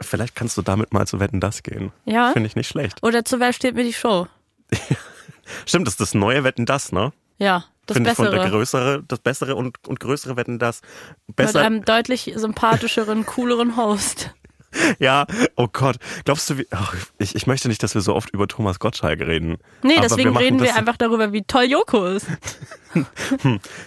Vielleicht 0.00 0.36
kannst 0.36 0.56
du 0.56 0.62
damit 0.62 0.92
mal 0.92 1.08
zu 1.08 1.18
Wetten 1.18 1.40
das 1.40 1.64
gehen. 1.64 1.90
Ja. 2.04 2.30
Finde 2.30 2.46
ich 2.46 2.54
nicht 2.54 2.68
schlecht. 2.68 3.02
Oder 3.02 3.24
zu 3.24 3.40
wer 3.40 3.52
steht 3.52 3.74
mir 3.74 3.82
die 3.82 3.92
Show? 3.92 4.28
Stimmt, 5.66 5.86
das 5.86 5.94
ist 5.94 6.00
das 6.00 6.14
neue 6.14 6.44
Wetten 6.44 6.66
das, 6.66 6.92
ne? 6.92 7.12
Ja, 7.38 7.64
das 7.86 7.96
Finde 7.96 8.10
ich 8.10 8.16
von 8.16 8.26
der 8.26 8.32
Bessere. 8.32 8.50
größere, 8.50 9.04
das 9.06 9.18
bessere 9.20 9.56
und, 9.56 9.76
und 9.86 10.00
größere 10.00 10.36
Wetten 10.36 10.58
das. 10.58 10.82
Mit 11.26 11.36
Besser. 11.36 11.60
einem 11.60 11.84
deutlich 11.84 12.32
sympathischeren, 12.36 13.24
cooleren 13.26 13.76
Host. 13.76 14.30
Ja, 14.98 15.26
oh 15.56 15.66
Gott. 15.72 15.96
Glaubst 16.24 16.50
du, 16.50 16.58
wie, 16.58 16.66
ach, 16.70 16.94
ich, 17.18 17.34
ich 17.34 17.46
möchte 17.46 17.68
nicht, 17.68 17.82
dass 17.82 17.94
wir 17.94 18.02
so 18.02 18.14
oft 18.14 18.30
über 18.30 18.46
Thomas 18.46 18.78
Gottschalk 18.78 19.20
reden. 19.20 19.56
Nee, 19.82 19.94
Aber 19.94 20.02
deswegen 20.02 20.32
machen 20.32 20.42
reden 20.42 20.60
wir 20.60 20.76
einfach 20.76 20.96
darüber, 20.96 21.32
wie 21.32 21.42
toll 21.42 21.64
Joko 21.64 22.06
ist. 22.06 22.26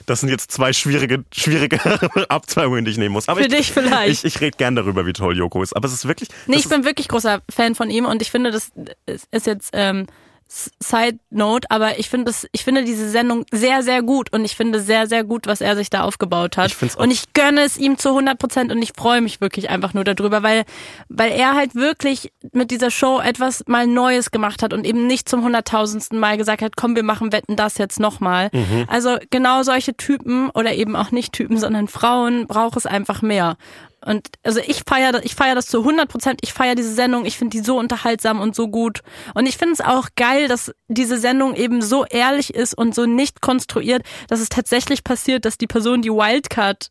Das 0.05 0.21
sind 0.21 0.29
jetzt 0.29 0.51
zwei 0.51 0.73
schwierige, 0.73 1.25
schwierige 1.33 1.79
Abzweigungen, 2.29 2.85
die 2.85 2.91
ich 2.91 2.97
nehmen 2.97 3.13
muss. 3.13 3.29
Aber 3.29 3.41
Für 3.41 3.47
ich, 3.47 3.53
dich 3.53 3.71
vielleicht. 3.71 4.23
Ich, 4.23 4.35
ich 4.35 4.41
rede 4.41 4.55
gern 4.57 4.75
darüber, 4.75 5.05
wie 5.05 5.13
toll 5.13 5.35
Joko 5.35 5.63
ist. 5.63 5.75
Aber 5.75 5.87
es 5.87 5.93
ist 5.93 6.07
wirklich. 6.07 6.29
Nee, 6.45 6.57
ich 6.57 6.69
bin 6.69 6.85
wirklich 6.85 7.07
großer 7.07 7.41
Fan 7.49 7.73
von 7.75 7.89
ihm 7.89 8.05
und 8.05 8.21
ich 8.21 8.29
finde, 8.31 8.51
das 8.51 8.71
ist 9.05 9.45
jetzt 9.47 9.71
ähm, 9.73 10.05
Side 10.53 11.19
Note, 11.29 11.71
aber 11.71 11.97
ich 11.97 12.09
finde 12.09 12.25
das, 12.25 12.45
ich 12.51 12.65
finde 12.65 12.83
diese 12.83 13.09
Sendung 13.09 13.45
sehr, 13.51 13.83
sehr 13.83 14.03
gut 14.03 14.33
und 14.33 14.43
ich 14.43 14.57
finde 14.57 14.81
sehr, 14.81 15.07
sehr 15.07 15.23
gut, 15.23 15.47
was 15.47 15.61
er 15.61 15.77
sich 15.77 15.89
da 15.89 16.01
aufgebaut 16.01 16.57
hat. 16.57 16.67
Ich 16.67 16.75
find's 16.75 16.97
auch- 16.97 17.03
und 17.03 17.11
ich 17.11 17.31
gönne 17.33 17.61
es 17.61 17.77
ihm 17.77 17.97
zu 17.97 18.09
100 18.09 18.37
Prozent 18.37 18.71
und 18.71 18.81
ich 18.81 18.91
freue 18.95 19.21
mich 19.21 19.39
wirklich 19.39 19.69
einfach 19.69 19.93
nur 19.93 20.03
darüber, 20.03 20.43
weil, 20.43 20.63
weil 21.07 21.31
er 21.31 21.55
halt 21.55 21.73
wirklich 21.75 22.33
mit 22.51 22.69
dieser 22.69 22.91
Show 22.91 23.21
etwas 23.21 23.63
mal 23.67 23.87
Neues 23.87 24.31
gemacht 24.31 24.61
hat 24.61 24.73
und 24.73 24.85
eben 24.85 25.07
nicht 25.07 25.29
zum 25.29 25.43
hunderttausendsten 25.43 26.19
Mal 26.19 26.37
gesagt 26.37 26.61
hat, 26.61 26.75
komm, 26.75 26.97
wir 26.97 27.03
machen 27.03 27.31
Wetten 27.31 27.55
das 27.55 27.77
jetzt 27.77 28.01
nochmal. 28.01 28.49
Mhm. 28.51 28.85
Also 28.87 29.17
genau 29.29 29.63
solche 29.63 29.95
Typen 29.95 30.49
oder 30.49 30.73
eben 30.73 30.97
auch 30.97 31.11
nicht 31.11 31.31
Typen, 31.31 31.57
sondern 31.57 31.87
Frauen 31.87 32.47
braucht 32.47 32.75
es 32.75 32.85
einfach 32.85 33.21
mehr. 33.21 33.55
Und 34.03 34.27
also 34.43 34.59
ich 34.59 34.83
feiere 34.87 35.23
ich 35.23 35.35
feier 35.35 35.55
das 35.55 35.67
zu 35.67 35.79
100 35.79 36.09
Prozent. 36.09 36.39
Ich 36.43 36.53
feiere 36.53 36.75
diese 36.75 36.93
Sendung. 36.93 37.25
Ich 37.25 37.37
finde 37.37 37.57
die 37.57 37.63
so 37.63 37.77
unterhaltsam 37.77 38.39
und 38.39 38.55
so 38.55 38.67
gut. 38.67 39.01
Und 39.35 39.45
ich 39.45 39.57
finde 39.57 39.73
es 39.73 39.81
auch 39.81 40.09
geil, 40.15 40.47
dass 40.47 40.73
diese 40.87 41.17
Sendung 41.19 41.55
eben 41.55 41.81
so 41.81 42.05
ehrlich 42.05 42.53
ist 42.53 42.73
und 42.73 42.95
so 42.95 43.05
nicht 43.05 43.41
konstruiert, 43.41 44.03
dass 44.27 44.39
es 44.39 44.49
tatsächlich 44.49 45.03
passiert, 45.03 45.45
dass 45.45 45.57
die 45.57 45.67
Person, 45.67 46.01
die 46.01 46.09
Wildcard 46.09 46.89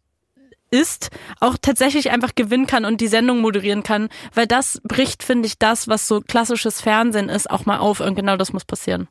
ist, 0.71 1.11
auch 1.41 1.57
tatsächlich 1.61 2.11
einfach 2.11 2.35
gewinnen 2.37 2.69
kann 2.69 2.85
und 2.85 3.01
die 3.01 3.09
Sendung 3.09 3.41
moderieren 3.41 3.83
kann. 3.83 4.09
Weil 4.35 4.47
das 4.47 4.81
bricht, 4.85 5.25
finde 5.25 5.49
ich, 5.49 5.59
das, 5.59 5.89
was 5.89 6.07
so 6.07 6.21
klassisches 6.21 6.81
Fernsehen 6.81 7.29
ist, 7.29 7.51
auch 7.51 7.67
mal 7.67 7.79
auf. 7.79 8.01
Und 8.01 8.15
genau 8.15 8.37
das 8.37 8.53
muss 8.53 8.65
passieren. 8.65 9.09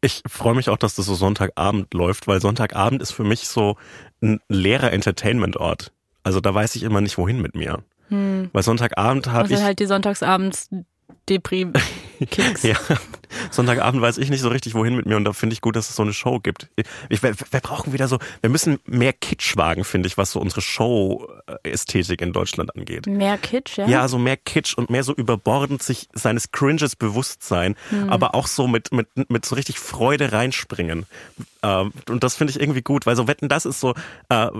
Ich 0.00 0.22
freue 0.26 0.54
mich 0.54 0.70
auch, 0.70 0.76
dass 0.76 0.94
das 0.94 1.06
so 1.06 1.14
Sonntagabend 1.14 1.92
läuft, 1.92 2.26
weil 2.26 2.40
Sonntagabend 2.40 3.02
ist 3.02 3.10
für 3.10 3.24
mich 3.24 3.48
so 3.48 3.76
ein 4.22 4.40
leerer 4.48 4.92
Entertainment-Ort. 4.92 5.92
Also 6.28 6.42
da 6.42 6.54
weiß 6.54 6.76
ich 6.76 6.82
immer 6.82 7.00
nicht, 7.00 7.16
wohin 7.16 7.40
mit 7.40 7.54
mir. 7.54 7.82
Weil 8.10 8.62
Sonntagabend 8.62 9.28
habe 9.28 9.44
Also 9.44 9.54
ich. 9.54 9.62
halt 9.62 9.78
die 9.78 9.86
Sonntagsabends 9.86 10.68
Depri-Kicks. 11.26 12.62
Ja, 12.64 12.76
Sonntagabend 13.50 14.00
weiß 14.02 14.18
ich 14.18 14.30
nicht 14.30 14.40
so 14.40 14.48
richtig, 14.48 14.74
wohin 14.74 14.94
mit 14.96 15.06
mir 15.06 15.16
und 15.16 15.24
da 15.24 15.32
finde 15.32 15.54
ich 15.54 15.60
gut, 15.60 15.76
dass 15.76 15.90
es 15.90 15.96
so 15.96 16.02
eine 16.02 16.12
Show 16.12 16.40
gibt. 16.40 16.68
Ich, 17.08 17.22
wir, 17.22 17.34
wir 17.34 17.60
brauchen 17.60 17.92
wieder 17.92 18.08
so, 18.08 18.18
wir 18.40 18.50
müssen 18.50 18.78
mehr 18.86 19.12
Kitsch 19.12 19.56
wagen, 19.56 19.84
finde 19.84 20.06
ich, 20.06 20.16
was 20.18 20.32
so 20.32 20.40
unsere 20.40 20.60
Show-Ästhetik 20.60 22.20
in 22.20 22.32
Deutschland 22.32 22.74
angeht. 22.76 23.06
Mehr 23.06 23.38
Kitsch, 23.38 23.78
ja? 23.78 23.86
Ja, 23.88 24.08
so 24.08 24.18
mehr 24.18 24.36
Kitsch 24.36 24.76
und 24.76 24.90
mehr 24.90 25.04
so 25.04 25.14
überbordend 25.14 25.82
sich 25.82 26.08
seines 26.12 26.52
Cringes 26.52 26.96
bewusst 26.96 27.42
sein, 27.42 27.74
Hm. 27.90 28.10
aber 28.10 28.34
auch 28.34 28.46
so 28.46 28.66
mit, 28.66 28.92
mit, 28.92 29.08
mit 29.30 29.44
so 29.44 29.54
richtig 29.54 29.78
Freude 29.78 30.32
reinspringen. 30.32 31.06
Ähm, 31.62 31.92
und 32.08 32.22
das 32.22 32.36
finde 32.36 32.52
ich 32.52 32.60
irgendwie 32.60 32.82
gut, 32.82 33.04
weil 33.06 33.16
so 33.16 33.26
Wetten, 33.26 33.48
das 33.48 33.66
ist 33.66 33.80
so 33.80 33.94
äh, 34.28 34.44
äh, 34.46 34.50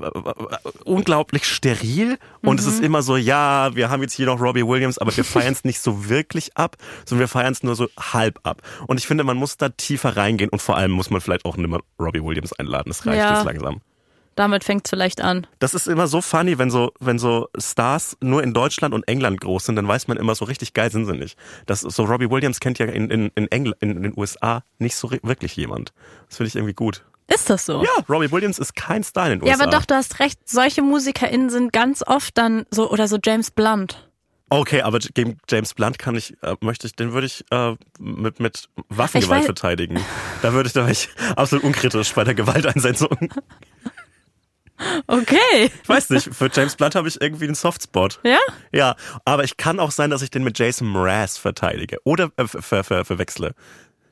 unglaublich 0.85 1.45
steril 1.45 2.19
und 2.43 2.59
es 2.59 2.66
Mhm. 2.66 2.73
ist 2.73 2.83
immer 2.83 3.03
so, 3.03 3.16
ja, 3.16 3.75
wir 3.77 3.89
haben 3.91 4.03
jetzt 4.03 4.14
hier 4.14 4.27
noch 4.27 4.41
Robbie 4.41 4.66
Williams, 4.66 4.99
aber 4.99 5.16
wir 5.16 5.25
feiern 5.25 5.53
es 5.53 5.64
nicht 5.64 5.81
so 5.81 6.09
wirklich 6.09 6.57
ab, 6.57 6.77
sondern 7.05 7.21
wir 7.21 7.29
feiern 7.29 7.53
es 7.53 7.62
nur 7.62 7.77
so 7.77 7.89
halb 7.99 8.41
ab. 8.43 8.58
Und 8.87 8.99
ich 8.99 9.07
finde, 9.07 9.25
man 9.25 9.37
muss 9.37 9.57
da 9.57 9.69
tiefer 9.69 10.17
reingehen 10.17 10.51
und 10.51 10.61
vor 10.63 10.77
allem 10.77 10.91
muss 10.91 11.11
man 11.11 11.21
vielleicht 11.21 11.45
auch 11.45 11.57
nicht 11.57 11.69
mehr 11.69 11.81
Robbie 11.99 12.23
Williams 12.23 12.53
einladen. 12.53 12.91
Das 12.91 13.07
reicht 13.07 13.19
Ja. 13.19 13.35
jetzt 13.37 13.45
langsam. 13.45 13.81
Damit 14.35 14.63
fängt's 14.63 14.91
vielleicht 14.91 15.21
an. 15.21 15.49
Das 15.59 15.75
ist 15.75 15.89
immer 15.89 16.07
so 16.07 16.21
funny, 16.21 16.59
wenn 16.59 16.71
so, 16.71 16.93
wenn 17.01 17.19
so 17.19 17.49
Stars 17.59 18.17
nur 18.21 18.41
in 18.45 18.55
Deutschland 18.55 18.95
und 18.95 19.09
England 19.09 19.41
groß 19.41 19.65
sind, 19.67 19.75
dann 19.75 19.89
weiß 19.89 20.07
man 20.07 20.17
immer 20.17 20.37
so 20.37 20.45
richtig 20.45 20.75
geil 20.75 20.93
sind 20.93 21.07
sie 21.07 21.15
nicht. 21.15 21.37
Das 21.67 21.81
so 21.81 22.05
Robbie 22.05 22.31
Williams 22.31 22.61
kennt 22.61 22.79
ja 22.79 22.87
in, 22.87 23.11
in, 23.11 23.33
in, 23.35 23.49
Engl 23.51 23.75
in 23.81 24.01
den 24.01 24.13
USA 24.17 24.63
nicht 24.79 24.95
so 24.95 25.11
wirklich 25.25 25.57
jemand. 25.57 25.93
Das 26.29 26.37
finde 26.37 26.49
ich 26.49 26.55
irgendwie 26.55 26.75
gut. 26.75 27.05
Ist 27.27 27.51
das 27.51 27.67
so? 27.67 27.83
Ja, 27.83 27.91
Robbie 28.09 28.31
Williams 28.31 28.59
ist 28.61 28.77
kein 28.77 29.03
Star 29.03 29.31
in 29.31 29.41
den 29.41 29.47
Ja, 29.47 29.55
USA. 29.55 29.65
aber 29.65 29.73
doch, 29.73 29.85
du 29.85 29.95
hast 29.97 30.21
recht. 30.21 30.39
Solche 30.49 30.83
MusikerInnen 30.83 31.51
sind 31.51 31.73
ganz 31.73 32.03
oft 32.07 32.39
dann 32.39 32.65
so, 32.71 32.91
oder 32.91 33.09
so 33.09 33.19
James 33.23 33.51
Blunt. 33.51 34.08
Okay, 34.51 34.83
aber 34.83 34.99
gegen 34.99 35.39
James 35.49 35.75
Blunt 35.75 35.99
kann 35.99 36.17
ich, 36.17 36.35
äh, 36.43 36.57
möchte 36.61 36.87
ich, 36.87 36.95
den 36.95 37.13
würde 37.13 37.27
ich 37.27 37.45
äh, 37.51 37.75
mit, 37.99 38.41
mit 38.41 38.69
Waffengewalt 38.89 39.45
verteidigen. 39.45 40.01
Da 40.43 40.53
würde 40.53 40.69
ich, 40.69 40.73
da 40.73 40.89
ich 40.89 41.09
absolut 41.37 41.65
unkritisch 41.65 42.15
bei 42.15 42.25
der 42.25 42.35
Gewalteinsetzung. 42.35 43.31
Okay. 45.07 45.71
Ich 45.83 45.89
weiß 45.89 46.11
nicht, 46.11 46.35
für 46.35 46.49
James 46.53 46.77
Blunt 46.77 46.95
habe 46.95 47.09
ich 47.09 47.21
irgendwie 47.21 47.47
einen 47.47 47.55
Softspot. 47.55 48.21
Ja? 48.23 48.39
Ja, 48.73 48.97
aber 49.25 49.45
ich 49.45 49.57
kann 49.57 49.81
auch 49.81 49.91
sein, 49.91 50.11
dass 50.11 50.23
ich 50.23 50.31
den 50.31 50.45
mit 50.45 50.59
Jason 50.59 50.89
Mraz 50.89 51.37
verteidige. 51.37 51.99
Oder 52.05 52.31
äh, 52.37 52.47
ver, 52.47 52.85
ver, 52.85 53.05
verwechsle. 53.05 53.55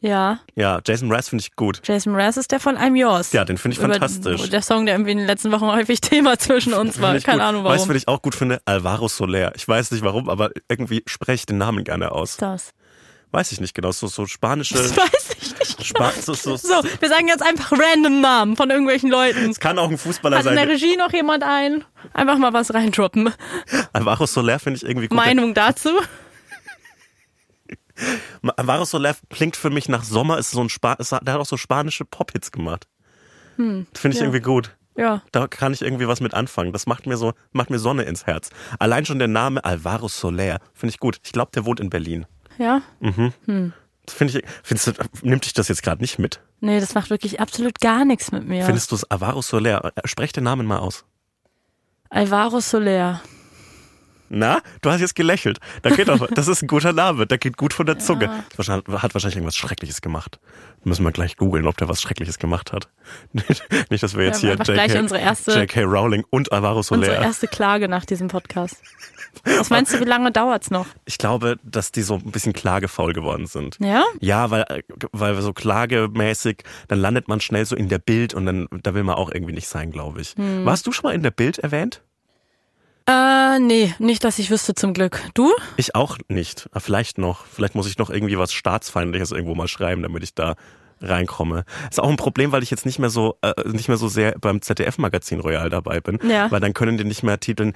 Ja. 0.00 0.40
Ja, 0.54 0.80
Jason 0.86 1.08
Mraz 1.08 1.28
finde 1.30 1.42
ich 1.42 1.56
gut. 1.56 1.80
Jason 1.84 2.12
Mraz 2.12 2.36
ist 2.36 2.52
der 2.52 2.60
von 2.60 2.76
I'm 2.76 2.94
Yours. 2.96 3.32
Ja, 3.32 3.44
den 3.44 3.58
finde 3.58 3.74
ich 3.76 3.78
Über- 3.82 3.92
fantastisch. 3.94 4.48
Der 4.50 4.62
Song, 4.62 4.86
der 4.86 4.94
irgendwie 4.94 5.12
in 5.12 5.18
den 5.18 5.26
letzten 5.26 5.50
Wochen 5.52 5.66
häufig 5.72 6.00
Thema 6.00 6.38
zwischen 6.38 6.74
uns 6.74 7.00
war. 7.00 7.18
Keine 7.20 7.38
gut. 7.38 7.46
Ahnung 7.46 7.64
Weißt 7.64 7.74
du, 7.76 7.78
warum. 7.80 7.88
wen 7.90 7.96
ich 7.96 8.08
auch 8.08 8.22
gut 8.22 8.34
finde? 8.34 8.60
Alvaro 8.66 9.08
Soler. 9.08 9.52
Ich 9.56 9.66
weiß 9.66 9.90
nicht 9.90 10.04
warum, 10.04 10.28
aber 10.28 10.50
irgendwie 10.68 11.02
spreche 11.06 11.34
ich 11.34 11.46
den 11.46 11.58
Namen 11.58 11.82
gerne 11.84 12.12
aus. 12.12 12.36
das. 12.36 12.70
Weiß 13.32 13.50
ich 13.52 13.60
nicht 13.60 13.74
genau. 13.74 13.90
So, 13.90 14.06
so 14.06 14.26
spanische. 14.26 14.74
Das 14.74 14.96
weiß 14.96 15.36
ich 15.42 15.58
nicht. 15.58 15.86
Spa 15.86 16.12
so, 16.12 16.32
so, 16.32 16.56
So, 16.56 16.74
wir 17.00 17.08
sagen 17.08 17.26
jetzt 17.26 17.42
einfach 17.42 17.72
random 17.72 18.20
Namen 18.20 18.56
von 18.56 18.70
irgendwelchen 18.70 19.10
Leuten. 19.10 19.50
Es 19.50 19.58
kann 19.58 19.78
auch 19.80 19.90
ein 19.90 19.98
Fußballer 19.98 20.38
Hat 20.38 20.46
in 20.46 20.52
der 20.54 20.60
sein. 20.64 20.68
Regie 20.70 20.96
noch 20.96 21.12
jemand 21.12 21.42
ein? 21.42 21.84
Einfach 22.14 22.38
mal 22.38 22.52
was 22.52 22.72
reindroppen. 22.72 23.30
Alvaro 23.92 24.26
Soler 24.26 24.58
finde 24.60 24.76
ich 24.78 24.84
irgendwie 24.84 25.08
gut. 25.08 25.16
Meinung 25.16 25.54
dazu? 25.54 25.90
Alvaro 28.56 28.84
Soler 28.84 29.14
klingt 29.30 29.56
für 29.56 29.70
mich 29.70 29.88
nach 29.88 30.04
Sommer. 30.04 30.38
Ist 30.38 30.50
so 30.50 30.60
ein 30.60 30.68
Spa 30.68 30.94
ist, 30.94 31.12
der 31.12 31.18
hat 31.20 31.40
auch 31.40 31.46
so 31.46 31.56
spanische 31.56 32.04
Pop-Hits 32.04 32.52
gemacht. 32.52 32.86
Finde 33.56 33.86
ich 33.92 34.02
Hm, 34.02 34.12
ja. 34.12 34.20
irgendwie 34.20 34.40
gut. 34.40 34.76
Ja. 34.96 35.22
Da 35.32 35.46
kann 35.46 35.72
ich 35.74 35.82
irgendwie 35.82 36.08
was 36.08 36.20
mit 36.20 36.32
anfangen. 36.34 36.72
Das 36.72 36.86
macht 36.86 37.06
mir 37.06 37.16
so, 37.16 37.32
macht 37.52 37.70
mir 37.70 37.78
Sonne 37.78 38.04
ins 38.04 38.26
Herz. 38.26 38.50
Allein 38.78 39.04
schon 39.04 39.18
der 39.18 39.28
Name 39.28 39.64
Alvaro 39.64 40.08
Soler 40.08 40.58
finde 40.74 40.90
ich 40.94 41.00
gut. 41.00 41.20
Ich 41.24 41.32
glaube, 41.32 41.50
der 41.54 41.64
wohnt 41.66 41.80
in 41.80 41.90
Berlin. 41.90 42.26
Ja? 42.58 42.80
Das 43.00 44.14
Finde 44.14 44.38
ich, 44.38 44.44
findest 44.62 44.86
du, 44.86 44.92
nimmt 45.22 45.44
dich 45.44 45.52
das 45.52 45.68
jetzt 45.68 45.82
gerade 45.82 46.00
nicht 46.00 46.18
mit? 46.18 46.40
Nee, 46.60 46.80
das 46.80 46.94
macht 46.94 47.10
wirklich 47.10 47.40
absolut 47.40 47.80
gar 47.80 48.04
nichts 48.04 48.32
mit 48.32 48.46
mir. 48.46 48.64
Findest 48.64 48.90
du 48.90 48.94
es 48.94 49.04
Alvaro 49.10 49.42
Soler? 49.42 49.84
Äh, 49.96 50.02
Sprech 50.06 50.32
den 50.32 50.44
Namen 50.44 50.66
mal 50.66 50.78
aus. 50.78 51.04
Alvaro 52.08 52.60
Soler. 52.60 53.20
Na, 54.28 54.60
du 54.82 54.90
hast 54.90 55.00
jetzt 55.00 55.14
gelächelt. 55.14 55.58
Da 55.82 55.90
geht 55.90 56.08
doch, 56.08 56.26
das 56.28 56.48
ist 56.48 56.62
ein 56.62 56.66
guter 56.66 56.92
Name, 56.92 57.26
der 57.26 57.38
geht 57.38 57.56
gut 57.56 57.72
von 57.72 57.86
der 57.86 57.98
Zunge. 57.98 58.30
Wahrscheinlich, 58.56 58.86
hat 59.02 59.14
wahrscheinlich 59.14 59.36
irgendwas 59.36 59.56
Schreckliches 59.56 60.00
gemacht. 60.00 60.38
Müssen 60.84 61.04
wir 61.04 61.12
gleich 61.12 61.36
googeln, 61.36 61.66
ob 61.66 61.76
der 61.76 61.88
was 61.88 62.00
Schreckliches 62.00 62.38
gemacht 62.38 62.72
hat. 62.72 62.88
Nicht, 63.90 64.02
dass 64.02 64.16
wir 64.16 64.24
jetzt 64.24 64.42
Wir 64.42 64.56
hier 64.56 64.74
JK, 64.86 64.98
unsere 65.00 65.20
erste- 65.20 65.52
JK 65.60 65.84
Rowling 65.84 66.24
und 66.30 66.52
Alvaro 66.52 66.78
Unsere 66.78 67.04
Soler. 67.04 67.22
erste 67.22 67.48
Klage 67.48 67.88
nach 67.88 68.04
diesem 68.04 68.28
Podcast. 68.28 68.76
Was 69.44 69.68
meinst 69.70 69.92
du, 69.92 70.00
wie 70.00 70.04
lange 70.04 70.32
dauert's 70.32 70.70
noch? 70.70 70.86
Ich 71.04 71.18
glaube, 71.18 71.56
dass 71.62 71.92
die 71.92 72.02
so 72.02 72.14
ein 72.14 72.30
bisschen 72.32 72.52
klagefaul 72.52 73.12
geworden 73.12 73.46
sind. 73.46 73.76
Ja? 73.80 74.04
Ja, 74.20 74.50
weil, 74.50 74.64
weil 75.12 75.40
so 75.42 75.52
klagemäßig, 75.52 76.62
dann 76.88 76.98
landet 77.00 77.28
man 77.28 77.40
schnell 77.40 77.66
so 77.66 77.76
in 77.76 77.88
der 77.88 77.98
Bild 77.98 78.32
und 78.34 78.46
dann, 78.46 78.66
da 78.82 78.94
will 78.94 79.02
man 79.02 79.14
auch 79.16 79.30
irgendwie 79.30 79.52
nicht 79.52 79.68
sein, 79.68 79.90
glaube 79.90 80.20
ich. 80.22 80.34
Hm. 80.36 80.64
Warst 80.64 80.86
du 80.86 80.92
schon 80.92 81.02
mal 81.10 81.14
in 81.14 81.22
der 81.22 81.30
Bild 81.32 81.58
erwähnt? 81.58 82.02
Äh, 83.08 83.60
nee, 83.60 83.94
nicht, 83.98 84.24
dass 84.24 84.38
ich 84.38 84.50
wüsste 84.50 84.74
zum 84.74 84.92
Glück. 84.92 85.22
Du? 85.34 85.52
Ich 85.76 85.94
auch 85.94 86.18
nicht. 86.28 86.68
Aber 86.72 86.80
vielleicht 86.80 87.18
noch. 87.18 87.46
Vielleicht 87.46 87.74
muss 87.74 87.86
ich 87.86 87.98
noch 87.98 88.10
irgendwie 88.10 88.38
was 88.38 88.52
Staatsfeindliches 88.52 89.30
irgendwo 89.30 89.54
mal 89.54 89.68
schreiben, 89.68 90.02
damit 90.02 90.22
ich 90.24 90.34
da 90.34 90.56
reinkomme. 91.00 91.64
Ist 91.90 92.00
auch 92.00 92.08
ein 92.08 92.16
Problem, 92.16 92.52
weil 92.52 92.62
ich 92.62 92.70
jetzt 92.70 92.86
nicht 92.86 92.98
mehr 92.98 93.10
so 93.10 93.36
äh, 93.42 93.52
nicht 93.68 93.88
mehr 93.88 93.96
so 93.96 94.08
sehr 94.08 94.36
beim 94.40 94.60
ZDF-Magazin 94.60 95.40
Royal 95.40 95.70
dabei 95.70 96.00
bin. 96.00 96.18
Ja. 96.28 96.50
Weil 96.50 96.60
dann 96.60 96.74
können 96.74 96.98
die 96.98 97.04
nicht 97.04 97.22
mehr 97.22 97.38
titeln 97.38 97.74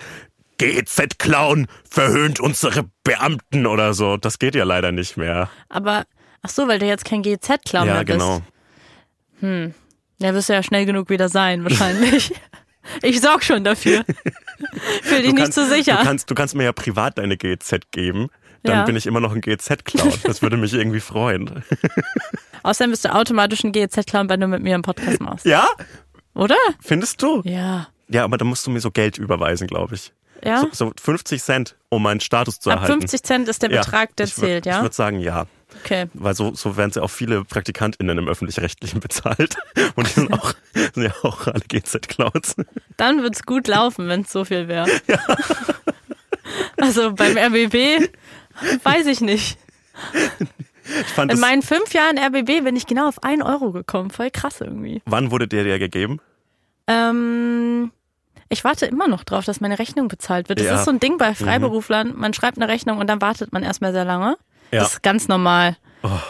GZ-Clown 0.59 1.68
verhöhnt 1.89 2.39
unsere 2.41 2.85
Beamten 3.03 3.66
oder 3.66 3.95
so. 3.95 4.16
Das 4.16 4.39
geht 4.39 4.55
ja 4.55 4.64
leider 4.64 4.93
nicht 4.93 5.16
mehr. 5.16 5.49
Aber, 5.70 6.05
ach 6.43 6.51
so, 6.51 6.68
weil 6.68 6.78
du 6.78 6.87
jetzt 6.87 7.07
kein 7.07 7.22
GZ-Clown 7.22 7.87
ja, 7.87 7.95
mehr 7.95 8.05
bist. 8.05 8.18
genau. 8.18 8.43
Ja, 10.18 10.35
wirst 10.35 10.51
du 10.51 10.53
ja 10.53 10.62
schnell 10.62 10.85
genug 10.85 11.09
wieder 11.09 11.31
sein, 11.31 11.64
wahrscheinlich. 11.64 12.35
ich 13.03 13.20
sorg 13.20 13.43
schon 13.45 13.64
dafür. 13.64 14.05
Fühl 15.03 15.22
dich 15.22 15.32
nicht 15.32 15.53
so 15.55 15.64
sicher. 15.64 15.97
Du 15.99 16.03
kannst, 16.05 16.30
du 16.30 16.34
kannst 16.34 16.55
mir 16.55 16.64
ja 16.64 16.72
privat 16.72 17.18
deine 17.18 17.36
GZ 17.36 17.91
geben. 17.93 18.28
Dann 18.62 18.76
Ja. 18.76 18.84
bin 18.84 18.95
ich 18.97 19.07
immer 19.07 19.20
noch 19.20 19.32
ein 19.32 19.41
GZ-Clown. 19.41 20.12
Das 20.24 20.43
würde 20.43 20.57
mich 20.59 20.74
irgendwie 20.74 21.01
freuen. 21.01 21.64
Außerdem 22.62 22.91
bist 22.91 23.05
du 23.07 23.14
automatisch 23.14 23.64
ein 23.64 23.72
GEZ-Clown, 23.72 24.28
wenn 24.28 24.41
du 24.41 24.47
mit 24.49 24.62
mir 24.62 24.74
einen 24.74 24.82
Podcast 24.82 25.20
machst. 25.20 25.47
Ja? 25.47 25.66
Oder? 26.34 26.57
Findest 26.80 27.22
du? 27.22 27.41
Ja. 27.45 27.88
Ja, 28.09 28.24
aber 28.24 28.36
da 28.36 28.45
musst 28.45 28.66
du 28.66 28.70
mir 28.70 28.80
so 28.80 28.91
Geld 28.91 29.16
überweisen, 29.18 29.66
glaube 29.66 29.95
ich. 29.95 30.12
Ja? 30.45 30.61
So, 30.61 30.68
so 30.72 30.93
50 31.01 31.43
Cent, 31.43 31.76
um 31.88 32.03
meinen 32.03 32.20
Status 32.20 32.61
zu 32.61 32.70
Ab 32.70 32.76
erhalten. 32.82 33.01
50 33.01 33.22
Cent 33.22 33.49
ist 33.49 33.62
der 33.62 33.70
Ja, 33.70 33.80
Betrag, 33.82 34.14
der 34.16 34.26
ich 34.26 34.32
würd- 34.32 34.41
zählt, 34.41 34.66
Ich 34.66 34.72
ja? 34.72 34.82
würde 34.82 34.95
sagen, 34.95 35.20
ja. 35.20 35.47
Okay. 35.85 36.07
Weil 36.14 36.35
so, 36.35 36.55
so 36.55 36.76
werden 36.76 36.93
sie 36.93 37.03
auch 37.03 37.11
viele 37.11 37.45
PraktikantInnen 37.45 38.18
im 38.18 38.28
Öffentlich-Rechtlichen 38.28 39.01
bezahlt. 39.01 39.57
Und 39.97 40.07
die 40.09 40.12
sind 40.12 40.33
auch, 40.33 40.53
sind 40.74 41.03
ja 41.05 41.12
auch 41.22 41.47
alle 41.47 41.61
GZ-Clouds. 41.68 42.57
Dann 42.97 43.22
wird's 43.22 43.45
gut 43.45 43.66
laufen, 43.68 44.09
wenn 44.09 44.22
es 44.22 44.33
so 44.33 44.45
viel 44.45 44.68
wäre. 44.68 44.87
Also 46.76 47.12
beim 47.12 47.37
RBB 47.37 48.09
weiß 48.83 49.07
ich 49.07 49.20
nicht. 49.20 49.59
Ich 50.85 51.07
fand 51.07 51.33
In 51.33 51.39
meinen 51.39 51.62
fünf 51.62 51.93
Jahren 51.93 52.18
RBB 52.18 52.64
bin 52.64 52.74
ich 52.74 52.87
genau 52.87 53.07
auf 53.09 53.22
einen 53.22 53.43
Euro 53.43 53.70
gekommen. 53.70 54.11
Voll 54.11 54.31
krass 54.31 54.61
irgendwie. 54.61 55.03
wann 55.07 55.31
wurde 55.31 55.47
der 55.47 55.62
dir 55.64 55.78
gegeben? 55.78 56.18
Ähm, 56.87 57.93
ich 58.49 58.64
warte 58.64 58.87
immer 58.87 59.07
noch 59.07 59.22
drauf, 59.24 59.45
dass 59.45 59.61
meine 59.61 59.78
Rechnung 59.78 60.09
bezahlt 60.09 60.49
wird. 60.49 60.59
Das 60.59 60.66
Ja. 60.66 60.72
Mhm. 60.72 60.78
ist 60.78 60.85
so 60.87 60.91
ein 60.91 61.01
Ding 61.01 61.18
bei 61.18 61.35
Freiberuflern. 61.35 62.14
Man 62.16 62.35
schreibt 62.35 62.57
eine 62.59 62.66
Rechnung 62.68 62.99
und 62.99 63.07
dann 63.07 63.20
wartet 63.20 63.53
man 63.53 63.62
erstmal 63.62 63.93
sehr 63.93 64.05
lange. 64.05 64.37
Ja. 64.71 64.81
Oh. 64.81 64.83
Das 64.85 64.93
ist 64.95 65.03
ganz 65.03 65.29
normal. 65.29 65.77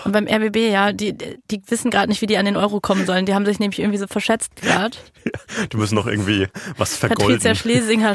Und 0.05 0.13
beim 0.13 0.27
RBB, 0.27 0.73
ja, 0.73 0.93
die, 0.93 1.17
die 1.17 1.63
wissen 1.69 1.91
gerade 1.91 2.09
nicht, 2.09 2.21
wie 2.23 2.27
die 2.27 2.37
an 2.37 2.45
den 2.45 2.57
Euro 2.57 2.81
kommen 2.81 3.07
sollen. 3.07 3.25
Die 3.25 3.35
haben 3.35 3.47
sich 3.47 3.61
nämlich 3.61 3.79
irgendwie 3.79 3.99
so 3.99 4.09
verschätzt 4.09 4.57
gerade. 4.57 4.97
Die 5.73 5.77
müssen 5.77 5.95
noch 5.95 6.07
irgendwie 6.07 6.49
was 6.77 6.97
vergolden. 6.97 7.39
Patricia 7.39 7.55
Schlesinger 7.55 8.15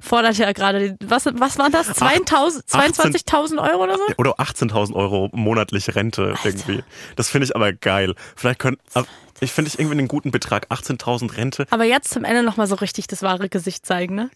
fordert 0.00 0.36
ja 0.36 0.52
gerade, 0.52 0.96
was, 1.02 1.24
was 1.26 1.58
waren 1.58 1.72
das? 1.72 1.88
2000 1.94 2.66
22.000 2.66 3.70
Euro 3.70 3.84
oder 3.84 3.96
so? 3.96 4.04
Oder 4.18 4.38
18.000 4.38 4.94
Euro 4.94 5.30
monatliche 5.32 5.96
Rente 5.96 6.34
irgendwie. 6.44 6.84
Das 7.16 7.30
finde 7.30 7.46
ich 7.46 7.56
aber 7.56 7.72
geil. 7.72 8.14
Vielleicht 8.36 8.58
können, 8.58 8.76
aber 8.92 9.06
ich 9.40 9.52
finde 9.52 9.70
ich 9.70 9.78
irgendwie 9.78 9.98
einen 9.98 10.08
guten 10.08 10.30
Betrag. 10.30 10.70
18.000 10.70 11.36
Rente. 11.36 11.66
Aber 11.70 11.84
jetzt 11.84 12.10
zum 12.10 12.24
Ende 12.24 12.42
nochmal 12.42 12.66
so 12.66 12.76
richtig 12.76 13.06
das 13.06 13.22
wahre 13.22 13.48
Gesicht 13.48 13.84
zeigen, 13.86 14.14
ne? 14.14 14.30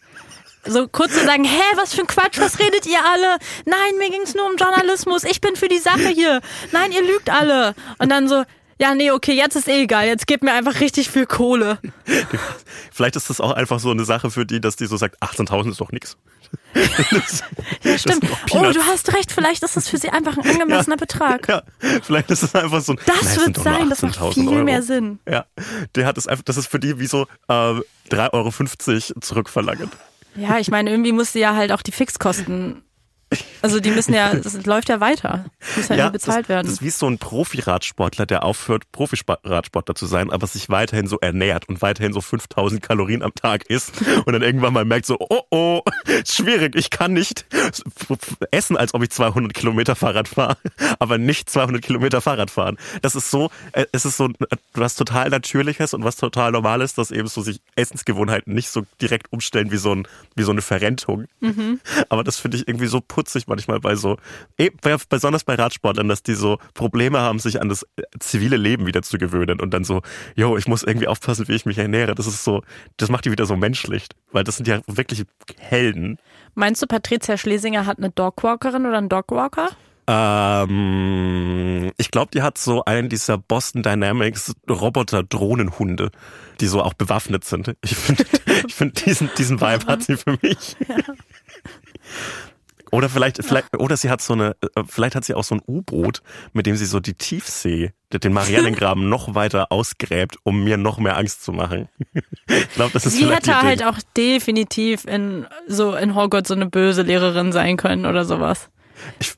So 0.65 0.87
kurz 0.87 1.13
zu 1.13 1.25
sagen, 1.25 1.45
hä, 1.45 1.61
was 1.75 1.93
für 1.93 2.01
ein 2.01 2.07
Quatsch, 2.07 2.39
was 2.39 2.59
redet 2.59 2.85
ihr 2.85 2.99
alle? 3.05 3.37
Nein, 3.65 3.97
mir 3.97 4.09
ging's 4.09 4.35
nur 4.35 4.45
um 4.45 4.57
Journalismus, 4.57 5.23
ich 5.23 5.41
bin 5.41 5.55
für 5.55 5.67
die 5.69 5.79
Sache 5.79 6.09
hier. 6.09 6.41
Nein, 6.71 6.91
ihr 6.91 7.01
lügt 7.01 7.29
alle. 7.29 7.73
Und 7.97 8.09
dann 8.11 8.27
so, 8.27 8.43
ja, 8.79 8.95
nee, 8.95 9.11
okay, 9.11 9.33
jetzt 9.33 9.55
ist 9.55 9.67
eh 9.67 9.83
egal, 9.83 10.05
jetzt 10.07 10.25
gebt 10.27 10.43
mir 10.43 10.53
einfach 10.53 10.79
richtig 10.79 11.09
viel 11.09 11.25
Kohle. 11.25 11.79
Vielleicht 12.91 13.15
ist 13.15 13.29
das 13.29 13.41
auch 13.41 13.51
einfach 13.51 13.79
so 13.79 13.91
eine 13.91 14.05
Sache 14.05 14.31
für 14.31 14.45
die, 14.45 14.61
dass 14.61 14.75
die 14.77 14.85
so 14.85 14.95
sagt, 14.97 15.21
18.000 15.21 15.71
ist 15.71 15.81
doch 15.81 15.91
nix. 15.91 16.17
Ja, 17.83 17.97
stimmt. 17.97 18.25
Oh, 18.51 18.71
du 18.71 18.81
hast 18.85 19.13
recht, 19.13 19.31
vielleicht 19.31 19.63
ist 19.63 19.75
das 19.77 19.87
für 19.87 19.97
sie 19.97 20.09
einfach 20.09 20.37
ein 20.37 20.45
angemessener 20.49 20.97
Betrag. 20.97 21.47
Ja, 21.47 21.63
vielleicht 22.01 22.29
ist 22.31 22.43
es 22.43 22.53
einfach 22.53 22.81
so 22.81 22.93
ein. 22.93 22.99
Das 23.05 23.21
es 23.21 23.37
wird 23.37 23.57
sein, 23.57 23.89
das 23.89 24.01
macht 24.01 24.19
18.000 24.19 24.33
viel 24.33 24.49
Euro. 24.49 24.63
mehr 24.63 24.81
Sinn. 24.81 25.19
Ja, 25.29 25.45
der 25.95 26.05
hat 26.05 26.17
es 26.17 26.27
einfach, 26.27 26.43
das 26.43 26.57
ist 26.57 26.67
für 26.67 26.79
die 26.79 26.99
wie 26.99 27.07
so 27.07 27.27
äh, 27.47 27.53
3,50 27.53 28.23
Euro 28.33 29.19
zurückverlangen. 29.21 29.89
Ja, 30.35 30.59
ich 30.59 30.69
meine, 30.71 30.89
irgendwie 30.89 31.11
musst 31.11 31.35
du 31.35 31.39
ja 31.39 31.55
halt 31.55 31.71
auch 31.71 31.81
die 31.81 31.91
Fixkosten, 31.91 32.81
also 33.61 33.79
die 33.79 33.91
müssen 33.91 34.13
ja, 34.13 34.33
das 34.33 34.65
läuft 34.65 34.89
ja 34.89 34.99
weiter. 34.99 35.45
Muss 35.75 35.89
ja, 35.89 35.95
irgendwie 35.95 36.13
bezahlt 36.13 36.45
das, 36.45 36.49
werden. 36.49 36.65
Das 36.67 36.75
ist 36.75 36.81
wie 36.81 36.89
so 36.89 37.07
ein 37.07 37.17
Profiradsportler, 37.17 38.25
der 38.25 38.43
aufhört, 38.43 38.91
Profiradsportler 38.91 39.95
zu 39.95 40.05
sein, 40.05 40.31
aber 40.31 40.47
sich 40.47 40.69
weiterhin 40.69 41.07
so 41.07 41.19
ernährt 41.19 41.69
und 41.69 41.81
weiterhin 41.81 42.13
so 42.13 42.21
5000 42.21 42.81
Kalorien 42.81 43.21
am 43.21 43.33
Tag 43.33 43.65
isst 43.69 44.01
und 44.25 44.33
dann 44.33 44.41
irgendwann 44.41 44.73
mal 44.73 44.85
merkt 44.85 45.05
so, 45.05 45.17
oh 45.19 45.43
oh, 45.51 45.81
schwierig, 46.25 46.75
ich 46.75 46.89
kann 46.89 47.13
nicht 47.13 47.45
essen, 48.51 48.77
als 48.77 48.93
ob 48.93 49.03
ich 49.03 49.09
200 49.09 49.53
Kilometer 49.53 49.95
Fahrrad 49.95 50.27
fahre, 50.27 50.57
aber 50.99 51.17
nicht 51.17 51.49
200 51.49 51.81
Kilometer 51.81 52.21
Fahrrad 52.21 52.51
fahren. 52.51 52.77
Das 53.01 53.15
ist 53.15 53.29
so, 53.31 53.49
äh, 53.73 53.85
es 53.91 54.05
ist 54.05 54.17
so 54.17 54.29
was 54.73 54.95
total 54.95 55.29
Natürliches 55.29 55.93
und 55.93 56.03
was 56.03 56.15
total 56.15 56.51
Normales, 56.51 56.93
dass 56.93 57.11
eben 57.11 57.27
so 57.27 57.41
sich 57.41 57.61
Essensgewohnheiten 57.75 58.53
nicht 58.53 58.69
so 58.69 58.85
direkt 59.01 59.31
umstellen 59.31 59.71
wie 59.71 59.77
so, 59.77 59.93
ein, 59.93 60.07
wie 60.35 60.43
so 60.43 60.51
eine 60.51 60.61
Verrentung. 60.61 61.25
Aber 62.09 62.23
das 62.23 62.39
finde 62.39 62.57
ich 62.57 62.67
irgendwie 62.67 62.87
so 62.87 63.01
putzig 63.19 63.47
manchmal 63.47 63.81
bei 63.81 63.95
so, 63.95 64.15
eh, 64.57 64.69
besonders 65.09 65.43
bei 65.43 65.55
Radsportlern, 65.55 66.07
dass 66.07 66.23
die 66.23 66.35
so 66.35 66.57
Probleme 66.73 67.19
haben, 67.19 67.39
sich 67.39 67.61
an 67.61 67.67
das 67.67 67.83
äh, 67.97 68.03
zivile 68.19 68.55
Leben 68.55 68.85
wieder 68.85 69.01
zu 69.01 69.17
gewöhnen 69.17 69.59
und 69.59 69.73
dann 69.73 69.83
so, 69.83 70.01
yo, 70.35 70.55
ich 70.55 70.69
muss 70.69 70.83
irgendwie 70.83 71.07
aufpassen, 71.07 71.49
wie 71.49 71.55
ich 71.55 71.65
mich 71.65 71.77
ernähre. 71.77 72.15
Das 72.15 72.27
ist 72.27 72.45
so, 72.45 72.61
das 72.95 73.09
macht 73.09 73.25
die 73.25 73.31
wieder 73.31 73.45
so 73.45 73.57
menschlich, 73.57 74.07
weil 74.31 74.45
das 74.45 74.55
sind 74.55 74.69
ja 74.69 74.79
wirklich 74.87 75.25
Helden. 75.57 76.17
Meinst 76.55 76.81
du, 76.81 76.87
Patricia 76.87 77.35
Schlesinger 77.35 77.85
hat 77.85 77.97
eine 77.97 78.09
Dogwalkerin 78.09 78.85
oder 78.85 78.97
einen 78.97 79.09
Dogwalker? 79.09 79.67
Ähm, 80.07 81.91
ich 81.97 82.09
glaube, 82.09 82.31
die 82.33 82.41
hat 82.41 82.57
so 82.57 82.85
einen 82.85 83.09
dieser 83.09 83.37
Boston 83.37 83.83
Dynamics 83.83 84.55
Roboter-Drohnenhunde, 84.69 86.11
die 86.61 86.67
so 86.67 86.81
auch 86.81 86.93
bewaffnet 86.93 87.43
sind. 87.43 87.75
Ich 87.83 87.97
finde, 87.97 88.23
ich 88.67 88.73
finde 88.73 88.93
diesen, 89.03 89.29
diesen 89.37 89.59
Vibe 89.59 89.85
hat 89.87 90.03
sie 90.03 90.15
für 90.15 90.37
mich. 90.41 90.77
Oder 92.91 93.09
vielleicht, 93.09 93.43
vielleicht, 93.43 93.77
oder 93.77 93.97
sie 93.97 94.09
hat 94.09 94.21
so 94.21 94.33
eine, 94.33 94.55
äh, 94.75 94.83
vielleicht 94.87 95.15
hat 95.15 95.25
sie 95.25 95.33
auch 95.33 95.43
so 95.43 95.55
ein 95.55 95.61
U-Boot, 95.67 96.21
mit 96.53 96.65
dem 96.65 96.75
sie 96.75 96.85
so 96.85 96.99
die 96.99 97.13
Tiefsee, 97.13 97.91
den 98.11 98.33
Marianengraben 98.33 99.09
noch 99.09 99.35
weiter 99.35 99.71
ausgräbt, 99.71 100.37
um 100.43 100.63
mir 100.63 100.77
noch 100.77 100.97
mehr 100.97 101.17
Angst 101.17 101.43
zu 101.43 101.51
machen. 101.51 101.89
Ich 102.47 102.73
glaube, 102.73 102.91
das 102.93 103.05
ist 103.05 103.15
Sie 103.15 103.29
hätte 103.29 103.61
halt 103.61 103.83
auch 103.83 103.99
definitiv 104.17 105.05
in 105.05 105.45
so 105.67 105.95
in 105.95 106.15
Hogwarts 106.15 106.47
so 106.47 106.55
eine 106.55 106.65
böse 106.65 107.03
Lehrerin 107.03 107.51
sein 107.51 107.77
können 107.77 108.07
oder 108.07 108.25
sowas. 108.25 108.69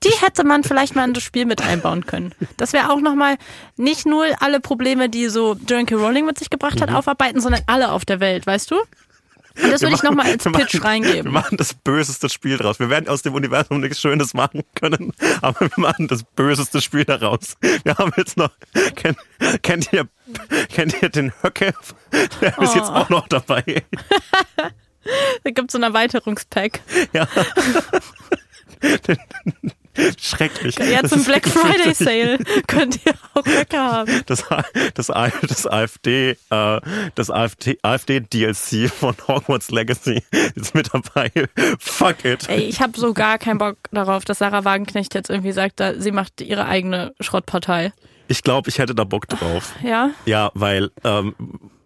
Die 0.04 0.14
hätte 0.22 0.46
man 0.46 0.64
vielleicht 0.64 0.96
mal 0.96 1.08
in 1.08 1.14
das 1.14 1.24
Spiel 1.24 1.46
mit 1.46 1.62
einbauen 1.62 2.06
können. 2.06 2.34
Das 2.58 2.72
wäre 2.72 2.90
auch 2.92 3.02
nochmal 3.02 3.36
nicht 3.78 4.06
nur 4.06 4.26
alle 4.40 4.60
Probleme, 4.60 5.10
die 5.10 5.28
so 5.28 5.56
J.K. 5.56 5.96
Rowling 5.96 6.26
mit 6.26 6.40
sich 6.40 6.50
gebracht 6.50 6.82
hat, 6.82 6.92
aufarbeiten, 6.92 7.42
sondern 7.42 7.62
alle 7.68 7.92
auf 7.92 8.06
der 8.06 8.20
Welt, 8.20 8.48
weißt 8.48 8.72
du? 8.72 8.78
Und 9.62 9.72
das 9.72 9.82
will 9.82 9.94
ich 9.94 10.04
nochmal 10.04 10.28
als 10.28 10.44
Pitch 10.44 10.54
machen, 10.76 10.82
reingeben. 10.82 11.26
Wir 11.26 11.32
machen 11.32 11.58
das 11.58 11.74
böseste 11.74 12.30
Spiel 12.30 12.58
draus. 12.58 12.80
Wir 12.80 12.90
werden 12.90 13.10
aus 13.10 13.22
dem 13.22 13.34
Universum 13.34 13.80
nichts 13.82 14.00
Schönes 14.00 14.34
machen 14.34 14.64
können, 14.76 15.14
aber 15.42 15.62
wir 15.62 15.72
machen 15.78 16.08
das 16.08 16.24
böseste 16.24 16.82
Spiel 16.82 17.04
daraus. 17.06 17.56
Wir 17.84 17.96
haben 17.98 18.12
jetzt 18.18 18.38
noch, 18.38 18.52
kennt, 18.96 19.18
kennt 19.62 19.92
ihr, 19.94 20.08
kennt 20.70 21.02
ihr 21.02 21.10
den 21.10 21.34
Höcke? 21.44 21.74
Der 22.42 22.58
ist 22.60 22.76
jetzt 22.76 22.90
Oh. 22.90 22.96
auch 22.96 23.10
noch 23.10 23.28
dabei. 23.28 23.64
Da 25.44 25.50
gibt's 25.50 25.74
so 25.74 25.80
ein 25.80 25.84
Erweiterungspack. 25.84 26.82
Ja. 27.12 27.28
Schrecklich. 30.20 30.80
Im 30.80 31.06
ist 31.06 31.26
Black. 31.26 31.48
Friday 31.48 31.94
Sale 31.94 32.38
könnt 32.68 33.00
ihr 33.06 33.14
auch 33.34 33.46
Röcke 33.46 33.78
haben. 33.78 34.22
Das, 34.26 34.46
das, 34.94 35.08
das 35.08 35.68
AfD, 35.68 36.38
äh, 36.50 36.82
das 37.16 37.30
AfD, 37.30 37.78
AfD 37.82 38.22
DLC 38.22 38.90
von 38.90 39.16
Hogwarts 39.28 39.72
Legacy 39.72 40.24
ist 40.56 40.74
mit 40.74 40.90
dabei. 40.94 41.32
Fuck 41.80 42.26
it. 42.26 42.48
Ey, 42.50 42.62
ich 42.62 42.82
habe 42.82 42.98
so 43.00 43.14
gar 43.14 43.38
keinen 43.38 43.58
Bock 43.58 43.78
darauf, 43.92 44.26
dass 44.26 44.40
Sarah 44.40 44.64
Wagenknecht 44.64 45.14
jetzt 45.14 45.30
irgendwie 45.30 45.52
sagt, 45.52 45.80
da, 45.80 45.96
sie 45.96 46.12
macht 46.12 46.42
ihre 46.42 46.66
eigene 46.66 47.14
Schrottpartei. 47.20 47.94
Ich 48.28 48.44
glaube, 48.44 48.70
ich 48.70 48.80
hätte 48.80 48.96
da 48.96 49.04
Bock 49.04 49.28
drauf. 49.28 49.74
Ja? 49.84 50.12
Ja, 50.26 50.52
weil 50.54 50.92
ähm, 51.04 51.36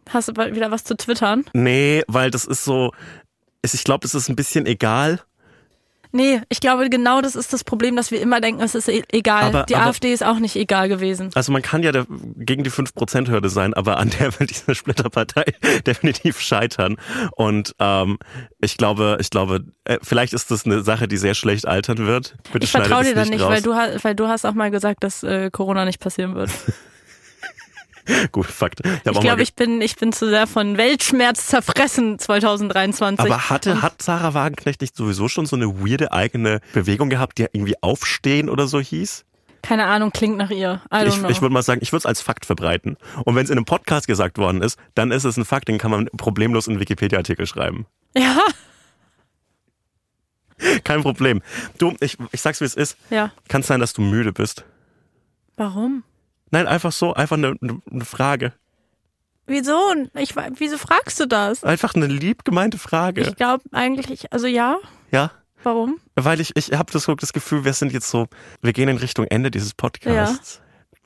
Hast 0.10 0.28
du 0.28 0.34
bald 0.34 0.56
wieder 0.56 0.72
was 0.72 0.84
zu 0.84 0.96
twittern? 0.96 1.46
Nee, 1.54 2.04
weil 2.08 2.30
das 2.30 2.46
ist 2.46 2.64
so, 2.64 2.92
ich 3.64 3.84
glaube, 3.84 4.06
es 4.06 4.14
ist 4.14 4.30
ein 4.30 4.36
bisschen 4.36 4.66
egal. 4.66 5.22
Nee, 6.16 6.42
ich 6.48 6.62
glaube, 6.62 6.90
genau 6.90 7.20
das 7.22 7.36
ist 7.36 7.52
das 7.52 7.66
Problem, 7.66 7.98
dass 7.98 8.10
wir 8.10 8.22
immer 8.22 8.40
denken, 8.40 8.62
es 8.62 8.74
ist 8.74 8.88
e- 8.88 9.04
egal. 9.12 9.44
Aber- 9.44 9.64
Die 9.64 9.76
aber- 9.76 9.88
AfD 9.88 10.14
ist 10.14 10.24
auch 10.24 10.40
nicht 10.40 10.56
egal 10.56 10.88
gewesen. 10.88 11.30
Also 11.36 11.52
man 11.52 11.62
kann 11.62 11.84
ja 11.84 11.92
der, 11.92 12.06
gegen 12.38 12.64
die 12.64 12.72
5%-Hürde 12.72 13.50
sein, 13.50 13.74
aber 13.74 13.98
an 13.98 14.12
der 14.12 14.40
wird 14.40 14.50
diese 14.50 14.76
Splitterpartei 14.76 15.44
definitiv 15.86 16.40
scheitern. 16.40 16.96
Und 17.36 17.76
ähm, 17.80 18.18
ich 18.62 18.78
glaube, 18.78 19.18
ich 19.20 19.30
glaube, 19.30 19.66
äh, 19.84 19.98
vielleicht 20.02 20.32
ist 20.34 20.52
das 20.52 20.66
eine 20.66 20.84
Sache, 20.84 21.08
die 21.10 21.18
sehr 21.18 21.34
schlecht 21.36 21.68
altern 21.68 21.98
wird. 21.98 22.36
Bitte 22.54 22.64
Ich 22.64 22.72
vertraue 22.72 23.04
dir 23.04 23.14
dann 23.14 23.28
nicht, 23.30 23.42
raus. 23.42 23.50
weil 23.50 23.62
du, 23.62 23.72
weil 24.04 24.16
du 24.16 24.28
hast 24.30 24.46
auch 24.46 24.54
mal 24.54 24.72
gesagt, 24.72 25.04
dass 25.04 25.22
äh, 25.24 25.50
Corona 25.52 25.84
nicht 25.84 26.00
passieren 26.00 26.34
wird. 26.36 26.50
Gut, 28.32 28.46
Fakt. 28.46 28.82
Ich, 28.84 28.92
hab 28.92 29.16
Ich 29.16 29.20
glaube, 29.20 29.42
ich 29.42 29.56
bin, 29.56 29.82
ich 29.82 29.96
bin 29.96 30.12
zu 30.12 30.30
sehr 30.30 30.48
von 30.48 30.78
Weltschmerz 30.78 31.48
zerfressen 31.48 32.20
2023. 32.20 33.26
aber 33.26 33.50
hatte, 33.50 33.82
hat 33.82 34.02
Sarah 34.02 34.34
Wagenknecht 34.34 34.82
nicht 34.82 34.96
sowieso 34.96 35.28
schon 35.28 35.46
so 35.46 35.56
eine 35.56 35.80
weirde 35.80 36.12
eigene 36.12 36.62
Bewegung 36.74 37.10
gehabt, 37.10 37.38
die 37.38 37.44
irgendwie 37.52 37.76
Aufstehen 37.82 38.50
oder 38.50 38.68
so 38.68 38.80
hieß? 38.80 39.26
Keine 39.62 39.86
Ahnung, 39.86 40.12
klingt 40.12 40.38
nach 40.38 40.52
ihr. 40.52 40.82
Ich, 41.08 41.18
know. 41.18 41.30
ich 41.30 41.42
würde 41.42 41.54
mal 41.54 41.64
sagen, 41.64 41.82
ich 41.82 41.92
würde 41.92 42.02
es 42.02 42.06
als 42.06 42.22
Fakt 42.22 42.46
verbreiten. 42.46 42.98
Und 43.24 43.36
wenn 43.36 43.44
es 43.46 43.50
in 43.50 43.58
einem 43.58 43.66
Podcast 43.66 44.06
gesagt 44.06 44.38
worden 44.38 44.62
ist, 44.62 44.78
dann 44.94 45.12
ist 45.12 45.24
es 45.24 45.38
ein 45.38 45.46
Fakt, 45.46 45.68
den 45.68 45.80
kann 45.80 45.90
man 45.90 46.06
problemlos 46.18 46.68
in 46.68 46.74
einen 46.74 46.82
Wikipedia-Artikel 46.82 47.48
schreiben. 47.48 47.88
ja, 48.16 48.38
Kein 50.84 51.02
Problem. 51.02 51.42
Du, 51.78 51.96
ich, 52.00 52.18
ich 52.32 52.42
sag's 52.42 52.62
wie 52.62 52.66
es 52.66 52.76
ist. 52.76 52.98
ja. 53.10 53.32
Kann 53.48 53.62
es 53.62 53.68
sein, 53.68 53.80
dass 53.80 53.94
du 53.94 54.02
müde 54.02 54.32
bist? 54.32 54.64
Warum? 55.58 56.04
Nein, 56.56 56.68
einfach 56.68 56.94
so, 56.94 57.14
einfach 57.14 57.36
eine, 57.36 57.58
eine, 57.60 58.06
Frage. 58.06 58.54
Wieso? 59.46 59.78
Ich, 60.14 60.36
wieso 60.56 60.78
fragst 60.78 61.20
du 61.20 61.26
das? 61.26 61.66
Einfach 61.66 61.96
eine 61.96 62.06
lieb 62.06 62.46
gemeinte 62.46 62.78
Frage. 62.78 63.24
Ich 63.24 63.36
glaube 63.36 63.66
eigentlich, 63.74 64.32
also 64.32 64.48
ja. 64.48 64.78
ja? 65.12 65.32
Warum? 65.64 66.00
Weil 66.16 66.40
ich, 66.40 66.56
ich 66.56 66.72
habe 66.72 66.94
das, 66.94 67.08
das 67.20 67.34
Gefühl, 67.34 67.66
wir 67.66 67.74
sind 67.74 67.92
jetzt 67.92 68.10
so, 68.10 68.28
wir 68.62 68.72
gehen 68.72 68.88
in 68.88 68.96
Richtung 68.96 69.26
Ende 69.26 69.52
dieses 69.52 69.74
Podcasts. 69.74 70.62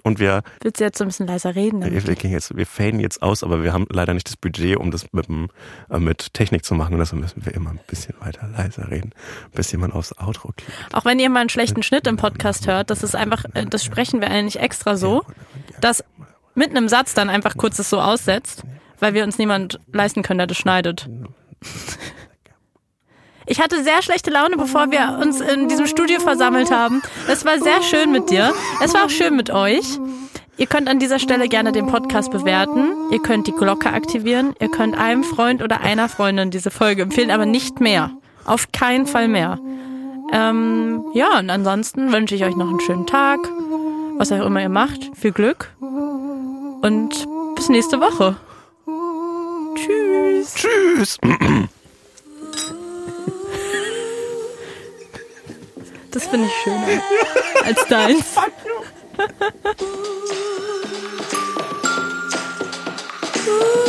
Und 0.09 0.19
wir, 0.19 0.41
Willst 0.61 0.79
du 0.79 0.83
jetzt 0.83 0.97
so 0.97 1.05
ein 1.05 1.07
bisschen 1.07 1.27
leiser 1.27 1.55
reden? 1.55 1.81
wir, 1.81 1.89
damit 1.89 2.07
wir, 2.07 2.15
gehen 2.15 2.31
jetzt, 2.31 2.55
wir 2.57 2.65
faden 2.65 2.99
jetzt 2.99 3.21
aus, 3.21 3.43
aber 3.43 3.63
wir 3.63 3.71
haben 3.71 3.85
leider 3.89 4.13
nicht 4.13 4.27
das 4.27 4.35
Budget, 4.35 4.75
um 4.77 4.91
das 4.91 5.05
mit, 5.13 5.27
dem, 5.27 5.49
äh, 5.89 5.99
mit 5.99 6.33
Technik 6.33 6.65
zu 6.65 6.75
machen. 6.75 6.93
Und 6.93 6.99
deshalb 6.99 7.21
müssen 7.21 7.45
wir 7.45 7.53
immer 7.53 7.69
ein 7.69 7.79
bisschen 7.87 8.15
weiter 8.19 8.47
leiser 8.47 8.89
reden, 8.89 9.11
bis 9.53 9.71
jemand 9.71 9.93
aufs 9.93 10.17
Outro 10.17 10.51
klickt. 10.57 10.71
Auch 10.93 11.05
wenn 11.05 11.19
ihr 11.19 11.29
mal 11.29 11.41
einen 11.41 11.49
schlechten 11.49 11.83
Schnitt 11.83 12.07
im 12.07 12.17
Podcast 12.17 12.67
hört, 12.67 12.89
das 12.89 13.03
ist 13.03 13.15
einfach, 13.15 13.45
äh, 13.53 13.65
das 13.65 13.85
sprechen 13.85 14.19
wir 14.19 14.29
eigentlich 14.29 14.59
extra 14.59 14.97
so, 14.97 15.23
dass 15.79 16.03
mit 16.55 16.71
einem 16.71 16.89
Satz 16.89 17.13
dann 17.13 17.29
einfach 17.29 17.55
kurz 17.55 17.77
das 17.77 17.89
so 17.89 18.01
aussetzt, 18.01 18.63
weil 18.99 19.13
wir 19.13 19.23
uns 19.23 19.37
niemand 19.37 19.79
leisten 19.93 20.23
können, 20.23 20.39
der 20.39 20.47
das 20.47 20.57
schneidet. 20.57 21.07
Ich 23.49 23.59
hatte 23.59 23.83
sehr 23.83 24.03
schlechte 24.03 24.29
Laune, 24.29 24.57
bevor 24.57 24.91
wir 24.91 25.19
uns 25.19 25.41
in 25.41 25.67
diesem 25.67 25.87
Studio 25.87 26.19
versammelt 26.19 26.69
haben. 26.69 27.01
Es 27.27 27.45
war 27.45 27.59
sehr 27.59 27.81
schön 27.81 28.11
mit 28.11 28.29
dir. 28.29 28.53
Es 28.79 28.93
war 28.93 29.05
auch 29.05 29.09
schön 29.09 29.35
mit 29.35 29.49
euch. 29.49 29.99
Ihr 30.57 30.67
könnt 30.67 30.87
an 30.87 30.99
dieser 30.99 31.17
Stelle 31.17 31.49
gerne 31.49 31.71
den 31.71 31.87
Podcast 31.87 32.29
bewerten. 32.29 32.93
Ihr 33.09 33.19
könnt 33.19 33.47
die 33.47 33.51
Glocke 33.51 33.91
aktivieren. 33.91 34.53
Ihr 34.59 34.69
könnt 34.69 34.95
einem 34.95 35.23
Freund 35.23 35.63
oder 35.63 35.81
einer 35.81 36.09
Freundin 36.09 36.51
diese 36.51 36.69
Folge 36.69 37.01
empfehlen, 37.01 37.31
aber 37.31 37.47
nicht 37.47 37.79
mehr. 37.79 38.11
Auf 38.45 38.71
keinen 38.71 39.07
Fall 39.07 39.27
mehr. 39.27 39.57
Ähm, 40.31 41.03
ja, 41.15 41.39
und 41.39 41.49
ansonsten 41.49 42.11
wünsche 42.11 42.35
ich 42.35 42.43
euch 42.43 42.55
noch 42.55 42.69
einen 42.69 42.81
schönen 42.81 43.07
Tag. 43.07 43.39
Was 44.17 44.31
auch 44.31 44.45
immer 44.45 44.61
ihr 44.61 44.69
macht. 44.69 45.09
Viel 45.15 45.31
Glück. 45.31 45.71
Und 45.79 47.27
bis 47.55 47.69
nächste 47.69 47.99
Woche. 47.99 48.35
Tschüss. 49.73 50.53
Tschüss! 50.53 51.17
Das 56.19 56.27
finde 56.27 56.47
ich 56.47 56.53
schöner 56.63 57.01
als 57.63 57.87
deins. 57.87 58.25
Hotz 58.35 58.51